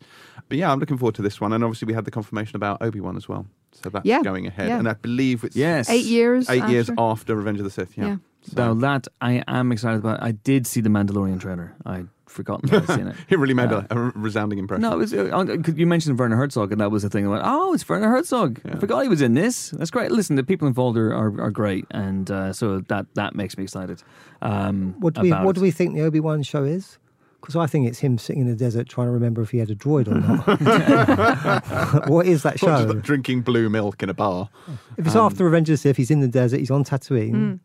But 0.50 0.58
yeah, 0.58 0.70
I'm 0.70 0.80
looking 0.80 0.98
forward 0.98 1.14
to 1.14 1.22
this 1.22 1.40
one. 1.40 1.54
And 1.54 1.64
obviously, 1.64 1.86
we 1.86 1.94
had 1.94 2.04
the 2.04 2.10
confirmation 2.10 2.56
about 2.56 2.82
Obi 2.82 3.00
Wan 3.00 3.16
as 3.16 3.26
well. 3.26 3.46
So 3.72 3.88
that's 3.88 4.04
Yeah, 4.04 4.22
going 4.22 4.46
ahead. 4.46 4.68
yeah. 4.68 4.78
And 4.78 4.86
I 4.86 4.92
believe 5.00 5.44
it's 5.44 5.56
Yes. 5.56 5.88
Eight 5.88 6.04
years. 6.04 6.50
eight 6.50 6.68
years 6.68 6.90
after. 6.90 7.00
after 7.02 7.34
Revenge 7.36 7.58
of 7.58 7.64
the 7.64 7.70
Sith. 7.70 7.96
Yeah. 7.96 8.04
Yeah. 8.06 8.16
So 8.42 8.74
that 8.74 9.06
I 9.20 9.42
am 9.46 9.70
excited 9.72 9.98
about. 9.98 10.22
I 10.22 10.32
did 10.32 10.66
see 10.66 10.80
the 10.80 10.88
Mandalorian 10.90 11.40
trailer. 11.40 11.74
I'd 11.86 12.08
forgotten 12.26 12.68
that 12.70 12.88
I'd 12.90 12.96
seen 12.96 13.06
it. 13.08 13.16
It 13.28 13.38
really 13.38 13.54
made 13.54 13.70
Uh, 13.72 13.82
a, 13.90 13.96
a 13.96 14.12
resounding 14.16 14.58
impression. 14.58 14.82
No, 14.82 14.92
it 14.94 14.96
was, 14.98 15.14
uh, 15.14 15.24
uh, 15.32 15.56
you 15.74 15.86
mentioned 15.86 16.18
Werner 16.18 16.36
Herzog, 16.36 16.72
and 16.72 16.80
that 16.80 16.90
was 16.90 17.02
the 17.02 17.08
thing. 17.10 17.24
I 17.26 17.28
went, 17.28 17.42
oh, 17.44 17.72
it's 17.74 17.88
Werner 17.88 18.08
Herzog. 18.08 18.60
I 18.64 18.76
forgot 18.76 19.02
he 19.02 19.08
was 19.08 19.20
in 19.22 19.34
this. 19.34 19.70
That's 19.70 19.90
great. 19.90 20.10
Listen, 20.10 20.34
the 20.36 20.42
people 20.42 20.66
involved 20.66 20.96
are, 20.98 21.14
are, 21.14 21.40
are 21.40 21.50
great, 21.50 21.84
and 21.92 22.30
uh, 22.30 22.52
so 22.52 22.80
that 22.88 23.06
that 23.14 23.34
makes 23.36 23.56
me 23.56 23.62
excited. 23.64 24.02
Um, 24.40 24.96
What 24.98 25.14
do 25.14 25.20
we 25.22 25.30
What 25.30 25.54
do 25.54 25.60
we 25.60 25.70
think 25.70 25.94
the 25.94 26.02
Obi 26.02 26.20
Wan 26.20 26.42
show 26.42 26.64
is? 26.64 26.98
Because 27.40 27.56
I 27.56 27.66
think 27.66 27.88
it's 27.88 27.98
him 27.98 28.18
sitting 28.18 28.42
in 28.42 28.48
the 28.48 28.54
desert 28.56 28.88
trying 28.88 29.08
to 29.08 29.12
remember 29.12 29.42
if 29.42 29.50
he 29.50 29.58
had 29.58 29.68
a 29.68 29.74
droid 29.74 30.06
or 30.06 30.14
not. 30.14 32.06
what 32.08 32.24
is 32.26 32.42
that 32.44 32.54
Or 32.62 32.66
just 32.66 32.82
show? 32.82 32.88
like 32.92 33.02
drinking 33.02 33.42
blue 33.42 33.68
milk 33.68 34.02
in 34.02 34.08
a 34.08 34.14
bar. 34.14 34.48
If 34.96 35.06
it's 35.06 35.16
after 35.16 35.44
Revenge 35.44 35.68
of 35.68 35.74
the 35.74 35.76
Sith, 35.78 35.96
he's 35.96 36.10
in 36.10 36.20
the 36.20 36.28
desert, 36.28 36.58
he's 36.58 36.70
on 36.70 36.84
Tatooine. 36.84 37.32
Mm. 37.32 37.60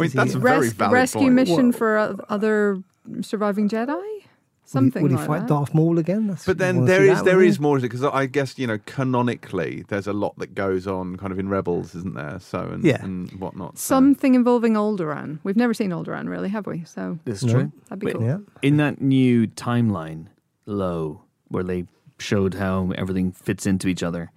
I 0.00 0.02
mean, 0.02 0.10
that's 0.14 0.34
a 0.34 0.38
very 0.38 0.60
Res- 0.60 0.72
valid 0.72 0.92
rescue 0.94 1.20
point. 1.22 1.34
mission 1.34 1.66
What- 1.68 1.76
for 1.76 2.16
other 2.28 2.82
surviving 3.22 3.68
Jedi? 3.68 3.88
Would 3.88 4.04
he- 4.04 4.26
Something 4.64 5.02
Would 5.02 5.10
he, 5.10 5.16
like 5.16 5.26
fight 5.26 5.38
that. 5.40 5.48
Darth 5.48 5.74
Maul 5.74 5.98
again? 5.98 6.28
That's, 6.28 6.46
But 6.46 6.58
then 6.58 6.76
wanna 6.76 6.86
there 6.86 7.00
see 7.00 7.08
is 7.10 7.18
that, 7.18 7.24
there 7.24 7.36
wouldn't 7.38 7.50
is 7.50 7.56
you? 7.56 7.62
more 7.62 7.80
because 7.80 8.04
I 8.04 8.26
guess 8.26 8.56
you 8.56 8.68
know 8.68 8.78
canonically 8.86 9.84
there's 9.88 10.06
a 10.06 10.12
lot 10.12 10.38
that 10.38 10.54
goes 10.54 10.86
on 10.86 11.16
kind 11.16 11.32
of 11.32 11.40
in 11.40 11.48
Rebels, 11.48 11.94
isn't 11.96 12.14
there? 12.14 12.38
So 12.38 12.60
and, 12.72 12.84
Yeah. 12.84 13.02
and 13.02 13.30
whatnot. 13.32 13.78
so- 13.78 13.94
Something 13.96 14.36
involving 14.36 14.74
Alderaan. 14.74 15.40
We've 15.42 15.56
never 15.56 15.74
seen 15.74 15.90
Alderaan, 15.90 16.28
really, 16.28 16.50
have 16.50 16.66
we? 16.68 16.84
So 16.84 17.18
This 17.24 17.38
is 17.42 17.46
No. 17.46 17.52
true. 17.52 17.72
that'd 17.88 17.98
be 17.98 18.06
Wait, 18.06 18.14
cool. 18.14 18.24
Yeah. 18.24 18.38
In 18.62 18.76
that 18.76 19.00
new 19.02 19.48
timeline, 19.48 20.26
low, 20.66 21.22
where 21.48 21.64
they 21.64 21.86
showed 22.18 22.54
how 22.54 22.92
everything 22.96 23.32
fits 23.32 23.66
into 23.66 23.88
each 23.88 24.04
other, 24.04 24.30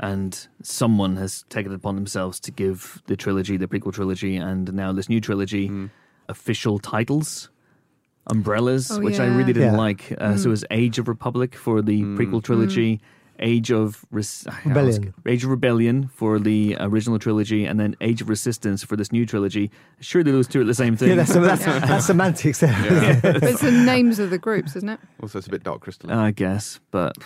and 0.00 0.48
someone 0.62 1.16
has 1.16 1.44
taken 1.48 1.72
it 1.72 1.76
upon 1.76 1.94
themselves 1.94 2.40
to 2.40 2.50
give 2.50 3.02
the 3.06 3.16
trilogy, 3.16 3.56
the 3.56 3.66
prequel 3.68 3.92
trilogy, 3.92 4.36
and 4.36 4.72
now 4.72 4.92
this 4.92 5.08
new 5.08 5.20
trilogy, 5.20 5.66
Hmm. 5.68 5.86
official 6.28 6.78
titles. 6.78 7.50
Umbrellas, 8.26 8.90
Oh, 8.90 9.00
which 9.00 9.18
I 9.18 9.26
really 9.26 9.52
didn't 9.52 9.72
Yeah. 9.74 9.76
like. 9.78 10.14
Uh, 10.18 10.36
So 10.36 10.48
it 10.48 10.50
was 10.50 10.64
Age 10.70 10.98
of 10.98 11.08
Republic 11.08 11.54
for 11.54 11.82
the 11.82 12.02
Mm. 12.02 12.16
prequel 12.18 12.42
trilogy, 12.42 13.00
Age 13.40 13.70
of 13.72 14.04
Res- 14.10 14.46
I 14.46 14.50
always- 14.50 14.98
Rebellion. 14.98 15.14
Age 15.26 15.44
of 15.44 15.50
Rebellion 15.50 16.08
for 16.14 16.38
the 16.38 16.76
original 16.80 17.18
trilogy, 17.18 17.64
and 17.64 17.80
then 17.80 17.96
Age 18.00 18.20
of 18.20 18.28
Resistance 18.28 18.84
for 18.84 18.96
this 18.96 19.10
new 19.12 19.24
trilogy. 19.26 19.70
Surely 20.00 20.30
those 20.30 20.46
two 20.46 20.60
are 20.60 20.64
the 20.64 20.74
same 20.74 20.96
thing. 20.96 21.08
Yeah, 21.10 21.14
that's, 21.16 21.32
that's, 21.34 21.64
that's 21.64 22.06
semantics 22.06 22.60
there. 22.60 22.70
Yeah. 22.70 23.20
But 23.40 23.42
it's 23.44 23.60
the 23.62 23.70
names 23.72 24.18
of 24.18 24.30
the 24.30 24.38
groups, 24.38 24.76
isn't 24.76 24.88
it? 24.88 25.00
also, 25.22 25.38
it's 25.38 25.46
a 25.46 25.50
bit 25.50 25.62
dark 25.62 25.80
crystal. 25.80 26.10
I 26.12 26.30
guess, 26.32 26.80
but 26.90 27.16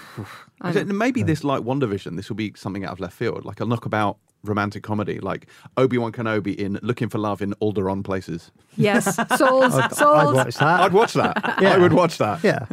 I 0.60 0.70
I 0.70 0.84
maybe 0.84 1.22
this 1.22 1.42
like 1.44 1.62
WandaVision, 1.62 2.16
this 2.16 2.28
will 2.28 2.36
be 2.36 2.52
something 2.56 2.84
out 2.84 2.92
of 2.92 3.00
left 3.00 3.16
field, 3.16 3.44
like 3.44 3.60
a 3.60 3.64
knockabout 3.64 4.16
romantic 4.44 4.82
comedy, 4.82 5.18
like 5.20 5.46
Obi 5.76 5.96
Wan 5.98 6.12
Kenobi 6.12 6.54
in 6.54 6.78
Looking 6.82 7.08
for 7.08 7.18
Love 7.18 7.40
in 7.42 7.54
Alderaan 7.62 8.04
places. 8.04 8.50
Yes, 8.76 9.04
souls, 9.36 9.74
I'd, 9.74 9.92
I'd 10.00 10.32
watch 10.34 10.54
that. 10.56 10.80
I'd 10.80 10.92
watch 10.92 11.12
that. 11.14 11.58
Yeah. 11.60 11.74
I 11.74 11.78
would 11.78 11.92
watch 11.94 12.18
that. 12.18 12.44
yeah. 12.44 12.66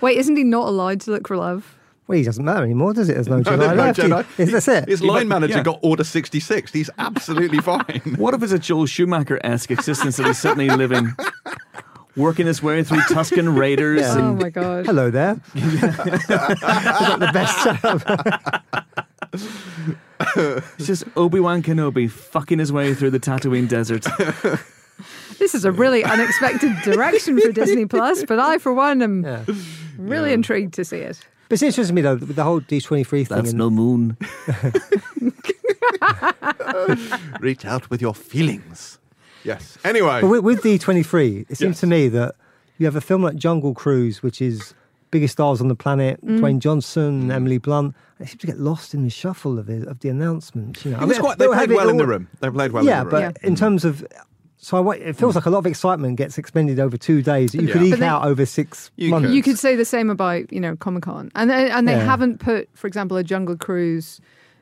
Wait, 0.00 0.18
isn't 0.18 0.36
he 0.36 0.44
not 0.44 0.68
allowed 0.68 1.00
to 1.02 1.10
look 1.12 1.26
for 1.28 1.36
love? 1.36 1.76
Well, 2.08 2.16
he 2.18 2.22
doesn't 2.24 2.44
matter 2.44 2.62
anymore, 2.62 2.92
does 2.94 3.08
it? 3.08 3.14
There's 3.14 3.28
no 3.28 3.38
No, 3.40 3.42
Jedi 3.42 3.58
no 3.58 3.74
left. 3.74 3.96
He- 4.00 4.02
Jedi. 4.08 4.24
is- 4.40 4.52
that's 4.52 4.68
it. 4.68 4.88
His 4.88 5.00
Yeah, 5.00 5.08
line 5.10 5.28
but- 5.28 5.40
manager 5.40 5.56
yeah. 5.58 5.62
got 5.64 5.80
Order 5.82 6.04
66. 6.04 6.72
He's 6.72 6.88
absolutely 6.98 7.58
fine. 7.62 8.00
what 8.16 8.32
if 8.34 8.42
it's 8.42 8.52
a 8.52 8.58
Joel 8.58 8.86
Schumacher 8.86 9.40
esque 9.44 9.70
existence 9.72 10.16
that 10.18 10.26
he's 10.26 10.38
suddenly 10.38 10.68
living, 10.70 11.12
working 12.16 12.46
his 12.46 12.62
way 12.62 12.82
through 12.84 13.00
Tusken 13.00 13.58
Raiders 13.58 14.00
Yeah. 14.02 14.14
Oh 14.18 14.34
my 14.34 14.50
god! 14.50 14.86
Hello 14.86 15.10
there. 15.10 15.40
Is 15.54 15.80
that 16.28 17.16
the 17.18 17.30
best 17.32 17.58
show? 17.64 18.00
it's 20.76 20.86
just 20.86 21.04
Obi 21.16 21.40
Wan 21.40 21.62
Kenobi 21.62 22.10
fucking 22.10 22.58
his 22.58 22.72
way 22.72 22.94
through 22.94 23.10
the 23.10 23.20
Tatooine 23.20 23.68
desert. 23.68 24.06
This 25.38 25.54
is 25.54 25.64
a 25.66 25.72
really 25.72 26.02
unexpected 26.04 26.72
direction 26.82 27.38
for 27.40 27.52
Disney 27.52 27.84
Plus, 27.84 28.24
but 28.24 28.38
I, 28.38 28.56
for 28.58 28.72
one, 28.72 29.02
am 29.02 29.22
Yeah. 29.24 29.44
really 29.98 30.28
Yeah. 30.30 30.34
intrigued 30.36 30.72
to 30.74 30.84
see 30.84 30.98
it. 30.98 31.20
But 31.48 31.54
it's 31.54 31.62
interesting 31.62 31.94
to 31.94 31.94
me, 31.94 32.02
though, 32.02 32.16
with 32.16 32.36
the 32.36 32.44
whole 32.44 32.60
D23 32.60 33.06
thing. 33.08 33.24
That's 33.36 33.50
and- 33.50 33.58
no 33.58 33.70
moon. 33.70 34.16
Reach 37.40 37.64
out 37.64 37.88
with 37.90 38.00
your 38.00 38.14
feelings. 38.14 38.98
Yes. 39.44 39.78
Anyway. 39.84 40.20
But 40.20 40.28
with, 40.28 40.44
with 40.44 40.62
D23, 40.62 41.50
it 41.50 41.56
seems 41.58 41.76
Yes. 41.76 41.80
to 41.80 41.86
me 41.86 42.08
that 42.08 42.34
you 42.78 42.86
have 42.86 42.96
a 42.96 43.00
film 43.00 43.22
like 43.22 43.36
Jungle 43.36 43.74
Cruise, 43.74 44.22
which 44.22 44.40
is 44.42 44.74
biggest 45.10 45.32
stars 45.32 45.60
on 45.60 45.68
the 45.68 45.76
planet, 45.76 46.24
Mm. 46.24 46.40
Dwayne 46.40 46.58
Johnson, 46.58 47.30
Emily 47.30 47.58
Blunt. 47.58 47.94
They 48.18 48.26
seem 48.26 48.38
to 48.38 48.46
get 48.46 48.58
lost 48.58 48.92
in 48.94 49.04
the 49.04 49.10
shuffle 49.10 49.58
of, 49.58 49.70
it, 49.70 49.86
of 49.86 50.00
the 50.00 50.08
announcements. 50.08 50.84
You 50.84 50.92
know, 50.92 51.00
It 51.00 51.06
was 51.06 51.18
quite, 51.18 51.38
they 51.38 51.44
they'll 51.44 51.52
played 51.54 51.60
have 51.60 51.70
it 51.70 51.76
well 51.76 51.88
in 51.88 51.96
the 51.96 52.06
room. 52.06 52.28
They 52.40 52.50
played 52.50 52.72
well 52.72 52.84
yeah, 52.84 53.02
in 53.02 53.08
the 53.08 53.16
room. 53.16 53.32
but 53.34 53.42
in 53.44 53.54
terms 53.54 53.84
of. 53.84 54.04
So 54.58 54.88
I, 54.90 54.96
it 54.96 55.16
feels 55.16 55.34
like 55.34 55.46
a 55.46 55.50
lot 55.50 55.58
of 55.58 55.66
excitement 55.66 56.16
gets 56.16 56.38
expended 56.38 56.80
over 56.80 56.96
two 56.96 57.22
days 57.22 57.52
that 57.52 57.60
you 57.62 57.68
could 57.68 57.82
Yeah. 57.82 57.88
eke 57.94 58.00
But 58.00 58.02
out 58.06 58.24
over 58.24 58.46
six 58.46 58.90
You 58.96 59.10
months. 59.10 59.26
could. 59.28 59.34
You 59.36 59.42
could 59.42 59.58
say 59.58 59.76
the 59.76 59.84
same 59.84 60.08
about 60.10 60.52
you 60.52 60.60
know 60.60 60.76
Comic 60.76 61.02
Con, 61.04 61.30
and 61.34 61.50
they, 61.50 61.70
and 61.70 61.86
they 61.86 61.92
Yeah. 61.92 62.04
haven't 62.04 62.40
put, 62.40 62.68
for 62.74 62.86
example, 62.86 63.16
a 63.18 63.22
Jungle 63.22 63.56
Cruise 63.56 64.20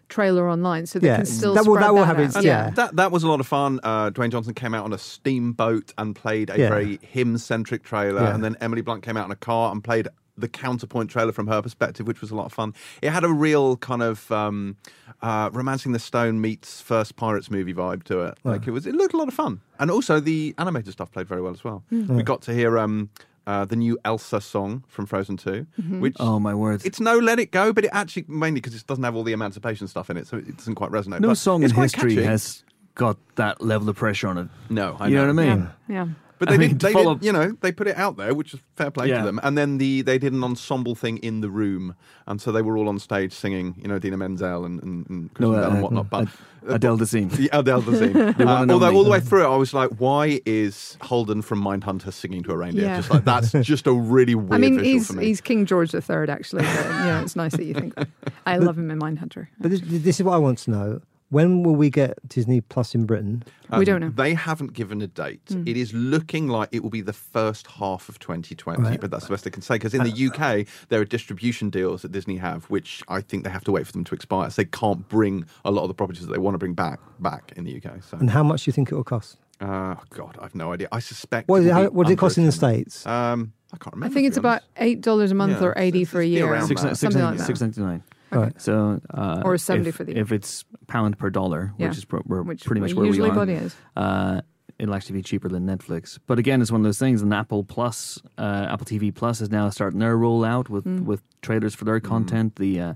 trailer 0.08 0.48
online, 0.50 0.86
so 0.86 0.98
they 0.98 1.06
Yeah. 1.06 1.16
can 1.16 1.26
still 1.26 1.54
That 1.54 1.64
will- 1.64 1.74
spread 1.76 1.84
that 1.86 1.92
will 1.94 2.00
that 2.00 2.06
have 2.06 2.18
out. 2.18 2.24
its- 2.36 2.44
yeah. 2.44 2.70
that 2.70 2.96
that 2.96 3.10
was 3.12 3.22
a 3.22 3.28
lot 3.28 3.40
of 3.40 3.46
fun. 3.46 3.80
Uh, 3.82 4.10
Dwayne 4.10 4.30
Johnson 4.30 4.52
came 4.52 4.74
out 4.74 4.84
on 4.84 4.92
a 4.92 4.98
steamboat 4.98 5.92
and 5.96 6.14
played 6.14 6.50
a 6.50 6.58
Yeah. 6.58 6.68
very 6.68 6.98
him-centric 7.02 7.82
trailer, 7.84 8.22
Yeah. 8.22 8.34
and 8.34 8.44
then 8.44 8.56
Emily 8.60 8.82
Blunt 8.82 9.02
came 9.02 9.16
out 9.16 9.24
in 9.26 9.32
a 9.32 9.36
car 9.36 9.72
and 9.72 9.82
played 9.82 10.08
the 10.36 10.48
counterpoint 10.48 11.10
trailer 11.10 11.32
from 11.32 11.46
her 11.46 11.62
perspective, 11.62 12.06
which 12.06 12.20
was 12.20 12.30
a 12.30 12.34
lot 12.34 12.46
of 12.46 12.52
fun. 12.52 12.74
It 13.02 13.10
had 13.10 13.22
a 13.24 13.28
real 13.28 13.76
kind 13.76 14.02
of 14.02 14.30
um, 14.32 14.76
uh, 15.22 15.50
*Romancing 15.52 15.92
the 15.92 15.98
Stone* 15.98 16.40
meets 16.40 16.80
first 16.80 17.16
Pirates 17.16 17.50
movie 17.50 17.74
vibe 17.74 18.02
to 18.04 18.20
it. 18.22 18.38
Like 18.44 18.66
it 18.66 18.72
was, 18.72 18.86
it 18.86 18.94
looked 18.94 19.14
a 19.14 19.16
lot 19.16 19.28
of 19.28 19.34
fun, 19.34 19.60
and 19.78 19.90
also 19.90 20.20
the 20.20 20.54
animated 20.58 20.92
stuff 20.92 21.12
played 21.12 21.28
very 21.28 21.40
well 21.42 21.52
as 21.52 21.62
well. 21.64 21.84
We 21.90 22.22
got 22.22 22.42
to 22.42 22.54
hear 22.54 22.78
um, 22.78 23.10
uh, 23.46 23.64
the 23.64 23.76
new 23.76 23.98
Elsa 24.04 24.40
song 24.40 24.84
from 24.88 25.06
Frozen 25.06 25.36
2 25.36 25.66
which. 26.00 26.16
Oh 26.18 26.38
my 26.40 26.54
word! 26.54 26.82
It's 26.84 26.98
no 27.00 27.18
Let 27.18 27.38
It 27.38 27.50
Go, 27.52 27.72
but 27.72 27.84
it 27.84 27.90
actually 27.92 28.24
mainly 28.26 28.60
because 28.60 28.74
it 28.74 28.86
doesn't 28.86 29.04
have 29.04 29.14
all 29.14 29.22
the 29.22 29.32
emancipation 29.34 29.86
stuff 29.86 30.10
in 30.10 30.16
it, 30.16 30.26
so 30.26 30.38
it 30.38 30.56
doesn't 30.56 30.74
quite 30.74 30.90
resonate. 30.90 31.20
no 31.20 31.28
But 31.28 31.38
song 31.38 31.62
in 31.62 31.70
history 31.70 32.14
catchy. 32.16 32.24
has 32.26 32.64
got 32.96 33.18
that 33.36 33.60
level 33.60 33.88
of 33.88 33.96
pressure 33.96 34.28
on 34.28 34.38
it. 34.38 34.48
No, 34.70 34.96
I 34.98 35.08
you 35.08 35.16
know, 35.16 35.26
what 35.32 35.44
I 35.44 35.54
mean? 35.54 35.68
Yeah, 35.88 36.06
But 36.38 36.48
I 36.48 36.52
they 36.52 36.58
mean, 36.58 36.68
did, 36.70 36.80
to 36.80 36.86
they 36.86 36.92
follow- 36.92 37.14
did, 37.14 37.24
you 37.24 37.32
know, 37.32 37.56
they 37.60 37.70
put 37.70 37.86
it 37.86 37.96
out 37.96 38.16
there, 38.16 38.34
which 38.34 38.54
is 38.54 38.60
fair 38.76 38.90
play 38.90 39.08
Yeah. 39.08 39.20
to 39.20 39.24
them. 39.26 39.38
And 39.42 39.56
then 39.56 39.78
the 39.78 40.02
they 40.02 40.18
did 40.18 40.32
an 40.32 40.42
ensemble 40.42 40.94
thing 40.94 41.18
in 41.18 41.40
the 41.42 41.48
room, 41.50 41.94
and 42.26 42.40
so 42.40 42.50
they 42.50 42.60
were 42.62 42.76
all 42.76 42.88
on 42.88 42.98
stage 42.98 43.32
singing, 43.32 43.76
you 43.80 43.86
know, 43.88 43.98
Dina 43.98 44.16
Menzel 44.16 44.64
and 44.64 44.82
and, 44.82 45.08
and 45.08 45.30
No, 45.38 45.54
uh, 45.54 45.68
and 45.70 45.82
whatnot. 45.82 46.10
But 46.10 46.22
Ad- 46.22 46.28
Adele 46.76 46.98
Dazeem. 46.98 47.30
the 47.36 47.48
Adele 47.52 47.82
Dazeem. 47.82 48.36
The 48.36 48.44
one 48.46 48.68
uh, 48.70 48.72
although 48.72 48.94
all 48.94 49.04
the 49.04 49.10
way 49.10 49.20
through 49.20 49.44
it, 49.44 49.48
I 49.52 49.56
was 49.56 49.72
like, 49.74 49.90
why 49.98 50.40
is 50.44 50.96
Holden 51.02 51.42
from 51.42 51.62
Mindhunter 51.62 52.12
singing 52.12 52.42
to 52.44 52.52
a 52.52 52.56
reindeer? 52.56 52.84
Yeah. 52.86 52.96
Just 52.96 53.10
like 53.10 53.24
that's 53.24 53.52
just 53.62 53.86
a 53.86 53.92
really 53.92 54.34
weird 54.34 54.52
I 54.54 54.58
mean 54.58 54.82
he's 54.82 55.06
for 55.06 55.12
me. 55.14 55.26
he's 55.26 55.40
King 55.40 55.66
George 55.66 55.94
III 55.94 56.28
actually. 56.28 56.62
But, 56.62 56.74
yeah, 56.74 57.22
it's 57.22 57.36
nice 57.36 57.52
that 57.52 57.64
you 57.64 57.74
think 57.74 57.94
that. 57.94 58.08
I 58.46 58.56
love 58.58 58.76
him 58.78 58.90
in 58.90 58.98
Mindhunter. 58.98 59.46
But 59.60 59.70
this, 59.70 59.80
this 59.84 60.18
is 60.20 60.24
what 60.24 60.32
I 60.34 60.38
want 60.38 60.58
to 60.58 60.70
know. 60.70 61.00
When 61.34 61.64
will 61.64 61.74
we 61.74 61.90
get 61.90 62.16
Disney 62.28 62.60
Plus 62.60 62.94
in 62.94 63.06
Britain? 63.06 63.42
We 63.76 63.84
don't 63.84 64.00
know. 64.00 64.10
They 64.10 64.34
haven't 64.34 64.72
given 64.72 65.02
a 65.02 65.08
date. 65.08 65.40
Hmm. 65.48 65.66
It 65.66 65.76
is 65.76 65.92
looking 65.92 66.46
like 66.46 66.68
it 66.70 66.84
will 66.84 66.90
be 66.90 67.00
the 67.00 67.12
first 67.12 67.66
half 67.66 68.08
of 68.08 68.20
2020, 68.20 68.80
Right. 68.80 69.00
but 69.00 69.10
that's 69.10 69.24
the 69.24 69.30
best 69.32 69.44
I 69.44 69.50
can 69.50 69.60
say. 69.60 69.74
Because 69.74 69.94
in 69.94 70.04
the 70.04 70.26
UK, 70.28 70.64
there 70.90 71.00
are 71.00 71.04
distribution 71.04 71.70
deals 71.70 72.02
that 72.02 72.12
Disney 72.12 72.36
have, 72.36 72.66
which 72.66 73.02
I 73.08 73.20
think 73.20 73.42
they 73.42 73.50
have 73.50 73.64
to 73.64 73.72
wait 73.72 73.84
for 73.84 73.90
them 73.92 74.04
to 74.04 74.14
expire. 74.14 74.48
So 74.50 74.62
they 74.62 74.66
can't 74.66 75.08
bring 75.08 75.44
a 75.64 75.72
lot 75.72 75.82
of 75.82 75.88
the 75.88 75.94
properties 75.94 76.24
that 76.24 76.32
they 76.32 76.38
want 76.38 76.54
to 76.54 76.58
bring 76.58 76.74
back 76.74 77.00
back 77.18 77.52
in 77.56 77.64
the 77.64 77.74
UK. 77.84 78.00
So, 78.08 78.16
And 78.16 78.30
how 78.30 78.44
much 78.44 78.62
do 78.64 78.68
you 78.68 78.72
think 78.72 78.92
it 78.92 78.94
will 78.94 79.02
cost? 79.02 79.36
uh, 79.60 79.96
God, 80.10 80.38
I've 80.40 80.54
no 80.54 80.72
idea. 80.72 80.86
I 80.92 81.00
suspect. 81.00 81.48
What, 81.48 81.62
it 81.62 81.64
is 81.64 81.66
it, 81.70 81.72
how, 81.72 81.84
what 81.88 82.04
does 82.04 82.12
it 82.12 82.18
cost 82.18 82.38
in 82.38 82.46
the 82.46 82.52
States? 82.52 83.04
Um, 83.08 83.52
I 83.72 83.76
can't 83.78 83.92
remember. 83.96 84.12
I 84.12 84.14
think 84.14 84.28
it's 84.28 84.36
be 84.36 84.40
about 84.40 84.62
eight 84.76 85.00
dollars 85.00 85.32
a 85.32 85.34
month 85.34 85.60
Yeah, 85.60 85.66
or 85.66 85.74
eighty 85.76 86.02
it's- 86.02 86.12
for 86.12 86.20
a 86.20 86.24
year. 86.24 86.46
around 86.46 86.68
Six, 86.68 86.82
that. 86.82 86.90
six, 86.90 87.00
Something 87.00 87.22
like 87.22 87.38
that. 87.38 87.44
six 87.46 87.60
ninety 87.60 87.80
nine. 87.80 88.04
Right. 88.40 88.60
So 88.60 89.00
uh, 89.12 89.42
Or 89.44 89.56
70 89.58 89.88
if, 89.88 89.94
for 89.96 90.04
the- 90.04 90.16
if 90.18 90.32
it's 90.32 90.64
pound 90.86 91.18
per 91.18 91.30
dollar, 91.30 91.72
Yeah. 91.78 91.88
which 91.88 91.98
is 91.98 92.04
pr- 92.04 92.18
we're 92.26 92.42
Which 92.42 92.64
pretty 92.64 92.80
much 92.80 92.90
we 92.92 92.98
where 92.98 93.06
usually 93.06 93.30
we 93.30 93.36
are. 93.38 93.48
is. 93.50 93.76
uh, 93.96 94.40
it'll 94.78 94.94
actually 94.94 95.14
be 95.16 95.22
cheaper 95.22 95.48
than 95.48 95.66
Netflix. 95.66 96.18
But 96.26 96.38
again, 96.38 96.60
it's 96.60 96.72
one 96.72 96.80
of 96.80 96.84
those 96.84 96.98
things. 96.98 97.22
And 97.22 97.32
Apple 97.32 97.62
Plus, 97.64 98.20
uh, 98.38 98.66
Apple 98.70 98.86
TV 98.86 99.14
Plus 99.14 99.40
is 99.40 99.50
now 99.50 99.70
starting 99.70 100.00
their 100.00 100.16
rollout 100.16 100.68
with 100.68 100.84
Mm. 100.84 101.04
with 101.04 101.22
trailers 101.42 101.74
for 101.74 101.84
their 101.84 102.00
content. 102.00 102.56
The 102.56 102.80
uh, 102.80 102.94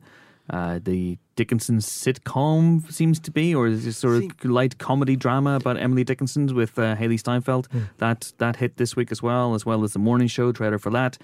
uh, 0.51 0.81
the 0.83 1.19
Dickinson 1.37 1.79
sitcom 1.79 2.91
seems 2.91 3.21
to 3.21 3.31
be, 3.31 3.55
or 3.55 3.67
is 3.69 3.87
it 3.87 3.93
sort 3.93 4.17
of 4.25 4.45
light 4.45 4.79
comedy 4.79 5.15
drama 5.15 5.57
about 5.57 5.77
Emily 5.77 6.05
Dickinson 6.05 6.47
with 6.55 6.79
uh, 6.79 6.97
Hailee 6.97 7.19
Steinfeld. 7.19 7.69
That 7.99 8.33
that 8.39 8.57
hit 8.57 8.77
this 8.77 8.97
week 8.97 9.13
as 9.13 9.23
well, 9.23 9.55
as 9.55 9.65
well 9.67 9.85
as 9.85 9.93
the 9.93 9.99
morning 9.99 10.27
show 10.29 10.51
trailer 10.53 10.79
for 10.79 10.91
that. 10.91 11.19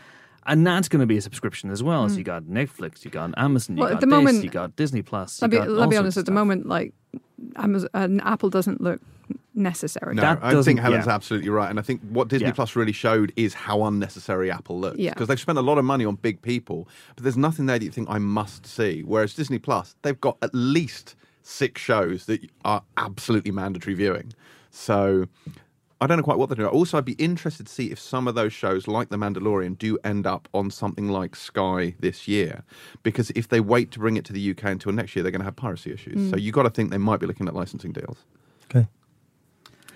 And 0.47 0.67
that's 0.67 0.89
going 0.89 1.01
to 1.01 1.07
be 1.07 1.17
a 1.17 1.21
subscription 1.23 1.71
as 1.71 1.83
well. 1.83 2.09
So 2.09 2.17
you 2.19 2.25
got 2.25 2.43
Netflix, 2.45 3.05
you 3.05 3.11
got 3.11 3.33
Amazon, 3.37 3.77
you 3.77 3.83
Mm. 3.83 3.87
Well, 3.87 3.89
at 3.89 3.93
got 3.95 4.01
the 4.01 4.07
this, 4.07 4.13
moment- 4.13 4.45
you 4.45 4.51
got 4.51 4.77
Disney 4.77 5.03
Plus. 5.03 5.41
Let 5.41 5.55
I'll 5.55 5.67
be, 5.67 5.75
got 5.75 5.91
be 5.91 5.97
honest. 5.97 6.17
of 6.17 6.23
At 6.23 6.27
the 6.27 6.33
moment, 6.33 6.67
like 6.67 6.93
Amazon, 7.57 7.89
and 7.95 8.21
Apple 8.23 8.51
doesn't 8.51 8.81
look 8.81 9.01
necessary. 9.55 10.15
No, 10.15 10.23
That 10.23 10.45
I 10.45 10.63
think 10.63 10.81
Helen's 10.81 11.07
yeah. 11.07 11.15
absolutely 11.15 11.49
right, 11.49 11.71
and 11.71 11.79
I 11.79 11.83
think 11.83 12.01
what 12.11 12.29
Disney 12.29 12.49
Yeah. 12.49 12.53
Plus 12.55 12.77
really 12.77 12.93
showed 12.93 13.33
is 13.37 13.55
how 13.55 13.85
unnecessary 13.85 14.51
Apple 14.51 14.79
looks. 14.81 14.99
Yeah. 14.99 15.11
because 15.15 15.29
they've 15.29 15.41
spent 15.41 15.59
a 15.59 15.63
lot 15.63 15.79
of 15.79 15.85
money 15.85 16.05
on 16.05 16.17
big 16.17 16.43
people, 16.43 16.89
but 17.15 17.23
there's 17.25 17.37
nothing 17.37 17.67
there 17.67 17.79
that 17.79 17.85
you 17.85 17.91
think 17.91 18.09
I 18.11 18.19
must 18.19 18.67
see. 18.67 19.03
Whereas 19.03 19.35
Disney 19.35 19.59
Plus, 19.59 19.95
they've 20.03 20.21
got 20.21 20.37
at 20.43 20.51
least 20.55 21.15
six 21.43 21.81
shows 21.81 22.27
that 22.27 22.41
are 22.65 22.83
absolutely 22.97 23.51
mandatory 23.53 23.95
viewing. 23.95 24.33
So. 24.71 25.27
I 26.01 26.07
don't 26.07 26.17
know 26.19 26.25
quite 26.25 26.39
what 26.39 26.49
they're 26.49 26.57
doing. 26.57 26.69
Also, 26.69 26.99
I'd 26.99 27.05
be 27.05 27.13
interested 27.13 27.67
to 27.67 27.73
see 27.73 27.91
if 27.91 27.99
some 28.01 28.27
of 28.29 28.35
those 28.35 28.53
shows, 28.53 28.87
like 28.89 29.09
The 29.11 29.17
Mandalorian, 29.17 29.79
do 29.79 29.97
end 30.05 30.27
up 30.27 30.49
on 30.53 30.71
something 30.71 31.09
like 31.09 31.35
Sky 31.37 31.95
this 32.01 32.27
year. 32.29 32.65
Because 33.03 33.31
if 33.37 33.49
they 33.49 33.61
wait 33.61 33.91
to 33.93 34.01
bring 34.01 34.17
it 34.17 34.25
to 34.27 34.33
the 34.33 34.51
UK 34.51 34.65
until 34.65 34.93
next 34.93 35.15
year, 35.17 35.23
they're 35.23 35.33
going 35.33 35.41
to 35.41 35.45
have 35.47 35.57
piracy 35.57 35.93
issues. 35.93 36.31
So 36.31 36.37
you've 36.37 36.55
got 36.55 36.65
to 36.65 36.71
think 36.71 36.91
they 36.91 36.99
might 36.99 37.21
be 37.21 37.27
looking 37.27 37.47
at 37.49 37.55
licensing 37.55 37.93
deals. 37.93 38.19
Okay. 38.75 38.87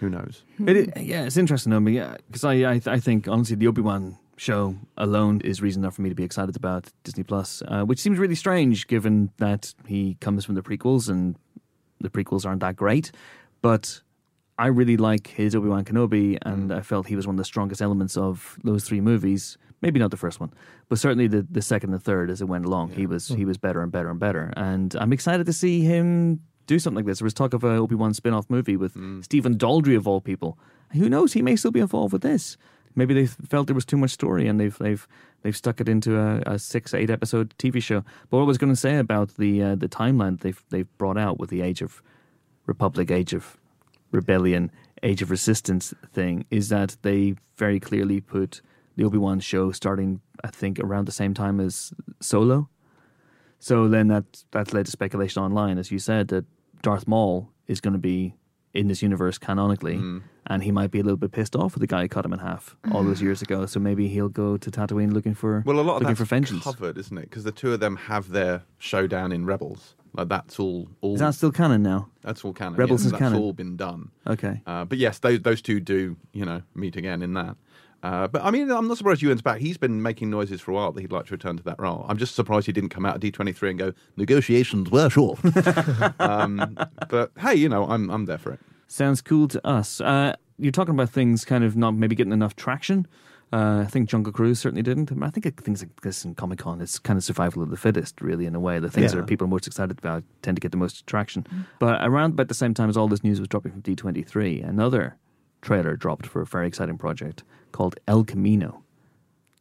Who 0.01 0.09
knows? 0.09 0.45
It, 0.65 0.97
i- 0.97 1.01
yeah, 1.01 1.25
it's 1.25 1.37
interesting 1.37 1.73
though, 1.73 1.91
yeah, 1.91 2.17
because 2.29 2.45
I, 2.45 2.55
I 2.75 2.81
I 2.87 3.01
think 3.01 3.27
honestly 3.27 3.57
the 3.57 3.67
Obi 3.67 3.83
Wan 3.83 4.17
show 4.37 4.77
alone 4.97 5.41
is 5.41 5.61
reason 5.61 5.83
enough 5.83 5.97
for 5.97 6.03
me 6.03 6.09
to 6.09 6.15
be 6.15 6.23
excited 6.23 6.55
about 6.55 6.87
Disney 7.03 7.25
Plus, 7.25 7.61
uh, 7.67 7.83
which 7.83 7.99
seems 7.99 8.17
really 8.19 8.37
strange 8.37 8.87
given 8.87 9.31
that 9.39 9.75
he 9.87 10.17
comes 10.21 10.45
from 10.45 10.55
the 10.55 10.63
prequels 10.63 11.09
and 11.09 11.35
the 12.01 12.09
prequels 12.09 12.47
aren't 12.47 12.61
that 12.61 12.77
great, 12.77 13.11
but. 13.61 14.01
I 14.59 14.67
really 14.67 14.97
like 14.97 15.29
his 15.29 15.55
Obi 15.55 15.69
Wan 15.69 15.85
Kenobi, 15.85 16.37
and 16.43 16.71
mm. 16.71 16.77
I 16.77 16.81
felt 16.83 17.07
he 17.07 17.17
was 17.17 17.27
one 17.27 17.35
of 17.35 17.39
the 17.39 17.45
strongest 17.45 17.81
elements 17.81 18.17
of 18.17 18.59
those 18.65 18.85
three 18.85 19.01
movies. 19.01 19.57
Maybe 19.81 20.01
not 20.01 20.11
the 20.11 20.17
first 20.17 20.41
one, 20.41 20.53
but 20.89 20.99
certainly 20.99 21.29
the, 21.29 21.47
the 21.49 21.63
second 21.63 21.93
and 21.93 22.03
third 22.03 22.31
as 22.31 22.41
it 22.41 22.47
went 22.47 22.65
along. 22.65 22.91
He 22.91 23.07
was 23.07 23.29
he 23.29 23.45
mm. 23.45 23.47
was 23.47 23.57
better 23.57 23.81
and 23.81 23.93
better 23.93 24.11
and 24.11 24.19
better, 24.19 24.53
and 24.57 24.97
I'm 24.97 25.13
excited 25.13 25.47
to 25.47 25.53
see 25.53 25.83
him 25.83 26.41
do 26.67 26.79
something 26.81 26.97
like 26.97 27.07
this. 27.07 27.21
There 27.21 27.27
was 27.27 27.35
talk 27.35 27.55
of 27.55 27.63
a 27.63 27.77
Obi 27.77 27.95
Wan 27.95 28.13
spin 28.13 28.35
off 28.35 28.51
movie 28.51 28.77
with 28.77 28.95
mm. 28.95 29.23
Stephen 29.23 29.57
Daldry 29.57 29.97
of 29.97 30.09
all 30.09 30.21
people. 30.21 30.59
Who 30.93 31.09
knows? 31.09 31.33
He 31.33 31.43
may 31.43 31.55
still 31.55 31.71
be 31.71 31.81
involved 31.81 32.13
with 32.13 32.23
this. 32.23 32.57
Maybe 32.97 33.15
they 33.15 33.27
felt 33.27 33.69
there 33.69 33.75
was 33.75 33.85
too 33.85 33.97
much 33.97 34.11
story, 34.11 34.49
and 34.49 34.59
they've 34.59 34.77
they've 34.79 35.07
they've 35.43 35.57
stuck 35.57 35.81
it 35.81 35.89
into 35.89 36.19
a, 36.19 36.55
a 36.55 36.59
six 36.59 36.93
eight 36.93 37.11
episode 37.11 37.55
TV 37.59 37.81
show. 37.81 38.01
But 38.29 38.39
what 38.39 38.43
I 38.43 38.47
was 38.47 38.59
going 38.59 38.73
to 38.73 38.77
say 38.77 38.97
about 38.99 39.37
the 39.37 39.63
uh, 39.63 39.75
the 39.77 39.89
timeline 39.89 40.41
they've 40.41 40.65
they've 40.71 40.99
brought 40.99 41.17
out 41.17 41.39
with 41.39 41.51
the 41.51 41.61
Age 41.61 41.81
of 41.81 42.03
Republic, 42.67 43.13
Age 43.13 43.33
of 43.33 43.57
Rebellion, 44.11 44.71
Age 45.03 45.23
of 45.23 45.31
Resistance 45.31 45.95
thing 46.13 46.45
is 46.51 46.69
that 46.69 46.97
they 47.03 47.37
very 47.57 47.81
clearly 47.81 48.21
put 48.21 48.61
the 48.97 49.05
Obi 49.05 49.19
Wan 49.19 49.41
show 49.41 49.71
starting, 49.71 50.21
I 50.43 50.49
think, 50.49 50.81
around 50.81 51.07
the 51.07 51.13
same 51.13 51.35
time 51.35 51.61
as 51.61 51.93
Solo. 52.21 52.69
So 53.61 53.89
then 53.89 54.09
that 54.09 54.45
that 54.53 54.73
led 54.73 54.87
to 54.87 54.93
speculation 54.93 55.43
online, 55.43 55.79
as 55.79 55.91
you 55.91 55.99
said, 55.99 56.29
that 56.29 56.45
Darth 56.83 57.07
Maul 57.07 57.51
is 57.67 57.81
going 57.81 57.93
to 57.93 57.99
be 57.99 58.35
in 58.75 58.89
this 58.89 59.03
universe 59.03 59.39
canonically, 59.39 59.97
mm. 59.97 60.23
And 60.49 60.63
he 60.63 60.73
might 60.73 60.91
be 60.91 60.99
a 60.99 61.03
little 61.03 61.17
bit 61.19 61.31
pissed 61.31 61.55
off 61.55 61.75
with 61.75 61.81
the 61.83 61.87
guy 61.87 62.03
who 62.03 62.09
cut 62.09 62.25
him 62.25 62.33
in 62.33 62.39
half 62.41 62.77
all 62.93 63.05
those 63.05 63.21
years 63.23 63.43
ago. 63.43 63.67
So 63.67 63.79
maybe 63.79 64.09
he'll 64.09 64.29
go 64.29 64.57
to 64.57 64.71
Tatooine 64.71 65.13
looking 65.13 65.35
for 65.35 65.63
Well, 65.67 65.77
a 65.79 65.83
lot 65.83 65.97
of 65.97 66.03
looking 66.03 66.09
that's 66.09 66.19
for 66.19 66.25
vengeance. 66.25 66.65
covered, 66.65 66.99
isn't 66.99 67.17
it? 67.19 67.23
Because 67.31 67.45
the 67.45 67.53
two 67.53 67.73
of 67.73 67.81
them 67.81 67.97
have 67.97 68.31
their 68.31 68.63
showdown 68.79 69.31
in 69.33 69.45
Rebels. 69.47 69.95
Like 70.15 70.29
that's 70.29 70.59
all. 70.59 70.89
all 71.03 71.15
Is 71.15 71.21
that 71.21 71.35
still 71.35 71.53
canon 71.53 71.83
now? 71.83 72.09
that's 72.23 72.45
all 72.45 72.53
canon. 72.55 72.75
Rebels 72.77 73.03
yes, 73.03 73.07
is 73.07 73.13
that's 73.13 73.21
canon? 73.23 73.41
all 73.43 73.53
been 73.53 73.77
done. 73.77 74.11
Okay. 74.27 74.63
Uh, 74.67 74.85
but 74.87 74.99
yes, 74.99 75.19
those 75.19 75.41
those 75.43 75.61
two 75.63 75.81
do 75.81 76.17
you 76.33 76.45
know 76.47 76.63
meet 76.75 76.97
again 76.97 77.23
in 77.23 77.35
that. 77.35 77.57
Uh, 78.03 78.27
but 78.29 78.43
I 78.43 78.51
mean, 78.51 78.71
I'm 78.71 78.87
not 78.89 78.97
surprised 78.97 79.23
Ewan's 79.23 79.43
back. 79.43 79.61
He's 79.61 79.77
been 79.77 80.01
making 80.01 80.31
noises 80.31 80.61
for 80.61 80.71
a 80.71 80.75
while 80.75 80.93
that 80.93 81.01
he'd 81.01 81.13
like 81.13 81.27
to 81.27 81.33
return 81.33 81.57
to 81.59 81.63
that 81.65 81.81
role. 81.81 82.07
I'm 82.09 82.17
just 82.17 82.35
surprised 82.37 82.67
he 82.67 82.73
didn't 82.73 82.91
come 82.91 83.05
out 83.05 83.17
at 83.17 83.21
D23 83.21 83.71
and 83.71 83.79
go 83.79 83.93
negotiations 84.17 84.89
were 84.91 85.11
short. 85.11 85.41
um, 86.21 86.79
but 87.09 87.33
hey, 87.41 87.55
you 87.57 87.69
know, 87.69 87.85
I'm 87.89 88.09
I'm 88.11 88.25
there 88.27 88.39
for 88.39 88.53
it. 88.53 88.61
Sounds 88.89 89.21
cool 89.21 89.47
to 89.49 89.65
us. 89.67 90.01
Uh, 90.01 90.35
you're 90.59 90.73
talking 90.73 90.95
about 90.95 91.11
things 91.11 91.45
kind 91.45 91.63
of 91.63 91.77
not 91.77 91.95
maybe 91.95 92.17
getting 92.17 92.33
enough 92.33 92.57
traction. 92.57 93.07
Uh, 93.53 93.83
I 93.87 93.89
think 93.89 94.09
Jungle 94.11 94.33
Cruise 94.33 94.59
certainly 94.59 94.83
didn't. 94.83 95.11
I, 95.11 95.15
mean, 95.15 95.23
I 95.25 95.31
think 95.31 95.47
it- 95.47 95.57
things 95.61 95.81
like 95.83 96.01
this 96.03 96.25
in 96.25 96.35
Comic 96.35 96.59
Con, 96.59 96.81
it's 96.81 96.99
kind 96.99 97.17
of 97.17 97.25
survival 97.25 97.63
of 97.63 97.71
the 97.71 97.77
fittest, 97.77 98.21
really, 98.21 98.45
in 98.47 98.55
a 98.55 98.61
way. 98.61 98.79
The 98.79 98.91
things 98.91 99.13
Yeah. 99.15 99.21
that 99.21 99.27
people 99.27 99.47
are 99.47 99.51
most 99.51 99.67
excited 99.67 99.99
about 99.99 100.25
tend 100.43 100.57
to 100.57 100.61
get 100.61 100.71
the 100.71 100.77
most 100.79 101.07
traction. 101.07 101.47
But 101.79 102.05
around 102.07 102.33
about 102.33 102.49
the 102.49 102.55
same 102.55 102.75
time 102.75 102.89
as 102.91 102.97
all 102.97 103.09
this 103.09 103.25
news 103.25 103.39
was 103.39 103.49
dropping 103.49 103.73
from 103.73 103.83
D23, 103.83 104.63
another 104.63 105.17
trailer 105.63 105.97
dropped 105.97 106.27
for 106.27 106.41
a 106.43 106.47
very 106.47 106.67
exciting 106.67 106.99
project 106.99 107.43
called 107.73 107.97
El 108.07 108.25
Camino. 108.25 108.83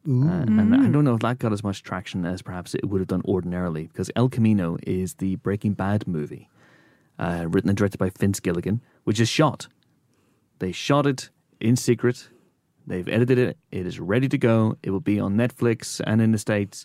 Uh, 0.08 0.10
and 0.46 0.74
I 0.74 0.88
don't 0.88 1.04
know 1.04 1.14
if 1.14 1.20
that 1.20 1.38
got 1.38 1.52
as 1.52 1.62
much 1.62 1.82
traction 1.82 2.24
as 2.24 2.40
perhaps 2.40 2.74
it 2.74 2.88
would 2.88 3.00
have 3.00 3.08
done 3.08 3.22
ordinarily, 3.26 3.88
because 3.88 4.10
El 4.16 4.28
Camino 4.30 4.78
is 4.86 5.14
the 5.14 5.36
Breaking 5.36 5.72
Bad 5.74 6.06
movie, 6.06 6.48
uh, 7.18 7.46
written 7.48 7.68
and 7.68 7.76
directed 7.76 7.98
by 7.98 8.10
Vince 8.10 8.40
Gilligan, 8.40 8.80
which 9.08 9.20
is 9.20 9.28
shot. 9.30 9.68
They 10.58 10.70
shot 10.70 11.06
it 11.06 11.30
in 11.60 11.76
secret. 11.76 12.28
They've 12.86 13.08
edited 13.08 13.38
it. 13.38 13.56
It 13.72 13.86
is 13.86 13.98
ready 13.98 14.28
to 14.28 14.36
go. 14.36 14.76
It 14.82 14.90
will 14.90 15.00
be 15.00 15.18
on 15.18 15.34
Netflix 15.34 15.98
and 16.06 16.20
in 16.20 16.32
the 16.32 16.36
States 16.36 16.84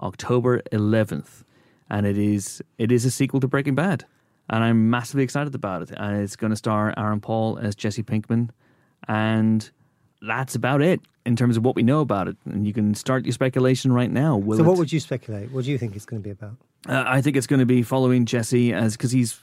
October 0.00 0.60
11th. 0.72 1.44
And 1.88 2.04
it 2.04 2.18
is 2.18 2.60
it 2.78 2.90
is 2.90 3.04
a 3.04 3.12
sequel 3.12 3.38
to 3.38 3.46
Breaking 3.46 3.76
Bad. 3.76 4.04
And 4.50 4.64
I'm 4.64 4.90
massively 4.90 5.22
excited 5.22 5.54
about 5.54 5.82
it. 5.82 5.92
And 5.96 6.20
it's 6.20 6.34
going 6.34 6.50
to 6.50 6.56
star 6.56 6.92
Aaron 6.96 7.20
Paul 7.20 7.58
as 7.58 7.76
Jesse 7.76 8.02
Pinkman. 8.02 8.50
And 9.06 9.70
that's 10.20 10.56
about 10.56 10.82
it 10.82 11.00
in 11.24 11.36
terms 11.36 11.56
of 11.56 11.64
what 11.64 11.76
we 11.76 11.84
know 11.84 12.00
about 12.00 12.26
it. 12.26 12.36
And 12.44 12.66
you 12.66 12.72
can 12.72 12.92
start 12.96 13.24
your 13.24 13.34
speculation 13.34 13.92
right 13.92 14.10
now. 14.10 14.36
Will 14.36 14.56
so, 14.58 14.64
it- 14.64 14.66
what 14.66 14.78
would 14.78 14.92
you 14.92 14.98
speculate? 14.98 15.52
What 15.52 15.64
do 15.64 15.70
you 15.70 15.78
think 15.78 15.94
it's 15.94 16.06
going 16.06 16.22
to 16.22 16.24
be 16.24 16.32
about? 16.32 16.56
uh, 16.88 17.04
I 17.06 17.20
think 17.20 17.36
it's 17.36 17.46
going 17.46 17.60
to 17.60 17.66
be 17.66 17.82
following 17.82 18.26
Jesse 18.26 18.72
as 18.72 18.96
because 18.96 19.12
he's 19.12 19.38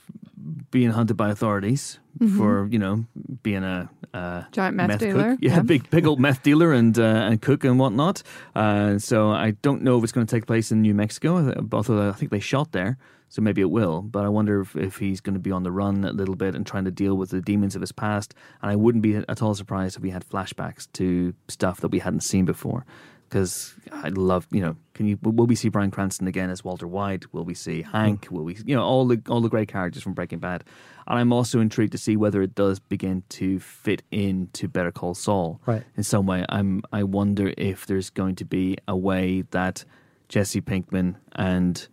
being 0.70 0.90
hunted 0.90 1.16
by 1.16 1.30
authorities 1.30 1.98
for 2.36 2.68
you 2.70 2.78
know 2.78 3.04
being 3.42 3.64
a 3.64 3.88
uh, 4.12 4.42
Giant 4.52 4.76
meth 4.76 4.90
cook. 4.90 5.00
dealer, 5.00 5.38
yeah, 5.40 5.56
yeah. 5.56 5.62
big 5.62 5.88
big 5.90 6.06
old 6.06 6.20
meth 6.26 6.42
dealer 6.42 6.72
and 6.72 6.98
uh, 6.98 7.02
and 7.02 7.40
cook 7.40 7.64
and 7.64 7.78
whatnot. 7.78 8.22
Uh, 8.54 8.98
so 8.98 9.30
I 9.30 9.52
don't 9.62 9.82
know 9.82 9.98
if 9.98 10.04
it's 10.04 10.12
going 10.12 10.26
to 10.26 10.34
take 10.34 10.46
place 10.46 10.72
in 10.72 10.82
New 10.82 10.94
Mexico, 10.94 11.52
although 11.72 12.08
I 12.08 12.12
think 12.12 12.30
they 12.30 12.40
shot 12.40 12.72
there. 12.72 12.98
So 13.28 13.40
maybe 13.40 13.60
it 13.60 13.70
will, 13.70 14.02
but 14.02 14.24
I 14.24 14.28
wonder 14.28 14.60
if, 14.60 14.74
if 14.74 14.96
he's 14.96 15.20
going 15.20 15.34
to 15.34 15.40
be 15.40 15.52
on 15.52 15.62
the 15.62 15.70
run 15.70 16.04
a 16.04 16.10
little 16.10 16.34
bit 16.34 16.56
and 16.56 16.66
trying 16.66 16.84
to 16.86 16.90
deal 16.90 17.14
with 17.14 17.30
the 17.30 17.40
demons 17.40 17.76
of 17.76 17.80
his 17.80 17.92
past. 17.92 18.34
And 18.60 18.72
I 18.72 18.74
wouldn't 18.74 19.02
be 19.02 19.14
at 19.14 19.40
all 19.40 19.54
surprised 19.54 19.96
if 19.96 20.02
we 20.02 20.10
had 20.10 20.28
flashbacks 20.28 20.88
to 20.94 21.32
stuff 21.46 21.80
that 21.82 21.92
we 21.92 22.00
hadn't 22.00 22.24
seen 22.24 22.44
before 22.44 22.84
because 23.30 23.74
I 23.92 24.08
love 24.08 24.46
you 24.50 24.60
know 24.60 24.76
can 24.94 25.06
you 25.06 25.18
will 25.22 25.46
we 25.46 25.54
see 25.54 25.68
Bryan 25.68 25.90
Cranston 25.90 26.26
again 26.26 26.50
as 26.50 26.64
Walter 26.64 26.86
White? 26.86 27.32
Will 27.32 27.44
we 27.44 27.54
see 27.54 27.82
Hank? 27.82 28.26
Will 28.30 28.42
we 28.42 28.56
you 28.66 28.74
know 28.74 28.82
all 28.82 29.06
the 29.06 29.22
all 29.28 29.40
the 29.40 29.48
great 29.48 29.68
characters 29.68 30.02
from 30.02 30.14
Breaking 30.14 30.40
Bad. 30.40 30.64
And 31.06 31.18
I'm 31.18 31.32
also 31.32 31.60
intrigued 31.60 31.92
to 31.92 31.98
see 31.98 32.16
whether 32.16 32.42
it 32.42 32.54
does 32.54 32.78
begin 32.78 33.22
to 33.30 33.60
fit 33.60 34.02
into 34.10 34.68
Better 34.68 34.90
Call 34.90 35.14
Saul. 35.14 35.60
Right. 35.64 35.84
in 35.96 36.02
some 36.02 36.26
way. 36.26 36.44
I'm 36.48 36.82
I 36.92 37.04
wonder 37.04 37.54
if 37.56 37.86
there's 37.86 38.10
going 38.10 38.34
to 38.36 38.44
be 38.44 38.76
a 38.86 38.96
way 38.96 39.42
that 39.52 39.84
Jesse 40.28 40.60
Pinkman 40.60 41.16
and 41.36 41.86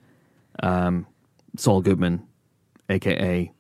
um, 0.61 1.05
Saul 1.55 1.81
Goodman 1.81 2.27
aka 2.89 3.51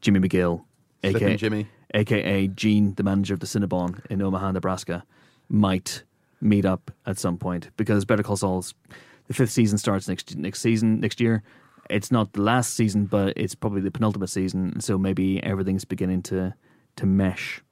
Jimmy 0.00 0.20
McGill 0.20 0.64
Slippin' 1.02 1.22
aka 1.22 1.36
Jimmy. 1.36 1.68
aka 1.92 2.48
Gene, 2.48 2.94
the 2.94 3.02
manager 3.02 3.34
of 3.34 3.40
the 3.40 3.46
Cinnabon 3.46 4.04
in 4.10 4.22
Omaha, 4.22 4.52
Nebraska, 4.52 5.04
might 5.48 6.04
meet 6.44 6.64
up 6.64 6.90
at 7.06 7.18
some 7.18 7.38
point 7.38 7.70
because 7.76 8.04
Better 8.04 8.22
Call 8.22 8.36
Saul's 8.36 8.74
the 9.26 9.34
fifth 9.34 9.50
season 9.50 9.78
starts 9.78 10.06
next 10.06 10.36
next 10.36 10.60
season 10.60 11.00
next 11.00 11.20
year, 11.20 11.42
it's 11.90 12.10
not 12.12 12.32
the 12.34 12.42
last 12.42 12.74
season, 12.74 13.06
but 13.06 13.32
it's 13.36 13.54
probably 13.54 13.80
the 13.80 13.90
penultimate 13.90 14.28
season. 14.30 14.80
So 14.80 14.98
maybe 14.98 15.42
everything's 15.42 15.84
beginning 15.84 16.22
to 16.24 16.54
to 16.96 17.06
mesh. 17.06 17.62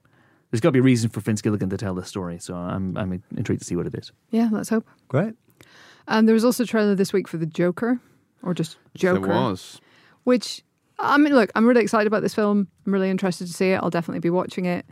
There's 0.50 0.60
got 0.60 0.68
to 0.68 0.72
be 0.72 0.80
a 0.80 0.82
reason 0.82 1.08
for 1.10 1.20
Vince 1.20 1.40
Gilligan 1.40 1.70
to 1.70 1.76
tell 1.76 1.94
this 1.94 2.08
story. 2.08 2.38
So 2.38 2.54
I'm 2.54 2.96
I'm 2.96 3.22
intrigued 3.36 3.60
to 3.60 3.66
see 3.66 3.76
what 3.76 3.86
it 3.86 3.94
is. 3.94 4.12
Yeah, 4.30 4.48
let's 4.50 4.68
hope. 4.70 4.86
Great. 5.08 5.34
And 6.08 6.26
there 6.26 6.34
was 6.34 6.44
also 6.44 6.64
a 6.64 6.66
trailer 6.66 6.94
this 6.94 7.12
week 7.12 7.28
for 7.28 7.36
the 7.36 7.46
Joker, 7.46 8.00
or 8.42 8.54
just 8.54 8.76
Joker, 8.94 9.20
There 9.20 9.36
was. 9.36 9.80
which 10.24 10.62
I 10.98 11.16
mean, 11.18 11.34
look, 11.34 11.50
I'm 11.54 11.66
really 11.66 11.82
excited 11.82 12.06
about 12.06 12.22
this 12.22 12.34
film. 12.34 12.68
I'm 12.86 12.92
really 12.92 13.10
interested 13.10 13.46
to 13.46 13.52
see 13.52 13.70
it. 13.70 13.76
I'll 13.76 13.90
definitely 13.90 14.20
be 14.20 14.30
watching 14.30 14.64
it. 14.66 14.84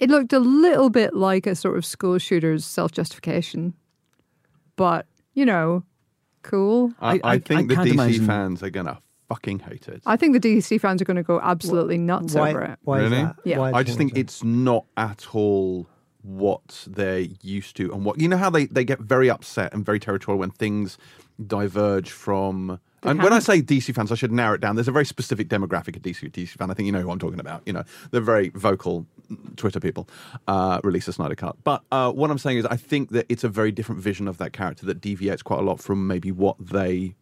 It 0.00 0.10
looked 0.10 0.32
a 0.32 0.40
little 0.40 0.90
bit 0.90 1.14
like 1.14 1.46
a 1.46 1.54
sort 1.54 1.76
of 1.78 1.84
school 1.86 2.18
shooter's 2.18 2.64
self 2.64 2.90
justification, 2.92 3.74
but 4.76 5.06
you 5.34 5.44
know, 5.46 5.82
cool. 6.42 6.92
I, 7.00 7.08
I- 7.08 7.12
I, 7.12 7.20
I- 7.34 7.38
think 7.38 7.70
I 7.72 7.74
the 7.84 7.90
DC 7.90 7.92
imagine- 7.92 8.26
fans 8.26 8.62
are 8.62 8.70
gonna 8.70 9.00
fucking 9.28 9.60
hate 9.60 9.86
it. 9.88 10.02
I 10.06 10.16
think 10.16 10.32
the 10.32 10.40
DC 10.40 10.80
fans 10.80 11.00
are 11.00 11.04
going 11.04 11.16
to 11.16 11.22
go 11.22 11.40
absolutely 11.40 11.96
nuts 11.98 12.34
why, 12.34 12.50
over 12.50 12.62
it. 12.62 12.78
Why 12.82 12.98
Really? 12.98 13.16
is 13.18 13.22
that? 13.22 13.36
Yeah. 13.44 13.58
Why 13.58 13.70
I 13.72 13.84
just 13.84 13.96
think 13.96 14.16
it's 14.18 14.42
not 14.42 14.86
at 14.96 15.28
all 15.36 15.86
what 16.22 16.84
they're 16.90 17.26
used 17.40 17.76
to 17.76 17.92
and 17.94 18.04
what 18.04 18.20
you 18.20 18.26
know 18.28 18.36
how 18.36 18.50
they, 18.50 18.66
they 18.66 18.84
get 18.84 18.98
very 18.98 19.30
upset 19.30 19.72
and 19.72 19.86
very 19.86 20.00
territorial 20.00 20.40
when 20.40 20.50
things 20.50 20.98
diverge 21.46 22.10
from 22.10 22.80
and 23.02 23.22
when 23.22 23.32
I 23.32 23.38
say 23.38 23.62
DC 23.62 23.94
fans, 23.94 24.12
I 24.12 24.14
should 24.14 24.32
narrow 24.32 24.54
it 24.54 24.60
down. 24.60 24.76
There's 24.76 24.88
a 24.88 24.92
very 24.92 25.06
specific 25.06 25.48
demographic 25.48 25.96
of 25.96 26.02
DC 26.02 26.30
DC 26.30 26.50
fan. 26.50 26.70
I 26.70 26.74
think 26.74 26.86
you 26.86 26.92
know 26.92 27.00
who 27.00 27.10
I'm 27.10 27.18
talking 27.18 27.40
about. 27.40 27.62
You 27.66 27.72
know, 27.72 27.84
they're 28.10 28.20
very 28.20 28.50
vocal 28.50 29.06
Twitter 29.56 29.80
people. 29.80 30.08
Uh, 30.46 30.80
release 30.84 31.08
a 31.08 31.12
Snyder 31.12 31.34
cut. 31.34 31.56
But 31.64 31.82
uh, 31.90 32.12
what 32.12 32.30
I'm 32.30 32.38
saying 32.38 32.58
is, 32.58 32.66
I 32.66 32.76
think 32.76 33.10
that 33.10 33.26
it's 33.28 33.44
a 33.44 33.48
very 33.48 33.72
different 33.72 34.00
vision 34.00 34.28
of 34.28 34.38
that 34.38 34.52
character 34.52 34.86
that 34.86 35.00
deviates 35.00 35.42
quite 35.42 35.60
a 35.60 35.62
lot 35.62 35.80
from 35.80 36.06
maybe 36.06 36.30
what 36.30 36.56
they 36.58 37.14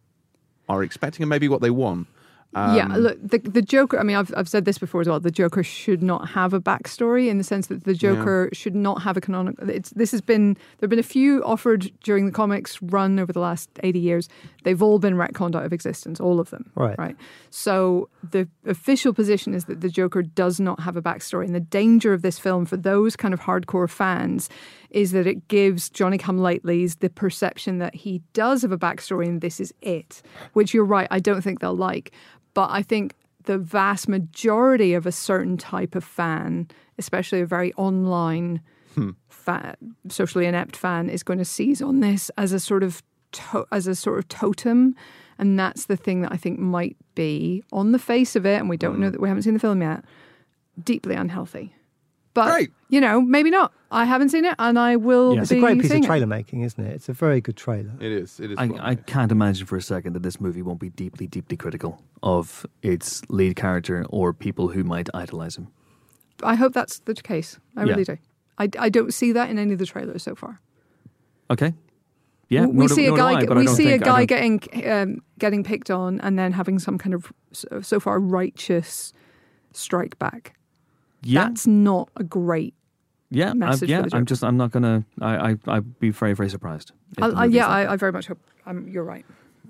are 0.67 0.83
expecting 0.83 1.23
and 1.23 1.29
maybe 1.29 1.47
what 1.47 1.61
they 1.61 1.71
want. 1.71 2.07
Yeah, 2.55 2.85
Um, 2.85 2.93
look, 2.95 3.17
the 3.21 3.37
the 3.37 3.61
Joker. 3.61 3.99
I 3.99 4.03
mean, 4.03 4.15
I've 4.15 4.33
I've 4.35 4.49
said 4.49 4.65
this 4.65 4.79
before 4.79 5.01
as 5.01 5.07
well. 5.07 5.19
The 5.19 5.29
Joker 5.29 5.61
should 5.61 6.01
not 6.01 6.29
have 6.29 6.51
a 6.51 6.59
backstory 6.59 7.27
in 7.29 7.37
the 7.37 7.43
sense 7.43 7.67
that 7.67 7.83
the 7.83 7.93
Joker 7.93 8.49
should 8.53 8.75
not 8.75 9.03
have 9.03 9.15
a 9.17 9.21
canonical. 9.21 9.69
It's 9.69 9.91
this 9.91 10.09
has 10.11 10.21
been 10.21 10.55
there 10.55 10.87
have 10.87 10.89
been 10.89 10.97
a 10.97 11.03
few 11.03 11.43
offered 11.43 11.91
during 12.03 12.25
the 12.25 12.31
comics 12.31 12.81
run 12.81 13.19
over 13.19 13.31
the 13.31 13.39
last 13.39 13.69
eighty 13.83 13.99
years. 13.99 14.29
They've 14.63 14.81
all 14.81 14.97
been 14.97 15.13
retconned 15.13 15.55
out 15.55 15.63
of 15.63 15.71
existence, 15.73 16.19
all 16.19 16.39
of 16.39 16.49
them. 16.49 16.71
Right. 16.73 16.97
Right. 16.97 17.15
So 17.51 18.09
the 18.27 18.47
official 18.65 19.13
position 19.13 19.53
is 19.53 19.65
that 19.65 19.81
the 19.81 19.89
Joker 19.89 20.23
does 20.23 20.59
not 20.59 20.79
have 20.79 20.97
a 20.97 21.03
backstory, 21.03 21.45
and 21.45 21.53
the 21.53 21.59
danger 21.59 22.13
of 22.13 22.23
this 22.23 22.39
film 22.39 22.65
for 22.65 22.77
those 22.77 23.15
kind 23.15 23.33
of 23.33 23.41
hardcore 23.41 23.89
fans 23.89 24.49
is 24.89 25.11
that 25.11 25.27
it 25.27 25.47
gives 25.47 25.87
Johnny 25.87 26.17
Come 26.17 26.39
Latelys 26.39 26.97
the 26.99 27.11
perception 27.11 27.77
that 27.77 27.93
he 27.93 28.23
does 28.33 28.63
have 28.63 28.71
a 28.71 28.77
backstory 28.77 29.27
and 29.27 29.39
this 29.39 29.59
is 29.59 29.71
it, 29.83 30.23
which 30.53 30.73
you're 30.73 30.83
right. 30.83 31.07
I 31.11 31.19
don't 31.19 31.41
think 31.43 31.59
they'll 31.59 31.75
like. 31.75 32.11
But 32.59 32.71
I 32.71 32.81
think 32.81 33.15
the 33.45 33.57
vast 33.57 34.09
majority 34.09 34.93
of 34.93 35.05
a 35.05 35.13
certain 35.13 35.55
type 35.55 35.95
of 35.95 36.03
fan, 36.03 36.67
especially 36.97 37.39
a 37.39 37.45
very 37.45 37.71
online, 37.75 38.59
hmm. 38.95 39.11
fa- 39.29 39.77
socially 40.09 40.45
inept 40.45 40.75
fan, 40.75 41.09
is 41.09 41.23
going 41.23 41.39
to 41.39 41.45
seize 41.45 41.81
on 41.81 42.01
this 42.01 42.29
as 42.37 42.51
a 42.51 42.59
sort 42.59 42.83
of 42.83 43.01
to- 43.31 43.65
as 43.71 43.87
a 43.87 43.95
sort 43.95 44.19
of 44.19 44.27
totem, 44.27 44.93
and 45.37 45.57
that's 45.57 45.85
the 45.85 45.95
thing 45.95 46.19
that 46.19 46.33
I 46.33 46.35
think 46.35 46.59
might 46.59 46.97
be 47.15 47.63
on 47.71 47.93
the 47.93 47.97
face 47.97 48.35
of 48.35 48.45
it, 48.45 48.59
and 48.59 48.67
we 48.67 48.75
don't 48.75 48.99
know 48.99 49.07
hmm. 49.07 49.13
that 49.13 49.21
we 49.21 49.29
haven't 49.29 49.43
seen 49.43 49.53
the 49.53 49.61
film 49.61 49.81
yet, 49.81 50.03
deeply 50.83 51.15
unhealthy. 51.15 51.73
But 52.33 52.51
Great. 52.51 52.71
you 52.89 53.01
know, 53.01 53.21
maybe 53.21 53.49
not. 53.49 53.73
I 53.91 54.05
haven't 54.05 54.29
seen 54.29 54.45
it, 54.45 54.55
and 54.59 54.77
I 54.77 54.95
will. 54.97 55.33
Yeah. 55.35 55.41
It's 55.41 55.49
be 55.49 55.57
a 55.57 55.61
great 55.61 55.77
piece 55.77 55.85
of 55.85 55.91
seeing 55.91 56.03
it. 56.03 56.07
trailer 56.07 56.27
making, 56.27 56.61
isn't 56.61 56.83
it? 56.83 56.93
It's 56.93 57.09
a 57.09 57.13
very 57.13 57.41
good 57.41 57.57
trailer. 57.57 57.91
it 57.99 58.11
is. 58.11 58.39
It 58.39 58.51
is. 58.51 58.57
I, 58.59 58.67
well 58.67 58.79
I 58.81 58.95
can't 58.95 59.31
imagine 59.31 59.65
for 59.65 59.77
a 59.77 59.81
second 59.81 60.13
that 60.13 60.21
this 60.23 60.39
movie 60.39 60.61
won't 60.61 60.79
be 60.79 60.89
deeply, 60.89 61.25
deeply 61.27 61.57
critical 61.57 62.01
of 62.21 62.65
its 62.83 63.23
lead 63.29 63.55
character 63.55 64.05
or 64.09 64.31
people 64.33 64.67
who 64.69 64.83
might 64.83 65.09
idolize 65.13 65.55
him. 65.57 65.69
I 66.43 66.55
hope 66.55 66.73
that's 66.73 66.99
the 66.99 67.15
case. 67.15 67.57
I 67.75 67.83
Yeah. 67.83 67.91
really 67.91 68.03
do. 68.03 68.17
I, 68.59 68.69
I 68.77 68.89
don't 68.89 69.13
see 69.13 69.31
that 69.31 69.49
in 69.49 69.57
any 69.57 69.73
of 69.73 69.79
the 69.79 69.85
trailers 69.87 70.21
so 70.23 70.35
far. 70.35 70.61
Okay. 71.49 71.73
Yeah, 72.49 72.65
we 72.65 72.73
nor 72.73 72.87
do- 72.87 72.93
see 72.95 73.05
a 73.07 73.15
guy. 73.15 73.41
I, 73.41 73.53
we 73.53 73.67
see 73.67 73.91
a 73.91 73.97
guy 73.97 74.25
getting 74.25 74.61
um, 74.85 75.21
getting 75.37 75.63
picked 75.63 75.89
on, 75.91 76.19
and 76.21 76.37
then 76.37 76.51
having 76.51 76.79
some 76.79 76.97
kind 76.97 77.13
of 77.13 77.31
so, 77.51 77.81
so 77.81 77.99
far 77.99 78.19
righteous 78.19 79.13
strike 79.73 80.17
back. 80.19 80.55
Yeah, 81.21 81.47
That's 81.47 81.67
not 81.67 82.09
a 82.15 82.23
great. 82.23 82.73
yeah, 83.29 83.51
I, 83.51 83.53
message 83.53 83.79
for 83.89 83.91
yeah. 83.91 84.01
the 84.03 84.15
I'm 84.15 84.25
just. 84.25 84.43
I'm 84.43 84.57
not 84.57 84.71
gonna. 84.71 85.03
I. 85.21 85.51
I. 85.51 85.57
I'd 85.67 85.99
be 85.99 86.09
very, 86.11 86.33
very 86.33 86.49
surprised. 86.49 86.91
I, 87.21 87.27
I, 87.27 87.45
yeah, 87.45 87.67
I, 87.67 87.93
I 87.93 87.95
very 87.97 88.11
much 88.11 88.27
hope. 88.27 88.39
Um, 88.65 88.87
you're 88.87 89.03
right. 89.03 89.25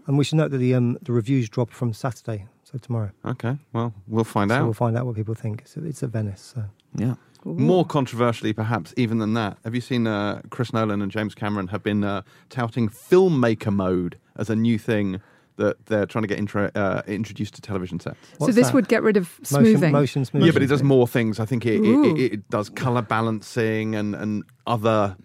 And 0.08 0.18
we 0.18 0.24
should 0.24 0.38
note 0.38 0.52
that 0.52 0.58
the 0.58 0.74
um, 0.76 0.98
the 1.02 1.12
reviews 1.12 1.50
drop 1.50 1.72
from 1.72 1.94
Saturday, 1.94 2.46
so 2.64 2.78
tomorrow. 2.78 3.12
Okay. 3.26 3.58
Well, 3.74 3.94
we'll 4.08 4.24
find 4.24 4.50
So 4.52 4.56
out. 4.58 4.64
we'll 4.64 4.74
find 4.74 4.98
out 4.98 5.06
what 5.06 5.16
people 5.16 5.36
think. 5.36 5.62
It's, 5.62 5.78
it's 5.78 6.04
at 6.04 6.10
Venice. 6.10 6.54
So. 6.56 6.64
that. 6.96 7.04
Yeah. 7.04 7.16
More 7.46 7.86
controversially, 7.86 8.52
perhaps, 8.52 8.94
even 8.98 9.20
than 9.20 9.34
that, 9.36 9.58
have 9.64 9.74
you 9.74 9.80
seen 9.80 10.08
uh, 10.08 10.42
Chris 10.50 10.74
Nolan 10.74 11.02
and 11.02 11.10
James 11.10 11.34
Cameron 11.34 11.68
have 11.70 11.82
been 11.82 12.04
uh, 12.04 12.22
touting 12.50 12.90
filmmaker 12.90 13.74
mode 13.74 14.18
as 14.36 14.50
a 14.50 14.58
new 14.58 14.78
thing 14.78 15.22
that 15.60 15.86
they're 15.86 16.06
trying 16.06 16.24
to 16.24 16.28
get 16.28 16.40
intro, 16.40 16.72
uh, 16.76 17.04
introduced 17.08 17.54
to 17.56 17.62
television 17.62 18.00
sets? 18.00 18.18
so 18.40 18.48
this 18.48 18.68
that? 18.68 18.74
would 18.74 18.88
get 18.88 19.04
rid 19.04 19.16
of 19.18 19.40
smoothing. 19.44 19.92
motion 19.92 20.26
smoothing. 20.26 20.48
Yeah, 20.48 20.54
but 20.54 20.64
it 20.64 20.68
does 20.68 20.84
more 20.84 21.08
things. 21.08 21.40
I 21.40 21.46
think 21.46 21.66
it, 21.66 21.84
it, 21.84 22.18
it, 22.18 22.34
it 22.34 22.50
does 22.50 22.70
color 22.70 23.02
balancing 23.02 23.96
and, 23.96 24.16
and 24.16 24.44
other 24.66 25.16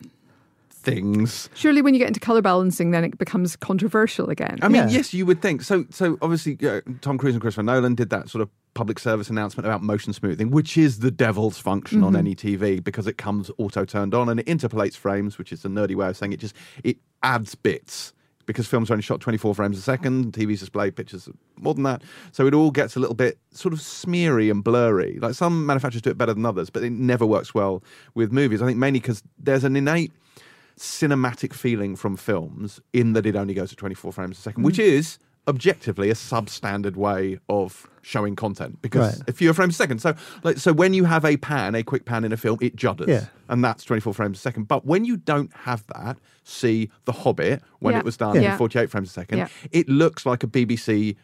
things. 0.71 1.49
Surely, 1.55 1.83
when 1.83 1.95
you 1.95 1.99
get 1.99 2.09
into 2.09 2.21
color 2.21 2.43
balancing, 2.43 2.91
then 2.91 3.05
it 3.05 3.19
becomes 3.19 3.57
controversial 3.57 4.29
again. 4.31 4.59
I 4.63 4.69
mean, 4.69 4.83
Yeah. 4.83 4.89
yes, 4.91 5.15
you 5.15 5.27
would 5.27 5.41
think. 5.43 5.63
So, 5.63 5.87
so 5.91 6.19
obviously, 6.23 6.59
uh, 6.69 6.83
Tom 7.01 7.19
Cruise 7.19 7.35
and 7.35 7.41
Christopher 7.41 7.63
Nolan 7.63 7.95
did 7.95 8.11
that 8.11 8.29
sort 8.29 8.43
of 8.43 8.51
public 8.75 8.99
service 8.99 9.31
announcement 9.31 9.67
about 9.67 9.83
motion 9.83 10.13
smoothing, 10.13 10.51
which 10.51 10.77
is 10.77 10.99
the 10.99 11.11
devil's 11.11 11.59
function 11.59 12.03
on 12.03 12.17
any 12.17 12.35
TV 12.35 12.83
because 12.83 13.07
it 13.07 13.17
comes 13.17 13.51
auto 13.57 13.85
turned 13.85 14.15
on 14.15 14.29
and 14.29 14.41
it 14.41 14.49
interpolates 14.49 14.97
frames, 14.97 15.39
which 15.39 15.53
is 15.53 15.65
a 15.65 15.69
nerdy 15.69 15.95
way 15.95 16.09
of 16.09 16.17
saying 16.17 16.33
it. 16.33 16.41
Just 16.41 16.55
it 16.83 16.99
adds 17.23 17.55
bits 17.55 18.13
because 18.47 18.67
films 18.67 18.91
are 18.91 18.95
only 18.95 19.03
shot 19.03 19.21
24 19.21 19.55
frames 19.55 19.79
a 19.79 19.83
second, 19.83 20.33
TV's 20.33 20.61
display 20.61 20.91
pictures 20.91 21.29
more 21.57 21.75
than 21.75 21.85
that. 21.85 22.03
So 22.33 22.47
it 22.47 22.55
all 22.55 22.71
gets 22.71 22.97
a 22.97 23.01
little 23.01 23.15
bit 23.15 23.39
sort 23.51 23.73
of 23.73 23.81
smeary 23.81 24.51
and 24.51 24.63
blurry. 24.63 25.19
Like 25.21 25.35
some 25.35 25.67
manufacturers 25.67 26.03
do 26.03 26.11
it 26.11 26.19
better 26.19 26.35
than 26.35 26.47
others, 26.47 26.71
but 26.71 26.83
it 26.83 26.91
never 26.91 27.27
works 27.27 27.55
well 27.55 27.83
with 28.15 28.33
movies. 28.33 28.63
I 28.63 28.67
think 28.67 28.79
mainly 28.79 29.01
because 29.01 29.23
there's 29.39 29.65
an 29.65 29.77
innate 29.77 30.13
cinematic 30.79 31.53
feeling 31.53 31.97
from 31.97 32.17
films 32.17 32.81
in 32.93 33.13
that 33.13 33.27
it 33.27 33.37
only 33.37 33.55
goes 33.55 33.71
to 33.71 33.77
24 33.77 34.13
frames 34.13 34.39
a 34.39 34.41
second, 34.41 34.65
which 34.65 34.79
mm. 34.79 34.85
is 34.85 35.19
objectively 35.47 36.11
a 36.11 36.15
substandard 36.15 36.97
way 36.97 37.39
of 37.49 37.87
showing 38.03 38.35
content 38.37 38.81
because 38.83 39.19
Right. 39.21 39.29
a 39.29 39.33
fewer 39.33 39.53
frames 39.55 39.75
a 39.75 39.77
second. 39.77 39.99
So, 40.01 40.15
like, 40.43 40.59
so 40.59 40.73
when 40.73 40.95
you 40.95 41.05
have 41.05 41.25
a 41.25 41.37
pan, 41.37 41.75
a 41.75 41.83
quick 41.83 42.05
pan 42.05 42.25
in 42.25 42.33
a 42.33 42.37
film, 42.37 42.59
it 42.61 42.77
judders, 42.77 43.09
Yeah. 43.09 43.27
and 43.49 43.65
that's 43.65 43.85
24 43.85 44.15
frames 44.15 44.39
a 44.39 44.41
second. 44.41 44.69
But 44.69 44.85
when 44.87 45.05
you 45.05 45.17
don't 45.17 45.53
have 45.65 45.85
that, 45.95 46.19
see 46.45 46.91
The 47.07 47.13
Hobbit 47.13 47.63
when 47.81 47.93
Yeah. 47.95 47.99
it 48.01 48.05
was 48.05 48.17
done 48.17 48.41
Yeah. 48.41 48.53
in 48.53 48.59
48 48.59 48.91
frames 48.91 49.09
a 49.11 49.13
second, 49.13 49.39
Yeah. 49.39 49.49
it 49.73 49.89
looks 49.89 50.25
like 50.27 50.43
a 50.43 50.47
BBC 50.47 51.17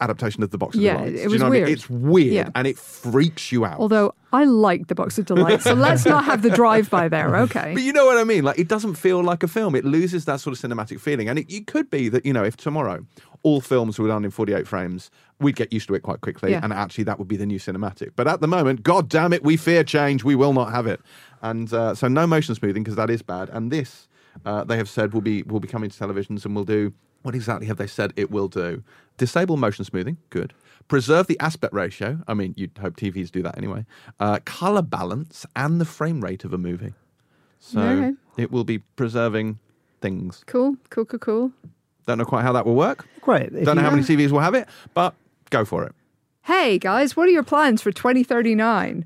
adaptation 0.00 0.44
of 0.44 0.50
the 0.50 0.58
Box 0.58 0.76
of 0.76 0.80
Yeah, 0.80 0.92
Delights. 0.98 1.10
it 1.10 1.16
Do 1.16 1.22
you 1.22 1.28
was 1.30 1.40
know 1.40 1.44
what 1.46 1.50
I 1.50 1.54
mean? 1.54 1.62
weird. 1.64 1.78
It's 1.78 1.90
weird 1.90 2.32
Yeah. 2.34 2.48
and 2.54 2.66
it 2.68 2.78
freaks 2.78 3.50
you 3.50 3.64
out. 3.64 3.80
Although 3.80 4.14
I 4.32 4.44
like 4.44 4.86
the 4.86 4.94
box 4.94 5.18
of 5.18 5.24
delights, 5.26 5.64
so 5.64 5.72
let's 5.74 6.04
not 6.06 6.24
have 6.24 6.42
the 6.42 6.50
drive-by 6.50 7.08
there. 7.08 7.34
Okay. 7.48 7.72
But 7.74 7.82
you 7.82 7.92
know 7.92 8.06
what 8.06 8.16
I 8.16 8.22
mean? 8.24 8.44
Like, 8.44 8.58
it 8.60 8.68
doesn't 8.68 8.94
feel 8.94 9.22
like 9.24 9.42
a 9.42 9.48
film. 9.48 9.74
It 9.74 9.84
loses 9.84 10.24
that 10.26 10.38
sort 10.40 10.56
of 10.56 10.70
cinematic 10.70 11.00
feeling. 11.00 11.28
And 11.28 11.38
it, 11.40 11.46
it 11.52 11.66
could 11.66 11.90
be 11.90 12.08
that, 12.10 12.24
you 12.24 12.32
know, 12.32 12.44
if 12.44 12.56
tomorrow 12.56 13.06
all 13.42 13.60
films 13.60 13.98
were 13.98 14.08
done 14.08 14.24
in 14.24 14.30
48 14.30 14.66
frames, 14.66 15.10
we'd 15.40 15.56
get 15.56 15.72
used 15.72 15.88
to 15.88 15.94
it 15.94 16.00
quite 16.02 16.20
quickly. 16.20 16.50
Yeah. 16.50 16.60
And 16.62 16.72
actually, 16.72 17.04
that 17.04 17.18
would 17.18 17.28
be 17.28 17.36
the 17.36 17.46
new 17.46 17.58
cinematic. 17.58 18.10
But 18.16 18.26
at 18.26 18.40
the 18.40 18.48
moment, 18.48 18.82
God 18.82 19.08
damn 19.08 19.32
it, 19.32 19.42
we 19.44 19.56
fear 19.56 19.84
change. 19.84 20.24
We 20.24 20.34
will 20.34 20.52
not 20.52 20.72
have 20.72 20.86
it. 20.86 21.00
And 21.42 21.72
uh, 21.72 21.94
so, 21.94 22.08
no 22.08 22.26
motion 22.26 22.54
smoothing 22.54 22.82
because 22.82 22.96
that 22.96 23.10
is 23.10 23.22
bad. 23.22 23.48
And 23.50 23.70
this, 23.70 24.08
uh, 24.44 24.64
they 24.64 24.76
have 24.76 24.88
said, 24.88 25.14
will 25.14 25.20
be, 25.20 25.42
will 25.44 25.60
be 25.60 25.68
coming 25.68 25.90
to 25.90 25.96
televisions 25.98 26.44
and 26.44 26.54
will 26.56 26.64
do. 26.64 26.92
What 27.22 27.34
exactly 27.34 27.66
have 27.66 27.76
they 27.78 27.86
said 27.88 28.12
it 28.16 28.30
will 28.30 28.48
do? 28.48 28.82
Disable 29.16 29.56
motion 29.56 29.84
smoothing, 29.84 30.18
good. 30.30 30.54
Preserve 30.86 31.26
the 31.26 31.38
aspect 31.40 31.74
ratio. 31.74 32.20
I 32.28 32.34
mean, 32.34 32.54
you'd 32.56 32.78
hope 32.80 32.96
TVs 32.96 33.30
do 33.30 33.42
that 33.42 33.58
anyway. 33.58 33.84
Uh, 34.20 34.38
color 34.44 34.82
balance 34.82 35.44
and 35.56 35.80
the 35.80 35.84
frame 35.84 36.20
rate 36.22 36.44
of 36.44 36.52
a 36.52 36.58
movie. 36.58 36.94
So 37.60 37.80
Okay. 37.80 38.12
it 38.36 38.52
will 38.52 38.62
be 38.64 38.78
preserving 38.78 39.58
things. 40.00 40.44
Cool, 40.46 40.76
cool, 40.90 41.04
cool, 41.04 41.18
cool. 41.18 41.52
Don't 42.08 42.16
know 42.16 42.24
quite 42.24 42.40
how 42.40 42.54
that 42.54 42.64
will 42.64 42.74
work. 42.74 43.06
Great. 43.20 43.52
Don't 43.52 43.76
know 43.76 43.82
how 43.82 43.90
many 43.90 44.02
TVs 44.02 44.30
will 44.30 44.40
have 44.40 44.54
it, 44.54 44.66
but 44.94 45.14
go 45.50 45.66
for 45.66 45.84
it. 45.84 45.94
Hey 46.40 46.78
guys, 46.78 47.14
what 47.14 47.28
are 47.28 47.30
your 47.30 47.42
plans 47.42 47.82
for 47.82 47.92
2039? 47.92 49.04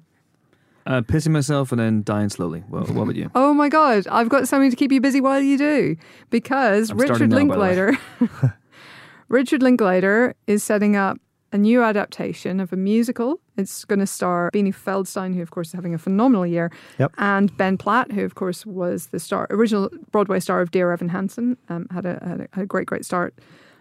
Uh, 0.86 1.00
pissing 1.00 1.32
myself 1.32 1.72
and 1.72 1.80
then 1.80 2.04
dying 2.04 2.28
slowly. 2.28 2.62
Well, 2.68 2.84
what 2.84 3.02
about 3.02 3.16
you? 3.16 3.28
Oh 3.34 3.52
my 3.54 3.68
god, 3.68 4.06
I've 4.06 4.28
got 4.28 4.46
something 4.46 4.70
to 4.70 4.76
keep 4.76 4.92
you 4.92 5.00
busy 5.00 5.20
while 5.20 5.40
you 5.40 5.58
do. 5.58 5.96
Because 6.30 6.90
I'm 6.90 6.98
Richard 6.98 7.16
starting 7.16 7.30
now, 7.30 7.36
by 7.38 7.42
the 7.56 7.60
way. 7.60 7.96
Linklater 8.20 8.54
Richard 9.28 9.64
Linklater 9.64 10.36
is 10.46 10.62
setting 10.62 10.94
up 10.94 11.18
a 11.52 11.58
new 11.58 11.82
adaptation 11.82 12.60
of 12.60 12.72
a 12.72 12.76
musical. 12.76 13.38
It's 13.56 13.84
going 13.84 13.98
to 13.98 14.06
star 14.06 14.50
Beanie 14.52 14.74
Feldstein, 14.74 15.34
who 15.34 15.42
of 15.42 15.50
course 15.50 15.68
is 15.68 15.74
having 15.74 15.94
a 15.94 15.98
phenomenal 15.98 16.46
year, 16.46 16.70
Yep. 16.98 17.12
and 17.18 17.56
Ben 17.56 17.76
Platt, 17.76 18.10
who 18.12 18.24
of 18.24 18.34
course 18.34 18.64
was 18.66 19.08
the 19.08 19.18
star, 19.20 19.46
original 19.50 19.90
Broadway 20.10 20.40
star 20.40 20.60
of 20.60 20.70
Dear 20.70 20.92
Evan 20.92 21.08
Hansen, 21.10 21.56
um, 21.68 21.86
had, 21.90 22.06
a, 22.06 22.18
had 22.26 22.40
a 22.40 22.48
had 22.52 22.62
a 22.64 22.66
great 22.66 22.86
great 22.86 23.04
start 23.04 23.34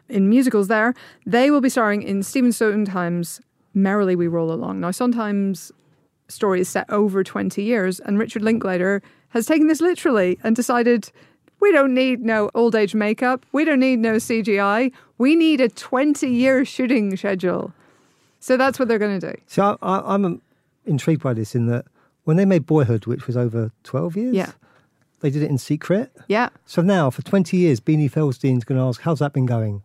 in 0.09 0.29
musicals 0.29 0.67
there. 0.67 0.93
They 1.25 1.49
will 1.51 1.61
be 1.61 1.69
starring 1.69 2.01
in 2.03 2.21
Stephen 2.23 2.51
Sondheim's 2.51 3.39
Merrily 3.73 4.15
We 4.17 4.27
Roll 4.27 4.51
Along. 4.51 4.81
Now, 4.81 4.91
Sondheim's 4.91 5.71
story 6.27 6.59
is 6.61 6.67
set 6.69 6.89
over 6.89 7.23
20 7.23 7.63
years, 7.63 7.99
and 8.01 8.19
Richard 8.19 8.41
Linklater 8.41 9.01
has 9.29 9.45
taken 9.45 9.67
this 9.67 9.79
literally 9.79 10.37
and 10.43 10.55
decided 10.55 11.09
we 11.61 11.71
don't 11.71 11.93
need 11.93 12.21
no 12.21 12.49
old 12.53 12.75
age 12.75 12.93
makeup, 12.95 13.45
we 13.51 13.63
don't 13.63 13.79
need 13.79 13.99
no 13.99 14.15
CGI, 14.15 14.91
we 15.17 15.35
need 15.35 15.61
a 15.61 15.69
20 15.69 16.27
year 16.27 16.65
shooting 16.65 17.15
schedule. 17.15 17.71
So 18.39 18.57
that's 18.57 18.79
what 18.79 18.87
they're 18.87 18.99
going 18.99 19.19
to 19.19 19.33
do. 19.33 19.41
So 19.45 19.77
I, 19.81 19.99
I'm 20.13 20.25
um, 20.25 20.41
intrigued 20.85 21.21
by 21.21 21.33
this 21.33 21.53
in 21.55 21.67
that 21.67 21.85
when 22.23 22.37
they 22.37 22.45
made 22.45 22.65
Boyhood, 22.65 23.05
which 23.05 23.27
was 23.27 23.37
over 23.37 23.71
12 23.83 24.17
years, 24.17 24.35
Yeah. 24.35 24.51
they 25.21 25.29
did 25.29 25.43
it 25.43 25.49
in 25.49 25.57
secret. 25.57 26.11
Yeah. 26.27 26.49
So 26.65 26.81
now, 26.81 27.09
for 27.11 27.21
20 27.21 27.55
years, 27.55 27.79
Beanie 27.79 28.09
Feldstein's 28.09 28.63
going 28.63 28.79
to 28.79 28.85
ask, 28.85 29.01
how's 29.01 29.19
that 29.19 29.33
been 29.33 29.45
going? 29.45 29.83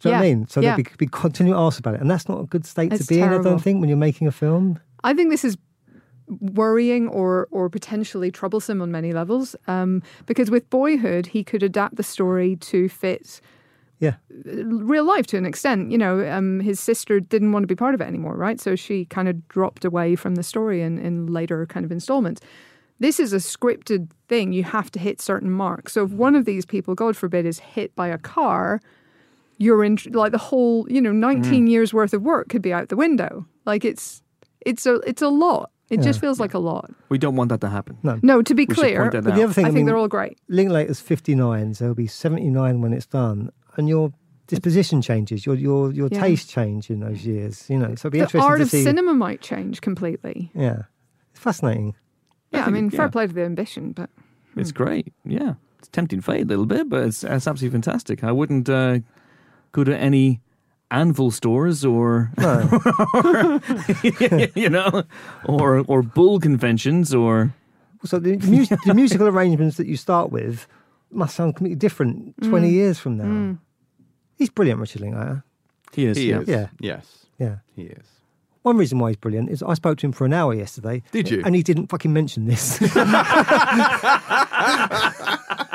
Do 0.00 0.08
you 0.08 0.12
know 0.12 0.18
what 0.18 0.24
I 0.24 0.28
mean? 0.28 0.48
So 0.48 0.60
yeah. 0.60 0.74
they'll 0.74 0.84
be, 0.84 0.90
be 0.98 1.06
continue 1.06 1.52
to 1.52 1.58
ask 1.58 1.78
about 1.78 1.94
it. 1.94 2.00
And 2.00 2.10
that's 2.10 2.28
not 2.28 2.40
a 2.40 2.44
good 2.44 2.66
state 2.66 2.92
It's 2.92 3.06
to 3.06 3.14
be 3.14 3.20
in, 3.20 3.28
I 3.28 3.40
don't 3.40 3.60
think, 3.60 3.80
when 3.80 3.88
you're 3.88 3.98
making 3.98 4.26
a 4.26 4.32
film. 4.32 4.80
I 5.04 5.14
think 5.14 5.30
this 5.30 5.44
is 5.44 5.56
worrying 6.40 7.08
or 7.08 7.48
or 7.50 7.68
potentially 7.68 8.30
troublesome 8.30 8.80
on 8.82 8.90
many 8.90 9.12
levels 9.12 9.54
um, 9.66 10.02
because 10.26 10.50
with 10.50 10.68
Boyhood 10.70 11.26
he 11.26 11.44
could 11.44 11.62
adapt 11.62 11.96
the 11.96 12.02
story 12.02 12.56
to 12.56 12.88
fit 12.88 13.40
Yeah. 14.00 14.14
real 14.44 15.04
life 15.04 15.26
to 15.28 15.36
an 15.38 15.46
extent. 15.46 15.90
You 15.92 15.98
know, 15.98 16.28
um, 16.28 16.60
his 16.60 16.80
sister 16.80 17.20
didn't 17.20 17.52
want 17.52 17.62
to 17.62 17.68
be 17.68 17.76
part 17.76 17.94
of 17.94 18.00
it 18.00 18.06
anymore, 18.06 18.34
right? 18.34 18.60
So 18.60 18.74
she 18.76 19.04
kind 19.04 19.28
of 19.28 19.46
dropped 19.48 19.84
away 19.84 20.16
from 20.16 20.34
the 20.34 20.42
story 20.42 20.82
in, 20.82 20.98
in 20.98 21.26
later 21.26 21.66
kind 21.66 21.84
of 21.86 21.92
installments. 21.92 22.40
This 22.98 23.18
is 23.20 23.32
a 23.32 23.36
scripted 23.38 24.08
thing. 24.28 24.52
You 24.52 24.64
have 24.64 24.90
to 24.92 24.98
hit 24.98 25.20
certain 25.20 25.50
marks. 25.50 25.92
So 25.92 26.04
if 26.04 26.10
one 26.12 26.34
of 26.36 26.44
these 26.44 26.64
people, 26.64 26.94
God 26.94 27.16
forbid, 27.16 27.46
is 27.46 27.58
hit 27.58 27.94
by 27.96 28.08
a 28.08 28.18
car, 28.18 28.80
you're 29.58 29.84
in 29.84 29.98
like 30.10 30.32
the 30.32 30.38
whole, 30.50 30.86
you 30.90 31.00
know, 31.00 31.12
19 31.12 31.66
years 31.68 31.92
worth 31.94 32.14
of 32.14 32.22
work 32.22 32.48
could 32.48 32.62
be 32.62 32.72
out 32.72 32.88
the 32.88 32.96
window. 32.96 33.46
Like 33.66 33.84
it's 33.84 34.22
it's 34.66 34.86
a 34.86 34.94
it's 35.06 35.22
a 35.22 35.28
lot. 35.28 35.70
It 35.92 36.00
just 36.02 36.20
feels 36.20 36.40
like 36.40 36.54
a 36.54 36.58
lot. 36.58 36.90
We 37.08 37.18
don't 37.18 37.36
want 37.36 37.50
that 37.50 37.60
to 37.60 37.68
happen. 37.68 37.98
No. 38.02 38.18
No, 38.22 38.42
to 38.42 38.54
be 38.54 38.64
We 38.66 38.74
clear, 38.74 39.00
point 39.00 39.12
that 39.12 39.24
But 39.24 39.34
the 39.34 39.44
other 39.44 39.52
thing, 39.52 39.66
I 39.66 39.68
I, 39.68 39.72
think 39.72 39.86
they're 39.86 39.96
all 39.96 40.08
great. 40.08 40.38
Linklater's 40.48 41.00
59, 41.00 41.74
so 41.74 41.84
he'll 41.86 41.94
be 41.94 42.06
79 42.06 42.80
when 42.80 42.92
it's 42.92 43.06
done. 43.06 43.50
And 43.76 43.88
your 43.88 44.12
disposition 44.46 45.00
changes, 45.02 45.46
your 45.46 45.54
your 45.54 45.92
your 45.92 46.08
Yeah. 46.10 46.20
taste 46.20 46.48
change 46.50 46.90
in 46.90 47.00
those 47.00 47.24
years, 47.24 47.68
you 47.70 47.78
know. 47.78 47.94
So 47.94 48.08
it'll 48.08 48.10
be 48.10 48.18
The 48.18 48.24
interesting 48.24 48.40
art 48.50 48.58
to 48.58 48.62
of 48.64 48.70
see. 48.70 48.82
cinema 48.82 49.14
might 49.14 49.40
change 49.40 49.80
completely. 49.80 50.50
Yeah. 50.54 50.82
It's 51.30 51.40
fascinating. 51.40 51.94
Yeah, 52.50 52.60
I, 52.60 52.64
think- 52.64 52.74
mean, 52.74 52.90
fair 52.90 53.06
yeah. 53.06 53.10
play 53.10 53.26
to 53.26 53.32
the 53.32 53.44
ambition, 53.44 53.92
but 53.92 54.10
It's 54.56 54.72
great. 54.72 55.12
Yeah. 55.24 55.54
It's 55.78 55.88
tempting 55.88 56.20
fate 56.20 56.42
a 56.42 56.44
little 56.44 56.66
bit, 56.66 56.88
but 56.88 57.04
it's, 57.04 57.24
it's 57.24 57.46
absolutely 57.48 57.70
fantastic. 57.74 58.22
I 58.22 58.30
wouldn't 58.32 58.68
uh, 58.68 58.98
go 59.72 59.84
to 59.84 59.96
any 59.96 60.40
anvil 60.92 61.30
stores 61.30 61.84
or, 61.84 62.30
No. 62.38 63.60
you 64.54 64.68
know, 64.68 65.02
or 65.44 65.84
or 65.88 66.02
bull 66.02 66.38
conventions 66.38 67.14
or. 67.14 67.52
so 68.04 68.18
the, 68.18 68.36
the, 68.36 68.50
mus- 68.50 68.68
the 68.86 68.94
musical 68.94 69.26
arrangements 69.26 69.76
that 69.78 69.86
you 69.86 69.96
start 69.96 70.30
with 70.30 70.66
must 71.10 71.36
sound 71.36 71.56
completely 71.56 71.76
different 71.76 72.38
mm. 72.40 72.48
20 72.48 72.70
years 72.70 72.98
from 72.98 73.16
now. 73.16 73.24
Mm. 73.24 73.58
He's 74.36 74.50
brilliant, 74.50 74.80
Richard 74.80 75.02
Linklater. 75.02 75.44
He 75.92 76.06
is. 76.06 76.16
He 76.16 76.30
yeah. 76.30 76.40
is. 76.40 76.48
Yeah. 76.48 76.66
Yes, 76.80 77.26
Yeah. 77.38 77.56
he 77.76 77.82
is. 77.82 78.06
One 78.62 78.76
reason 78.76 78.98
why 79.00 79.10
he's 79.10 79.16
brilliant 79.16 79.50
is 79.50 79.62
I 79.62 79.74
spoke 79.74 79.98
to 79.98 80.06
him 80.06 80.12
for 80.12 80.24
an 80.24 80.32
hour 80.32 80.54
yesterday. 80.54 81.02
Did 81.10 81.28
you? 81.30 81.42
And 81.44 81.56
he 81.56 81.62
didn't 81.64 81.88
fucking 81.88 82.12
mention 82.12 82.46
this. 82.46 82.78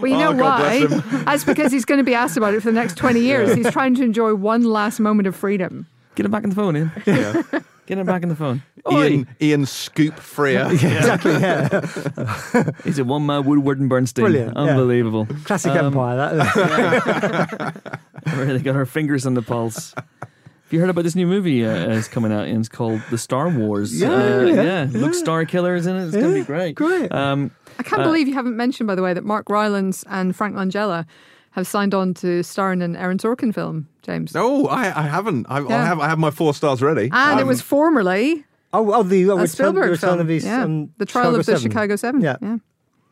well, 0.00 0.06
you 0.06 0.16
know 0.18 0.30
Oh, 0.30 0.36
why? 0.36 0.86
That's 1.24 1.44
because 1.44 1.72
he's 1.72 1.84
going 1.84 1.98
to 1.98 2.04
be 2.04 2.14
asked 2.14 2.36
about 2.36 2.54
it 2.54 2.60
for 2.60 2.68
the 2.70 2.74
next 2.80 2.96
20 2.96 3.20
years. 3.20 3.54
He's 3.54 3.70
trying 3.70 3.94
to 3.96 4.02
enjoy 4.02 4.34
one 4.34 4.62
last 4.64 5.00
moment 5.00 5.26
of 5.28 5.36
freedom. 5.36 5.86
Get 6.14 6.26
him 6.26 6.32
back 6.32 6.44
in 6.44 6.50
the 6.50 6.56
phone, 6.56 6.76
Ian. 6.76 6.92
Yeah. 7.06 7.42
Get 7.86 7.98
him 7.98 8.06
back 8.06 8.22
in 8.22 8.28
the 8.28 8.36
phone. 8.36 8.62
Oi. 8.92 9.06
Ian, 9.08 9.26
Ian 9.42 9.66
Scoop 9.66 10.14
Freer. 10.20 10.70
yeah, 10.72 10.96
exactly, 10.96 11.32
yeah. 11.32 12.70
He's 12.84 13.00
a 13.00 13.04
one 13.04 13.26
man 13.26 13.44
Woodward 13.44 13.80
and 13.80 13.88
Bernstein. 13.88 14.24
Brilliant, 14.26 14.52
yeah. 14.54 14.62
Unbelievable. 14.62 15.26
Classic 15.44 15.72
Um, 15.72 15.86
Empire. 15.86 16.16
That, 16.36 17.90
Really 18.36 18.60
got 18.60 18.76
our 18.76 18.86
fingers 18.86 19.26
on 19.26 19.34
the 19.34 19.42
pulse. 19.42 19.92
Have 19.96 20.74
you 20.76 20.78
heard 20.80 20.90
about 20.90 21.02
this 21.02 21.16
new 21.16 21.26
movie 21.26 21.66
uh, 21.66 21.90
is 21.90 22.06
coming 22.06 22.30
out? 22.32 22.46
And 22.46 22.58
it's 22.58 22.68
called 22.68 23.02
The 23.10 23.18
Star 23.18 23.48
Wars. 23.48 23.98
Yeah, 24.00 24.10
uh, 24.12 24.40
yeah, 24.44 24.86
Luke 24.90 25.14
Starkiller 25.14 25.76
is 25.76 25.86
in 25.86 25.96
it. 25.96 26.04
It's 26.06 26.12
going 26.16 26.32
to 26.32 26.40
be 26.40 26.44
great. 26.44 26.76
great. 26.76 27.10
Um, 27.10 27.50
I 27.80 27.82
can't 27.82 28.02
Uh, 28.02 28.04
believe 28.04 28.28
you 28.28 28.34
haven't 28.34 28.56
mentioned, 28.56 28.86
by 28.86 28.94
the 28.94 29.02
way, 29.02 29.14
that 29.14 29.24
Mark 29.24 29.48
Rylance 29.48 30.04
and 30.08 30.36
Frank 30.36 30.54
Langella 30.54 31.06
have 31.52 31.66
signed 31.66 31.94
on 31.94 32.14
to 32.14 32.42
star 32.44 32.72
in 32.72 32.82
an 32.82 32.94
Aaron 32.94 33.18
Sorkin 33.18 33.52
film, 33.54 33.88
James. 34.02 34.34
No, 34.34 34.66
I, 34.68 34.82
I 34.96 35.02
haven't. 35.08 35.46
I, 35.48 35.58
I 35.58 35.84
have. 35.84 35.98
I 35.98 36.08
have 36.08 36.18
my 36.18 36.30
four 36.30 36.52
stars 36.54 36.82
ready. 36.82 37.08
And 37.12 37.40
it 37.40 37.42
Um, 37.42 37.48
was 37.48 37.60
formerly 37.62 38.44
oh, 38.72 38.92
oh, 38.92 39.02
the 39.02 39.24
oh, 39.30 39.32
a 39.32 39.34
return, 39.36 39.48
Spielberg 39.48 39.90
return 39.90 40.10
film. 40.10 40.20
of 40.20 40.28
his, 40.28 40.44
yeah. 40.44 40.62
um, 40.62 40.92
the 40.98 41.06
trial 41.06 41.30
of 41.34 41.38
the 41.38 41.44
7. 41.44 41.60
Chicago 41.62 41.96
Seven. 41.96 42.20
Yeah. 42.20 42.36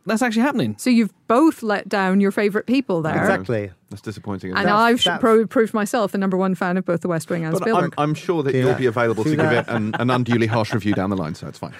that's 0.07 0.23
actually 0.23 0.43
happening. 0.43 0.77
So 0.79 0.89
you've 0.91 1.13
both 1.27 1.63
let 1.63 1.89
down 1.89 2.21
your 2.21 2.31
favourite 2.31 2.67
people 2.67 3.03
there. 3.03 3.19
Exactly. 3.19 3.71
That's 3.91 4.03
disappointing. 4.03 4.51
And? 4.51 4.59
That's- 4.59 4.75
I've 4.75 5.03
that's- 5.03 5.21
pro- 5.21 5.47
proved 5.47 5.73
myself 5.75 6.13
the 6.13 6.19
number 6.19 6.37
one 6.37 6.55
fan 6.55 6.77
of 6.77 6.85
both 6.85 7.01
The 7.01 7.09
West 7.09 7.29
Wing 7.31 7.45
and 7.45 7.53
but 7.55 7.63
I'm, 7.63 7.69
Spielberg. 7.69 7.95
I'm 7.99 8.15
sure 8.15 8.43
that 8.45 8.53
Do 8.53 8.59
you'll 8.59 8.75
be 8.75 8.87
available 8.87 9.25
to 9.25 9.35
give 9.35 9.51
it 9.53 9.65
an, 9.69 9.95
an 9.99 10.11
unduly 10.11 10.47
harsh 10.47 10.73
review 10.75 10.93
down 10.95 11.11
the 11.11 11.17
line, 11.17 11.35
so 11.35 11.49
it's 11.49 11.59
fine. 11.59 11.73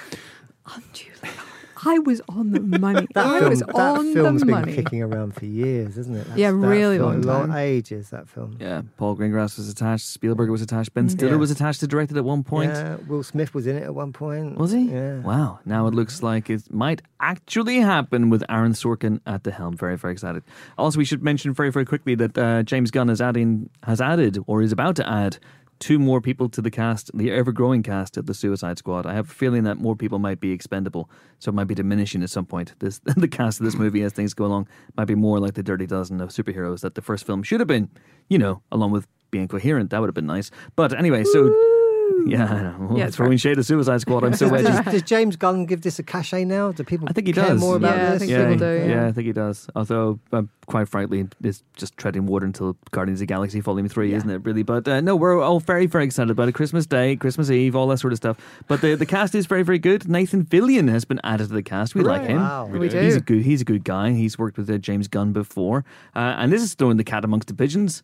I 1.85 1.99
was 2.01 2.21
on 2.29 2.51
the 2.51 2.61
money. 2.79 3.07
That, 3.15 3.27
I 3.27 3.39
film, 3.39 3.51
was 3.51 3.61
that 3.61 3.75
on 3.77 4.13
film's 4.13 4.41
the 4.41 4.47
been 4.47 4.55
money. 4.55 4.75
kicking 4.75 5.03
around 5.03 5.35
for 5.35 5.45
years, 5.45 5.97
isn't 5.99 6.15
it? 6.17 6.27
Yeah, 6.37 6.51
that 6.51 6.57
really 6.57 6.99
film, 6.99 7.23
long 7.23 7.49
time. 7.49 7.57
ages, 7.59 8.11
that 8.11 8.29
film. 8.29 8.57
Yeah, 8.61 8.83
Paul 8.97 9.17
Greengrass 9.17 9.57
was 9.59 9.69
attached. 9.69 10.07
Spielberg 10.07 10.51
was 10.51 10.63
attached. 10.63 10.95
Ben 10.95 11.09
Stiller 11.09 11.33
Yeah. 11.33 11.37
was 11.39 11.51
attached 11.51 11.81
to 11.81 11.87
direct 11.87 12.11
it 12.11 12.17
at 12.17 12.25
one 12.25 12.43
point. 12.45 12.73
Yeah, 12.73 12.97
Will 13.07 13.23
Smith 13.23 13.55
was 13.55 13.67
in 13.67 13.77
it 13.77 13.83
at 13.85 13.95
one 13.95 14.13
point. 14.13 14.57
Was 14.59 14.73
he? 14.73 14.91
Yeah. 14.91 15.21
Wow. 15.21 15.61
Now 15.65 15.87
it 15.87 15.95
looks 15.95 16.23
like 16.23 16.51
it 16.51 16.73
might 16.73 17.03
actually 17.21 17.79
happen 17.81 18.31
with 18.31 18.43
Aaron 18.49 18.73
Sorkin 18.73 19.21
at 19.27 19.45
the 19.45 19.51
helm. 19.51 19.77
Very, 19.77 19.97
very 19.97 20.13
excited. 20.13 20.43
Also, 20.77 20.99
we 20.99 21.05
should 21.05 21.23
mention 21.23 21.53
very, 21.53 21.71
very 21.71 21.85
quickly 21.85 22.15
that 22.17 22.37
uh, 22.39 22.63
James 22.63 22.91
Gunn 22.91 23.11
is 23.11 23.21
adding, 23.21 23.71
has 23.85 24.01
added, 24.01 24.39
or 24.47 24.63
is 24.63 24.73
about 24.73 24.97
to 24.97 25.09
add, 25.09 25.39
two 25.79 25.99
more 25.99 26.21
people 26.21 26.49
to 26.49 26.61
the 26.61 26.71
cast, 26.71 27.11
the 27.17 27.31
ever-growing 27.31 27.83
cast 27.83 28.17
of 28.17 28.27
the 28.27 28.35
Suicide 28.35 28.79
Squad. 28.79 29.07
I 29.07 29.15
have 29.15 29.31
a 29.31 29.33
feeling 29.33 29.65
that 29.65 29.79
more 29.79 29.97
people 29.97 30.19
might 30.19 30.41
be 30.41 30.53
expendable, 30.53 31.11
so 31.39 31.51
it 31.51 31.55
might 31.55 31.67
be 31.67 31.75
diminishing 31.75 32.23
at 32.23 32.31
some 32.31 32.47
point. 32.47 32.75
This 32.79 32.99
the 33.05 33.29
cast 33.29 33.61
of 33.61 33.65
this 33.65 33.77
movie, 33.77 34.03
as 34.03 34.13
things 34.13 34.35
go 34.35 34.45
along, 34.45 34.69
might 34.97 35.07
be 35.07 35.15
more 35.15 35.39
like 35.39 35.55
the 35.55 35.63
Dirty 35.63 35.87
Dozen 35.87 36.21
of 36.21 36.31
superheroes 36.31 36.81
that 36.81 36.95
the 36.95 37.03
first 37.03 37.27
film 37.27 37.43
should 37.43 37.61
have 37.61 37.69
been. 37.69 37.91
You 38.29 38.39
know, 38.39 38.63
along 38.71 38.91
with 38.91 39.07
being 39.31 39.49
coherent, 39.49 39.91
that 39.91 40.01
would 40.01 40.09
have 40.09 40.15
been 40.15 40.27
nice. 40.27 40.51
But 40.77 40.93
anyway, 40.93 41.25
so. 41.25 41.68
Yeah, 42.27 42.45
I 42.45 42.61
know. 42.63 42.97
Yeah, 42.97 43.07
it's 43.07 43.17
throwing 43.17 43.33
fair. 43.33 43.39
shade 43.39 43.59
at 43.59 43.65
Suicide 43.67 44.01
Squad. 44.01 44.25
I'm 44.25 44.35
so 44.35 44.51
does, 44.51 44.65
edgy. 44.67 44.85
does, 44.85 44.93
does 44.93 45.03
James 45.03 45.37
Gunn 45.37 45.65
give 45.67 45.83
this 45.83 45.99
a 45.99 46.03
cachet 46.03 46.45
now? 46.45 46.73
Do 46.73 46.85
people 46.85 47.09
I 47.09 47.13
think 47.13 47.27
he 47.27 47.33
care 47.33 47.45
does. 47.49 47.61
more 47.61 47.77
about 47.77 47.97
Yeah, 47.97 48.07
I 48.07 48.11
this? 48.11 48.19
think 48.21 48.31
yeah, 48.33 48.49
people 48.51 48.57
do, 48.59 48.87
yeah. 48.89 49.07
I 49.07 49.13
think 49.13 49.27
he 49.27 49.33
does. 49.33 49.69
Although, 49.75 50.19
um, 50.33 50.51
quite 50.67 50.89
frankly, 50.89 51.27
it's 51.43 51.63
just 51.77 51.97
treading 51.97 52.27
water 52.27 52.45
until 52.45 52.77
Guardians 52.91 53.19
of 53.19 53.21
the 53.21 53.27
Galaxy 53.27 53.61
Volume 53.61 53.89
3, 53.89 54.13
isn't 54.15 54.29
it, 54.31 54.45
really? 54.45 54.63
But 54.63 54.87
uh, 54.87 55.01
no, 55.01 55.17
we're 55.17 55.41
all 55.43 55.61
very, 55.61 55.87
very 55.87 56.05
excited 56.05 56.31
about 56.31 56.49
it. 56.49 56.53
Christmas 56.53 56.87
Day, 56.87 57.17
Christmas 57.17 57.51
Eve, 57.51 57.75
all 57.75 57.87
that 57.89 57.99
sort 57.99 58.13
of 58.13 58.17
stuff. 58.19 58.37
But 58.67 58.81
the, 58.83 58.95
the 58.95 59.07
cast 59.07 59.35
is 59.35 59.47
very, 59.47 59.63
very 59.63 59.79
good. 59.79 60.09
Nathan 60.09 60.45
Fillion 60.45 60.89
has 60.91 61.05
been 61.05 61.21
added 61.25 61.49
to 61.49 61.55
the 61.55 61.63
cast. 61.63 61.95
We 61.95 62.03
like 62.03 62.23
him. 62.27 62.37
Wow. 62.43 62.67
We 62.67 62.89
do. 62.89 63.01
He's 63.01 63.17
a 63.17 63.21
good. 63.21 63.43
He's 63.43 63.63
a 63.63 63.65
good 63.65 63.85
guy. 63.85 64.11
He's 64.13 64.39
worked 64.39 64.59
with 64.59 64.69
uh, 64.69 64.79
James 64.79 65.09
Gunn 65.09 65.33
before, 65.33 65.85
uh, 66.15 66.35
and 66.39 66.53
this 66.53 66.63
is 66.63 66.75
throwing 66.75 66.97
the 66.99 67.05
cat 67.05 67.25
amongst 67.25 67.49
the 67.49 67.55
pigeons. 67.55 68.03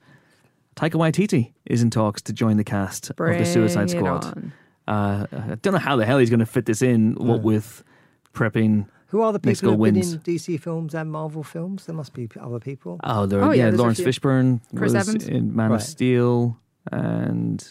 Taika 0.77 0.93
Waititi 0.95 1.53
is 1.67 1.83
in 1.83 1.91
talks 1.91 2.21
to 2.23 2.33
join 2.33 2.57
the 2.57 2.65
cast 2.65 3.11
of 3.11 3.17
the 3.17 3.45
Suicide 3.45 3.89
it 3.91 3.91
Squad. 3.97 4.25
on. 4.25 4.53
Uh, 4.87 5.27
I 5.33 5.55
don't 5.63 5.73
know 5.73 5.79
how 5.79 5.97
the 5.97 6.05
hell 6.05 6.19
he's 6.19 6.31
going 6.31 6.41
to 6.41 6.47
fit 6.47 6.67
this 6.67 6.83
in. 6.83 7.15
What 7.15 7.43
with 7.43 7.83
prepping 8.35 8.87
Who 9.09 9.23
are 9.23 9.33
the 9.33 9.39
people 9.39 9.71
who've 9.71 9.81
been 9.81 9.97
in 9.97 10.03
DC 10.21 10.61
films 10.61 10.95
and 10.95 11.11
Marvel 11.11 11.43
films? 11.43 11.87
There 11.87 11.95
must 11.95 12.13
be 12.13 12.29
other 12.41 12.59
people. 12.59 13.01
Oh, 13.05 13.25
there, 13.27 13.43
Oh, 13.43 13.53
yeah, 13.53 13.71
yeah, 13.71 13.77
Laurence 13.77 13.99
few. 13.99 14.07
Fishburne 14.07 14.61
Chris 14.77 14.93
was 14.93 15.09
Evans. 15.09 15.29
in 15.29 15.55
Man 15.55 15.71
Right. 15.71 15.77
of 15.77 15.83
Steel 15.83 16.59
and 16.93 17.67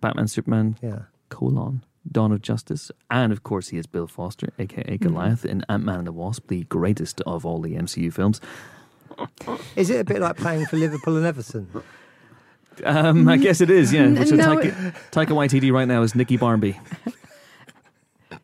Batman, 0.00 0.26
Superman, 0.28 0.76
Yeah. 0.82 1.00
colon, 1.28 1.84
Dawn 2.10 2.32
of 2.32 2.40
Justice, 2.42 2.90
and 3.10 3.32
of 3.32 3.42
course 3.42 3.68
he 3.68 3.78
is 3.78 3.86
Bill 3.86 4.06
Foster, 4.06 4.48
aka 4.58 4.96
Goliath, 4.98 5.44
in 5.44 5.62
Ant 5.68 5.84
Man 5.84 5.98
and 5.98 6.06
the 6.06 6.12
Wasp, 6.12 6.48
the 6.48 6.64
greatest 6.64 7.20
of 7.22 7.44
all 7.44 7.60
the 7.60 7.74
MCU 7.76 8.10
films. 8.12 8.40
Is 9.76 9.90
it 9.90 10.00
a 10.00 10.04
bit 10.04 10.20
like 10.20 10.36
playing 10.36 10.66
for 10.66 10.76
Liverpool 10.76 11.16
and 11.16 11.26
Everton? 11.26 11.68
Um, 12.84 13.26
I 13.28 13.36
guess 13.36 13.60
it 13.60 13.70
is, 13.70 13.92
yeah. 13.92 14.02
N- 14.02 14.16
Which 14.18 14.28
so 14.28 14.36
no, 14.36 14.56
Taika, 14.56 14.94
Taika 15.10 15.28
Waititi 15.28 15.72
right 15.72 15.88
now 15.88 16.02
is 16.02 16.14
Nikki 16.14 16.36
Barmby. 16.36 16.78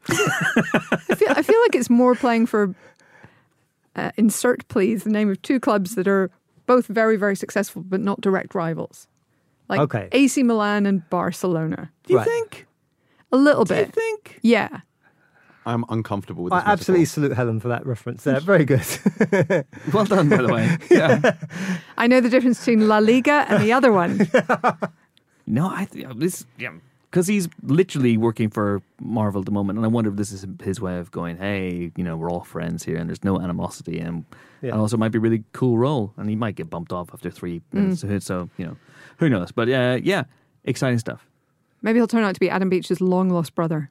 I 0.09 1.15
feel, 1.15 1.29
I 1.31 1.43
feel 1.43 1.61
like 1.63 1.75
it's 1.75 1.91
more 1.91 2.15
playing 2.15 2.47
for 2.47 2.75
uh, 3.97 4.11
insert, 4.17 4.67
please, 4.69 5.05
the 5.05 5.11
name 5.11 5.31
of 5.31 5.41
two 5.43 5.61
clubs 5.61 5.95
that 5.95 6.09
are 6.09 6.31
both 6.67 6.87
very, 6.87 7.17
very 7.17 7.37
successful, 7.37 7.83
but 7.83 8.01
not 8.01 8.21
direct 8.21 8.55
rivals. 8.55 9.07
Like 9.69 9.81
Okay. 9.81 10.09
AC 10.13 10.43
Milan 10.43 10.87
and 10.87 11.09
Barcelona. 11.11 11.91
Do 12.05 12.15
you 12.15 12.19
Right. 12.19 12.27
think? 12.29 12.67
A 13.33 13.37
little 13.37 13.65
bit. 13.65 13.93
Do 13.93 14.01
you 14.01 14.11
think? 14.17 14.39
Yeah. 14.43 14.81
I'm 15.65 15.85
uncomfortable 15.89 16.45
with 16.45 16.53
I 16.53 16.59
absolutely 16.59 17.03
metaphor. 17.03 17.15
salute 17.15 17.33
Helen 17.37 17.61
for 17.61 17.69
that 17.69 17.87
reference 17.87 18.25
there. 18.25 18.41
Very 18.41 18.65
good. 18.65 18.83
Well 19.93 20.05
done, 20.05 20.29
by 20.29 20.43
the 20.43 20.53
way. 20.53 20.77
Yeah. 20.91 21.37
I 21.97 22.07
know 22.07 22.21
the 22.21 22.29
difference 22.29 22.59
between 22.59 22.89
La 22.89 22.99
Liga 22.99 23.47
and 23.49 23.63
the 23.63 23.73
other 23.73 23.93
one. 23.93 24.29
No, 25.47 25.67
I 25.69 25.87
th- 25.87 26.07
this 26.17 26.47
yeah, 26.57 26.71
because 27.11 27.27
he's 27.27 27.49
literally 27.65 28.17
working 28.17 28.49
for 28.49 28.81
Marvel 29.01 29.41
at 29.41 29.45
the 29.45 29.51
moment, 29.53 29.77
and 29.77 29.85
I 29.85 29.89
wonder 29.89 30.09
if 30.09 30.17
this 30.17 30.31
is 30.33 30.47
his 30.63 30.81
way 30.81 30.99
of 30.99 31.11
going, 31.11 31.37
hey, 31.37 31.91
you 31.97 32.05
know, 32.05 32.17
we're 32.17 32.31
all 32.31 32.45
friends 32.45 32.85
here, 32.85 32.97
and 32.97 33.09
there's 33.09 33.25
no 33.25 33.41
animosity, 33.41 33.99
and, 33.99 34.25
Yeah. 34.63 34.71
and 34.71 34.81
also 34.81 34.97
it 34.97 35.01
might 35.01 35.09
be 35.11 35.19
a 35.19 35.21
really 35.21 35.43
cool 35.53 35.79
role, 35.79 36.13
and 36.17 36.31
he 36.31 36.37
might 36.37 36.55
get 36.55 36.71
bumped 36.71 36.93
off 36.93 37.11
after 37.13 37.29
three 37.29 37.61
minutes, 37.73 38.05
so 38.25 38.49
you 38.57 38.67
know, 38.67 38.77
who 39.19 39.29
knows? 39.29 39.51
But 39.51 39.69
uh, 39.69 39.99
yeah, 40.03 40.25
exciting 40.65 41.01
stuff. 41.01 41.27
Maybe 41.83 41.99
he'll 41.99 42.07
turn 42.07 42.23
out 42.23 42.35
to 42.35 42.41
be 42.41 42.49
Adam 42.49 42.69
Beach's 42.71 43.01
long 43.01 43.29
lost 43.29 43.57
brother. 43.57 43.91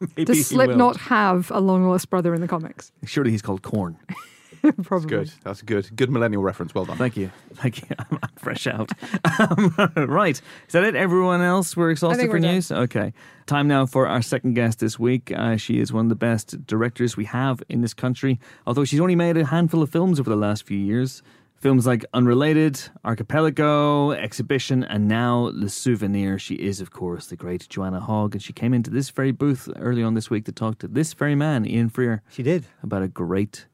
Maybe 0.16 0.24
Does 0.24 0.36
will. 0.36 0.44
Slipknot 0.44 0.96
have 0.98 1.50
a 1.50 1.60
long 1.60 1.88
lost 1.88 2.10
brother 2.10 2.34
in 2.34 2.40
the 2.40 2.48
comics? 2.48 2.92
Surely 3.04 3.30
he's 3.30 3.42
called 3.42 3.62
Korn. 3.62 3.96
Probably. 4.82 5.08
Good. 5.08 5.32
That's 5.44 5.62
good. 5.62 5.88
Good 5.94 6.10
millennial 6.10 6.42
reference. 6.42 6.74
Well 6.74 6.84
done. 6.84 6.96
Thank 6.96 7.16
you, 7.16 7.30
thank 7.54 7.80
you. 7.80 7.96
I'm 8.10 8.18
fresh 8.36 8.66
out. 8.66 8.90
Um, 9.38 9.74
right, 9.96 10.34
is 10.34 10.72
that 10.72 10.82
it? 10.84 10.96
Everyone 10.96 11.40
else, 11.40 11.76
we're 11.76 11.90
exhausted 11.90 12.26
for 12.26 12.32
we're 12.32 12.38
done. 12.40 12.54
news. 12.54 12.72
Okay, 12.72 13.12
time 13.46 13.68
now 13.68 13.86
for 13.86 14.08
our 14.08 14.20
second 14.20 14.54
guest 14.54 14.80
this 14.80 14.98
week. 14.98 15.32
Uh, 15.34 15.56
she 15.56 15.78
is 15.78 15.92
one 15.92 16.06
of 16.06 16.08
the 16.08 16.16
best 16.16 16.66
directors 16.66 17.16
we 17.16 17.26
have 17.26 17.62
in 17.68 17.82
this 17.82 17.94
country. 17.94 18.40
Although 18.66 18.84
she's 18.84 19.00
only 19.00 19.14
made 19.16 19.36
a 19.36 19.46
handful 19.46 19.82
of 19.82 19.90
films 19.90 20.18
over 20.18 20.28
the 20.30 20.36
last 20.36 20.66
few 20.66 20.78
years. 20.78 21.22
Films 21.58 21.86
like 21.88 22.04
Unrelated, 22.14 22.80
Archipelago, 23.04 24.12
Exhibition, 24.12 24.84
and 24.84 25.08
now 25.08 25.50
Le 25.52 25.68
Souvenir. 25.68 26.38
She 26.38 26.54
is, 26.54 26.80
of 26.80 26.92
course, 26.92 27.26
the 27.26 27.36
great 27.36 27.68
Joanna 27.68 27.98
Hogg, 28.00 28.34
and 28.36 28.42
she 28.42 28.52
came 28.52 28.72
into 28.72 28.90
this 28.90 29.10
very 29.10 29.32
booth 29.32 29.68
early 29.76 30.02
on 30.04 30.14
this 30.14 30.30
week 30.30 30.44
to 30.44 30.52
talk 30.52 30.78
to 30.78 30.88
this 30.88 31.14
very 31.14 31.34
man, 31.34 31.66
Ian 31.66 31.88
Freer, 31.88 32.22
she 32.30 32.44
did. 32.44 32.66
about 32.82 33.02
a 33.02 33.08
great 33.08 33.66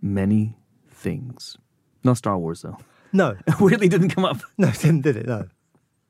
many 0.00 0.56
things. 0.90 1.58
Not 2.02 2.16
Star 2.16 2.38
Wars, 2.38 2.62
though. 2.62 2.78
No, 3.12 3.36
Weirdly 3.60 3.88
didn't 3.88 4.10
come 4.10 4.24
up. 4.24 4.38
no, 4.56 4.70
didn't 4.70 5.02
did 5.02 5.16
it? 5.16 5.26
No. 5.26 5.46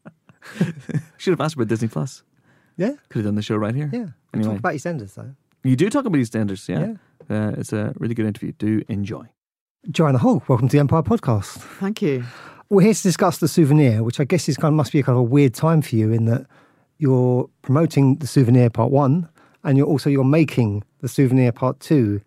Should 1.16 1.32
have 1.32 1.40
asked 1.40 1.56
about 1.56 1.66
Disney 1.68 1.88
Plus. 1.88 2.22
Yeah, 2.76 2.92
Could 3.08 3.20
have 3.20 3.24
done 3.24 3.34
the 3.34 3.42
show 3.42 3.56
right 3.56 3.74
here. 3.74 3.90
yeah. 3.92 4.06
We 4.32 4.40
Anyway. 4.40 4.50
Talk 4.50 4.58
about 4.60 4.74
EastEnders 4.74 5.14
though. 5.14 5.34
You 5.64 5.74
do 5.74 5.90
talk 5.90 6.04
about 6.04 6.18
EastEnders, 6.18 6.68
yeah. 6.68 6.94
Uh, 7.28 7.52
it's 7.58 7.72
a 7.72 7.92
really 7.96 8.14
good 8.14 8.26
interview. 8.26 8.52
Do 8.52 8.82
enjoy. 8.88 9.26
Joanna 9.90 10.18
Hogg, 10.18 10.42
welcome 10.48 10.68
to 10.68 10.72
the 10.72 10.80
Empire 10.80 11.02
Podcast. 11.02 11.58
Thank 11.78 12.02
you. 12.02 12.24
We're 12.68 12.82
here 12.82 12.94
to 12.94 13.02
discuss 13.02 13.38
the 13.38 13.46
souvenir, 13.48 14.02
which 14.02 14.18
I 14.18 14.24
guess 14.24 14.48
is 14.48 14.56
kind 14.56 14.72
of 14.72 14.76
must 14.76 14.92
be 14.92 14.98
a 14.98 15.02
kind 15.02 15.14
of 15.16 15.20
a 15.20 15.22
weird 15.22 15.54
time 15.54 15.82
for 15.82 15.94
you 15.94 16.12
in 16.12 16.24
that 16.24 16.46
you're 16.98 17.48
promoting 17.62 18.16
the 18.16 18.26
souvenir 18.26 18.70
part 18.70 18.90
one, 18.90 19.28
and 19.62 19.78
you're 19.78 19.86
also 19.86 20.10
you're 20.10 20.24
making 20.24 20.82
the 21.02 21.08
souvenir 21.08 21.52
part 21.52 21.78
two. 21.78 22.20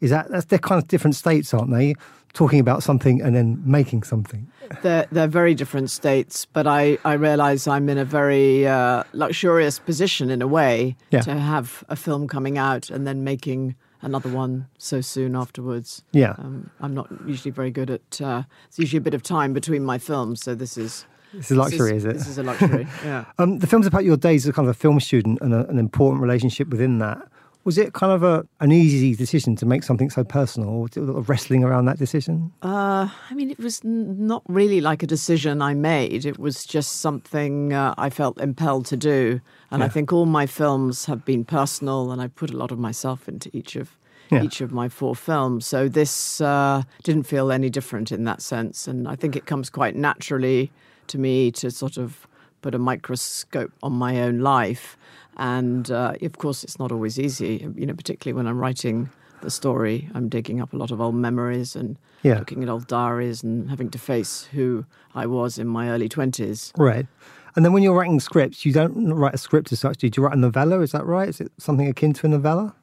Is 0.00 0.10
that 0.10 0.30
that's 0.30 0.46
they're 0.46 0.58
kind 0.58 0.82
of 0.82 0.88
different 0.88 1.16
states, 1.16 1.54
aren't 1.54 1.70
they? 1.70 1.94
Talking 2.34 2.60
about 2.60 2.82
something 2.82 3.22
and 3.22 3.34
then 3.34 3.62
making 3.64 4.02
something. 4.02 4.46
They're, 4.82 5.06
they're 5.10 5.26
very 5.28 5.54
different 5.54 5.88
states, 5.90 6.44
but 6.44 6.66
I, 6.66 6.98
I 7.02 7.14
realize 7.14 7.66
I'm 7.66 7.88
in 7.88 7.96
a 7.96 8.04
very 8.04 8.66
uh, 8.66 9.04
luxurious 9.14 9.78
position 9.78 10.28
in 10.28 10.42
a 10.42 10.46
way 10.46 10.96
Yeah. 11.10 11.20
to 11.22 11.34
have 11.34 11.82
a 11.88 11.96
film 11.96 12.28
coming 12.28 12.58
out 12.58 12.90
and 12.90 13.06
then 13.06 13.24
making 13.24 13.74
another 14.02 14.28
one 14.28 14.66
so 14.78 15.00
soon 15.00 15.36
afterwards. 15.36 16.02
Yeah. 16.12 16.34
Um, 16.38 16.70
I'm 16.80 16.94
not 16.94 17.08
usually 17.26 17.50
very 17.50 17.70
good 17.70 17.90
at. 17.90 18.20
Uh, 18.20 18.42
it's 18.68 18.78
usually 18.78 18.98
a 18.98 19.02
bit 19.02 19.14
of 19.14 19.22
time 19.22 19.52
between 19.52 19.84
my 19.84 19.98
films, 19.98 20.42
so 20.42 20.54
this 20.54 20.76
is 20.76 21.06
This 21.32 21.50
is 21.50 21.56
luxury, 21.56 21.92
this 21.92 21.98
is, 21.98 22.04
it? 22.04 22.12
This 22.14 22.28
is 22.28 22.38
a 22.38 22.42
luxury. 22.42 22.86
yeah. 23.04 23.24
Um, 23.38 23.58
the 23.58 23.66
film's 23.66 23.86
about 23.86 24.04
your 24.04 24.16
days 24.16 24.46
as 24.46 24.54
kind 24.54 24.68
of 24.68 24.74
a 24.74 24.78
film 24.78 25.00
student 25.00 25.38
and 25.40 25.54
a, 25.54 25.66
an 25.68 25.78
important 25.78 26.22
relationship 26.22 26.68
within 26.68 26.98
that. 26.98 27.18
Was 27.66 27.76
it 27.78 27.92
kind 27.92 28.12
of 28.12 28.22
a, 28.22 28.46
an 28.60 28.70
easy 28.70 29.14
decision 29.16 29.56
to 29.56 29.66
make 29.66 29.82
something 29.82 30.08
so 30.08 30.22
personal, 30.24 30.68
or 30.70 30.82
was 30.82 30.96
it 30.96 31.00
a 31.00 31.06
lot 31.10 31.18
of 31.18 31.28
wrestling 31.28 31.64
around 31.64 31.86
that 31.86 31.98
decision? 31.98 32.52
Uh, 32.62 33.08
I 33.30 33.34
mean, 33.34 33.50
it 33.50 33.58
was 33.58 33.80
n- 33.84 34.26
not 34.26 34.42
really 34.48 34.80
like 34.80 35.02
a 35.02 35.06
decision 35.06 35.60
I 35.60 35.74
made. 35.74 36.24
It 36.24 36.38
was 36.38 36.64
just 36.64 37.00
something 37.00 37.72
uh, 37.72 37.92
I 37.98 38.08
felt 38.08 38.40
impelled 38.40 38.86
to 38.86 38.96
do. 38.96 39.40
And 39.72 39.82
I 39.82 39.88
think 39.88 40.12
all 40.12 40.26
my 40.26 40.46
films 40.46 41.06
have 41.06 41.24
been 41.24 41.44
personal, 41.44 42.12
and 42.12 42.22
I 42.22 42.28
put 42.28 42.50
a 42.50 42.56
lot 42.56 42.70
of 42.70 42.78
myself 42.78 43.28
into 43.28 43.50
each 43.52 43.74
of 43.76 43.88
Yeah. 44.30 44.44
each 44.44 44.60
of 44.60 44.70
my 44.72 44.88
four 44.88 45.14
films. 45.16 45.66
So 45.66 45.88
this 45.88 46.40
uh, 46.40 46.82
didn't 47.02 47.26
feel 47.26 47.50
any 47.52 47.70
different 47.70 48.10
in 48.12 48.24
that 48.24 48.42
sense. 48.42 48.88
And 48.90 49.06
I 49.12 49.16
think 49.16 49.36
it 49.36 49.46
comes 49.46 49.70
quite 49.70 49.94
naturally 49.96 50.70
to 51.08 51.18
me 51.18 51.50
to 51.60 51.70
sort 51.70 51.96
of 51.96 52.26
put 52.62 52.74
a 52.74 52.78
microscope 52.78 53.72
on 53.82 53.92
my 53.92 54.20
own 54.26 54.38
life. 54.40 54.96
And 55.36 55.90
uh, 55.90 56.14
of 56.22 56.38
course, 56.38 56.64
it's 56.64 56.78
not 56.78 56.90
always 56.92 57.18
easy, 57.18 57.68
you 57.76 57.86
know, 57.86 57.94
particularly 57.94 58.34
when 58.36 58.46
I'm 58.46 58.58
writing 58.58 59.10
the 59.42 59.50
story. 59.50 60.08
I'm 60.14 60.28
digging 60.28 60.60
up 60.60 60.72
a 60.72 60.76
lot 60.76 60.90
of 60.90 61.00
old 61.00 61.14
memories 61.14 61.76
and 61.76 61.98
Yeah. 62.22 62.38
looking 62.38 62.62
at 62.62 62.68
old 62.70 62.86
diaries 62.86 63.42
and 63.42 63.68
having 63.68 63.90
to 63.90 63.98
face 63.98 64.44
who 64.52 64.86
I 65.14 65.26
was 65.26 65.58
in 65.58 65.66
my 65.66 65.90
early 65.90 66.08
20s. 66.08 66.72
Right. 66.78 67.06
And 67.54 67.64
then 67.64 67.72
when 67.72 67.82
you're 67.82 67.94
writing 67.94 68.20
scripts, 68.20 68.64
you 68.64 68.72
don't 68.72 69.12
write 69.12 69.34
a 69.34 69.38
script 69.38 69.72
as 69.72 69.80
such. 69.80 69.98
Did 69.98 70.16
you 70.16 70.22
write 70.22 70.34
a 70.34 70.38
novella? 70.38 70.80
Is 70.80 70.92
that 70.92 71.04
right? 71.06 71.28
Is 71.28 71.40
it 71.40 71.52
something 71.58 71.86
akin 71.86 72.12
to 72.14 72.26
a 72.26 72.30
novella? 72.30 72.74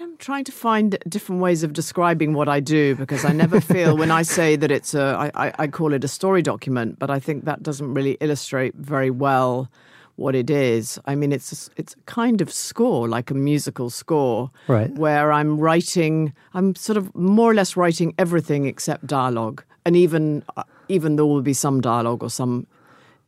I'm 0.00 0.16
trying 0.16 0.42
to 0.44 0.52
find 0.52 0.98
different 1.08 1.40
ways 1.40 1.62
of 1.62 1.72
describing 1.72 2.32
what 2.32 2.48
I 2.48 2.58
do 2.58 2.96
because 2.96 3.24
I 3.24 3.32
never 3.32 3.60
feel 3.60 3.96
when 3.96 4.10
I 4.10 4.22
say 4.22 4.56
that 4.56 4.72
it's 4.72 4.92
a, 4.94 5.30
I, 5.36 5.52
I 5.56 5.66
call 5.68 5.92
it 5.92 6.02
a 6.02 6.08
story 6.08 6.42
document, 6.42 6.98
but 6.98 7.10
I 7.10 7.20
think 7.20 7.44
that 7.44 7.62
doesn't 7.62 7.94
really 7.94 8.16
illustrate 8.20 8.74
very 8.74 9.10
well 9.10 9.70
what 10.16 10.34
it 10.34 10.48
is. 10.50 10.98
I 11.06 11.14
mean, 11.16 11.32
it's 11.32 11.68
a, 11.68 11.70
it's 11.76 11.94
a 11.94 12.00
kind 12.06 12.40
of 12.40 12.52
score, 12.52 13.08
like 13.08 13.30
a 13.30 13.34
musical 13.34 13.90
score, 13.90 14.50
Right. 14.68 14.90
where 14.94 15.32
I'm 15.32 15.58
writing, 15.58 16.32
I'm 16.54 16.74
sort 16.76 16.96
of 16.96 17.12
more 17.14 17.50
or 17.50 17.54
less 17.54 17.76
writing 17.76 18.14
everything 18.18 18.66
except 18.66 19.06
dialogue, 19.06 19.64
and 19.84 19.96
even 19.96 20.42
uh, 20.56 20.62
even 20.88 21.16
there 21.16 21.26
will 21.26 21.42
be 21.42 21.54
some 21.54 21.80
dialogue 21.80 22.22
or 22.22 22.30
some 22.30 22.66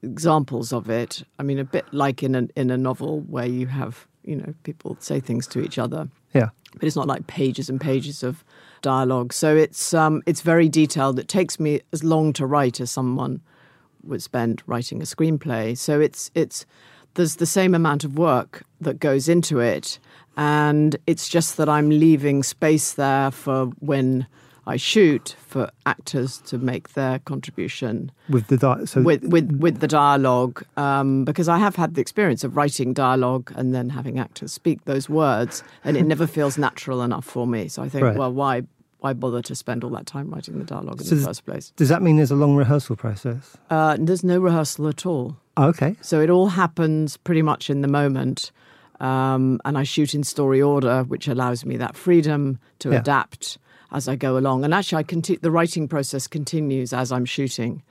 examples 0.02 0.72
of 0.72 0.88
it. 0.90 1.22
I 1.38 1.42
mean, 1.42 1.58
a 1.58 1.64
bit 1.64 1.84
like 1.92 2.22
in 2.22 2.34
a 2.34 2.46
in 2.56 2.70
a 2.70 2.76
novel 2.76 3.20
where 3.22 3.46
you 3.46 3.66
have 3.66 4.06
you 4.24 4.36
know 4.36 4.54
people 4.62 4.96
say 5.00 5.20
things 5.20 5.46
to 5.46 5.60
each 5.60 5.78
other 5.78 6.08
Yeah. 6.34 6.48
but 6.74 6.82
it's 6.84 6.96
not 6.96 7.06
like 7.06 7.26
pages 7.28 7.68
and 7.70 7.80
pages 7.80 8.22
of 8.22 8.44
dialogue. 8.82 9.32
So 9.32 9.56
it's 9.56 9.94
um, 9.94 10.22
it's 10.26 10.40
very 10.42 10.68
detailed. 10.68 11.18
It 11.18 11.28
takes 11.28 11.58
me 11.60 11.80
as 11.92 12.02
long 12.04 12.32
to 12.34 12.46
write 12.46 12.80
as 12.80 12.90
someone 12.90 13.40
would 14.08 14.22
spend 14.22 14.62
writing 14.66 15.00
a 15.00 15.04
screenplay. 15.04 15.76
So 15.76 16.00
it's 16.00 16.30
it's 16.34 16.66
there's 17.14 17.36
the 17.36 17.46
same 17.46 17.74
amount 17.74 18.04
of 18.04 18.18
work 18.18 18.62
that 18.80 19.00
goes 19.00 19.28
into 19.28 19.58
it, 19.60 19.98
and 20.36 20.96
it's 21.06 21.28
just 21.28 21.56
that 21.56 21.68
I'm 21.68 21.88
leaving 21.88 22.42
space 22.42 22.92
there 22.92 23.30
for 23.30 23.66
when 23.80 24.26
I 24.68 24.76
shoot 24.76 25.36
for 25.46 25.70
actors 25.86 26.38
to 26.46 26.58
make 26.58 26.94
their 26.94 27.20
contribution 27.20 28.10
With 28.28 28.48
the 28.48 28.56
di- 28.56 28.84
so 28.84 29.00
with 29.00 29.22
with 29.24 29.50
with 29.52 29.78
the 29.78 29.86
dialogue 29.86 30.64
um, 30.76 31.24
because 31.24 31.48
I 31.48 31.58
have 31.58 31.76
had 31.76 31.94
the 31.94 32.00
experience 32.00 32.42
of 32.42 32.56
writing 32.56 32.92
dialogue 32.92 33.52
and 33.54 33.72
then 33.74 33.90
having 33.90 34.18
actors 34.18 34.52
speak 34.52 34.84
those 34.84 35.08
words, 35.08 35.62
and 35.84 35.96
it 35.96 36.04
never 36.04 36.26
feels 36.26 36.58
natural 36.58 37.00
enough 37.02 37.24
for 37.24 37.46
me. 37.46 37.68
So 37.68 37.82
I 37.82 37.88
think, 37.88 38.04
Right. 38.04 38.16
well, 38.16 38.32
why 38.32 38.62
why 39.06 39.12
bother 39.12 39.40
to 39.42 39.54
spend 39.54 39.84
all 39.84 39.90
that 39.90 40.06
time 40.06 40.30
writing 40.30 40.58
the 40.58 40.64
dialogue 40.64 41.00
in 41.00 41.06
So 41.06 41.14
the 41.14 41.24
first 41.26 41.44
place? 41.44 41.72
does 41.76 41.88
that 41.88 42.02
mean 42.02 42.16
there's 42.16 42.32
a 42.32 42.36
long 42.44 42.56
rehearsal 42.56 42.96
process? 42.96 43.56
Uh, 43.70 43.96
there's 44.00 44.24
no 44.24 44.38
rehearsal 44.40 44.88
at 44.88 45.06
all, 45.06 45.36
Oh, 45.56 45.68
okay. 45.68 45.94
so 46.00 46.20
it 46.20 46.28
all 46.30 46.48
happens 46.48 47.16
pretty 47.16 47.42
much 47.42 47.70
in 47.70 47.80
the 47.82 47.88
moment. 47.88 48.50
Um, 49.00 49.60
and 49.66 49.76
I 49.76 49.84
shoot 49.84 50.14
in 50.14 50.24
story 50.24 50.60
order, 50.62 51.04
which 51.04 51.28
allows 51.28 51.64
me 51.66 51.76
that 51.76 51.94
freedom 51.96 52.58
to 52.78 52.90
Yeah. 52.90 53.00
adapt 53.00 53.58
as 53.92 54.08
I 54.08 54.16
go 54.16 54.36
along. 54.38 54.64
And 54.64 54.72
actually, 54.74 55.00
I 55.00 55.02
conti- 55.04 55.36
the 55.36 55.50
writing 55.50 55.86
process 55.86 56.26
continues 56.26 56.92
as 56.94 57.12
I'm 57.12 57.26
shooting, 57.26 57.82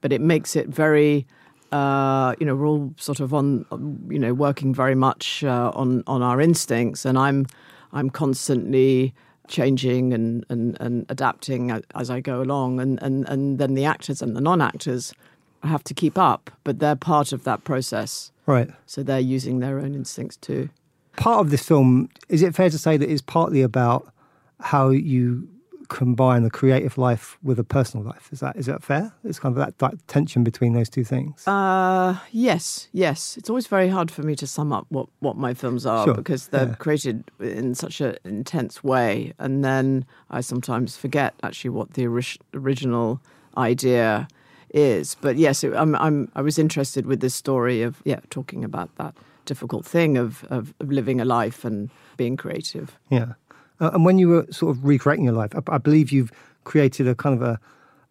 but 0.00 0.12
it 0.12 0.20
makes 0.20 0.54
it 0.56 0.68
very, 0.68 1.26
uh, 1.72 2.34
you 2.38 2.46
know, 2.46 2.54
we're 2.56 2.68
all 2.68 2.94
sort 2.96 3.18
of 3.20 3.34
on, 3.34 3.66
you 4.08 4.18
know, 4.20 4.32
working 4.34 4.72
very 4.72 4.94
much 4.94 5.42
uh, 5.44 5.72
on 5.74 6.02
on 6.06 6.22
our 6.22 6.40
instincts, 6.40 7.04
and 7.04 7.18
I'm 7.18 7.46
I'm 7.92 8.08
constantly 8.08 9.12
changing 9.52 10.12
and, 10.12 10.44
and, 10.48 10.76
and 10.80 11.06
adapting 11.08 11.70
as 11.94 12.10
I 12.10 12.20
go 12.20 12.42
along, 12.42 12.80
and, 12.80 13.00
and, 13.00 13.28
and 13.28 13.58
then 13.58 13.74
the 13.74 13.84
actors 13.84 14.20
and 14.20 14.34
the 14.34 14.40
non-actors 14.40 15.14
have 15.62 15.84
to 15.84 15.94
keep 15.94 16.18
up, 16.18 16.50
but 16.64 16.80
they're 16.80 16.96
part 16.96 17.32
of 17.32 17.44
that 17.44 17.62
process. 17.62 18.32
Right. 18.46 18.70
So 18.86 19.04
they're 19.04 19.20
using 19.20 19.60
their 19.60 19.78
own 19.78 19.94
instincts 19.94 20.36
too. 20.36 20.70
Part 21.16 21.40
of 21.40 21.50
this 21.50 21.64
film 21.64 22.08
is 22.28 22.42
it 22.42 22.54
fair 22.54 22.70
to 22.70 22.78
say 22.78 22.96
that 22.96 23.08
it's 23.08 23.22
partly 23.22 23.62
about 23.62 24.12
how 24.58 24.88
you 24.88 25.46
combine 25.92 26.42
the 26.42 26.50
creative 26.50 26.96
life 26.98 27.38
with 27.42 27.58
a 27.58 27.64
personal 27.64 28.04
life? 28.06 28.28
Is 28.32 28.40
that 28.40 28.56
is 28.56 28.66
that 28.66 28.82
fair? 28.82 29.12
It's 29.24 29.38
kind 29.38 29.52
of 29.56 29.58
that, 29.64 29.78
that 29.78 29.94
tension 30.08 30.42
between 30.42 30.72
those 30.72 30.90
two 30.90 31.04
things. 31.04 31.46
Uh, 31.46 32.18
yes, 32.30 32.88
yes. 32.92 33.36
It's 33.36 33.50
always 33.50 33.66
very 33.66 33.88
hard 33.88 34.10
for 34.10 34.22
me 34.22 34.34
to 34.36 34.46
sum 34.46 34.72
up 34.72 34.86
what, 34.88 35.08
what 35.20 35.36
my 35.36 35.54
films 35.54 35.86
are 35.86 36.04
Sure, 36.04 36.14
because 36.14 36.48
they're 36.48 36.68
yeah. 36.68 36.74
created 36.74 37.24
in 37.38 37.74
such 37.74 38.00
an 38.00 38.16
intense 38.24 38.82
way. 38.82 39.32
And 39.38 39.64
then 39.64 40.04
I 40.30 40.40
sometimes 40.40 40.96
forget 40.96 41.34
actually 41.42 41.70
what 41.70 41.94
the 41.94 42.06
ori- 42.06 42.40
original 42.54 43.20
idea 43.56 44.26
is. 44.74 45.16
But 45.20 45.36
yes, 45.36 45.62
it, 45.64 45.74
I'm, 45.74 45.94
I'm, 45.96 46.30
I 46.34 46.42
was 46.42 46.58
interested 46.58 47.06
with 47.06 47.20
this 47.20 47.34
story 47.34 47.82
of, 47.82 48.00
yeah, 48.04 48.20
talking 48.30 48.64
about 48.64 48.88
that 48.96 49.14
difficult 49.44 49.84
thing 49.84 50.16
of, 50.16 50.44
of, 50.50 50.72
of 50.80 50.90
living 50.90 51.20
a 51.20 51.24
life 51.24 51.64
and 51.64 51.90
being 52.16 52.36
creative. 52.36 52.98
Yeah. 53.10 53.34
Uh, 53.82 53.90
and 53.94 54.04
when 54.06 54.16
you 54.18 54.28
were 54.28 54.46
sort 54.50 54.70
of 54.74 54.84
recreating 54.84 55.24
your 55.24 55.34
life, 55.34 55.52
I, 55.54 55.74
I 55.76 55.78
believe 55.78 56.12
you've 56.12 56.32
created 56.64 57.08
a 57.08 57.14
kind 57.14 57.34
of 57.36 57.42
a, 57.42 57.58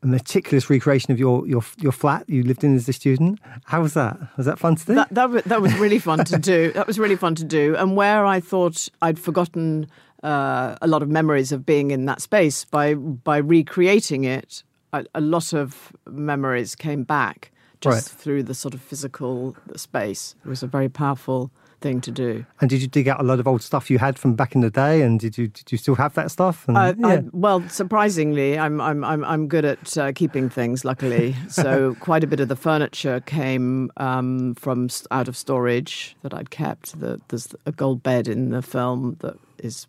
a 0.03 0.07
meticulous 0.07 0.69
recreation 0.69 1.11
of 1.13 1.19
your, 1.19 1.47
your 1.47 1.63
your 1.77 1.91
flat 1.93 2.23
you 2.27 2.43
lived 2.43 2.63
in 2.63 2.75
as 2.75 2.89
a 2.89 2.93
student. 2.93 3.39
How 3.65 3.81
was 3.81 3.93
that? 3.93 4.17
Was 4.37 4.45
that 4.45 4.59
fun 4.59 4.75
to 4.75 4.85
do? 4.85 4.93
That, 4.95 5.09
that, 5.19 5.43
that 5.45 5.61
was 5.61 5.73
really 5.79 5.99
fun 5.99 6.25
to 6.25 6.37
do. 6.37 6.71
That 6.73 6.87
was 6.87 6.97
really 6.99 7.15
fun 7.15 7.35
to 7.35 7.45
do. 7.45 7.75
And 7.77 7.95
where 7.95 8.25
I 8.25 8.39
thought 8.41 8.89
I'd 9.01 9.19
forgotten 9.19 9.87
uh, 10.23 10.75
a 10.81 10.87
lot 10.87 11.01
of 11.03 11.09
memories 11.09 11.51
of 11.51 11.65
being 11.65 11.91
in 11.91 12.05
that 12.05 12.21
space, 12.21 12.65
by, 12.65 12.95
by 12.95 13.37
recreating 13.37 14.23
it, 14.25 14.63
a, 14.91 15.05
a 15.15 15.21
lot 15.21 15.53
of 15.53 15.93
memories 16.07 16.75
came 16.75 17.03
back 17.03 17.51
just 17.79 18.09
Right. 18.11 18.19
through 18.21 18.43
the 18.43 18.53
sort 18.53 18.73
of 18.75 18.81
physical 18.81 19.55
space. 19.75 20.35
It 20.45 20.49
was 20.49 20.61
a 20.63 20.67
very 20.67 20.89
powerful 20.89 21.49
thing 21.81 21.99
to 22.01 22.11
do. 22.11 22.45
and 22.61 22.69
did 22.69 22.81
you 22.81 22.87
dig 22.87 23.07
out 23.07 23.19
a 23.19 23.23
lot 23.23 23.39
of 23.39 23.47
old 23.47 23.61
stuff 23.61 23.89
you 23.89 23.99
had 23.99 24.17
from 24.17 24.35
back 24.35 24.55
in 24.55 24.61
the 24.61 24.69
day? 24.69 25.01
And 25.01 25.19
did 25.19 25.37
you 25.37 25.47
did 25.47 25.71
you 25.71 25.77
still 25.77 25.95
have 25.95 26.13
that 26.13 26.31
stuff? 26.31 26.67
And, 26.67 26.77
I, 26.77 26.93
yeah. 26.97 27.07
I, 27.07 27.23
well, 27.31 27.67
surprisingly, 27.67 28.57
I'm 28.57 28.79
I'm 28.79 29.03
I'm 29.03 29.23
I'm 29.23 29.47
good 29.47 29.65
at 29.65 29.97
uh, 29.97 30.11
keeping 30.13 30.49
things. 30.49 30.85
Luckily, 30.85 31.35
so 31.49 31.95
quite 31.99 32.23
a 32.23 32.27
bit 32.27 32.39
of 32.39 32.47
the 32.47 32.55
furniture 32.55 33.19
came 33.21 33.91
um, 33.97 34.55
from 34.55 34.89
out 35.09 35.27
of 35.27 35.35
storage 35.35 36.15
that 36.21 36.33
I'd 36.33 36.49
kept. 36.49 36.99
The, 36.99 37.19
there's 37.27 37.53
a 37.65 37.71
gold 37.71 38.03
bed 38.03 38.27
in 38.27 38.51
the 38.51 38.61
film 38.61 39.17
that 39.19 39.37
is 39.57 39.87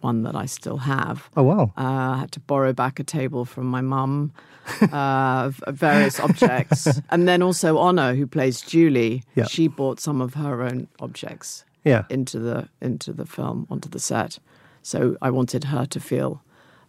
one 0.00 0.22
that 0.22 0.34
I 0.34 0.46
still 0.46 0.78
have. 0.78 1.28
oh 1.36 1.42
wow. 1.42 1.72
Uh, 1.76 2.14
I 2.14 2.16
had 2.20 2.32
to 2.32 2.40
borrow 2.40 2.72
back 2.72 2.98
a 3.00 3.04
table 3.04 3.44
from 3.44 3.66
my 3.66 3.80
mum, 3.80 4.32
uh, 4.92 5.50
various 5.68 6.20
objects, 6.20 7.00
and 7.10 7.26
then 7.28 7.42
also 7.42 7.78
Honor, 7.78 8.14
who 8.14 8.26
plays 8.26 8.60
Julie. 8.60 9.22
Yeah. 9.34 9.44
She 9.46 9.68
bought 9.68 10.00
some 10.00 10.20
of 10.20 10.34
her 10.34 10.62
own 10.62 10.88
objects 11.00 11.64
Yeah. 11.84 12.04
into 12.10 12.38
the 12.38 12.68
into 12.80 13.12
the 13.12 13.26
film 13.26 13.66
onto 13.70 13.88
the 13.88 13.98
set. 14.00 14.38
So 14.82 15.16
I 15.20 15.30
wanted 15.30 15.64
her 15.64 15.86
to 15.86 16.00
feel 16.00 16.42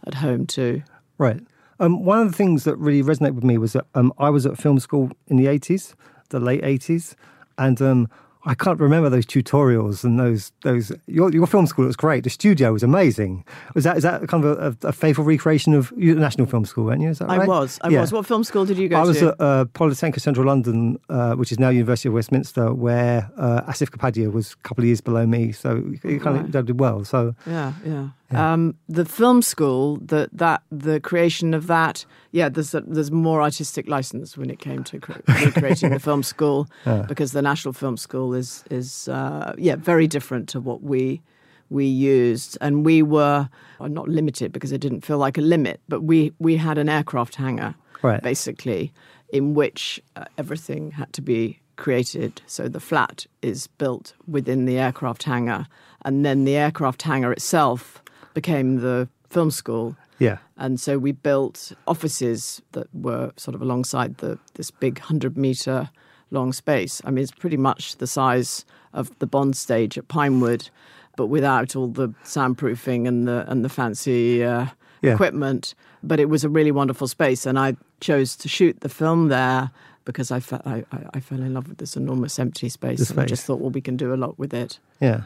at 0.07 0.15
home 0.15 0.45
too. 0.47 0.83
Right. 1.17 1.41
Um, 1.79 2.05
one 2.05 2.19
of 2.21 2.31
the 2.31 2.37
things 2.37 2.63
that 2.63 2.75
really 2.77 3.01
resonated 3.03 3.35
with 3.35 3.43
me 3.43 3.57
was 3.57 3.73
that 3.73 3.85
um, 3.95 4.13
I 4.19 4.29
was 4.29 4.45
at 4.45 4.57
film 4.57 4.79
school 4.79 5.09
in 5.27 5.37
the 5.37 5.45
80s, 5.47 5.93
the 6.29 6.39
late 6.39 6.61
80s, 6.61 7.15
and 7.57 7.81
um, 7.81 8.07
I 8.43 8.55
can't 8.55 8.79
remember 8.79 9.09
those 9.09 9.25
tutorials 9.25 10.03
and 10.03 10.19
those 10.19 10.51
those. 10.63 10.91
Your, 11.05 11.31
your 11.31 11.45
film 11.45 11.67
school 11.67 11.85
was 11.85 11.95
great. 11.95 12.23
The 12.23 12.29
studio 12.29 12.73
was 12.73 12.81
amazing. 12.83 13.45
Was 13.75 13.83
that 13.83 13.97
is 13.97 14.03
that 14.03 14.27
kind 14.27 14.43
of 14.43 14.77
a, 14.83 14.87
a 14.87 14.91
faithful 14.91 15.23
recreation 15.23 15.73
of 15.73 15.93
you 15.95 16.15
National 16.15 16.47
Film 16.47 16.65
School, 16.65 16.85
weren't 16.85 17.01
you? 17.01 17.09
Is 17.09 17.19
that 17.19 17.29
I 17.29 17.45
was. 17.45 17.77
I 17.81 17.89
Yeah. 17.89 18.01
was. 18.01 18.11
What 18.11 18.25
film 18.25 18.43
school 18.43 18.65
did 18.65 18.77
you 18.79 18.89
go 18.89 18.95
to? 18.95 19.01
I 19.01 19.05
was 19.05 19.19
to? 19.19 19.27
at 19.29 19.35
uh, 19.41 19.65
Polytechnic 19.65 20.19
Central 20.21 20.45
London, 20.47 20.97
uh, 21.09 21.35
which 21.35 21.51
is 21.51 21.59
now 21.59 21.69
University 21.69 22.07
of 22.09 22.13
Westminster, 22.15 22.73
where 22.73 23.29
uh, 23.37 23.61
Asif 23.71 23.89
Kapadia 23.91 24.31
was 24.31 24.53
a 24.53 24.67
couple 24.67 24.83
of 24.83 24.87
years 24.87 25.01
below 25.01 25.25
me, 25.27 25.51
so 25.51 25.83
he 26.01 26.17
kind 26.17 26.37
Right. 26.37 26.55
of 26.55 26.65
did 26.65 26.79
well. 26.79 27.03
So 27.05 27.35
yeah, 27.45 27.73
yeah. 27.85 28.07
Um, 28.33 28.75
the 28.87 29.05
film 29.05 29.41
school, 29.41 29.97
that 30.05 30.29
that 30.37 30.61
the 30.71 30.99
creation 30.99 31.53
of 31.53 31.67
that, 31.67 32.05
yeah. 32.31 32.49
There's 32.49 32.73
a, 32.73 32.81
there's 32.81 33.11
more 33.11 33.41
artistic 33.41 33.87
license 33.87 34.37
when 34.37 34.49
it 34.49 34.59
came 34.59 34.83
to 34.85 34.99
cre- 34.99 35.21
recreating 35.45 35.89
the 35.91 35.99
film 35.99 36.23
school 36.23 36.67
because 37.07 37.31
the 37.33 37.41
National 37.41 37.73
Film 37.73 37.97
School 37.97 38.33
is 38.33 38.63
is 38.69 39.07
uh, 39.07 39.53
yeah 39.57 39.75
very 39.75 40.07
different 40.07 40.47
to 40.49 40.59
what 40.59 40.81
we 40.81 41.21
we 41.69 41.85
used, 41.85 42.57
and 42.61 42.85
we 42.85 43.01
were 43.01 43.47
well, 43.79 43.89
not 43.89 44.07
limited 44.07 44.51
because 44.51 44.71
it 44.71 44.81
didn't 44.81 45.01
feel 45.05 45.17
like 45.17 45.37
a 45.37 45.41
limit, 45.41 45.79
but 45.87 46.01
we 46.01 46.31
we 46.39 46.57
had 46.57 46.77
an 46.77 46.89
aircraft 46.89 47.35
hangar 47.35 47.75
Right. 48.03 48.21
basically 48.23 48.91
in 49.31 49.53
which 49.53 50.01
uh, 50.15 50.25
everything 50.37 50.91
had 50.91 51.13
to 51.13 51.21
be 51.21 51.59
created. 51.75 52.41
So 52.47 52.67
the 52.67 52.79
flat 52.79 53.25
is 53.41 53.67
built 53.77 54.13
within 54.27 54.65
the 54.65 54.77
aircraft 54.79 55.23
hangar, 55.23 55.67
and 56.03 56.25
then 56.25 56.43
the 56.45 56.55
aircraft 56.57 57.01
hangar 57.03 57.31
itself 57.31 58.01
became 58.33 58.77
the 58.77 59.07
film 59.29 59.51
school. 59.51 59.95
yeah, 60.19 60.37
And 60.57 60.79
so 60.79 60.97
we 60.99 61.11
built 61.13 61.71
offices 61.87 62.61
that 62.73 62.87
were 62.93 63.31
sort 63.37 63.55
of 63.55 63.61
alongside 63.61 64.17
the 64.17 64.37
this 64.55 64.71
big 64.71 64.99
hundred 64.99 65.37
meter 65.37 65.89
long 66.31 66.53
space. 66.53 67.01
I 67.05 67.11
mean, 67.11 67.23
it's 67.23 67.31
pretty 67.31 67.57
much 67.57 67.97
the 67.97 68.07
size 68.07 68.65
of 68.93 69.09
the 69.19 69.25
Bond 69.27 69.55
stage 69.57 69.97
at 69.97 70.07
Pinewood, 70.07 70.69
but 71.17 71.27
without 71.27 71.75
all 71.75 71.87
the 71.87 72.09
soundproofing 72.23 73.07
and 73.07 73.27
the 73.27 73.45
and 73.51 73.63
the 73.65 73.69
fancy 73.69 74.43
uh, 74.43 74.67
Yeah. 75.01 75.13
equipment. 75.13 75.73
But 76.03 76.19
it 76.19 76.29
was 76.29 76.43
a 76.43 76.49
really 76.49 76.71
wonderful 76.71 77.07
space, 77.07 77.45
and 77.49 77.57
I 77.59 77.75
chose 77.99 78.35
to 78.37 78.47
shoot 78.49 78.79
the 78.81 78.89
film 78.89 79.27
there 79.29 79.69
because 80.03 80.31
I, 80.31 80.39
fe- 80.39 80.61
I, 80.65 80.83
I, 80.91 80.99
I 81.15 81.19
fell 81.19 81.39
in 81.41 81.53
love 81.53 81.67
with 81.69 81.77
this 81.77 81.95
enormous 81.95 82.39
empty 82.39 82.69
space, 82.69 83.07
The 83.07 83.13
and 83.13 83.21
I 83.21 83.25
just 83.25 83.45
thought, 83.45 83.59
well, 83.59 83.69
we 83.69 83.81
can 83.81 83.97
do 83.97 84.13
a 84.13 84.17
lot 84.17 84.39
with 84.39 84.53
it. 84.53 84.79
yeah. 84.99 85.21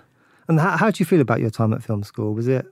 And 0.50 0.60
how, 0.60 0.76
how 0.78 0.86
did 0.88 1.00
you 1.00 1.06
feel 1.06 1.22
about 1.22 1.40
your 1.40 1.50
time 1.50 1.74
at 1.74 1.82
film 1.82 2.04
school? 2.04 2.34
Was 2.34 2.48
it? 2.48 2.66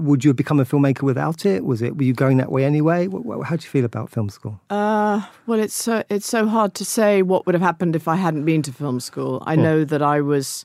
Would 0.00 0.24
you 0.24 0.30
have 0.30 0.36
become 0.36 0.58
a 0.60 0.64
filmmaker 0.64 1.02
without 1.02 1.44
it? 1.44 1.64
Was 1.64 1.82
it? 1.82 1.96
Were 1.96 2.04
you 2.04 2.14
going 2.14 2.36
that 2.38 2.50
way 2.50 2.64
anyway? 2.64 3.06
How 3.08 3.56
do 3.56 3.62
you 3.64 3.70
feel 3.70 3.84
about 3.84 4.10
film 4.10 4.28
school? 4.30 4.60
Uh, 4.70 5.22
well, 5.46 5.60
it's 5.60 5.74
so 5.74 6.02
it's 6.08 6.26
so 6.26 6.46
hard 6.46 6.74
to 6.74 6.84
say 6.84 7.22
what 7.22 7.44
would 7.46 7.54
have 7.54 7.62
happened 7.62 7.94
if 7.96 8.06
I 8.08 8.16
hadn't 8.16 8.44
been 8.44 8.62
to 8.62 8.72
film 8.72 9.00
school. 9.00 9.42
I 9.46 9.56
know 9.56 9.84
that 9.84 10.02
I 10.02 10.20
was 10.20 10.64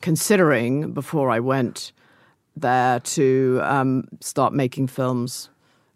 considering 0.00 0.92
before 0.92 1.30
I 1.30 1.40
went 1.40 1.92
there 2.56 3.00
to 3.00 3.60
um, 3.62 4.04
start 4.20 4.52
making 4.52 4.88
films 4.88 5.48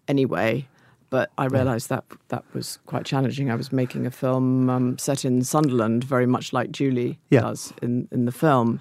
anyway, 0.09 0.66
but 1.11 1.31
I 1.39 1.47
realised 1.47 1.89
that 1.89 2.05
that 2.28 2.44
was 2.55 2.78
quite 2.86 3.05
challenging. 3.05 3.51
I 3.51 3.55
was 3.57 3.73
making 3.73 4.07
a 4.07 4.11
film 4.11 4.70
um, 4.70 4.99
set 4.99 5.24
in 5.24 5.43
Sunderland, 5.44 6.05
very 6.05 6.27
much 6.27 6.53
like 6.53 6.70
Julie 6.70 7.19
Yeah. 7.31 7.40
does 7.43 7.73
in 7.82 8.09
in 8.12 8.24
the 8.24 8.32
film. 8.32 8.81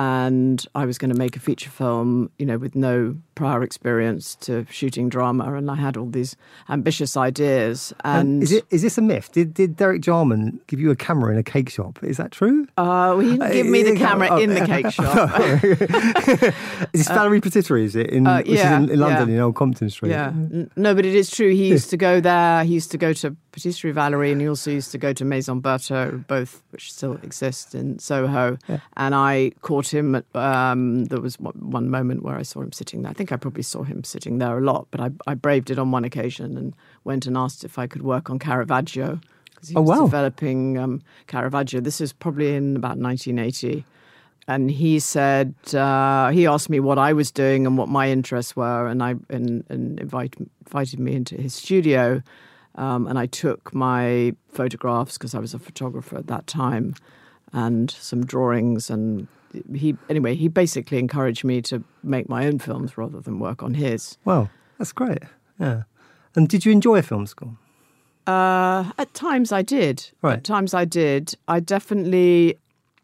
And 0.00 0.64
I 0.74 0.86
was 0.86 0.96
going 0.96 1.12
to 1.12 1.18
make 1.18 1.36
a 1.36 1.40
feature 1.40 1.68
film, 1.68 2.30
you 2.38 2.46
know, 2.46 2.56
with 2.56 2.74
no 2.74 3.16
prior 3.34 3.62
experience 3.62 4.34
to 4.36 4.64
shooting 4.70 5.10
drama, 5.10 5.52
and 5.52 5.70
I 5.70 5.74
had 5.74 5.98
all 5.98 6.06
these 6.06 6.36
ambitious 6.70 7.18
ideas. 7.18 7.92
And 8.02 8.42
is 8.42 8.50
it? 8.50 8.64
Is 8.70 8.80
this 8.80 8.96
a 8.96 9.02
myth? 9.02 9.30
Did 9.32 9.52
Did 9.52 9.76
Derek 9.76 10.00
Jarman 10.00 10.58
give 10.68 10.80
you 10.80 10.90
a 10.90 10.96
camera 10.96 11.32
in 11.32 11.38
a 11.38 11.42
cake 11.42 11.68
shop? 11.68 12.02
Is 12.02 12.16
that 12.16 12.30
true? 12.30 12.66
Uh, 12.78 13.12
well, 13.14 13.20
he 13.20 13.32
didn't 13.36 13.52
give 13.52 13.66
me 13.66 13.82
the 13.82 13.94
camera 13.96 14.28
Oh, 14.30 14.38
in 14.38 14.54
the 14.54 14.64
cake 14.64 14.90
shop. 14.90 15.38
Is 16.94 17.00
this 17.04 17.08
Valerie 17.08 17.42
Patisserie? 17.42 17.84
Is 17.84 17.94
it 17.94 18.08
in? 18.08 18.26
uh, 18.26 18.38
which 18.38 18.48
is 18.48 18.54
yeah, 18.54 18.78
in, 18.78 18.88
in 18.88 18.98
London, 18.98 19.28
yeah. 19.28 19.34
in 19.34 19.40
Old 19.40 19.54
Compton 19.56 19.90
Street. 19.90 20.10
yeah, 20.12 20.32
no, 20.76 20.94
but 20.94 21.04
it 21.04 21.14
is 21.14 21.30
true. 21.30 21.50
He 21.50 21.68
used 21.68 21.90
to 21.90 21.98
go 21.98 22.20
there. 22.20 22.64
He 22.64 22.72
used 22.72 22.90
to 22.92 22.98
go 22.98 23.12
to 23.12 23.36
Patisserie 23.52 23.92
Valerie, 23.92 24.32
and 24.32 24.40
he 24.40 24.48
also 24.48 24.70
used 24.70 24.92
to 24.92 24.98
go 24.98 25.12
to 25.12 25.24
Maison 25.24 25.60
Bertaux, 25.60 26.24
both 26.28 26.62
which 26.70 26.92
still 26.92 27.14
exist 27.22 27.74
in 27.74 27.98
Soho. 27.98 28.56
And 28.96 29.14
I 29.14 29.52
caught 29.62 29.92
him. 29.92 30.14
At, 30.14 30.24
um, 30.36 31.06
there 31.06 31.20
was 31.20 31.38
one- 31.40 31.70
one 31.70 31.90
moment 31.90 32.22
where 32.22 32.36
I 32.36 32.42
saw 32.42 32.60
him 32.62 32.72
sitting 32.72 33.02
there. 33.02 33.10
I 33.10 33.14
think 33.14 33.32
I 33.32 33.36
probably 33.36 33.62
saw 33.64 33.82
him 33.82 34.04
sitting 34.04 34.38
there 34.38 34.56
a 34.56 34.60
lot, 34.60 34.86
but 34.90 35.00
I, 35.00 35.10
I 35.26 35.34
braved 35.34 35.70
it 35.70 35.78
on 35.78 35.90
one 35.90 36.04
occasion 36.04 36.56
and 36.56 36.74
went 37.04 37.26
and 37.26 37.36
asked 37.36 37.64
if 37.64 37.78
I 37.78 37.86
could 37.86 38.02
work 38.02 38.30
on 38.30 38.38
Caravaggio 38.38 39.20
because 39.52 39.68
he 39.70 39.74
Oh, 39.76 39.82
was 39.82 39.98
wow. 39.98 40.04
developing 40.06 40.78
um, 40.78 41.02
Caravaggio. 41.26 41.80
This 41.80 42.00
is 42.00 42.12
probably 42.12 42.54
in 42.54 42.76
about 42.76 42.98
1980 42.98 43.84
and 44.48 44.70
he 44.70 44.98
said 44.98 45.54
uh, 45.74 46.30
he 46.30 46.46
asked 46.46 46.70
me 46.70 46.80
what 46.80 46.98
I 46.98 47.12
was 47.12 47.30
doing 47.30 47.66
and 47.66 47.76
what 47.78 47.88
my 47.88 48.10
interests 48.10 48.56
were, 48.56 48.88
and 48.88 49.00
I 49.02 49.14
and, 49.28 49.64
and 49.68 50.00
invite, 50.00 50.34
invited 50.66 50.98
me 50.98 51.14
into 51.14 51.36
his 51.36 51.54
studio, 51.54 52.20
um, 52.80 53.06
and 53.06 53.18
I 53.18 53.26
took 53.26 53.74
my 53.74 54.34
photographs 54.48 55.18
because 55.18 55.34
I 55.34 55.38
was 55.38 55.52
a 55.52 55.58
photographer 55.58 56.16
at 56.16 56.26
that 56.28 56.46
time, 56.46 56.94
and 57.52 57.90
some 57.90 58.24
drawings, 58.24 58.88
and 58.88 59.28
he 59.74 59.96
anyway 60.08 60.34
he 60.34 60.48
basically 60.48 60.98
encouraged 60.98 61.44
me 61.44 61.60
to 61.62 61.84
make 62.02 62.28
my 62.28 62.46
own 62.46 62.58
films 62.58 62.96
rather 62.96 63.20
than 63.20 63.38
work 63.38 63.62
on 63.62 63.74
his. 63.74 64.16
Wow, 64.24 64.48
that's 64.78 64.92
great. 64.92 65.22
Yeah. 65.58 65.82
And 66.34 66.48
did 66.48 66.64
you 66.64 66.72
enjoy 66.72 67.02
film 67.02 67.26
school? 67.26 67.56
Uh, 68.26 68.92
at 68.96 69.12
times 69.12 69.52
I 69.52 69.62
did. 69.62 70.10
Right. 70.22 70.38
At 70.38 70.44
times 70.44 70.72
I 70.72 70.84
did. 70.84 71.34
I 71.48 71.60
definitely 71.60 72.56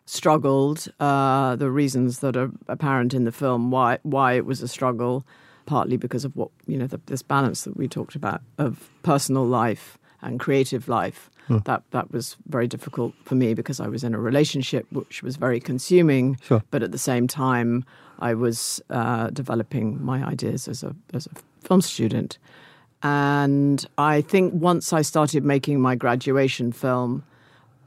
struggled. 0.07 0.89
Uh, 1.01 1.57
the 1.57 1.71
reasons 1.71 2.21
that 2.21 2.37
are 2.37 2.51
apparent 2.69 3.13
in 3.13 3.25
the 3.25 3.33
film 3.33 3.71
why 3.71 3.99
why 4.05 4.35
it 4.35 4.47
was 4.47 4.63
a 4.63 4.69
struggle, 4.69 5.27
partly 5.67 5.97
because 5.97 6.25
of 6.25 6.35
what 6.37 6.51
you 6.67 6.79
know 6.79 6.87
the, 6.87 7.01
this 7.07 7.23
balance 7.23 7.65
that 7.65 7.77
we 7.77 7.89
talked 7.89 8.15
about 8.15 8.41
of 8.59 8.91
personal 9.03 9.45
life 9.45 9.99
and 10.23 10.41
creative 10.41 10.89
life. 10.89 11.31
That 11.65 11.83
that 11.93 12.11
was 12.11 12.37
very 12.49 12.67
difficult 12.67 13.15
for 13.25 13.37
me 13.37 13.55
because 13.55 13.79
I 13.79 13.87
was 13.87 14.03
in 14.03 14.15
a 14.15 14.19
relationship 14.19 14.85
which 14.91 15.23
was 15.23 15.37
very 15.37 15.61
consuming. 15.61 16.39
Sure. 16.43 16.61
But 16.73 16.83
at 16.83 16.91
the 16.91 16.99
same 16.99 17.29
time, 17.29 17.85
I 18.19 18.35
was 18.35 18.83
uh, 18.91 19.31
developing 19.31 20.05
my 20.05 20.25
ideas 20.25 20.67
as 20.67 20.83
a 20.83 20.97
as 21.15 21.27
a 21.27 21.31
film 21.67 21.83
student. 21.83 22.39
And 23.03 23.87
I 23.97 24.23
think 24.23 24.55
once 24.55 24.93
I 24.93 25.03
started 25.03 25.45
making 25.45 25.81
my 25.81 25.95
graduation 25.95 26.73
film, 26.73 27.23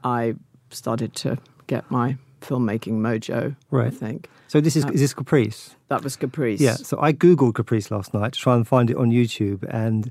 I 0.04 0.36
started 0.70 1.14
to 1.16 1.36
get 1.66 1.90
my 1.90 2.16
filmmaking 2.40 2.94
mojo. 3.00 3.52
I 3.52 3.56
Right. 3.70 3.94
think 3.94 4.28
So 4.48 4.60
this 4.60 4.76
is 4.76 4.84
is 4.86 5.00
this 5.00 5.14
Caprice? 5.14 5.76
that 5.88 6.02
was 6.04 6.16
Caprice. 6.16 6.60
Yeah. 6.60 6.74
So 6.76 6.98
I 7.00 7.12
googled 7.12 7.54
Caprice 7.54 7.90
last 7.90 8.12
night 8.14 8.32
to 8.32 8.38
try 8.40 8.54
and 8.54 8.66
find 8.66 8.90
it 8.90 8.96
on 8.96 9.10
YouTube, 9.10 9.64
and 9.70 10.10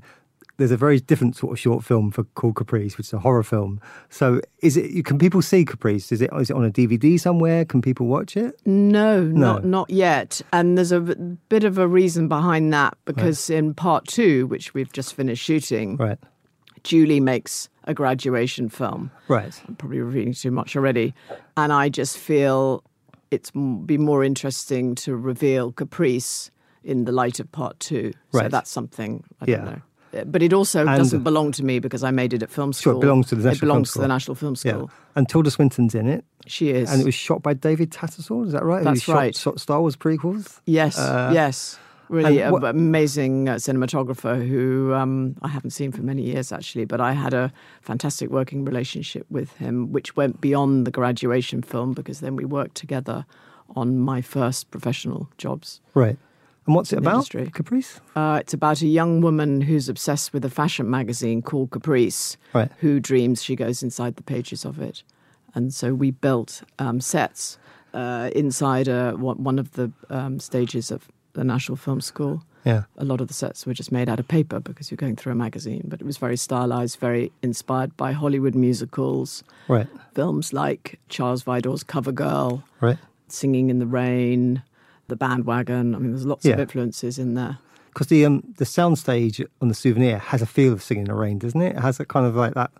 there's 0.56 0.70
a 0.70 0.76
very 0.76 1.00
different 1.00 1.36
sort 1.36 1.52
of 1.52 1.58
short 1.58 1.82
film 1.82 2.10
for 2.10 2.24
called 2.34 2.54
Caprice, 2.56 2.98
which 2.98 3.06
is 3.06 3.12
a 3.14 3.18
horror 3.20 3.42
film. 3.42 3.80
So, 4.10 4.42
is 4.60 4.76
it? 4.76 5.06
Can 5.06 5.18
people 5.18 5.40
see 5.40 5.64
Caprice? 5.64 6.12
Is 6.12 6.20
it? 6.20 6.28
Is 6.38 6.50
it 6.50 6.56
on 6.56 6.66
a 6.66 6.70
DVD 6.70 7.18
somewhere? 7.18 7.64
Can 7.64 7.80
people 7.80 8.06
watch 8.06 8.36
it? 8.36 8.60
No, 8.66 9.22
No. 9.22 9.52
not 9.54 9.64
not 9.64 9.88
yet. 9.88 10.42
And 10.52 10.76
there's 10.76 10.92
a 10.92 11.00
bit 11.00 11.64
of 11.64 11.78
a 11.78 11.88
reason 11.88 12.28
behind 12.28 12.74
that 12.74 12.92
because 13.06 13.48
in 13.48 13.72
part 13.72 14.06
two, 14.06 14.46
which 14.48 14.74
we've 14.74 14.92
just 14.92 15.14
finished 15.14 15.42
shooting, 15.42 15.96
Right. 15.96 16.18
Julie 16.84 17.20
makes 17.20 17.69
a 17.84 17.94
graduation 17.94 18.68
film. 18.68 19.10
Right. 19.28 19.58
I'm 19.68 19.74
probably 19.76 20.00
revealing 20.00 20.34
too 20.34 20.50
much 20.50 20.76
already, 20.76 21.14
and 21.56 21.72
I 21.72 21.88
just 21.88 22.18
feel 22.18 22.82
it's 23.30 23.50
be 23.52 23.96
more 23.98 24.24
interesting 24.24 24.94
to 24.96 25.14
reveal 25.16 25.72
Caprice 25.72 26.50
in 26.82 27.04
the 27.04 27.12
light 27.12 27.38
of 27.40 27.50
part 27.52 27.78
two. 27.80 28.12
So 28.32 28.38
Right. 28.40 28.50
that's 28.50 28.70
something 28.70 29.22
I 29.40 29.44
Yeah. 29.46 29.56
don't 29.56 29.64
know. 29.66 29.80
But 30.26 30.42
it 30.42 30.52
also 30.52 30.80
And- 30.84 30.96
doesn't 30.98 31.22
belong 31.22 31.52
to 31.52 31.64
me 31.64 31.78
because 31.78 32.02
I 32.02 32.10
made 32.10 32.32
it 32.32 32.42
at 32.42 32.50
film 32.50 32.72
Sure, 32.72 32.94
school. 32.94 32.96
it 32.96 33.00
belongs 33.02 33.28
to 33.28 33.36
the 33.36 33.44
National 33.44 33.56
It 33.56 33.60
belongs 33.60 33.76
Film 33.76 33.82
to 33.84 33.90
School. 33.90 34.02
the 34.02 34.08
National 34.08 34.34
Film 34.34 34.54
Yeah. 34.64 34.86
And 35.14 35.28
Tilda 35.28 35.50
Swinton's 35.52 35.94
in 35.94 36.08
it, 36.08 36.24
She 36.46 36.70
is. 36.70 36.90
and 36.90 37.00
it 37.00 37.04
was 37.04 37.14
shot 37.14 37.42
by 37.44 37.54
David 37.54 37.92
Tattersall. 37.92 38.44
Is 38.46 38.52
that 38.52 38.64
right? 38.64 38.78
Who 38.80 38.84
That's 38.86 39.02
shot, 39.02 39.14
right. 39.14 39.36
Shot 39.36 39.60
Star 39.60 39.80
Wars 39.80 39.94
prequels. 39.94 40.58
Yes, 40.66 40.98
Uh, 40.98 41.30
yes. 41.32 41.78
Really 42.10 42.38
what- 42.50 42.64
a- 42.64 42.68
amazing 42.70 43.48
uh, 43.48 43.54
cinematographer 43.54 44.46
who 44.46 44.92
um, 44.94 45.36
I 45.42 45.48
haven't 45.48 45.70
seen 45.70 45.92
for 45.92 46.02
many 46.02 46.22
years 46.22 46.52
actually, 46.52 46.84
but 46.84 47.00
I 47.00 47.12
had 47.12 47.32
a 47.34 47.52
fantastic 47.82 48.30
working 48.30 48.64
relationship 48.64 49.26
with 49.30 49.52
him, 49.58 49.92
which 49.92 50.16
went 50.16 50.40
beyond 50.40 50.86
the 50.86 50.90
graduation 50.90 51.62
film 51.62 51.92
because 51.94 52.20
then 52.20 52.34
we 52.36 52.44
worked 52.44 52.74
together 52.74 53.24
on 53.76 53.98
my 53.98 54.20
first 54.20 54.70
professional 54.70 55.28
jobs. 55.38 55.80
Right. 55.94 56.18
And 56.66 56.74
what's 56.74 56.92
it 56.92 56.98
about? 56.98 57.14
industry. 57.14 57.50
Caprice. 57.50 58.00
Uh, 58.16 58.38
it's 58.40 58.52
about 58.54 58.82
a 58.82 58.86
young 58.86 59.20
woman 59.22 59.60
who's 59.62 59.88
obsessed 59.88 60.32
with 60.32 60.44
a 60.44 60.50
fashion 60.50 60.90
magazine 60.90 61.40
called 61.42 61.70
Caprice, 61.70 62.36
Right. 62.52 62.70
who 62.80 63.00
dreams 63.00 63.42
she 63.42 63.56
goes 63.56 63.82
inside 63.82 64.16
the 64.16 64.22
pages 64.22 64.64
of 64.64 64.78
it. 64.80 65.02
And 65.54 65.72
so 65.72 65.94
we 65.94 66.10
built 66.10 66.62
um, 66.78 67.00
sets 67.00 67.58
uh, 67.94 68.30
inside 68.36 68.88
uh, 68.88 69.12
one 69.14 69.42
one 69.42 69.58
of 69.58 69.72
the 69.72 69.90
um, 70.10 70.38
stages 70.38 70.90
of 70.92 71.08
the 71.40 71.44
National 71.44 71.76
Film 71.76 72.00
School. 72.02 72.44
Yeah. 72.66 72.82
A 72.98 73.04
lot 73.06 73.22
of 73.22 73.28
the 73.28 73.34
sets 73.34 73.64
were 73.64 73.72
just 73.72 73.90
made 73.90 74.08
out 74.10 74.20
of 74.20 74.28
paper 74.28 74.60
because 74.60 74.90
you're 74.90 74.96
going 75.04 75.16
through 75.16 75.32
a 75.32 75.34
magazine, 75.46 75.84
but 75.88 75.98
it 76.02 76.04
was 76.04 76.18
very 76.18 76.36
stylized, 76.36 76.98
very 77.00 77.32
inspired 77.42 77.96
by 77.96 78.12
Hollywood 78.12 78.54
musicals, 78.54 79.42
Right. 79.66 79.86
films 80.14 80.52
like 80.52 81.00
Charles 81.08 81.42
Vidor's 81.42 81.82
Cover 81.82 82.12
Girl, 82.12 82.62
Right. 82.82 82.98
Singing 83.28 83.70
in 83.70 83.78
the 83.78 83.86
Rain, 83.86 84.62
The 85.08 85.16
Bandwagon. 85.16 85.94
I 85.94 85.98
mean, 85.98 86.10
there's 86.10 86.26
lots 86.26 86.44
Yeah. 86.44 86.54
of 86.54 86.60
influences 86.60 87.18
in 87.18 87.32
there. 87.34 87.56
Because 87.88 88.08
the 88.08 88.24
um 88.26 88.42
the 88.58 88.66
soundstage 88.66 89.44
on 89.62 89.68
the 89.68 89.74
souvenir 89.74 90.18
has 90.18 90.42
a 90.42 90.46
feel 90.46 90.72
of 90.74 90.82
singing 90.82 91.04
in 91.06 91.08
the 91.08 91.14
rain, 91.14 91.38
doesn't 91.38 91.60
it? 91.62 91.76
It 91.76 91.80
has 91.80 91.98
a 91.98 92.04
kind 92.04 92.26
of 92.26 92.36
like 92.36 92.54
that 92.54 92.70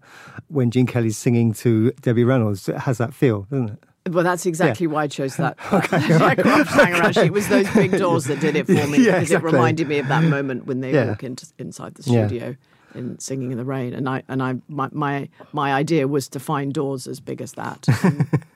when 0.48 0.70
Gene 0.70 0.86
Kelly's 0.86 1.16
singing 1.16 1.52
to 1.54 1.90
Debbie 2.02 2.22
Reynolds. 2.24 2.68
It 2.68 2.76
has 2.80 2.98
that 2.98 3.12
feel, 3.14 3.46
doesn't 3.50 3.70
it? 3.70 3.82
Well, 4.08 4.24
that's 4.24 4.46
exactly 4.46 4.86
why 4.86 5.02
I 5.04 5.06
chose 5.08 5.36
that. 5.36 5.58
hangar, 5.58 7.02
actually. 7.02 7.26
It 7.26 7.32
was 7.32 7.48
those 7.48 7.68
big 7.74 7.90
doors 7.98 8.24
that 8.24 8.40
did 8.40 8.56
it 8.56 8.66
for 8.66 8.72
me 8.72 8.78
Yeah, 9.04 9.12
because 9.12 9.22
exactly. 9.24 9.50
it 9.50 9.52
reminded 9.52 9.88
me 9.88 9.98
of 9.98 10.08
that 10.08 10.24
moment 10.24 10.66
when 10.66 10.80
they 10.80 10.92
Yeah. 10.92 11.08
walk 11.08 11.22
into, 11.22 11.46
inside 11.58 11.94
the 11.96 12.10
Yeah. 12.10 12.26
studio 12.26 12.56
in 12.94 13.18
Singing 13.18 13.52
in 13.52 13.58
the 13.58 13.64
Rain. 13.64 13.92
And 13.92 14.08
I 14.08 14.22
and 14.28 14.42
I 14.42 14.54
my, 14.68 14.88
my 14.92 15.28
my 15.52 15.72
idea 15.74 16.08
was 16.08 16.28
to 16.30 16.40
find 16.40 16.72
doors 16.72 17.06
as 17.06 17.20
big 17.20 17.40
as 17.42 17.52
that. 17.52 17.86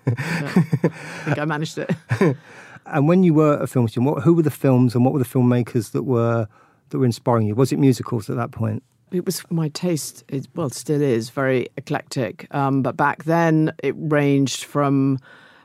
And, 0.07 0.19
yeah, 0.19 0.53
I 0.55 1.25
think 1.25 1.39
I 1.39 1.45
managed 1.45 1.79
it. 1.79 1.91
And 2.87 3.09
when 3.09 3.23
you 3.23 3.33
were 3.33 3.55
a 3.57 3.67
film 3.67 3.89
student, 3.89 4.13
what, 4.13 4.25
who 4.25 4.35
were 4.35 4.43
the 4.43 4.51
films 4.51 4.95
and 4.95 5.07
what 5.07 5.15
were 5.15 5.19
the 5.19 5.25
filmmakers 5.25 5.93
that 5.93 6.03
were 6.03 6.47
that 6.91 6.99
were 6.99 7.07
inspiring 7.07 7.47
you? 7.47 7.55
Was 7.55 7.73
it 7.73 7.79
musicals 7.79 8.29
at 8.29 8.37
that 8.37 8.51
point? 8.51 8.83
It 9.15 9.25
was 9.25 9.43
my 9.51 9.69
taste. 9.69 10.25
Is 10.29 10.49
well, 10.55 10.71
still 10.71 11.01
is 11.01 11.31
very 11.31 11.69
eclectic. 11.77 12.47
Um, 12.55 12.83
but 12.83 12.97
back 12.97 13.25
then, 13.25 13.73
it 13.83 13.95
ranged 13.97 14.65
from 14.65 15.19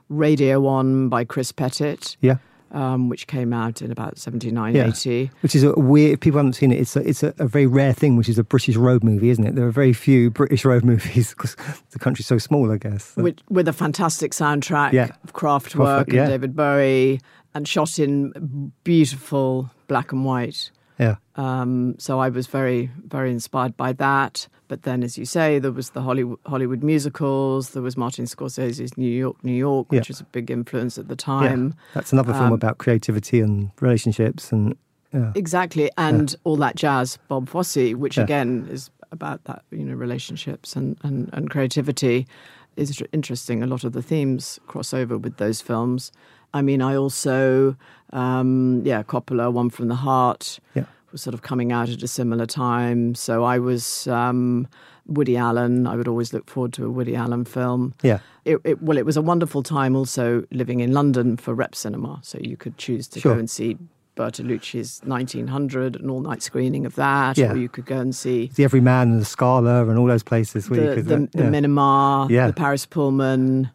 Radio 0.09 0.65
On 0.67 1.09
by 1.09 1.23
Chris 1.23 1.51
Petit, 1.51 1.97
Yeah. 2.21 2.38
um, 2.71 3.09
which 3.09 3.26
came 3.27 3.51
out 3.53 3.81
in 3.81 3.91
about 3.91 4.17
seventy 4.19 4.51
nine, 4.51 4.76
Yeah. 4.76 4.88
eighty. 4.88 5.31
Which 5.41 5.55
is 5.55 5.63
a 5.63 5.73
weird. 5.73 6.13
If 6.13 6.19
people 6.19 6.38
haven't 6.38 6.53
seen 6.53 6.71
it, 6.71 6.80
it's 6.80 6.95
a, 6.95 7.07
it's 7.07 7.23
a, 7.23 7.34
a 7.39 7.47
very 7.47 7.65
rare 7.65 7.93
thing, 7.93 8.17
which 8.17 8.30
is 8.30 8.38
a 8.38 8.43
British 8.43 8.76
road 8.76 9.03
movie, 9.03 9.30
isn't 9.30 9.43
it? 9.45 9.55
There 9.55 9.65
are 9.67 9.71
very 9.71 9.93
few 9.93 10.30
British 10.30 10.63
road 10.63 10.84
movies 10.91 11.30
because 11.31 11.55
the 11.91 11.99
country's 11.99 12.27
so 12.27 12.38
small, 12.38 12.71
I 12.71 12.77
guess. 12.77 13.13
So- 13.15 13.23
with, 13.23 13.38
with 13.49 13.67
a 13.67 13.73
fantastic 13.73 14.31
soundtrack 14.34 14.93
Yeah. 14.93 15.09
of 15.23 15.34
Kraftwerk 15.34 15.71
Kraftwerk, 15.73 16.03
and 16.05 16.13
yeah. 16.13 16.27
David 16.27 16.55
Bowie, 16.55 17.19
and 17.55 17.67
shot 17.67 17.97
in 17.97 18.71
beautiful 18.84 19.71
black 19.88 20.11
and 20.11 20.23
white. 20.23 20.69
Yeah. 20.99 21.15
Um, 21.35 21.95
so 21.97 22.19
I 22.19 22.30
was 22.30 22.47
very, 22.47 22.89
very 23.07 23.31
inspired 23.31 23.77
by 23.77 23.93
that. 23.93 24.47
But 24.67 24.84
then, 24.84 25.01
as 25.03 25.17
you 25.17 25.26
say, 25.26 25.57
there 25.57 25.71
was 25.71 25.91
the 25.91 26.01
Hollywood, 26.01 26.38
Hollywood 26.45 26.84
musicals. 26.84 27.69
There 27.71 27.81
was 27.81 27.95
Martin 27.97 28.26
Scorsese's 28.26 28.97
New 28.97 29.09
York, 29.09 29.43
New 29.43 29.53
York, 29.53 29.89
which 29.91 30.09
Yeah. 30.09 30.13
was 30.13 30.21
a 30.21 30.26
big 30.26 30.51
influence 30.51 30.97
at 30.97 31.07
the 31.07 31.13
yeah. 31.13 31.26
time. 31.49 31.73
That's 31.93 32.11
another 32.13 32.34
film 32.34 32.47
um, 32.47 32.53
about 32.53 32.77
creativity 32.77 33.39
and 33.39 33.71
relationships 33.81 34.51
and 34.51 34.76
yeah. 35.13 35.31
Exactly, 35.34 35.89
and 35.97 36.35
all 36.43 36.55
that 36.57 36.76
jazz, 36.76 37.17
Bob 37.30 37.49
Fosse, 37.49 37.93
which 37.95 38.17
Yeah. 38.17 38.23
again 38.26 38.67
is 38.69 38.91
about 39.11 39.43
that, 39.45 39.63
you 39.71 39.84
know, 39.84 39.95
relationships 39.95 40.76
and, 40.76 40.97
and, 41.01 41.31
and 41.34 41.49
creativity, 41.49 42.27
is 42.76 43.01
interesting. 43.11 43.63
A 43.63 43.67
lot 43.67 43.84
of 43.84 43.93
the 43.93 44.03
themes 44.03 44.59
cross 44.67 44.93
over 44.93 45.17
with 45.17 45.38
those 45.38 45.61
films. 45.61 46.11
I 46.53 46.61
mean, 46.61 46.81
I 46.81 46.95
also, 46.95 47.76
um, 48.13 48.81
yeah, 48.84 49.03
Coppola, 49.03 49.51
One 49.53 49.69
from 49.69 49.88
the 49.88 49.95
Heart, 49.95 50.59
Yeah. 50.76 50.85
was 51.11 51.21
sort 51.21 51.34
of 51.34 51.41
coming 51.41 51.71
out 51.71 51.89
at 51.89 52.01
a 52.03 52.07
similar 52.07 52.45
time. 52.45 53.15
So 53.15 53.43
I 53.43 53.59
was 53.59 54.07
um, 54.07 54.67
Woody 55.05 55.38
Allen. 55.38 55.85
I 55.88 55.95
would 55.95 56.07
always 56.07 56.34
look 56.34 56.49
forward 56.49 56.73
to 56.73 56.85
a 56.85 56.89
Woody 56.89 57.15
Allen 57.15 57.45
film. 57.45 57.93
Yeah. 58.03 58.19
It, 58.45 58.57
it, 58.63 58.81
well, 58.81 58.97
it 58.97 59.05
was 59.05 59.17
a 59.17 59.21
wonderful 59.21 59.61
time 59.63 59.95
also 59.95 60.43
living 60.51 60.80
in 60.80 60.91
London 60.93 61.38
for 61.38 61.53
Rep 61.53 61.76
Cinema. 61.76 62.19
So 62.23 62.39
you 62.41 62.57
could 62.57 62.77
choose 62.77 63.07
to 63.09 63.19
Sure. 63.19 63.34
go 63.34 63.39
and 63.39 63.49
see 63.49 63.77
Bertolucci's 64.15 65.01
1900, 65.05 65.95
an 65.95 66.09
all 66.09 66.19
night 66.21 66.41
screening 66.43 66.85
of 66.85 66.95
that, 66.95 67.38
Yeah. 67.38 67.53
or 67.53 67.57
you 67.57 67.69
could 67.69 67.85
go 67.85 67.97
and 67.99 68.13
see 68.13 68.51
The 68.53 68.63
Everyman 68.65 69.11
and 69.11 69.21
the 69.21 69.26
Scala 69.26 69.88
and 69.88 69.97
all 69.97 70.07
those 70.07 70.23
places 70.23 70.69
where 70.69 70.81
you 70.81 70.89
the, 70.89 70.95
could. 70.95 71.05
the, 71.05 71.15
uh, 71.15 71.27
the 71.31 71.43
yeah. 71.43 71.49
Minema, 71.61 72.30
Yeah. 72.30 72.47
the 72.47 72.53
Paris 72.53 72.85
Pullman. 72.85 73.69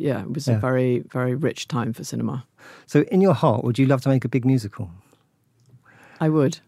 Yeah, 0.00 0.20
it 0.22 0.32
was 0.32 0.46
Yeah. 0.48 0.56
a 0.56 0.58
very, 0.58 1.00
very 1.12 1.34
rich 1.34 1.68
time 1.68 1.92
for 1.92 2.04
cinema. 2.04 2.44
So, 2.86 3.00
in 3.12 3.20
your 3.20 3.34
heart, 3.34 3.64
would 3.64 3.78
you 3.78 3.86
love 3.86 4.00
to 4.02 4.08
make 4.08 4.24
a 4.24 4.28
big 4.28 4.44
musical? 4.44 4.90
I 6.20 6.28
would. 6.28 6.58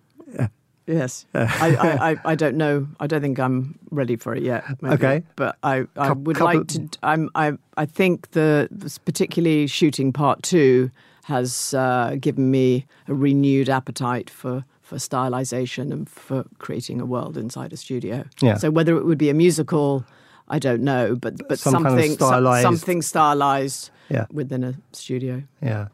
Yes, 0.86 1.26
I, 1.34 1.76
I, 1.76 2.10
I, 2.12 2.16
I 2.24 2.34
don't 2.34 2.56
know. 2.56 2.88
I 2.98 3.06
don't 3.06 3.20
think 3.20 3.38
I'm 3.38 3.78
ready 3.90 4.16
for 4.16 4.34
it 4.34 4.42
yet. 4.42 4.64
maybe. 4.80 4.94
Okay. 4.94 5.22
but 5.36 5.58
I, 5.62 5.86
I 5.96 6.12
would 6.12 6.36
couple- 6.36 6.60
like 6.60 6.66
to. 6.68 6.88
I'm, 7.02 7.28
I, 7.34 7.52
I 7.76 7.84
think 7.84 8.30
the 8.30 8.68
particularly 9.04 9.66
shooting 9.66 10.14
part 10.14 10.42
two 10.42 10.90
has 11.24 11.74
uh, 11.74 12.16
given 12.18 12.50
me 12.50 12.86
a 13.06 13.12
renewed 13.14 13.68
appetite 13.68 14.30
for 14.30 14.64
for 14.80 14.96
stylization 14.96 15.92
and 15.92 16.08
for 16.08 16.44
creating 16.58 17.02
a 17.02 17.04
world 17.04 17.36
inside 17.36 17.74
a 17.74 17.76
studio. 17.76 18.24
Yeah. 18.40 18.56
So 18.56 18.70
whether 18.70 18.96
it 18.96 19.04
would 19.04 19.18
be 19.18 19.28
a 19.28 19.34
musical, 19.34 20.06
I 20.50 20.58
don't 20.58 20.82
know, 20.82 21.14
but 21.16 21.46
but 21.48 21.58
Some 21.58 21.74
kind 21.74 21.86
of 21.86 21.92
something 21.92 22.12
stylized- 22.16 22.62
something 22.62 23.02
stylized 23.02 23.90
Yeah. 24.08 24.26
within 24.32 24.64
a 24.64 24.74
studio. 24.92 25.42
Yeah. 25.62 25.88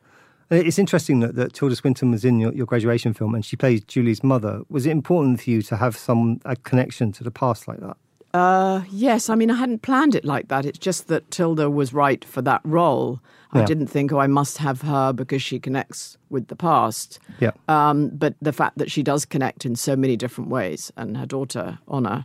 And 0.51 0.66
It's 0.66 0.78
interesting 0.78 1.20
that, 1.20 1.35
that 1.36 1.52
Tilda 1.55 1.74
Swinton 1.76 2.10
was 2.10 2.24
in 2.24 2.39
your, 2.39 2.52
your 2.52 2.66
graduation 2.66 3.14
film 3.14 3.35
and 3.35 3.44
she 3.44 3.56
plays 3.56 3.82
Julie's 3.85 4.22
mother. 4.22 4.60
Was 4.68 4.86
it 4.86 4.90
important 4.90 5.40
for 5.43 5.51
you 5.51 5.62
to 5.62 5.76
have 5.76 5.97
some 5.97 6.40
a 6.44 6.55
connection 6.56 7.12
to 7.12 7.24
the 7.24 7.31
past 7.31 7.66
like 7.66 7.81
that? 7.81 7.97
Uh, 8.35 8.82
yes, 8.90 9.28
I 9.31 9.36
mean, 9.36 9.51
I 9.51 9.55
hadn't 9.55 9.82
planned 9.82 10.14
it 10.14 10.24
like 10.24 10.48
that. 10.48 10.64
It's 10.66 10.78
just 10.78 11.06
that 11.09 11.31
Tilda 11.31 11.70
was 11.70 11.93
right 11.94 12.24
for 12.24 12.43
that 12.43 12.60
role. 12.64 13.20
I 13.52 13.60
Yeah. 13.60 13.66
didn't 13.66 13.86
think, 13.86 14.12
oh, 14.12 14.18
I 14.18 14.26
must 14.26 14.59
have 14.59 14.82
her 14.82 15.12
because 15.12 15.40
she 15.40 15.60
connects 15.60 16.18
with 16.31 16.48
the 16.48 16.56
past. 16.56 17.20
Yeah. 17.40 17.52
Um, 17.68 18.09
but 18.09 18.35
the 18.43 18.52
fact 18.52 18.78
that 18.78 18.90
she 18.90 19.02
does 19.05 19.24
connect 19.24 19.64
in 19.64 19.76
so 19.76 19.94
many 19.97 20.16
different 20.16 20.51
ways, 20.51 20.93
and 20.97 21.16
her 21.16 21.26
daughter, 21.26 21.78
Honor, 21.86 22.24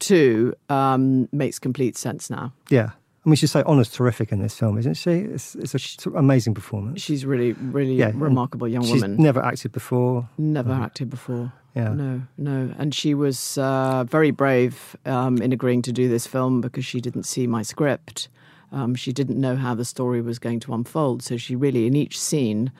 too, 0.00 0.54
um, 0.68 1.28
makes 1.32 1.58
complete 1.58 1.96
sense 1.96 2.30
now. 2.30 2.52
Yeah. 2.70 2.90
I 3.24 3.28
mean, 3.28 3.36
she's 3.36 3.52
say 3.52 3.62
Honor's 3.66 3.90
terrific 3.90 4.32
in 4.32 4.40
this 4.40 4.58
film, 4.58 4.78
isn't 4.78 4.94
she? 4.94 5.10
It's, 5.10 5.54
it's 5.54 5.74
an 5.74 5.80
t- 5.80 6.18
amazing 6.18 6.54
performance. 6.54 7.02
She's 7.02 7.26
really, 7.26 7.52
really 7.52 7.94
Yeah, 7.94 8.12
remarkable 8.14 8.66
young 8.66 8.82
She's 8.82 9.02
woman. 9.02 9.16
never 9.22 9.44
acted 9.44 9.72
before. 9.72 10.26
Never 10.38 10.72
acted 10.72 11.10
before. 11.10 11.52
Yeah. 11.76 11.92
No, 11.92 12.22
no. 12.38 12.74
And 12.78 12.94
she 12.94 13.12
was 13.14 13.58
uh, 13.58 14.04
very 14.04 14.30
brave 14.30 14.96
um, 15.04 15.36
in 15.42 15.52
agreeing 15.52 15.82
to 15.82 15.92
do 15.92 16.08
this 16.08 16.26
film 16.26 16.62
because 16.62 16.86
she 16.86 17.00
didn't 17.02 17.24
see 17.24 17.46
my 17.46 17.62
script. 17.62 18.28
Um, 18.72 18.94
she 18.94 19.12
didn't 19.12 19.38
know 19.38 19.54
how 19.56 19.74
the 19.74 19.84
story 19.84 20.22
was 20.22 20.38
going 20.38 20.60
to 20.60 20.72
unfold. 20.72 21.22
So 21.22 21.36
she 21.36 21.54
really, 21.54 21.86
in 21.86 21.94
each 21.94 22.18
scene, 22.18 22.72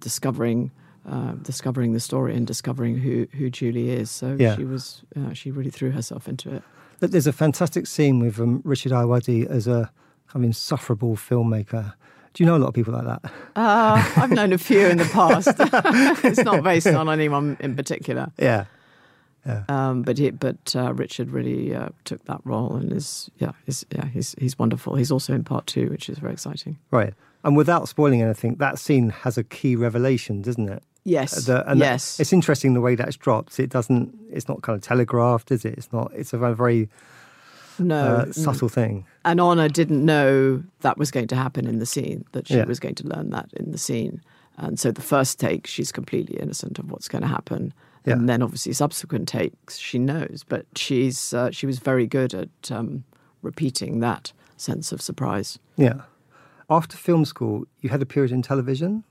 discovering. 0.00 0.70
Uh, 1.04 1.32
discovering 1.42 1.92
the 1.92 1.98
story 2.00 2.32
and 2.36 2.46
discovering 2.46 2.96
who, 2.96 3.26
who 3.36 3.50
Julie 3.50 3.90
is, 3.90 4.08
so 4.08 4.36
Yeah. 4.38 4.54
she 4.56 4.64
was 4.64 5.02
uh, 5.16 5.32
she 5.32 5.50
really 5.50 5.70
threw 5.70 5.90
herself 5.90 6.28
into 6.28 6.54
it. 6.54 6.62
But 7.00 7.10
There's 7.10 7.26
a 7.26 7.32
fantastic 7.32 7.88
scene 7.88 8.20
with 8.20 8.38
um, 8.38 8.60
Richard 8.64 8.92
Ayoade 8.92 9.46
as 9.50 9.66
a 9.66 9.90
kind 10.28 10.44
of 10.44 10.44
insufferable 10.44 11.16
filmmaker. 11.16 11.94
Do 12.34 12.42
you 12.44 12.46
know 12.46 12.54
a 12.56 12.58
lot 12.62 12.68
of 12.68 12.74
people 12.74 12.92
like 12.94 13.04
that? 13.04 13.24
Uh, 13.56 14.10
I've 14.16 14.30
known 14.30 14.52
a 14.52 14.58
few 14.58 14.86
in 14.86 14.98
the 14.98 15.04
past. 15.06 15.48
it's 16.24 16.44
not 16.44 16.62
based 16.62 16.86
on 16.86 17.08
anyone 17.08 17.56
in 17.58 17.74
particular. 17.74 18.30
Yeah. 18.38 18.66
Yeah. 19.44 19.64
Um, 19.68 20.02
but 20.02 20.18
he, 20.18 20.30
but 20.30 20.74
uh, 20.76 20.94
Richard 20.94 21.30
really 21.32 21.74
uh, 21.74 21.88
took 22.04 22.24
that 22.26 22.40
role 22.44 22.76
and 22.76 22.92
is 22.92 23.28
yeah 23.38 23.52
is 23.66 23.84
yeah 23.90 24.06
he's 24.06 24.36
he's 24.38 24.56
wonderful. 24.56 24.94
He's 24.94 25.10
also 25.10 25.34
in 25.34 25.42
part 25.42 25.66
two, 25.66 25.88
which 25.90 26.08
is 26.08 26.18
very 26.18 26.32
exciting. 26.32 26.78
Right. 26.92 27.12
And 27.42 27.56
without 27.56 27.88
spoiling 27.88 28.22
anything, 28.22 28.54
that 28.58 28.78
scene 28.78 29.08
has 29.10 29.36
a 29.36 29.42
key 29.42 29.74
revelation, 29.74 30.42
doesn't 30.42 30.68
it? 30.68 30.84
Yes, 31.04 31.46
The- 31.46 31.68
and 31.70 31.80
that- 31.80 31.84
yes. 31.84 32.20
it's 32.20 32.32
interesting 32.32 32.74
the 32.74 32.80
way 32.80 32.94
that's 32.94 33.16
dropped. 33.16 33.58
It 33.58 33.70
doesn't. 33.70 34.16
It's 34.30 34.48
not 34.48 34.62
kind 34.62 34.76
of 34.76 34.82
telegraphed, 34.82 35.50
is 35.50 35.64
it? 35.64 35.74
It's 35.76 35.92
not. 35.92 36.12
It's 36.14 36.32
a 36.32 36.38
very 36.38 36.88
no, 37.78 37.96
uh, 38.28 38.32
subtle 38.32 38.68
thing. 38.68 39.04
and 39.24 39.40
Honor 39.40 39.68
didn't 39.68 40.04
know 40.04 40.62
that 40.80 40.98
was 40.98 41.10
going 41.10 41.26
to 41.28 41.36
happen 41.36 41.66
in 41.66 41.78
the 41.80 41.86
scene, 41.86 42.24
that 42.32 42.46
she 42.46 42.54
Yeah. 42.56 42.64
was 42.66 42.78
going 42.78 42.94
to 42.96 43.08
learn 43.08 43.30
that 43.30 43.50
in 43.54 43.72
the 43.72 43.78
scene. 43.78 44.20
And 44.58 44.78
so 44.78 44.92
the 44.92 45.00
first 45.02 45.40
take, 45.40 45.66
she's 45.66 45.90
completely 45.90 46.38
innocent 46.38 46.78
of 46.78 46.90
what's 46.90 47.08
going 47.08 47.22
to 47.22 47.28
happen. 47.28 47.72
Yeah. 48.04 48.14
And 48.14 48.28
then 48.28 48.42
obviously 48.42 48.72
subsequent 48.72 49.26
takes, 49.28 49.78
she 49.78 49.98
knows. 49.98 50.44
But 50.48 50.66
she's 50.76 51.32
uh, 51.32 51.50
she 51.50 51.66
was 51.66 51.78
very 51.78 52.06
good 52.06 52.34
at 52.34 52.70
um, 52.70 53.04
repeating 53.42 54.00
that 54.00 54.32
sense 54.56 54.92
of 54.92 55.00
surprise. 55.00 55.58
Yeah. 55.76 56.02
After 56.70 56.96
film 56.96 57.24
school, 57.24 57.64
you 57.80 57.90
had 57.90 58.02
a 58.02 58.06
period 58.06 58.30
in 58.32 58.42
television. 58.42 59.04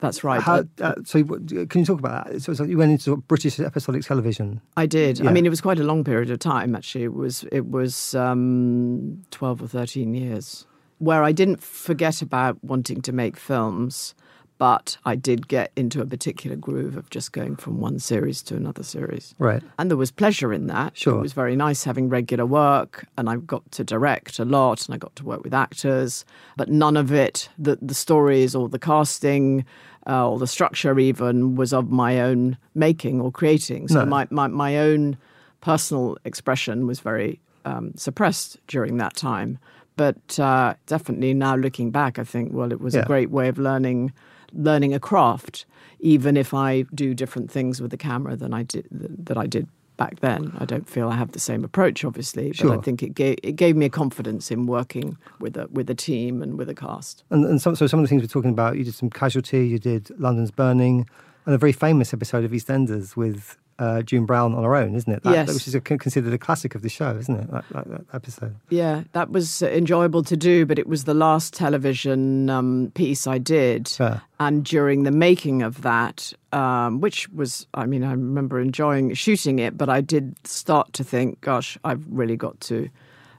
That's 0.00 0.24
right. 0.24 0.40
How, 0.42 0.64
Uh, 0.80 0.94
so, 1.04 1.22
can 1.24 1.80
you 1.80 1.84
talk 1.84 1.98
about 1.98 2.26
that? 2.32 2.42
So, 2.42 2.54
so 2.54 2.64
you 2.64 2.78
went 2.78 2.90
into 2.92 3.04
sort 3.04 3.18
of 3.18 3.28
British 3.28 3.60
episodic 3.60 4.02
television. 4.02 4.60
I 4.76 4.86
did. 4.86 5.18
Yeah. 5.20 5.28
I 5.30 5.32
mean, 5.32 5.44
it 5.46 5.50
was 5.50 5.60
quite 5.60 5.78
a 5.78 5.84
long 5.84 6.04
period 6.04 6.30
of 6.30 6.38
time. 6.38 6.74
Actually, 6.74 7.04
it 7.04 7.14
was 7.14 7.44
it 7.52 7.66
was 7.70 8.14
um, 8.14 9.22
twelve 9.30 9.62
or 9.62 9.68
thirteen 9.68 10.14
years 10.14 10.66
where 10.98 11.22
I 11.22 11.32
didn't 11.32 11.62
forget 11.62 12.20
about 12.22 12.62
wanting 12.62 13.00
to 13.02 13.12
make 13.12 13.36
films, 13.38 14.14
but 14.58 14.98
I 15.06 15.16
did 15.16 15.48
get 15.48 15.72
into 15.76 16.02
a 16.02 16.06
particular 16.06 16.56
groove 16.56 16.94
of 16.98 17.08
just 17.08 17.32
going 17.32 17.56
from 17.56 17.80
one 17.80 17.98
series 17.98 18.42
to 18.42 18.56
another 18.56 18.82
series, 18.82 19.34
Right. 19.38 19.62
and 19.78 19.90
there 19.90 19.96
was 19.96 20.10
pleasure 20.10 20.52
in 20.52 20.66
that. 20.66 20.98
Sure. 20.98 21.16
it 21.18 21.22
was 21.22 21.32
very 21.32 21.56
nice 21.56 21.84
having 21.84 22.10
regular 22.10 22.44
work, 22.44 23.06
and 23.16 23.30
I 23.30 23.36
got 23.36 23.62
to 23.72 23.84
direct 23.84 24.38
a 24.38 24.44
lot, 24.44 24.84
and 24.86 24.94
I 24.94 24.98
got 24.98 25.16
to 25.16 25.24
work 25.24 25.42
with 25.42 25.54
actors, 25.54 26.26
but 26.58 26.68
none 26.68 26.98
of 26.98 27.10
it, 27.12 27.48
the 27.58 27.78
the 27.80 27.94
stories 27.94 28.54
or 28.54 28.68
the 28.68 28.78
casting. 28.78 29.64
Uh, 30.10 30.28
or 30.30 30.38
the 30.40 30.46
structure 30.46 30.98
even 30.98 31.54
was 31.54 31.72
of 31.72 31.84
my 31.90 32.20
own 32.20 32.56
making 32.74 33.20
or 33.20 33.30
creating. 33.30 33.86
So 33.88 34.00
No. 34.00 34.06
my, 34.06 34.26
my, 34.30 34.48
my 34.48 34.72
own 34.88 35.16
personal 35.60 36.16
expression 36.24 36.86
was 36.86 36.98
very 37.00 37.38
um, 37.64 37.92
suppressed 37.96 38.58
during 38.66 38.96
that 38.98 39.14
time. 39.14 39.58
But 39.96 40.38
uh, 40.40 40.74
definitely 40.86 41.32
now 41.34 41.54
looking 41.56 41.90
back, 41.92 42.18
I 42.18 42.24
think, 42.24 42.52
well, 42.52 42.72
it 42.72 42.80
was 42.80 42.94
Yeah. 42.94 43.02
a 43.02 43.06
great 43.06 43.30
way 43.30 43.48
of 43.48 43.56
learning 43.58 44.12
learning 44.52 44.92
a 44.94 44.98
craft, 44.98 45.64
even 46.00 46.36
if 46.36 46.52
I 46.52 46.82
do 46.92 47.14
different 47.14 47.48
things 47.52 47.80
with 47.80 47.92
the 47.92 47.96
camera 47.96 48.34
than 48.34 48.52
I 48.52 48.64
did 48.64 48.86
that 49.26 49.36
I 49.44 49.46
did 49.46 49.68
back 50.00 50.20
then. 50.20 50.52
I 50.58 50.64
don't 50.64 50.88
feel 50.88 51.10
I 51.10 51.16
have 51.16 51.32
the 51.32 51.38
same 51.38 51.62
approach, 51.62 52.04
obviously, 52.06 52.48
but 52.48 52.56
Sure. 52.56 52.76
I 52.76 52.80
think 52.80 53.02
it 53.02 53.14
gave 53.14 53.36
it 53.42 53.52
gave 53.52 53.76
me 53.76 53.84
a 53.84 53.90
confidence 53.90 54.50
in 54.50 54.66
working 54.66 55.18
with 55.38 55.56
a 55.58 55.68
with 55.70 55.90
a 55.90 55.94
team 55.94 56.42
and 56.42 56.56
with 56.58 56.70
a 56.70 56.74
cast. 56.74 57.22
And, 57.30 57.44
and 57.44 57.60
some, 57.60 57.76
so 57.76 57.86
some 57.86 58.00
of 58.00 58.04
the 58.04 58.08
things 58.08 58.22
we're 58.22 58.28
talking 58.28 58.50
about, 58.50 58.78
you 58.78 58.84
did 58.84 58.94
some 58.94 59.10
Casualty, 59.10 59.68
you 59.68 59.78
did 59.78 60.10
London's 60.18 60.50
Burning, 60.50 61.06
and 61.44 61.54
a 61.54 61.58
very 61.58 61.72
famous 61.72 62.14
episode 62.14 62.44
of 62.44 62.50
EastEnders 62.50 63.14
with 63.14 63.58
uh, 63.80 64.02
June 64.02 64.26
Brown 64.26 64.54
on 64.54 64.62
her 64.62 64.76
own, 64.76 64.94
isn't 64.94 65.10
it? 65.10 65.22
That, 65.22 65.32
Yes. 65.32 65.54
Which 65.54 65.66
is 65.66 65.74
a, 65.74 65.80
considered 65.80 66.32
a 66.32 66.38
classic 66.38 66.74
of 66.74 66.82
the 66.82 66.90
show, 66.90 67.16
isn't 67.16 67.34
it? 67.34 67.50
That, 67.50 67.64
that, 67.70 67.88
that 67.88 68.04
episode. 68.12 68.54
Yeah, 68.68 69.04
that 69.12 69.30
was 69.30 69.62
enjoyable 69.62 70.22
to 70.24 70.36
do, 70.36 70.66
but 70.66 70.78
it 70.78 70.86
was 70.86 71.04
the 71.04 71.14
last 71.14 71.54
television 71.54 72.50
um, 72.50 72.92
piece 72.94 73.26
I 73.26 73.38
did. 73.38 73.88
Fair. 73.88 74.20
And 74.38 74.64
during 74.64 75.04
the 75.04 75.10
making 75.10 75.62
of 75.62 75.80
that, 75.82 76.32
um, 76.52 77.00
which 77.00 77.28
was, 77.30 77.66
I 77.72 77.86
mean, 77.86 78.04
I 78.04 78.10
remember 78.10 78.60
enjoying 78.60 79.14
shooting 79.14 79.58
it, 79.58 79.78
but 79.78 79.88
I 79.88 80.02
did 80.02 80.36
start 80.46 80.92
to 80.94 81.04
think, 81.04 81.40
gosh, 81.40 81.78
I've 81.82 82.04
really 82.10 82.36
got 82.36 82.60
to 82.62 82.90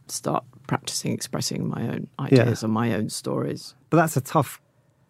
start 0.07 0.43
practicing 0.65 1.13
expressing 1.13 1.67
my 1.67 1.83
own 1.83 2.07
ideas 2.19 2.63
and 2.63 2.73
my 2.73 2.93
own 2.93 3.09
stories. 3.09 3.75
But 3.91 3.97
that's 3.97 4.17
a 4.17 4.21
tough 4.21 4.59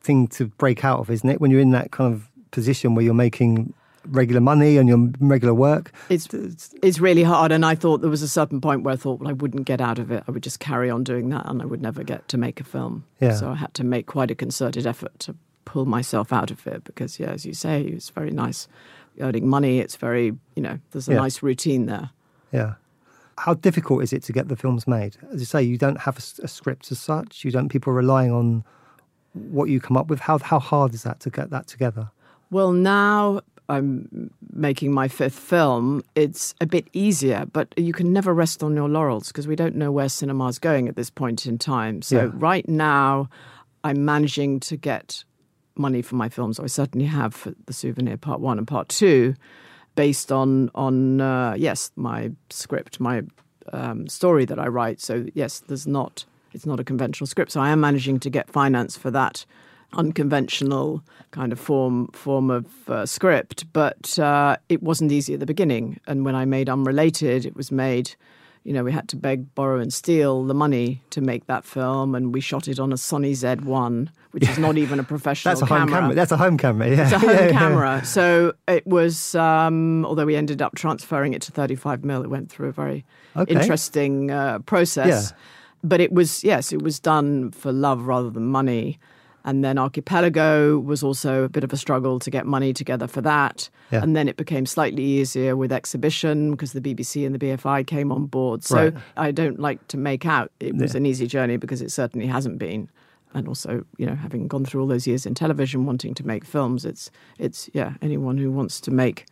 thing 0.02 0.28
to 0.30 0.48
break 0.48 0.84
out 0.84 1.00
of, 1.00 1.10
isn't 1.10 1.30
it? 1.30 1.40
When 1.40 1.52
you're 1.52 1.62
in 1.62 1.72
that 1.72 1.92
kind 1.92 2.14
of 2.14 2.30
position 2.52 2.96
where 2.96 3.06
you're 3.06 3.14
making 3.14 3.74
regular 4.08 4.42
money 4.42 4.78
and 4.78 4.88
your 4.90 5.10
regular 5.20 5.54
work. 5.54 5.92
It's 6.10 6.28
it's 6.82 7.00
really 7.00 7.24
hard, 7.24 7.52
and 7.52 7.66
I 7.66 7.76
thought 7.76 8.02
there 8.02 8.10
was 8.10 8.22
a 8.22 8.28
certain 8.28 8.62
point 8.62 8.84
where 8.84 8.94
I 8.94 8.98
thought, 8.98 9.20
well, 9.20 9.30
I 9.30 9.34
wouldn't 9.34 9.66
get 9.66 9.82
out 9.82 10.00
of 10.00 10.12
it. 10.12 10.24
I 10.28 10.32
would 10.32 10.44
just 10.44 10.60
carry 10.60 10.90
on 10.90 11.04
doing 11.04 11.30
that, 11.30 11.48
and 11.48 11.62
I 11.62 11.66
would 11.66 11.82
never 11.82 12.04
get 12.04 12.28
to 12.30 12.38
make 12.38 12.60
a 12.60 12.64
film. 12.64 13.06
Yeah. 13.20 13.36
So 13.36 13.50
I 13.52 13.56
had 13.56 13.74
to 13.76 13.84
make 13.84 14.06
quite 14.08 14.32
a 14.32 14.36
concerted 14.36 14.86
effort 14.88 15.18
to 15.20 15.36
pull 15.66 15.86
myself 15.86 16.34
out 16.34 16.52
of 16.52 16.66
it 16.68 16.84
because, 16.84 17.20
yeah, 17.20 17.30
as 17.30 17.46
you 17.46 17.54
say, 17.54 17.82
it's 17.84 18.10
very 18.10 18.32
nice 18.32 18.68
earning 19.20 19.48
money. 19.48 19.80
It's 19.80 19.96
very, 19.96 20.34
you 20.56 20.62
know, 20.64 20.80
there's 20.92 21.08
a 21.08 21.12
Yeah. 21.14 21.20
nice 21.20 21.44
routine 21.44 21.86
there. 21.86 22.10
Yeah. 22.52 22.74
How 23.38 23.54
difficult 23.54 24.04
is 24.04 24.12
it 24.14 24.24
to 24.24 24.34
get 24.34 24.48
the 24.48 24.56
films 24.56 24.88
made? 24.88 25.18
As 25.32 25.40
you 25.40 25.46
say, 25.46 25.62
you 25.64 25.78
don't 25.78 26.02
have 26.02 26.18
a 26.18 26.48
script 26.48 26.92
as 26.92 27.00
such. 27.00 27.46
You 27.46 27.52
don't. 27.52 27.70
People 27.70 27.92
are 27.94 27.96
relying 27.96 28.32
on 28.32 28.64
what 29.34 29.70
you 29.70 29.80
come 29.80 29.96
up 29.98 30.08
with. 30.08 30.20
How 30.22 30.38
how 30.40 30.60
hard 30.60 30.94
is 30.94 31.04
that 31.04 31.20
to 31.22 31.30
get 31.30 31.50
that 31.52 31.68
together? 31.68 32.10
Well, 32.50 32.72
now 32.74 33.42
I'm 33.72 34.32
making 34.54 34.92
my 34.92 35.08
fifth 35.08 35.40
film. 35.40 36.04
It's 36.16 36.54
a 36.60 36.66
bit 36.66 36.88
easier, 36.94 37.46
but 37.54 37.68
you 37.78 37.94
can 37.94 38.12
never 38.12 38.34
rest 38.34 38.64
on 38.64 38.76
your 38.76 38.90
laurels 38.90 39.28
because 39.30 39.48
we 39.48 39.56
don't 39.56 39.76
know 39.76 39.92
where 39.92 40.10
cinema's 40.10 40.60
going 40.60 40.88
at 40.90 40.96
this 40.96 41.10
point 41.10 41.46
in 41.46 41.58
time. 41.58 42.02
So 42.02 42.16
Yeah. 42.26 42.32
right 42.34 42.68
now, 42.68 43.30
I'm 43.84 44.04
managing 44.04 44.60
to 44.62 44.76
get 44.78 45.24
money 45.78 46.02
for 46.02 46.16
my 46.16 46.30
films. 46.30 46.60
I 46.60 46.68
certainly 46.68 47.08
have 47.08 47.34
for 47.34 47.54
the 47.66 47.74
Souvenir 47.74 48.18
Part 48.18 48.42
One 48.42 48.58
and 48.58 48.68
Part 48.68 48.90
Two, 48.90 49.36
based 49.96 50.32
on 50.32 50.70
on 50.76 51.22
uh, 51.22 51.56
yes 51.58 51.92
my 51.96 52.32
script, 52.50 53.00
my 53.00 53.24
um, 53.74 54.08
story 54.08 54.46
that 54.46 54.60
I 54.60 54.68
write. 54.68 55.00
So 55.00 55.26
yes, 55.34 55.62
there's 55.68 55.88
not 55.88 56.26
it's 56.54 56.66
not 56.66 56.80
a 56.80 56.84
conventional 56.84 57.28
script. 57.28 57.52
So 57.52 57.62
I 57.62 57.70
am 57.70 57.80
managing 57.80 58.20
to 58.20 58.30
get 58.30 58.50
finance 58.50 58.98
for 58.98 59.12
that 59.12 59.46
unconventional 59.94 61.04
kind 61.32 61.52
of 61.52 61.60
form 61.60 62.08
form 62.14 62.50
of 62.50 62.66
uh, 62.90 63.06
script. 63.06 63.66
But 63.74 64.18
uh, 64.20 64.58
it 64.70 64.82
wasn't 64.84 65.12
easy 65.12 65.34
at 65.34 65.40
the 65.40 65.46
beginning. 65.46 66.00
And 66.08 66.26
when 66.26 66.36
I 66.36 66.46
made 66.46 66.70
Unrelated, 66.70 67.46
it 67.46 67.56
was 67.56 67.72
made. 67.72 68.16
You 68.64 68.74
know, 68.74 68.84
we 68.84 68.92
had 68.92 69.10
to 69.10 69.16
beg, 69.16 69.56
borrow, 69.56 69.80
and 69.80 69.92
steal 69.92 70.44
the 70.44 70.54
money 70.54 71.02
to 71.10 71.20
make 71.20 71.48
that 71.48 71.66
film, 71.66 72.14
and 72.14 72.32
we 72.32 72.42
shot 72.42 72.68
it 72.68 72.80
on 72.80 72.92
a 72.94 72.96
Sony 72.96 73.32
Z1, 73.32 74.10
which 74.34 74.48
is 74.48 74.60
not 74.60 74.78
even 74.78 75.00
a 75.00 75.04
professional 75.04 75.56
That's 75.56 75.64
a 75.64 75.66
home 75.66 75.90
camera. 75.90 76.14
That's 76.14 76.32
a 76.32 76.38
home 76.38 76.60
camera. 76.60 76.90
Yeah. 76.96 77.04
it's 77.06 77.12
a 77.12 77.18
home 77.18 77.30
Yeah, 77.34 77.46
yeah. 77.48 77.52
camera. 77.54 78.06
So 78.06 78.54
it 78.68 78.86
was, 78.86 79.34
um, 79.34 80.06
although 80.06 80.26
we 80.28 80.36
ended 80.36 80.62
up 80.62 80.76
transferring 80.76 81.34
it 81.34 81.42
to 81.42 81.52
35 81.52 82.06
mil, 82.06 82.22
it 82.22 82.30
went 82.30 82.52
through 82.52 82.70
a 82.70 82.72
very 82.72 83.04
Okay. 83.36 83.52
interesting 83.52 84.30
uh, 84.30 84.60
process. 84.60 85.32
Yeah. 85.32 85.38
But 85.84 86.00
it 86.00 86.12
was, 86.12 86.44
yes, 86.44 86.72
it 86.72 86.84
was 86.84 87.00
done 87.00 87.50
for 87.50 87.72
love 87.72 88.06
rather 88.06 88.30
than 88.30 88.46
money. 88.46 89.00
And 89.44 89.64
then 89.64 89.78
Archipelago 89.80 90.78
was 90.80 91.02
also 91.04 91.44
a 91.44 91.50
bit 91.50 91.64
of 91.64 91.74
a 91.74 91.78
struggle 91.78 92.20
to 92.20 92.30
get 92.30 92.46
money 92.46 92.74
together 92.74 93.08
for 93.08 93.22
that. 93.22 93.70
Yeah. 93.92 94.04
And 94.04 94.16
then 94.16 94.28
it 94.28 94.38
became 94.38 94.66
slightly 94.66 95.04
easier 95.04 95.56
with 95.56 95.72
exhibition 95.72 96.52
because 96.52 96.74
the 96.74 96.82
BBC 96.82 97.26
and 97.26 97.34
the 97.34 97.40
BFI 97.40 97.88
came 97.88 98.12
on 98.12 98.28
board. 98.28 98.64
So 98.64 98.76
Right. 98.76 98.94
I 99.18 99.32
don't 99.32 99.60
like 99.60 99.88
to 99.88 99.98
make 99.98 100.26
out 100.26 100.52
it 100.60 100.76
was 100.76 100.94
Yeah. 100.94 100.98
an 100.98 101.06
easy 101.08 101.26
journey 101.28 101.58
because 101.58 101.82
it 101.82 101.92
certainly 101.92 102.28
hasn't 102.28 102.60
been. 102.60 102.88
And 103.34 103.48
also, 103.48 103.86
you 103.98 104.06
know, 104.06 104.16
having 104.16 104.48
gone 104.48 104.66
through 104.66 104.82
all 104.82 104.88
those 104.88 105.08
years 105.08 105.26
in 105.26 105.34
television, 105.34 105.86
wanting 105.86 106.14
to 106.16 106.28
make 106.28 106.44
films, 106.46 106.86
it's 106.86 107.10
it's 107.40 107.70
yeah, 107.74 107.94
anyone 108.02 108.38
who 108.38 108.52
wants 108.52 108.80
to 108.82 108.92
make 108.92 109.26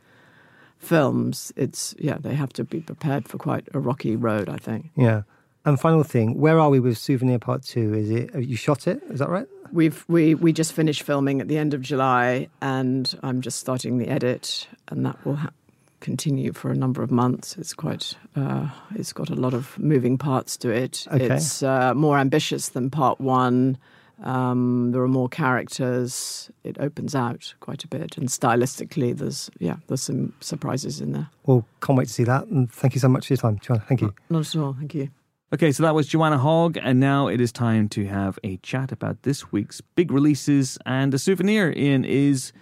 films, 0.77 1.51
it's 1.55 1.93
yeah, 1.99 2.17
they 2.19 2.33
have 2.35 2.53
to 2.53 2.63
be 2.63 2.79
prepared 2.79 3.27
for 3.27 3.37
quite 3.37 3.67
a 3.73 3.79
rocky 3.79 4.15
road, 4.15 4.49
I 4.49 4.57
think. 4.57 4.89
Yeah. 4.95 5.23
And 5.65 5.79
final 5.79 6.03
thing, 6.03 6.39
where 6.39 6.59
are 6.59 6.69
we 6.69 6.79
with 6.79 6.97
Souvenir 6.97 7.39
Part 7.39 7.63
Two? 7.63 7.93
Is 7.93 8.09
it 8.09 8.33
have 8.33 8.43
you 8.43 8.55
shot 8.55 8.87
it? 8.87 9.01
Is 9.09 9.19
that 9.19 9.29
right? 9.29 9.47
We've 9.71 10.03
we 10.07 10.33
we 10.35 10.53
just 10.53 10.73
finished 10.73 11.03
filming 11.03 11.41
at 11.41 11.47
the 11.47 11.57
end 11.57 11.73
of 11.73 11.81
July, 11.81 12.49
and 12.61 13.13
I'm 13.23 13.41
just 13.41 13.59
starting 13.59 13.97
the 13.97 14.07
edit, 14.07 14.67
and 14.87 15.05
that 15.05 15.23
will 15.25 15.35
ha- 15.35 15.51
continue 15.99 16.53
for 16.53 16.71
a 16.71 16.75
number 16.75 17.03
of 17.03 17.11
months. 17.11 17.57
It's 17.57 17.73
quite 17.73 18.15
uh, 18.35 18.69
it's 18.95 19.13
got 19.13 19.29
a 19.29 19.35
lot 19.35 19.53
of 19.53 19.77
moving 19.77 20.17
parts 20.17 20.57
to 20.57 20.69
it. 20.69 21.05
Okay. 21.11 21.35
It's 21.35 21.61
uh, 21.61 21.93
more 21.93 22.17
ambitious 22.17 22.69
than 22.69 22.89
part 22.89 23.19
one. 23.19 23.77
Um, 24.23 24.91
there 24.91 25.01
are 25.01 25.07
more 25.07 25.29
characters. 25.29 26.49
It 26.63 26.77
opens 26.79 27.15
out 27.15 27.53
quite 27.59 27.83
a 27.83 27.87
bit, 27.87 28.17
and 28.17 28.27
stylistically, 28.27 29.15
there's 29.15 29.49
yeah, 29.59 29.75
there's 29.87 30.01
some 30.01 30.33
surprises 30.39 30.99
in 31.01 31.11
there. 31.11 31.29
Well, 31.45 31.65
can't 31.81 31.97
wait 31.97 32.07
to 32.07 32.13
see 32.13 32.23
that. 32.23 32.47
And 32.47 32.71
thank 32.71 32.95
you 32.95 33.01
so 33.01 33.09
much 33.09 33.27
for 33.27 33.33
your 33.33 33.37
time, 33.37 33.59
Joanna. 33.59 33.83
Thank 33.87 34.01
you. 34.01 34.13
Not 34.29 34.47
at 34.47 34.55
all. 34.55 34.73
Thank 34.73 34.95
you. 34.95 35.09
Okay, 35.51 35.71
so 35.71 35.81
that 35.81 35.95
was 35.95 36.07
Joanna 36.07 36.37
Hogg, 36.37 36.77
and 36.79 36.99
now 36.99 37.27
it 37.27 37.41
is 37.41 37.51
time 37.51 37.89
to 37.89 38.05
have 38.05 38.37
a 38.43 38.57
chat 38.57 38.91
about 38.91 39.23
this 39.23 39.51
week's 39.51 39.81
big 39.81 40.11
releases. 40.11 40.77
And 40.85 41.11
the 41.11 41.17
souvenir 41.17 41.71
in 41.71 42.05
is 42.05 42.53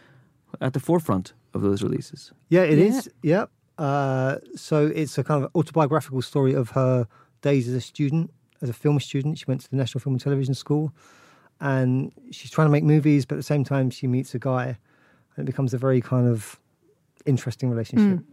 at 0.62 0.72
the 0.72 0.80
forefront 0.80 1.34
of 1.54 1.62
those 1.62 1.84
releases. 1.84 2.32
Yeah, 2.48 2.62
it 2.62 2.78
Yeah. 2.80 2.86
is. 2.86 3.10
Yep. 3.24 3.50
Uh, 3.78 4.38
so 4.56 4.88
it's 4.88 5.18
a 5.18 5.24
kind 5.24 5.44
of 5.44 5.52
autobiographical 5.54 6.22
story 6.22 6.54
of 6.54 6.70
her 6.72 7.08
days 7.42 7.68
as 7.68 7.74
a 7.74 7.82
student, 7.82 8.32
as 8.62 8.70
a 8.70 8.74
film 8.74 9.02
student. 9.02 9.38
She 9.38 9.46
went 9.48 9.62
to 9.62 9.70
the 9.70 9.76
National 9.76 10.00
Film 10.00 10.14
and 10.14 10.22
Television 10.22 10.54
School, 10.54 10.94
and 11.60 12.14
she's 12.32 12.50
trying 12.52 12.68
to 12.68 12.72
make 12.72 12.86
movies, 12.86 13.26
but 13.26 13.36
at 13.36 13.40
the 13.40 13.44
same 13.44 13.66
time, 13.66 13.90
she 13.90 14.08
meets 14.08 14.34
a 14.34 14.40
guy, 14.40 14.78
and 15.36 15.44
it 15.44 15.46
becomes 15.46 15.74
a 15.74 15.78
very 15.78 16.00
kind 16.00 16.26
of 16.28 16.58
interesting 17.26 17.70
relationship. 17.70 18.24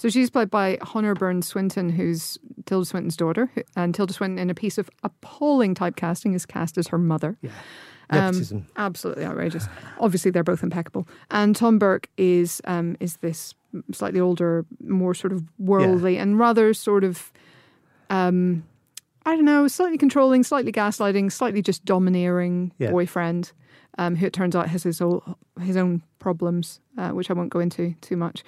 So 0.00 0.08
she's 0.08 0.30
played 0.30 0.48
by 0.48 0.78
Honor 0.94 1.14
Burns 1.14 1.46
Swinton, 1.46 1.90
who's 1.90 2.38
Tilda 2.64 2.86
Swinton's 2.86 3.18
daughter, 3.18 3.50
and 3.76 3.94
Tilda 3.94 4.14
Swinton, 4.14 4.38
in 4.38 4.48
a 4.48 4.54
piece 4.54 4.78
of 4.78 4.88
appalling 5.02 5.74
typecasting, 5.74 6.34
is 6.34 6.46
cast 6.46 6.78
as 6.78 6.88
her 6.88 6.96
mother. 6.96 7.36
Yeah. 7.42 7.50
Um, 8.08 8.66
absolutely 8.78 9.26
outrageous. 9.26 9.66
Obviously, 9.98 10.30
they're 10.30 10.42
both 10.42 10.62
impeccable. 10.62 11.06
And 11.30 11.54
Tom 11.54 11.78
Burke 11.78 12.08
is 12.16 12.62
um, 12.64 12.96
is 12.98 13.18
this 13.18 13.54
slightly 13.92 14.20
older, 14.20 14.64
more 14.82 15.12
sort 15.12 15.34
of 15.34 15.44
worldly 15.58 16.16
and 16.16 16.38
rather 16.38 16.72
sort 16.72 17.04
of, 17.04 17.30
um, 18.08 18.64
I 19.26 19.36
don't 19.36 19.44
know, 19.44 19.68
slightly 19.68 19.98
controlling, 19.98 20.44
slightly 20.44 20.72
gaslighting, 20.72 21.30
slightly 21.30 21.60
just 21.60 21.84
domineering 21.84 22.72
Yeah. 22.78 22.90
boyfriend, 22.90 23.52
um, 23.98 24.16
who 24.16 24.26
it 24.26 24.32
turns 24.32 24.56
out 24.56 24.68
has 24.68 24.82
his 24.82 25.00
own 25.00 25.20
his 25.60 25.76
own 25.76 26.02
problems, 26.18 26.80
uh, 26.96 27.10
which 27.10 27.30
I 27.30 27.34
won't 27.34 27.50
go 27.50 27.60
into 27.60 27.94
too 28.00 28.16
much. 28.16 28.42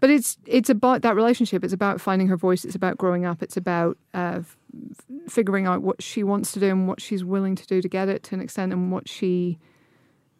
But 0.00 0.10
it's 0.10 0.38
it's 0.46 0.70
about 0.70 1.02
that 1.02 1.16
relationship. 1.16 1.64
It's 1.64 1.72
about 1.72 2.00
finding 2.00 2.28
her 2.28 2.36
voice. 2.36 2.64
It's 2.64 2.74
about 2.74 2.98
growing 2.98 3.24
up. 3.24 3.42
It's 3.42 3.56
about 3.56 3.96
uh, 4.14 4.40
f- 4.40 4.56
figuring 5.28 5.66
out 5.66 5.82
what 5.82 6.02
she 6.02 6.22
wants 6.22 6.52
to 6.52 6.60
do 6.60 6.66
and 6.66 6.88
what 6.88 7.00
she's 7.00 7.24
willing 7.24 7.54
to 7.56 7.66
do 7.66 7.80
to 7.80 7.88
get 7.88 8.08
it 8.08 8.22
to 8.24 8.34
an 8.34 8.40
extent, 8.40 8.72
and 8.72 8.92
what 8.92 9.08
she 9.08 9.58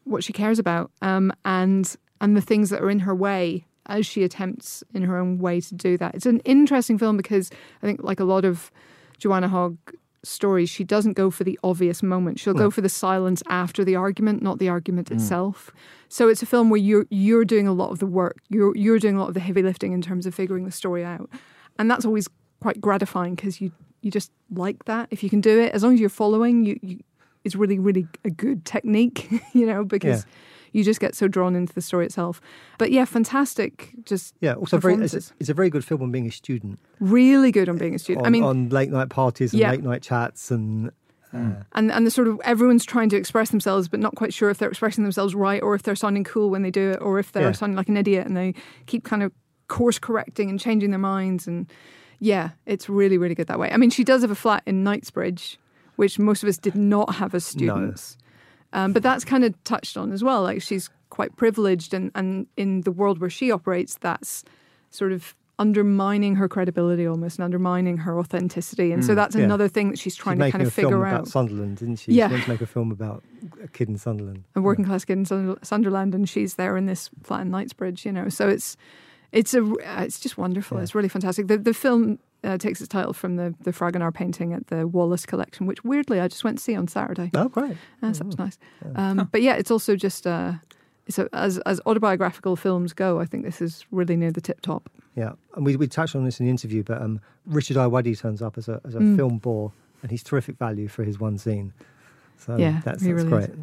what 0.05 0.25
she 0.25 0.33
cares 0.33 0.59
about, 0.59 0.91
um, 1.03 1.33
and 1.45 1.97
and 2.21 2.37
the 2.37 2.41
things 2.41 2.71
that 2.71 2.83
are 2.83 2.91
in 2.91 3.01
her 3.01 3.15
way 3.15 3.65
as 3.87 4.05
she 4.07 4.23
attempts 4.23 4.85
in 4.93 5.03
her 5.03 5.17
own 5.17 5.39
way 5.39 5.61
to 5.61 5.75
do 5.75 5.97
that. 5.97 6.15
It's 6.15 6.27
an 6.27 6.41
interesting 6.41 6.99
film 6.99 7.17
because 7.17 7.51
I 7.83 7.87
think, 7.87 8.03
like 8.03 8.21
a 8.21 8.25
lot 8.25 8.45
of 8.45 8.71
Joanna 9.19 9.49
Hogg 9.49 9.79
stories, 10.23 10.69
she 10.71 10.85
doesn't 10.85 11.13
go 11.15 11.31
for 11.31 11.45
the 11.45 11.59
obvious 11.63 12.03
moment. 12.03 12.39
She'll 12.39 12.55
go 12.55 12.65
hmm. 12.65 12.71
for 12.71 12.81
the 12.81 12.89
silence 12.89 13.43
after 13.49 13.85
the 13.85 13.97
argument, 13.97 14.43
not 14.43 14.59
the 14.59 14.69
argument 14.69 15.09
hmm. 15.09 15.17
itself. 15.17 15.71
So 16.09 16.29
it's 16.29 16.43
a 16.43 16.47
film 16.47 16.71
where 16.71 16.81
you're 16.81 17.07
you're 17.11 17.45
doing 17.45 17.67
a 17.67 17.73
lot 17.73 17.91
of 17.91 17.99
the 17.99 18.07
work. 18.07 18.39
You're 18.49 18.77
you're 18.77 18.99
doing 18.99 19.17
a 19.17 19.21
lot 19.21 19.29
of 19.29 19.35
the 19.35 19.41
heavy 19.41 19.63
lifting 19.63 19.93
in 19.93 20.03
terms 20.03 20.27
of 20.27 20.35
figuring 20.35 20.65
the 20.65 20.73
story 20.73 21.05
out, 21.05 21.31
and 21.79 21.91
that's 21.91 22.05
always 22.05 22.29
quite 22.61 22.81
gratifying 22.81 23.35
because 23.35 23.61
you 23.61 23.73
you 24.01 24.11
just 24.11 24.31
like 24.51 24.85
that 24.85 25.09
if 25.11 25.23
you 25.23 25.31
can 25.31 25.41
do 25.41 25.61
it 25.61 25.73
as 25.73 25.83
long 25.83 25.95
as 25.95 26.01
you're 26.01 26.09
following 26.09 26.65
you. 26.65 26.79
you 26.83 27.01
it's 27.45 27.55
really 27.55 27.79
really 27.79 28.07
a 28.25 28.31
good 28.31 28.65
technique, 28.65 29.29
you 29.53 29.67
know, 29.67 29.85
because. 29.85 30.25
Yeah. 30.25 30.33
You 30.73 30.85
just 30.85 31.01
get 31.01 31.15
so 31.15 31.29
drawn 31.29 31.57
into 31.57 31.73
the 31.73 31.81
story 31.83 32.05
itself, 32.07 32.41
but 32.79 32.91
yeah, 32.93 33.05
fantastic. 33.05 33.91
Just 34.05 34.35
Yeah, 34.41 34.55
also 34.55 34.79
very. 34.79 34.95
It's, 34.95 35.13
performances. 35.13 35.33
it's 35.41 35.49
a 35.49 35.55
very 35.55 35.71
good 35.71 35.85
film 35.85 36.03
on 36.03 36.11
being 36.11 36.27
a 36.27 36.31
student. 36.33 36.79
really 37.01 37.51
good 37.53 37.69
on 37.69 37.79
being 37.79 37.95
a 37.95 37.99
student. 37.99 38.23
On, 38.23 38.27
I 38.27 38.31
mean, 38.31 38.43
on 38.45 38.69
late 38.69 38.91
night 38.91 39.09
parties 39.09 39.53
and 39.53 39.61
Yeah. 39.61 39.71
late 39.71 39.83
night 39.83 40.03
chats 40.03 40.51
and. 40.51 40.91
Uh, 41.35 41.63
and 41.73 41.93
and 41.93 42.07
the 42.07 42.11
sort 42.11 42.27
of 42.27 42.41
everyone's 42.43 42.87
trying 42.87 43.11
to 43.11 43.17
express 43.17 43.51
themselves, 43.51 43.87
but 43.87 44.01
not 44.01 44.15
quite 44.15 44.33
sure 44.33 44.49
if 44.49 44.57
they're 44.57 44.71
expressing 44.71 45.05
themselves 45.05 45.35
right 45.35 45.63
or 45.63 45.75
if 45.75 45.83
they're 45.83 45.95
sounding 45.95 46.25
cool 46.25 46.49
when 46.49 46.63
they 46.63 46.71
do 46.71 46.91
it, 46.93 46.99
or 47.03 47.19
if 47.19 47.33
they're 47.33 47.43
Yeah. 47.49 47.53
sounding 47.53 47.77
like 47.77 47.89
an 47.91 47.99
idiot 47.99 48.27
and 48.27 48.35
they 48.35 48.55
keep 48.87 49.05
kind 49.05 49.23
of 49.23 49.31
course 49.69 49.99
correcting 49.99 50.49
and 50.49 50.59
changing 50.59 50.89
their 50.91 50.99
minds. 50.99 51.47
And 51.47 51.71
yeah, 52.19 52.51
it's 52.65 52.89
really 52.89 53.19
really 53.19 53.35
good 53.35 53.47
that 53.49 53.59
way. 53.59 53.71
I 53.71 53.77
mean, 53.77 53.91
she 53.91 54.05
does 54.05 54.23
have 54.23 54.31
a 54.31 54.35
flat 54.35 54.63
in 54.65 54.83
Knightsbridge, 54.85 55.59
which 55.97 56.19
most 56.19 56.43
of 56.43 56.49
us 56.49 56.57
did 56.57 56.75
not 56.75 57.17
have 57.17 57.35
as 57.35 57.45
students. 57.45 58.17
Um, 58.73 58.93
but 58.93 59.03
that's 59.03 59.25
kind 59.25 59.45
of 59.45 59.55
touched 59.65 59.97
on 59.97 60.13
as 60.13 60.23
well. 60.23 60.43
Like 60.43 60.61
she's 60.63 60.91
quite 61.11 61.35
privileged, 61.37 61.95
and, 61.95 62.11
and 62.15 62.47
in 62.57 62.83
the 62.83 62.93
world 62.93 63.21
where 63.21 63.31
she 63.31 63.51
operates, 63.51 63.97
that's 63.99 64.45
sort 64.91 65.13
of 65.13 65.35
undermining 65.61 66.37
her 66.37 66.49
credibility 66.49 67.05
almost 67.07 67.39
and 67.39 67.45
undermining 67.45 67.97
her 67.97 68.19
authenticity. 68.19 68.93
And 68.93 69.05
so 69.05 69.15
that's 69.17 69.35
Yeah. 69.35 69.43
another 69.43 69.67
thing 69.67 69.91
that 69.91 69.99
she's 69.99 70.15
trying 70.15 70.37
she's 70.39 70.47
to 70.47 70.53
kind 70.53 70.63
of 70.63 70.69
a 70.69 70.71
film 70.71 70.93
figure 70.93 71.05
about 71.07 71.21
out. 71.23 71.29
Sunderland, 71.29 71.79
didn't 71.79 71.97
she? 71.97 72.13
Yeah. 72.13 72.29
She 72.29 72.33
wants 72.35 72.45
to 72.47 72.53
make 72.53 72.61
a 72.61 72.67
film 72.67 72.93
about 72.93 73.25
a 73.63 73.67
kid 73.69 73.89
in 73.89 73.99
Sunderland. 73.99 74.45
a 74.55 74.61
working 74.61 74.85
class 74.85 75.05
kid 75.05 75.19
in 75.19 75.57
Sunderland, 75.63 76.15
and 76.15 76.29
she's 76.29 76.55
there 76.55 76.77
in 76.77 76.87
this 76.87 77.11
flat 77.25 77.41
in 77.43 77.51
Knightsbridge. 77.51 78.07
You 78.07 78.13
know, 78.13 78.29
so 78.29 78.49
it's 78.49 78.77
it's 79.33 79.53
a 79.53 79.63
uh, 79.65 80.03
it's 80.03 80.21
just 80.21 80.39
wonderful. 80.39 80.77
Yeah. 80.79 80.83
It's 80.85 80.95
really 80.95 81.09
fantastic. 81.09 81.49
The 81.49 81.59
the 81.59 81.75
film. 81.75 82.19
Uh, 82.45 82.57
takes 82.57 82.81
its 82.81 82.87
title 82.89 83.13
from 83.13 83.35
the 83.37 83.53
the 83.65 83.73
Fragonard 83.73 84.15
painting 84.15 84.53
at 84.53 84.69
the 84.69 84.87
Wallace 84.87 85.27
Collection, 85.27 85.67
which 85.67 85.83
weirdly 85.83 86.21
I 86.21 86.29
just 86.29 86.45
went 86.45 86.59
to 86.59 86.63
see 86.65 86.77
on 86.77 86.87
Saturday. 86.87 87.31
Oh, 87.35 87.49
great. 87.49 87.77
Uh, 88.01 88.13
so 88.13 88.19
that 88.21 88.27
was 88.27 88.39
nice. 88.39 88.59
Um, 88.95 89.29
But 89.33 89.43
yeah, 89.43 89.55
it's 89.55 89.73
also 89.73 89.97
just 89.97 90.25
uh, 90.25 90.53
it's 91.09 91.19
a, 91.19 91.29
as 91.33 91.59
as 91.67 91.81
autobiographical 91.85 92.55
films 92.55 92.93
go. 92.93 93.19
I 93.21 93.25
think 93.25 93.45
this 93.45 93.61
is 93.61 93.85
really 93.91 94.17
near 94.17 94.31
the 94.31 94.41
tip 94.41 94.61
top. 94.61 94.89
Yeah, 95.17 95.33
and 95.57 95.67
we, 95.67 95.75
we 95.75 95.89
touched 95.89 96.15
on 96.15 96.25
this 96.25 96.39
in 96.39 96.47
the 96.47 96.51
interview, 96.51 96.85
but 96.85 97.03
um, 97.03 97.21
Richard 97.45 97.77
Ayoade 97.77 98.17
turns 98.21 98.41
up 98.41 98.57
as 98.57 98.69
a, 98.69 98.81
as 98.85 98.95
a 98.95 99.01
Mm. 99.01 99.17
film 99.17 99.39
bore, 99.39 99.73
and 100.03 100.13
he's 100.13 100.23
terrific 100.23 100.57
value 100.59 100.87
for 100.87 101.03
his 101.03 101.19
one 101.19 101.39
scene. 101.39 101.73
So 102.37 102.57
Yeah, 102.57 102.81
that's, 102.85 103.03
that's 103.03 103.03
really 103.03 103.29
great. 103.29 103.51
is. 103.51 103.57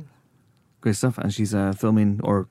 Great 0.82 0.96
stuff. 0.98 1.18
And 1.18 1.34
she's 1.34 1.56
uh, 1.56 1.72
filming, 1.72 2.20
or 2.26 2.50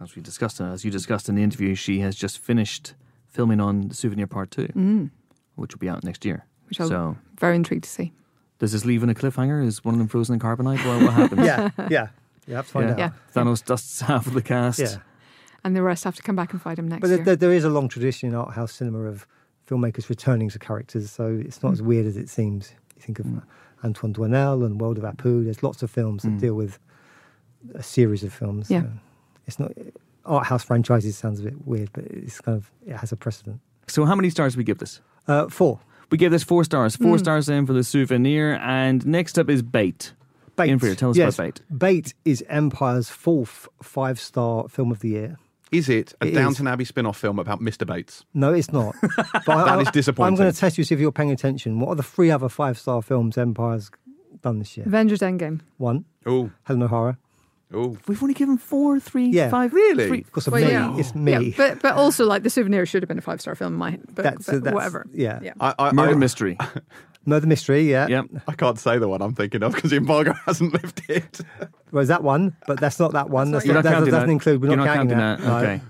as 0.00 0.16
we 0.16 0.22
discussed, 0.22 0.58
uh, 0.58 0.72
as 0.72 0.84
you 0.86 0.90
discussed 0.90 1.28
in 1.28 1.34
the 1.34 1.42
interview, 1.42 1.74
she 1.74 2.00
has 2.00 2.16
just 2.16 2.38
finished 2.38 2.94
filming 3.28 3.60
on 3.60 3.90
Souvenir 3.90 4.26
Part 4.26 4.50
Two, 4.50 4.68
Mm, 4.68 5.10
which 5.56 5.74
will 5.74 5.78
be 5.80 5.88
out 5.88 6.04
next 6.04 6.24
year. 6.24 6.44
which 6.68 6.80
I'm 6.80 6.88
So, 6.88 7.16
very 7.38 7.56
intrigued 7.56 7.84
to 7.84 7.90
see. 7.90 8.12
does 8.58 8.72
this 8.72 8.84
leave 8.84 9.02
in 9.02 9.10
a 9.10 9.14
cliffhanger? 9.14 9.64
Is 9.64 9.84
one 9.84 9.94
of 9.94 9.98
them 9.98 10.08
frozen 10.08 10.34
in 10.34 10.40
carbonite? 10.40 10.84
What, 10.86 11.02
what 11.02 11.12
happens? 11.12 11.40
Yeah, 11.46 11.70
yeah, 11.90 12.08
you 12.46 12.54
have 12.54 12.66
to 12.66 12.72
find 12.72 12.86
Yeah. 12.86 12.92
out. 12.92 12.98
Yeah. 12.98 13.10
Thanos 13.42 13.64
dusts 13.64 14.00
half 14.10 14.26
of 14.26 14.34
the 14.34 14.42
cast. 14.42 14.78
Yeah. 14.78 14.96
And 15.64 15.74
the 15.74 15.82
rest 15.82 16.04
have 16.04 16.14
to 16.16 16.22
come 16.22 16.36
back 16.36 16.52
and 16.52 16.62
fight 16.62 16.78
him 16.78 16.86
next 16.88 17.00
But 17.00 17.08
there, 17.08 17.16
year. 17.18 17.24
there, 17.24 17.36
there 17.36 17.52
is 17.52 17.64
a 17.64 17.70
long 17.70 17.88
tradition 17.88 18.28
in 18.28 18.34
art 18.36 18.52
house 18.54 18.72
cinema 18.72 19.00
of 19.00 19.26
filmmakers 19.68 20.08
returning 20.08 20.48
to 20.50 20.58
characters, 20.60 21.10
so 21.10 21.26
it's 21.44 21.60
not 21.62 21.72
as 21.72 21.82
Mm. 21.82 21.86
weird 21.86 22.06
as 22.06 22.16
it 22.16 22.28
seems. 22.28 22.72
You 22.94 23.02
think 23.02 23.18
of 23.18 23.26
Antoine 23.84 24.14
Doinel 24.14 24.64
and 24.64 24.80
World 24.80 24.96
of 24.98 25.04
Apu. 25.04 25.42
There's 25.44 25.62
lots 25.64 25.82
of 25.82 25.90
films 25.90 26.22
that 26.22 26.30
Mm. 26.30 26.40
deal 26.40 26.54
with 26.54 26.78
a 27.74 27.82
series 27.82 28.22
of 28.22 28.32
films. 28.32 28.70
Yeah. 28.70 28.82
so 28.82 28.88
it's 29.46 29.58
not 29.58 29.72
art 30.24 30.46
house 30.46 30.64
franchises 30.64 31.16
sounds 31.16 31.40
a 31.40 31.42
bit 31.44 31.66
weird, 31.66 31.90
but 31.92 32.04
it's 32.04 32.40
kind 32.40 32.56
of 32.56 32.70
it 32.86 32.96
has 32.96 33.10
a 33.12 33.16
precedent. 33.16 33.60
So, 33.88 34.04
how 34.04 34.14
many 34.16 34.30
stars 34.30 34.54
do 34.54 34.58
we 34.58 34.64
give 34.64 34.78
this? 34.78 35.00
Uh, 35.28 35.48
four. 35.48 35.80
We 36.10 36.18
gave 36.18 36.30
this 36.30 36.44
four 36.44 36.62
stars. 36.64 36.96
Four 36.96 37.16
Mm. 37.16 37.18
stars 37.18 37.48
in 37.48 37.66
for 37.66 37.72
the 37.72 37.82
souvenir. 37.84 38.54
And 38.62 39.04
next 39.06 39.38
up 39.38 39.50
is 39.50 39.62
Bait. 39.62 40.12
Bait. 40.56 40.68
Ian 40.68 40.78
Freer, 40.78 40.94
tell 40.94 41.10
us 41.10 41.16
yes. 41.16 41.38
about 41.38 41.44
Bait. 41.68 41.78
Bait 41.78 42.14
is 42.24 42.44
Empire's 42.48 43.10
fourth 43.10 43.68
five 43.82 44.18
star 44.20 44.68
film 44.68 44.90
of 44.92 45.00
the 45.00 45.08
year. 45.10 45.36
Is 45.72 45.88
it 45.88 46.14
a 46.20 46.26
It 46.26 46.30
is. 46.30 46.34
Downton 46.36 46.68
Abbey 46.68 46.84
spin 46.84 47.06
off 47.06 47.18
film 47.18 47.40
about 47.40 47.60
Mr. 47.60 47.84
Bates? 47.84 48.24
No, 48.32 48.52
it's 48.52 48.72
not. 48.72 48.94
But 49.02 49.48
I- 49.48 49.64
That 49.64 49.78
I- 49.78 49.80
is 49.82 49.90
disappointing. 49.90 50.34
I'm 50.34 50.38
going 50.38 50.52
to 50.52 50.58
test 50.58 50.78
you 50.78 50.84
see 50.84 50.94
if 50.94 51.00
you're 51.00 51.10
paying 51.12 51.32
attention. 51.32 51.80
What 51.80 51.88
are 51.90 51.94
the 51.96 52.04
three 52.04 52.30
other 52.30 52.48
five 52.48 52.78
star 52.78 53.02
films 53.02 53.36
Empire's 53.36 53.90
done 54.42 54.60
this 54.60 54.76
year? 54.76 54.86
Avengers 54.86 55.20
Endgame. 55.20 55.60
One, 55.78 56.04
Oh, 56.24 56.50
Helen 56.62 56.84
O'Hara. 56.84 57.18
Oh. 57.74 57.96
We've 58.06 58.22
only 58.22 58.34
given 58.34 58.58
four, 58.58 59.00
three, 59.00 59.26
Yeah. 59.26 59.50
five. 59.50 59.72
Really? 59.74 60.06
three- 60.06 60.20
Because 60.22 60.46
of 60.46 60.52
Well, 60.52 60.64
me, 60.64 60.70
yeah. 60.70 60.96
it's 60.96 61.14
me. 61.14 61.32
Yeah, 61.32 61.54
but 61.56 61.82
but 61.82 61.94
also 61.94 62.24
like 62.24 62.42
the 62.44 62.50
souvenir 62.50 62.86
should 62.86 63.02
have 63.02 63.08
been 63.08 63.18
a 63.18 63.22
five 63.22 63.40
star 63.40 63.54
film 63.56 63.72
in 63.74 63.78
my 63.78 63.98
but, 64.14 64.22
that's, 64.22 64.46
but 64.46 64.62
that's 64.62 64.74
whatever. 64.74 65.04
Yeah. 65.12 65.40
Yeah. 65.42 65.52
I, 65.60 65.74
I, 65.78 65.92
Murder 65.92 66.12
I, 66.12 66.14
Mystery. 66.14 66.56
Murder 67.26 67.48
Mystery. 67.48 67.90
Yeah. 67.90 68.06
Yep. 68.06 68.26
I 68.46 68.52
can't 68.52 68.78
say 68.78 68.98
the 68.98 69.08
one 69.08 69.20
I'm 69.20 69.34
thinking 69.34 69.64
of 69.64 69.74
because 69.74 69.90
the 69.90 69.96
embargo 69.96 70.32
hasn't 70.46 70.72
lifted. 70.74 71.24
Well, 71.90 72.02
is 72.02 72.08
that 72.08 72.22
one? 72.22 72.56
But 72.68 72.78
that's 72.78 73.00
not 73.00 73.12
that 73.14 73.30
one. 73.30 73.50
That's 73.50 73.64
You're 73.64 73.74
not, 73.74 73.80
not 73.84 73.90
that 73.90 73.96
counting 73.96 74.12
doesn't 74.12 74.26
that. 74.28 74.32
include. 74.32 74.62
We're 74.62 74.68
You're 74.68 74.76
not, 74.76 74.94
counting, 74.94 75.18
that. 75.18 75.40
No. 75.40 75.56
Okay. 75.56 75.80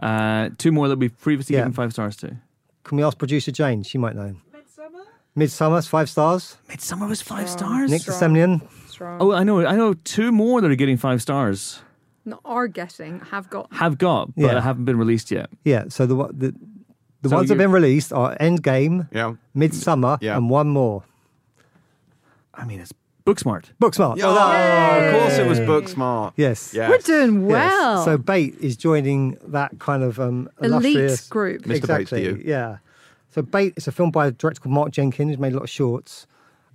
Uh, 0.00 0.48
two 0.58 0.72
more 0.72 0.88
that 0.88 0.98
we've 0.98 1.16
previously 1.20 1.54
Yeah. 1.54 1.60
given 1.60 1.72
five 1.74 1.92
stars 1.92 2.16
to. 2.16 2.36
Can 2.82 2.96
we 2.96 3.04
ask 3.04 3.16
producer 3.16 3.52
Jane? 3.52 3.84
She 3.84 3.96
might 3.96 4.16
know. 4.16 4.34
Midsommar. 4.52 5.04
Midsommar's 5.36 5.86
five 5.86 6.10
stars. 6.10 6.56
Midsommar 6.68 7.08
was 7.08 7.22
five 7.22 7.48
stars. 7.48 7.88
Nick 7.92 8.02
Strong. 8.02 8.18
Semlyen. 8.34 8.68
Strong. 9.02 9.18
Oh, 9.20 9.32
I 9.32 9.42
know. 9.42 9.66
I 9.66 9.74
know 9.74 9.94
two 9.94 10.30
more 10.30 10.60
that 10.60 10.70
are 10.70 10.76
getting 10.76 10.96
five 10.96 11.20
stars. 11.20 11.80
Not 12.24 12.40
are 12.44 12.68
getting, 12.68 13.18
have 13.32 13.50
got. 13.50 13.66
Have 13.72 13.98
got, 13.98 14.32
but 14.36 14.42
Yeah. 14.54 14.60
haven't 14.60 14.84
been 14.84 14.96
released 14.96 15.32
yet. 15.32 15.50
Yeah. 15.64 15.86
So 15.88 16.06
the 16.06 16.14
one- 16.14 16.30
the 16.38 16.54
the 17.22 17.28
So 17.28 17.36
ones 17.36 17.48
that 17.48 17.54
have 17.54 17.60
you- 17.60 17.66
been 17.66 17.72
released 17.72 18.12
are 18.12 18.36
Endgame, 18.38 19.08
yeah. 19.12 19.34
Midsommar, 19.56 20.18
Yeah. 20.20 20.36
and 20.36 20.48
one 20.50 20.68
more. 20.68 21.02
I 22.54 22.64
mean, 22.64 22.78
it's 22.80 22.92
Booksmart. 23.26 23.66
Booksmart. 23.80 24.18
Oh, 24.22 25.06
of 25.06 25.12
course 25.20 25.38
it 25.38 25.46
was 25.48 25.58
Booksmart. 25.60 26.32
Yes. 26.36 26.72
Yes. 26.74 26.90
We're 26.90 26.98
doing 26.98 27.42
Yes. 27.42 27.50
well. 27.50 28.04
So 28.04 28.18
Bait 28.18 28.54
is 28.60 28.76
joining 28.76 29.36
that 29.48 29.78
kind 29.78 30.02
of 30.02 30.18
um, 30.20 30.48
Elite 30.60 30.96
illustrious 30.96 31.28
group. 31.28 31.62
Mr. 31.62 31.68
Bates 31.68 31.86
to 31.86 31.94
Exactly. 31.96 32.24
you. 32.24 32.42
Yeah. 32.44 32.78
So 33.30 33.42
Bait 33.42 33.74
is 33.76 33.86
a 33.88 33.92
film 33.92 34.10
by 34.10 34.26
a 34.26 34.30
director 34.32 34.60
called 34.60 34.74
Mark 34.74 34.90
Jenkins, 34.92 35.30
who's 35.30 35.38
made 35.38 35.52
a 35.52 35.56
lot 35.56 35.62
of 35.64 35.70
shorts, 35.70 36.26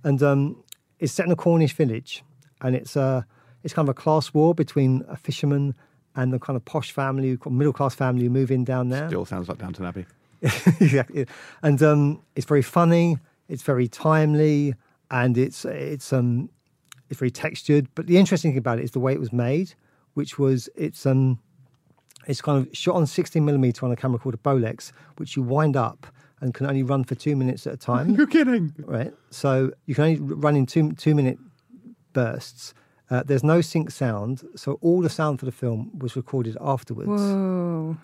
and 0.04 0.22
um, 0.22 0.56
it's 0.98 1.12
set 1.12 1.26
in 1.26 1.32
a 1.32 1.36
Cornish 1.36 1.74
village, 1.74 2.22
and 2.60 2.74
it's 2.74 2.96
uh, 2.96 3.22
it's 3.62 3.74
kind 3.74 3.88
of 3.88 3.90
a 3.90 4.00
class 4.00 4.32
war 4.34 4.54
between 4.54 5.04
a 5.08 5.16
fisherman 5.16 5.74
and 6.16 6.32
the 6.32 6.38
kind 6.38 6.56
of 6.56 6.64
posh 6.64 6.90
family, 6.90 7.38
middle 7.48 7.72
class 7.72 7.94
family 7.94 8.24
who 8.24 8.30
move 8.30 8.50
in 8.50 8.64
down 8.64 8.88
there. 8.88 9.08
Still 9.08 9.24
sounds 9.24 9.48
like 9.48 9.58
Downton 9.58 9.84
Abbey. 9.84 10.06
exactly. 10.80 11.26
And 11.62 11.82
um, 11.82 12.22
it's 12.34 12.46
very 12.46 12.62
funny. 12.62 13.18
It's 13.48 13.62
very 13.62 13.88
timely, 13.88 14.74
and 15.10 15.38
it's 15.38 15.64
it's 15.64 16.12
um 16.12 16.50
it's 17.08 17.18
very 17.18 17.30
textured. 17.30 17.88
But 17.94 18.06
the 18.06 18.18
interesting 18.18 18.52
thing 18.52 18.58
about 18.58 18.78
it 18.78 18.84
is 18.84 18.90
the 18.90 19.00
way 19.00 19.12
it 19.12 19.20
was 19.20 19.32
made, 19.32 19.74
which 20.14 20.38
was 20.38 20.68
it's 20.76 21.06
um 21.06 21.38
it's 22.26 22.42
kind 22.42 22.66
of 22.66 22.76
shot 22.76 22.94
on 22.94 23.06
16 23.06 23.42
millimeter 23.44 23.86
on 23.86 23.92
a 23.92 23.96
camera 23.96 24.18
called 24.18 24.34
a 24.34 24.38
Bolex, 24.38 24.92
which 25.16 25.36
you 25.36 25.42
wind 25.42 25.76
up 25.76 26.06
and 26.40 26.54
can 26.54 26.66
only 26.66 26.82
run 26.82 27.04
for 27.04 27.14
two 27.14 27.36
minutes 27.36 27.66
at 27.66 27.74
a 27.74 27.76
time. 27.76 28.14
You're 28.14 28.26
kidding. 28.26 28.74
right? 28.78 29.12
So 29.30 29.72
you 29.86 29.94
can 29.94 30.04
only 30.04 30.20
run 30.20 30.56
in 30.56 30.66
two 30.66 30.92
two 30.92 31.14
minute 31.14 31.38
bursts. 32.12 32.74
Uh, 33.10 33.22
there's 33.24 33.44
no 33.44 33.60
sync 33.62 33.90
sound, 33.90 34.42
so 34.54 34.78
all 34.82 35.00
the 35.00 35.08
sound 35.08 35.38
for 35.38 35.46
the 35.46 35.52
film 35.52 35.90
was 35.98 36.14
recorded 36.14 36.58
afterwards 36.60 37.08
Whoa. 37.08 37.96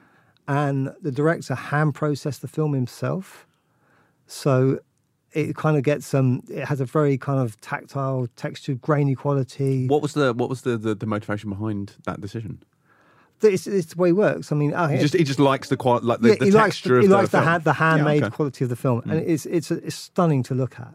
and 0.49 0.95
the 1.03 1.13
director 1.13 1.55
hand 1.55 1.95
processed 1.95 2.41
the 2.41 2.49
film 2.49 2.73
himself. 2.73 3.47
So 4.27 4.81
it 5.33 5.57
kind 5.57 5.77
of 5.77 5.83
gets 5.83 6.15
um, 6.15 6.43
it 6.49 6.65
has 6.65 6.81
a 6.81 6.87
very 6.87 7.19
kind 7.19 7.39
of 7.39 7.61
tactile, 7.61 8.29
textured, 8.37 8.81
grainy 8.81 9.15
quality. 9.15 9.87
What 9.89 10.01
was 10.01 10.15
the 10.15 10.33
what 10.33 10.49
was 10.49 10.63
the, 10.63 10.79
the, 10.79 10.95
the 10.95 11.07
motivation 11.07 11.51
behind 11.51 11.97
that 12.07 12.21
decision? 12.21 12.63
It's, 13.43 13.67
it's 13.67 13.93
the 13.95 14.01
way 14.01 14.09
it 14.11 14.13
works. 14.17 14.53
I 14.53 14.55
mean, 14.55 14.73
I 14.73 14.93
He 14.95 14.99
just 15.03 15.15
he 15.15 15.25
just 15.25 15.39
likes 15.39 15.69
the 15.69 15.77
qual 15.77 16.01
like 16.03 16.21
the, 16.21 16.29
yeah, 16.31 16.35
the 16.37 16.45
he 16.47 16.51
likes 16.51 16.77
texture 16.77 16.89
the, 16.91 16.97
of 16.97 17.03
he 17.03 17.09
the 17.09 17.15
likes 17.17 17.31
the, 17.31 17.39
film. 17.39 17.45
hand, 17.45 17.65
the 17.65 17.73
handmade 17.75 18.21
Yeah, 18.21 18.27
okay. 18.29 18.37
quality 18.37 18.65
of 18.65 18.71
the 18.71 18.77
film, 18.77 19.03
and 19.05 19.21
Mm. 19.21 19.29
it's 19.29 19.45
it's 19.47 19.71
it's 19.71 19.95
stunning 19.97 20.43
to 20.45 20.55
look 20.55 20.79
at. 20.81 20.95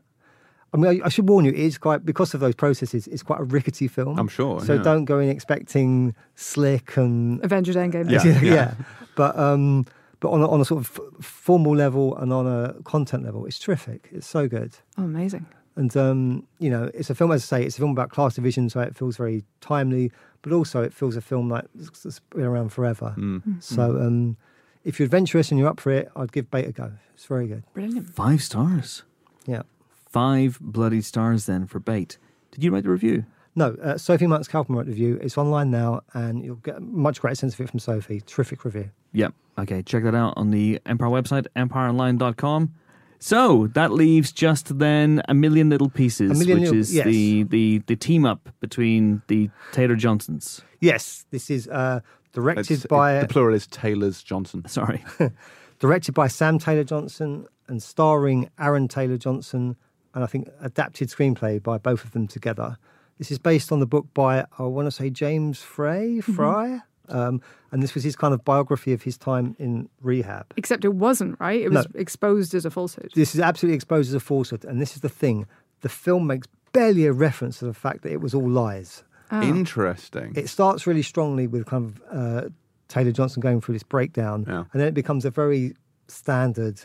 I 0.73 0.77
mean, 0.77 1.01
I, 1.01 1.05
I 1.05 1.09
should 1.09 1.27
warn 1.27 1.45
you, 1.45 1.51
it 1.51 1.57
is 1.59 1.77
quite 1.79 2.05
because 2.05 2.33
of 2.35 2.39
those 2.41 2.55
processes. 2.55 3.07
It's 3.07 3.23
quite 3.23 3.39
a 3.39 3.43
rickety 3.43 3.87
film. 3.87 4.19
I'm 4.19 4.27
sure. 4.27 4.61
So 4.63 4.75
yeah. 4.75 4.83
don't 4.83 5.05
go 5.05 5.17
in 5.19 5.27
expecting 5.29 6.13
slick 6.35 6.95
and 6.97 7.43
Avengers 7.43 7.75
Endgame. 7.75 8.09
Yeah, 8.09 8.23
yeah, 8.23 8.41
yeah. 8.41 8.73
But 9.15 9.37
um, 9.37 9.85
but 10.19 10.29
on 10.29 10.41
a, 10.41 10.47
on 10.49 10.61
a 10.61 10.65
sort 10.65 10.81
of 10.81 10.99
f- 11.19 11.25
formal 11.25 11.75
level 11.75 12.15
and 12.17 12.31
on 12.33 12.45
a 12.47 12.73
content 12.83 13.23
level, 13.23 13.45
it's 13.45 13.59
terrific. 13.59 14.09
It's 14.11 14.27
so 14.27 14.47
good. 14.47 14.75
Oh, 14.97 15.03
amazing. 15.03 15.45
And 15.75 15.95
um, 15.97 16.47
you 16.59 16.69
know, 16.69 16.89
it's 16.93 17.09
a 17.09 17.15
film. 17.15 17.31
As 17.31 17.43
I 17.51 17.57
say, 17.59 17.65
it's 17.65 17.75
a 17.77 17.79
film 17.79 17.91
about 17.91 18.09
class 18.11 18.35
division, 18.35 18.69
so 18.69 18.79
it 18.79 18.95
feels 18.95 19.17
very 19.17 19.43
timely. 19.61 20.11
But 20.41 20.53
also, 20.53 20.81
it 20.81 20.93
feels 20.93 21.15
a 21.15 21.21
film 21.21 21.49
like 21.49 21.65
it's 21.77 22.05
it's 22.05 22.19
been 22.19 22.45
around 22.45 22.69
forever. 22.69 23.13
Mm. 23.17 23.61
So 23.61 23.97
um, 23.97 24.37
if 24.83 24.99
you're 24.99 25.05
adventurous 25.05 25.51
and 25.51 25.59
you're 25.59 25.69
up 25.69 25.79
for 25.79 25.91
it, 25.91 26.09
I'd 26.15 26.31
give 26.31 26.49
Bait 26.49 26.65
a 26.67 26.71
go. 26.71 26.93
It's 27.13 27.25
very 27.25 27.47
good. 27.47 27.63
Brilliant. 27.73 28.09
Five 28.15 28.41
stars. 28.41 29.03
Yeah. 29.45 29.63
Five 30.09 30.57
bloody 30.61 31.01
stars 31.01 31.45
then 31.45 31.67
for 31.67 31.79
bait. 31.79 32.17
Did 32.51 32.63
you 32.63 32.71
write 32.71 32.83
the 32.83 32.89
review? 32.89 33.25
No, 33.55 33.75
uh, 33.83 33.97
Sophie 33.97 34.25
Monks 34.25 34.47
Kaufman 34.47 34.77
wrote 34.77 34.85
the 34.85 34.91
review. 34.91 35.19
It's 35.21 35.37
online 35.37 35.69
now, 35.69 36.01
and 36.13 36.43
you'll 36.43 36.55
get 36.57 36.77
a 36.77 36.79
much 36.79 37.19
greater 37.19 37.35
sense 37.35 37.53
of 37.55 37.61
it 37.61 37.69
from 37.69 37.79
Sophie. 37.79 38.21
Terrific 38.21 38.63
review. 38.63 38.89
Yep. 39.13 39.33
Okay, 39.59 39.81
check 39.81 40.03
that 40.03 40.15
out 40.15 40.33
on 40.37 40.51
the 40.51 40.79
Empire 40.85 41.09
website, 41.09 41.45
empireonline.com. 41.55 42.73
So 43.19 43.67
that 43.73 43.91
leaves 43.91 44.31
just 44.31 44.79
then 44.79 45.21
a 45.27 45.33
million 45.33 45.69
little 45.69 45.89
pieces, 45.89 46.31
Million 46.39 46.59
which 46.59 46.65
Little- 46.69 46.79
is 46.79 46.95
yes. 46.95 47.05
the, 47.05 47.43
the, 47.43 47.77
the 47.87 47.95
team 47.95 48.25
up 48.25 48.49
between 48.61 49.21
the 49.27 49.49
Taylor 49.73 49.95
Johnsons. 49.95 50.61
Yes, 50.79 51.25
this 51.29 51.49
is 51.49 51.67
uh, 51.67 51.99
directed 52.31 52.71
It's- 52.71 52.85
by 52.87 53.19
the 53.19 53.27
plural 53.27 53.53
is 53.55 53.67
Taylor's 53.67 54.23
Johnson. 54.23 54.65
Sorry. 54.67 55.03
directed 55.79 56.13
by 56.13 56.27
Sam 56.27 56.59
Taylor 56.59 56.83
Johnson 56.85 57.45
and 57.67 57.83
starring 57.83 58.49
Aaron 58.59 58.87
Taylor 58.87 59.17
Johnson, 59.17 59.75
and 60.13 60.23
I 60.23 60.27
think 60.27 60.47
adapted 60.61 61.09
screenplay 61.09 61.61
by 61.61 61.77
both 61.77 62.03
of 62.05 62.11
them 62.11 62.27
together. 62.27 62.77
This 63.17 63.31
is 63.31 63.37
based 63.37 63.71
on 63.71 63.79
the 63.81 63.85
book 63.85 64.07
by 64.13 64.45
I 64.57 64.63
want 64.63 64.87
to 64.87 64.91
say 64.91 65.09
James 65.09 65.61
Frey 65.61 66.21
Fry, 66.21 66.79
um, 67.09 67.41
and 67.71 67.81
this 67.83 67.93
was 67.93 68.03
his 68.03 68.15
kind 68.15 68.33
of 68.33 68.43
biography 68.43 68.93
of 68.93 69.01
his 69.03 69.17
time 69.17 69.55
in 69.59 69.89
rehab. 70.01 70.45
Except 70.57 70.83
it 70.85 70.93
wasn't, 70.93 71.39
right? 71.39 71.61
It 71.61 71.71
was 71.71 71.87
exposed 71.95 72.53
as 72.55 72.65
a 72.65 72.71
falsehood. 72.71 73.11
This 73.15 73.33
is 73.35 73.41
absolutely 73.41 73.75
exposed 73.75 74.09
as 74.09 74.15
a 74.15 74.19
falsehood, 74.19 74.65
and 74.65 74.81
this 74.81 74.95
is 74.95 75.01
the 75.01 75.09
thing: 75.09 75.45
the 75.81 75.89
film 75.89 76.27
makes 76.27 76.47
barely 76.73 77.05
a 77.05 77.13
reference 77.13 77.59
to 77.59 77.65
the 77.65 77.73
fact 77.73 78.03
that 78.03 78.11
it 78.11 78.21
was 78.21 78.33
all 78.33 78.47
lies. 78.49 79.03
Oh. 79.31 79.41
Interesting. 79.41 80.33
It 80.35 80.49
starts 80.49 80.87
really 80.87 81.03
strongly 81.03 81.45
with 81.47 81.65
kind 81.67 81.85
of 81.85 82.01
uh, 82.11 82.49
Taylor 82.87 83.11
Johnson 83.11 83.41
going 83.41 83.61
through 83.61 83.73
this 83.75 83.83
breakdown, 83.83 84.45
Yeah. 84.47 84.63
and 84.71 84.81
then 84.81 84.87
it 84.87 84.93
becomes 84.95 85.23
a 85.25 85.29
very 85.29 85.75
standard 86.07 86.81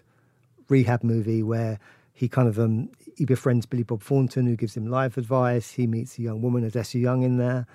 rehab 0.69 1.03
movie 1.03 1.43
where 1.43 1.79
he 2.13 2.29
kind 2.29 2.49
of 2.49 2.59
um, 2.59 2.91
he 3.17 3.25
befriends 3.25 3.67
Billy 3.67 3.83
Bob 3.83 4.03
Thornton, 4.03 4.47
who 4.47 4.57
gives 4.57 4.77
him 4.77 4.87
life 4.87 5.17
advice. 5.17 5.71
He 5.73 5.87
meets 5.87 6.19
a 6.19 6.23
young 6.23 6.43
woman, 6.43 6.65
Odessa 6.65 6.99
Young, 6.99 7.23
in 7.23 7.39
there. 7.39 7.67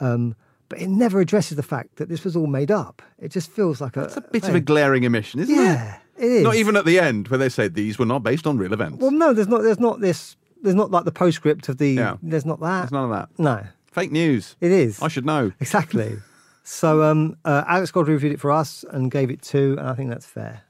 Um, 0.00 0.34
but 0.68 0.80
it 0.80 0.88
never 0.88 1.20
addresses 1.20 1.56
the 1.56 1.62
fact 1.62 1.96
that 1.96 2.08
this 2.08 2.24
was 2.24 2.36
all 2.36 2.46
made 2.46 2.70
up. 2.70 3.02
It 3.18 3.30
just 3.30 3.50
feels 3.50 3.80
like 3.80 3.96
a, 3.96 4.04
It's 4.04 4.16
a 4.16 4.20
bit 4.20 4.48
of 4.48 4.54
a 4.54 4.60
glaring 4.60 5.04
omission, 5.06 5.40
isn't 5.40 5.54
it? 5.54 5.58
yeah, 5.62 5.98
it 6.16 6.24
is. 6.24 6.42
Not 6.44 6.56
even 6.56 6.76
at 6.76 6.84
the 6.84 6.98
end 7.00 7.28
where 7.28 7.38
they 7.38 7.48
say 7.48 7.68
these 7.68 7.98
were 7.98 8.06
not 8.06 8.22
based 8.22 8.46
on 8.46 8.58
real 8.58 8.72
events. 8.72 8.98
Well, 9.00 9.10
no, 9.10 9.32
there's 9.32 9.48
not. 9.48 9.62
There's 9.62 9.80
not 9.80 10.00
this. 10.00 10.36
There's 10.62 10.74
not 10.74 10.90
like 10.90 11.04
the 11.04 11.12
postscript 11.12 11.68
of 11.68 11.78
the. 11.78 11.90
Yeah. 11.92 12.16
There's 12.22 12.44
not 12.46 12.60
that. 12.60 12.80
There's 12.80 12.92
none 12.92 13.04
of 13.04 13.10
that. 13.10 13.28
No, 13.38 13.64
Fake 13.92 14.12
news. 14.12 14.56
it 14.60 14.70
is. 14.72 15.00
I 15.02 15.08
should 15.08 15.24
know. 15.26 15.52
Exactly. 15.60 16.16
so 16.64 17.02
um, 17.02 17.36
uh, 17.44 17.64
Alex 17.66 17.90
Godfrey 17.90 18.14
reviewed 18.14 18.32
it 18.32 18.40
for 18.40 18.50
us 18.50 18.84
and 18.90 19.10
gave 19.10 19.30
it 19.30 19.40
two, 19.42 19.76
and 19.78 19.88
I 19.88 19.94
think 19.94 20.10
that's 20.10 20.26
fair. 20.26 20.62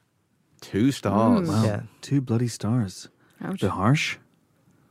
Two 0.60 0.90
stars. 0.92 1.48
Wow. 1.48 1.64
Yeah. 1.64 1.80
Two 2.02 2.20
bloody 2.20 2.48
stars. 2.48 3.08
Ouch. 3.42 3.60
Bit 3.60 3.70
harsh. 3.70 4.16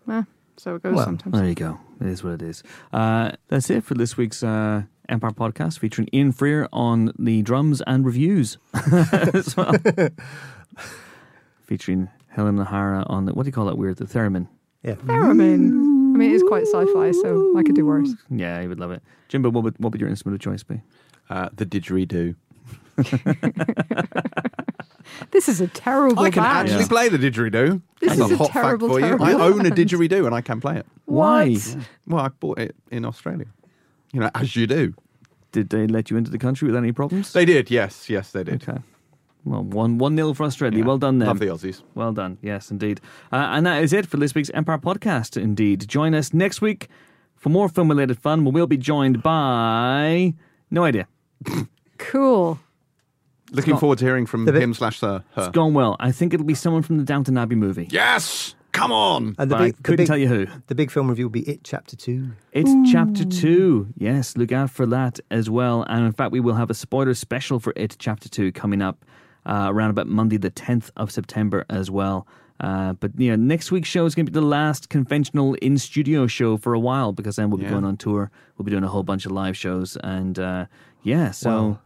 Eh, 0.09 0.23
so 0.55 0.75
it 0.75 0.83
goes 0.83 0.95
Well, 0.95 1.05
sometimes. 1.05 1.35
There 1.37 1.47
you 1.47 1.55
go. 1.55 1.79
It 1.99 2.07
is 2.07 2.23
what 2.23 2.33
it 2.33 2.41
is. 2.41 2.63
Uh, 2.93 3.31
that's 3.49 3.69
it 3.69 3.83
for 3.83 3.93
this 3.95 4.15
week's 4.17 4.41
uh, 4.43 4.83
Empire 5.09 5.31
podcast 5.31 5.79
featuring 5.79 6.07
Ian 6.13 6.31
Freer 6.31 6.67
on 6.73 7.11
the 7.17 7.41
drums 7.41 7.81
and 7.87 8.05
reviews 8.05 8.57
as 8.73 9.55
well. 9.55 9.73
featuring 11.65 12.09
Helen 12.29 12.59
O'Hara 12.59 13.03
on 13.07 13.25
the, 13.25 13.33
what 13.33 13.43
do 13.43 13.47
you 13.47 13.53
call 13.53 13.65
that 13.65 13.77
weird? 13.77 13.97
The 13.97 14.05
theremin. 14.05 14.47
Yeah. 14.83 14.93
Theremin. 14.95 15.69
I 16.13 16.17
mean, 16.19 16.31
it 16.31 16.33
is 16.35 16.43
quite 16.43 16.63
sci-fi, 16.67 17.11
so 17.11 17.57
I 17.57 17.63
could 17.63 17.75
do 17.75 17.85
worse. 17.85 18.09
Yeah, 18.29 18.61
you 18.61 18.69
would 18.69 18.79
love 18.79 18.91
it. 18.91 19.01
Jimbo, 19.27 19.49
what 19.49 19.63
would, 19.63 19.75
what 19.79 19.91
would 19.91 20.01
your 20.01 20.09
instrument 20.09 20.35
of 20.35 20.41
choice 20.41 20.63
be? 20.63 20.81
Uh, 21.29 21.49
the 21.53 21.65
didgeridoo. 21.65 22.35
This 25.31 25.47
is 25.49 25.61
a 25.61 25.67
terrible 25.67 26.19
I 26.23 26.29
can 26.29 26.43
band. 26.43 26.67
actually 26.69 26.81
Yeah. 26.81 26.87
play 26.87 27.09
the 27.09 27.17
didgeridoo. 27.17 27.81
This 28.01 28.17
That's 28.17 28.19
is 28.19 28.31
a 28.31 28.33
a 28.33 28.37
hot 28.37 28.51
terrible, 28.51 28.87
fact 28.89 28.93
for 28.93 28.99
you. 28.99 29.05
terrible 29.17 29.25
I 29.25 29.33
own 29.33 29.59
a 29.61 29.63
band. 29.69 29.75
didgeridoo 29.75 30.25
and 30.25 30.35
I 30.35 30.41
can 30.41 30.59
play 30.61 30.77
it. 30.77 30.85
Why? 31.05 31.53
What? 31.53 31.77
Well, 32.07 32.25
I 32.25 32.27
bought 32.27 32.59
it 32.59 32.75
in 32.91 33.05
Australia. 33.05 33.45
You 34.13 34.19
know, 34.21 34.29
as 34.35 34.55
you 34.55 34.67
do. 34.67 34.93
Did 35.51 35.69
they 35.69 35.87
let 35.87 36.09
you 36.11 36.17
into 36.17 36.29
the 36.31 36.37
country 36.37 36.67
with 36.67 36.75
any 36.75 36.91
problems? 36.91 37.33
They 37.33 37.45
did, 37.45 37.71
yes, 37.71 38.09
yes, 38.09 38.31
they 38.31 38.43
did. 38.43 38.61
Okay. 38.67 38.79
Well, 39.45 39.63
one 39.63 39.97
one 39.97 40.13
nil 40.15 40.33
for 40.33 40.43
Australia. 40.45 40.79
Yeah. 40.79 40.85
Well 40.85 40.97
done, 40.97 41.19
then. 41.19 41.27
Love 41.29 41.39
the 41.39 41.45
Aussies. 41.47 41.81
Well 41.95 42.11
done. 42.11 42.37
Yes, 42.41 42.69
indeed. 42.69 42.99
Uh, 43.31 43.47
and 43.51 43.65
that 43.65 43.81
is 43.81 43.93
it 43.93 44.05
for 44.05 44.17
this 44.17 44.35
week's 44.35 44.49
Empire 44.49 44.77
podcast. 44.77 45.41
Indeed. 45.41 45.87
Join 45.87 46.13
us 46.13 46.33
next 46.33 46.61
week 46.61 46.89
for 47.35 47.49
more 47.49 47.69
film 47.69 47.87
related 47.89 48.19
fun. 48.19 48.43
where 48.43 48.51
We'll 48.51 48.67
be 48.67 48.77
joined 48.77 49.23
by 49.23 50.33
no 50.69 50.83
idea. 50.83 51.07
Cool. 51.97 52.59
Looking 53.51 53.71
not- 53.71 53.79
forward 53.79 53.97
to 53.99 54.05
hearing 54.05 54.25
from 54.25 54.47
him 54.47 54.73
slash 54.73 54.99
her. 54.99 55.23
her. 55.33 55.43
It's 55.43 55.51
gone 55.51 55.73
well. 55.73 55.95
I 55.99 56.11
think 56.11 56.33
it'll 56.33 56.45
be 56.45 56.53
someone 56.53 56.83
from 56.83 56.97
the 56.97 57.03
Downton 57.03 57.37
Abbey 57.37 57.55
movie. 57.55 57.87
Yes! 57.89 58.53
Come 58.77 58.91
on! 58.91 59.35
And 59.39 59.49
the 59.49 59.55
But 59.55 59.61
I 59.61 59.65
big, 59.67 59.75
the 59.77 59.83
couldn't 59.83 59.97
big, 59.97 60.07
tell 60.07 60.17
you 60.17 60.27
who. 60.27 60.47
the 60.67 60.75
big 60.75 60.91
film 60.91 61.09
review 61.09 61.25
will 61.25 61.31
be 61.31 61.49
It 61.49 61.61
Chapter 61.63 61.95
Two. 61.95 62.31
It's 62.51 62.71
chapter 62.91 63.25
two. 63.25 63.87
Yes, 63.97 64.37
look 64.37 64.51
out 64.51 64.69
for 64.69 64.85
that 64.85 65.19
as 65.31 65.49
well. 65.49 65.83
And 65.89 66.05
in 66.05 66.11
fact, 66.11 66.31
we 66.31 66.39
will 66.39 66.53
have 66.55 66.69
a 66.69 66.75
spoiler 66.75 67.13
special 67.15 67.59
for 67.59 67.73
it, 67.75 67.95
chapter 67.97 68.29
two, 68.29 68.51
coming 68.51 68.81
up 68.83 69.03
uh, 69.47 69.67
around 69.71 69.89
about 69.89 70.07
Monday, 70.07 70.37
the 70.37 70.51
10th 70.51 70.91
of 70.95 71.11
September 71.11 71.65
as 71.69 71.89
well. 71.89 72.27
Uh, 72.59 72.93
but 72.93 73.11
yeah, 73.17 73.35
next 73.35 73.71
week's 73.71 73.89
show 73.89 74.05
is 74.05 74.13
going 74.13 74.25
to 74.25 74.31
be 74.31 74.39
the 74.39 74.45
last 74.45 74.89
conventional 74.89 75.53
in 75.55 75.77
studio 75.77 76.27
show 76.27 76.57
for 76.57 76.73
a 76.73 76.79
while 76.79 77.13
because 77.13 77.35
then 77.37 77.49
we'll 77.49 77.57
be 77.59 77.63
Yeah. 77.63 77.69
going 77.71 77.85
on 77.85 77.97
tour. 77.97 78.29
We'll 78.57 78.65
be 78.65 78.71
doing 78.71 78.83
a 78.83 78.87
whole 78.89 79.03
bunch 79.03 79.25
of 79.25 79.31
live 79.31 79.55
shows. 79.57 79.97
And 80.03 80.37
uh, 80.37 80.65
yeah, 81.03 81.31
so. 81.31 81.49
Wow. 81.49 81.79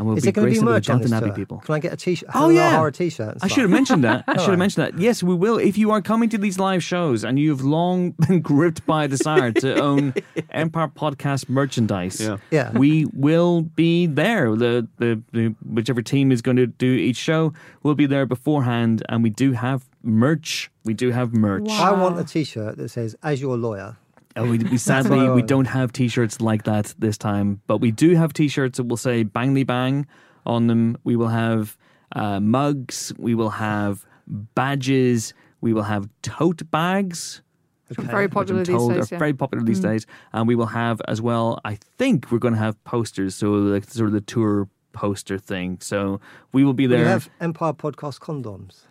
And 0.00 0.06
we'll 0.08 0.16
Is 0.16 0.22
be 0.22 0.30
it 0.30 0.32
going 0.32 0.46
to 0.46 0.48
be 0.48 0.54
gracing 0.54 0.64
with 0.64 0.74
merch 0.76 0.86
the 0.86 0.92
on 0.94 1.00
this 1.02 1.10
Downton 1.10 1.28
Abbey 1.30 1.38
people. 1.42 1.58
Can 1.58 1.74
I 1.74 1.78
get 1.78 1.92
a 1.92 1.96
t-shirt? 1.96 2.30
Oh, 2.34 2.48
yeah. 2.48 2.68
O'Hara 2.68 2.90
t-shirt. 2.90 3.36
I 3.42 3.48
should 3.48 3.60
have 3.64 3.70
mentioned 3.70 4.02
that. 4.04 4.24
I 4.26 4.32
should 4.32 4.38
have 4.38 4.44
Alright. 4.48 4.58
mentioned 4.60 4.86
that. 4.86 4.98
Yes, 4.98 5.22
we 5.22 5.34
will. 5.34 5.58
If 5.58 5.76
you 5.76 5.90
are 5.90 6.00
coming 6.00 6.30
to 6.30 6.38
these 6.38 6.58
live 6.58 6.82
shows 6.82 7.22
and 7.22 7.38
you've 7.38 7.60
long 7.60 8.12
been 8.26 8.40
gripped 8.40 8.86
by 8.86 9.04
a 9.04 9.08
desire 9.08 9.52
to 9.52 9.78
own 9.82 10.14
Empire 10.52 10.88
Podcast 10.88 11.50
merchandise, 11.50 12.18
Yeah. 12.18 12.38
Yeah. 12.50 12.70
we 12.78 13.04
will 13.12 13.60
be 13.60 14.06
there. 14.06 14.56
The, 14.56 14.88
the 14.96 15.20
the 15.32 15.54
whichever 15.70 16.00
team 16.00 16.32
is 16.32 16.40
going 16.40 16.56
to 16.56 16.66
do 16.66 16.86
each 16.90 17.18
show 17.18 17.52
will 17.82 17.94
be 17.94 18.06
there 18.06 18.24
beforehand, 18.24 19.02
and 19.10 19.22
we 19.22 19.28
do 19.28 19.52
have 19.52 19.84
merch. 20.02 20.70
We 20.82 20.94
do 20.94 21.10
have 21.10 21.34
merch. 21.34 21.64
Wow. 21.66 21.94
I 21.94 22.00
want 22.00 22.18
a 22.18 22.24
t-shirt 22.24 22.78
that 22.78 22.88
says 22.88 23.16
"As 23.22 23.42
your 23.42 23.58
lawyer." 23.58 23.98
And 24.36 24.50
we, 24.50 24.58
we 24.58 24.78
sadly 24.90 25.28
we 25.30 25.42
don't 25.42 25.66
have 25.66 25.92
T-shirts 25.92 26.40
like 26.40 26.64
that 26.64 26.94
this 26.98 27.18
time, 27.18 27.60
but 27.66 27.78
we 27.78 27.90
do 27.90 28.14
have 28.14 28.32
T-shirts 28.32 28.76
that 28.78 28.84
will 28.84 28.96
say 28.96 29.24
"Bangly 29.24 29.66
Bang" 29.66 30.06
on 30.46 30.66
them. 30.66 30.96
We 31.04 31.16
will 31.16 31.28
have 31.28 31.76
uh, 32.14 32.40
mugs. 32.40 33.12
We 33.18 33.34
will 33.34 33.50
have 33.50 34.06
badges. 34.26 35.34
We 35.60 35.72
will 35.72 35.82
have 35.82 36.08
tote 36.22 36.70
bags. 36.70 37.42
Very 37.88 38.28
popular 38.28 38.62
these 38.64 38.74
told 38.74 38.92
days. 38.92 39.10
are 39.10 39.14
Yeah. 39.14 39.18
Very 39.18 39.34
popular 39.34 39.64
these 39.64 39.80
days. 39.80 40.06
And 40.32 40.46
we 40.46 40.54
will 40.54 40.66
have 40.66 41.02
as 41.08 41.20
well. 41.20 41.60
I 41.64 41.74
think 41.98 42.30
we're 42.30 42.38
going 42.38 42.54
to 42.54 42.60
have 42.60 42.82
posters, 42.84 43.34
so 43.34 43.50
like 43.50 43.84
sort 43.84 44.06
of 44.06 44.12
the 44.12 44.20
tour 44.20 44.68
poster 44.92 45.38
thing. 45.38 45.78
So 45.80 46.20
we 46.52 46.64
will 46.64 46.72
be 46.72 46.86
there. 46.86 47.00
We 47.00 47.06
have 47.06 47.28
Empire 47.40 47.72
Podcast 47.72 48.20
condoms. 48.20 48.82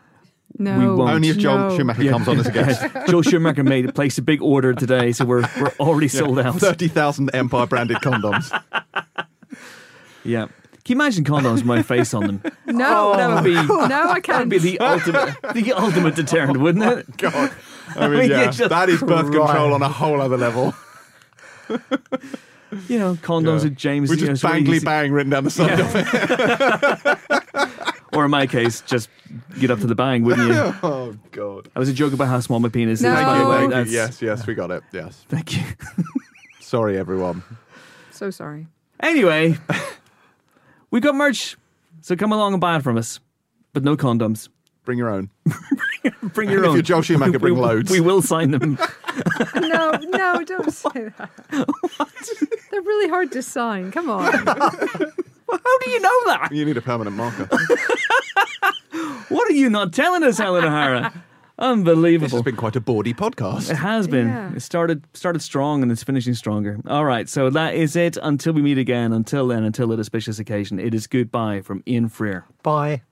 No. 0.61 0.77
We 0.77 0.85
won't. 0.87 1.11
Only 1.11 1.29
if 1.29 1.37
Joel 1.37 1.69
no. 1.69 1.77
Schumacher 1.77 2.03
Yeah. 2.03 2.11
comes 2.11 2.27
on 2.27 2.37
as 2.39 2.47
a 2.47 2.51
guest. 2.51 2.85
Joe 3.07 3.21
Schumacher 3.21 3.63
made 3.63 3.95
placed 3.95 4.17
a 4.17 4.21
big 4.21 4.41
order 4.41 4.73
today, 4.73 5.13
so 5.13 5.23
we're 5.23 5.47
we're 5.59 5.71
already 5.79 6.09
sold 6.09 6.37
out. 6.37 6.55
30,000 6.55 7.33
Empire 7.33 7.65
branded 7.65 7.97
condoms. 7.97 8.51
Yeah. 10.25 10.47
Can 10.83 10.95
you 10.97 11.01
imagine 11.01 11.23
condoms 11.23 11.55
with 11.55 11.65
my 11.65 11.81
face 11.81 12.13
on 12.13 12.27
them? 12.27 12.41
No, 12.65 13.15
that 13.15 13.29
would 13.29 13.37
oh. 13.39 13.43
be 13.43 13.53
no, 13.53 13.79
I 13.81 13.87
that 13.87 14.13
would 14.15 14.23
can't. 14.23 14.49
be 14.49 14.57
the 14.57 14.79
ultimate 14.81 15.33
the 15.53 15.71
ultimate 15.73 16.15
deterrent, 16.15 16.57
wouldn't 16.59 16.83
it? 16.83 17.05
Oh, 17.25 17.31
God. 17.31 17.51
I 17.95 18.07
mean, 18.09 18.19
mean, 18.19 18.31
yeah, 18.31 18.51
that 18.51 18.89
is 18.89 18.99
birth 19.01 19.31
cry. 19.31 19.45
control 19.47 19.73
on 19.73 19.81
a 19.81 19.87
whole 19.89 20.19
other 20.21 20.37
level. 20.37 20.75
you 22.87 22.99
know, 22.99 23.15
condoms 23.15 23.59
Yeah. 23.59 23.63
with 23.69 23.77
James. 23.77 24.09
With 24.09 24.19
you 24.19 24.27
know, 24.27 24.33
just 24.33 24.43
it's 24.43 24.53
really 24.53 24.65
bangly 24.65 24.75
easy- 24.75 24.85
bang 24.85 25.11
written 25.13 25.29
down 25.31 25.43
the 25.45 25.49
side 25.49 25.79
of 25.79 25.95
it. 25.95 27.78
Or 28.13 28.25
in 28.25 28.31
my 28.31 28.47
case, 28.47 28.81
just 28.81 29.09
get 29.59 29.69
up 29.71 29.79
to 29.81 29.87
the 29.87 29.95
bang, 29.95 30.23
wouldn't 30.23 30.47
you? 30.47 30.53
Oh 30.83 31.15
God. 31.31 31.69
I 31.75 31.79
was 31.79 31.89
a 31.89 31.93
joke 31.93 32.13
about 32.13 32.27
how 32.27 32.39
small 32.39 32.59
my 32.59 32.69
penis 32.69 33.01
No. 33.01 33.09
is. 33.11 33.15
By 33.15 33.23
Thank 33.23 33.37
the 33.37 33.43
you, 33.43 33.49
way, 33.49 33.57
thank 33.57 33.69
you. 33.69 33.69
That's- 33.69 33.91
Yes, 33.93 34.21
yes, 34.21 34.47
we 34.47 34.55
got 34.55 34.71
it. 34.71 34.83
Yes. 34.91 35.25
Thank 35.29 35.55
you. 35.57 35.63
Sorry, 36.59 36.97
everyone. 36.97 37.43
So 38.11 38.29
sorry. 38.31 38.67
Anyway, 38.99 39.57
we 40.91 40.99
got 40.99 41.15
merch, 41.15 41.55
so 42.01 42.15
come 42.15 42.31
along 42.33 42.53
and 42.53 42.59
buy 42.61 42.75
it 42.75 42.83
from 42.83 42.97
us, 42.97 43.19
but 43.73 43.83
no 43.83 43.95
condoms. 43.95 44.49
Bring 44.83 44.97
your 44.97 45.09
own. 45.09 45.29
Bring 46.33 46.49
your 46.49 46.59
own. 46.59 46.65
If 46.65 46.69
own. 46.69 46.75
you're 46.75 46.81
Joel 46.83 47.01
Schumacher, 47.01 47.39
bring 47.39 47.55
we, 47.55 47.61
loads. 47.61 47.89
We 47.91 48.01
will 48.01 48.21
sign 48.21 48.51
them. 48.51 48.77
No, 49.55 49.91
no, 49.91 50.43
don't 50.43 50.71
say 50.71 51.09
that. 51.17 51.29
They're 52.71 52.81
really 52.81 53.09
hard 53.09 53.31
to 53.33 53.41
sign. 53.41 53.91
Come 53.91 54.09
on. 54.09 54.31
How 55.51 55.77
do 55.79 55.89
you 55.89 55.99
know 55.99 56.23
that? 56.25 56.49
You 56.51 56.65
need 56.65 56.77
a 56.77 56.81
permanent 56.81 57.15
marker. 57.15 57.49
What 59.29 59.47
are 59.47 59.53
you 59.53 59.69
not 59.69 59.93
telling 59.93 60.23
us, 60.23 60.39
Helen 60.39 60.65
O'Hara? 60.65 61.13
Unbelievable. 61.59 62.25
This 62.25 62.31
has 62.33 62.41
been 62.41 62.55
quite 62.55 62.75
a 62.75 62.81
bawdy 62.81 63.13
podcast. 63.13 63.69
It 63.69 63.75
has 63.75 64.07
been. 64.07 64.27
Yeah. 64.27 64.53
It 64.55 64.61
started 64.61 65.03
started 65.13 65.41
strong 65.41 65.83
and 65.83 65.91
it's 65.91 66.01
finishing 66.03 66.33
stronger. 66.33 66.79
All 66.87 67.05
right, 67.05 67.29
so 67.29 67.49
that 67.51 67.75
is 67.75 67.95
it. 67.95 68.17
Until 68.23 68.53
we 68.53 68.61
meet 68.61 68.77
again. 68.77 69.13
Until 69.13 69.47
then, 69.47 69.63
until 69.63 69.87
that 69.89 69.99
auspicious 69.99 70.39
occasion, 70.39 70.79
it 70.79 70.93
is 70.95 71.05
goodbye 71.05 71.61
from 71.61 71.83
Ian 71.85 72.09
Freer. 72.09 72.45
Bye. 72.63 73.03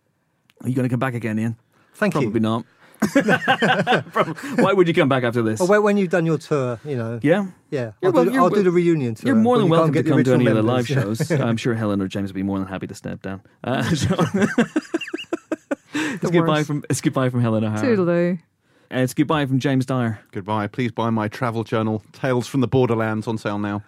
Are 0.62 0.70
you 0.70 0.74
going 0.76 0.88
to 0.88 0.90
come 0.90 1.00
back 1.00 1.14
again, 1.14 1.38
Ian? 1.38 1.56
Thank 1.94 2.14
Probably 2.14 2.28
you. 2.28 2.32
Probably 2.32 2.42
not. 2.42 2.66
Prob- 4.12 4.38
Why 4.60 4.74
would 4.74 4.88
you 4.88 4.94
come 4.94 5.10
back 5.10 5.24
after 5.24 5.42
this? 5.42 5.60
Well, 5.60 5.68
when- 5.70 5.84
when 5.84 5.98
you've 5.98 6.10
done 6.10 6.26
your 6.26 6.38
tour, 6.38 6.80
you 6.86 6.96
know. 6.98 7.20
yeah. 7.24 7.48
Yeah, 7.70 7.92
You're 8.02 8.10
I'll, 8.10 8.12
wel- 8.14 8.26
do, 8.26 8.38
I'll 8.38 8.50
do 8.50 8.64
the 8.64 8.72
reunion 8.72 9.16
tour. 9.16 9.28
You're 9.28 9.36
more 9.36 9.58
than 9.58 9.68
welcome 9.70 9.94
can't 9.94 10.06
to 10.06 10.12
come 10.12 10.24
to 10.24 10.34
any 10.34 10.46
original 10.48 10.58
of 10.60 10.66
the 10.66 10.72
live 10.72 10.88
shows. 11.20 11.32
I'm 11.32 11.58
sure 11.58 11.74
Helen 11.76 12.02
or 12.02 12.08
James 12.08 12.30
would 12.30 12.36
be 12.36 12.44
more 12.44 12.60
than 12.60 12.68
happy 12.68 12.88
to 12.88 12.96
step 12.96 13.22
down. 13.22 13.42
Uh, 13.64 13.84
so 13.96 14.16
it's 15.94 16.22
The 16.22 16.30
goodbye 16.32 16.64
from 16.64 16.84
it's 16.90 17.02
goodbye 17.02 17.30
from 17.30 17.42
Helen 17.42 17.64
O'Hara. 17.64 17.82
Toodaloo. 17.86 18.40
And 18.90 19.02
it's 19.02 19.14
goodbye 19.14 19.46
from 19.46 19.60
James 19.60 19.86
Dyer. 19.86 20.20
Goodbye. 20.32 20.68
Please 20.68 20.92
buy 20.94 21.10
my 21.10 21.28
travel 21.28 21.66
journal, 21.66 22.04
Tales 22.14 22.48
from 22.48 22.62
the 22.62 22.68
Borderlands, 22.70 23.28
on 23.28 23.38
sale 23.38 23.60
now. 23.60 23.84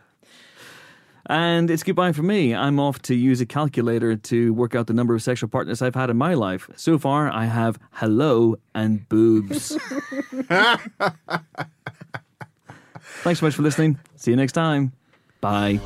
And 1.26 1.70
it's 1.70 1.84
goodbye 1.84 2.12
for 2.12 2.24
me. 2.24 2.56
I'm 2.56 2.80
off 2.80 3.02
to 3.04 3.16
use 3.16 3.42
a 3.42 3.46
calculator 3.46 4.16
to 4.16 4.54
work 4.54 4.76
out 4.76 4.88
the 4.88 4.94
number 4.94 5.14
of 5.14 5.22
sexual 5.22 5.50
partners 5.50 5.82
I've 5.82 5.96
had 5.96 6.10
in 6.10 6.18
my 6.18 6.34
life. 6.34 6.70
So 6.76 6.98
far, 6.98 7.32
I 7.32 7.46
have 7.46 7.78
hello 7.92 8.58
and 8.74 9.08
boobs. 9.10 9.78
Thanks 13.22 13.40
so 13.40 13.46
much 13.46 13.56
for 13.56 13.62
listening. 13.62 14.00
See 14.16 14.32
you 14.32 14.38
next 14.38 14.54
time. 14.54 14.94
Bye. 15.42 15.80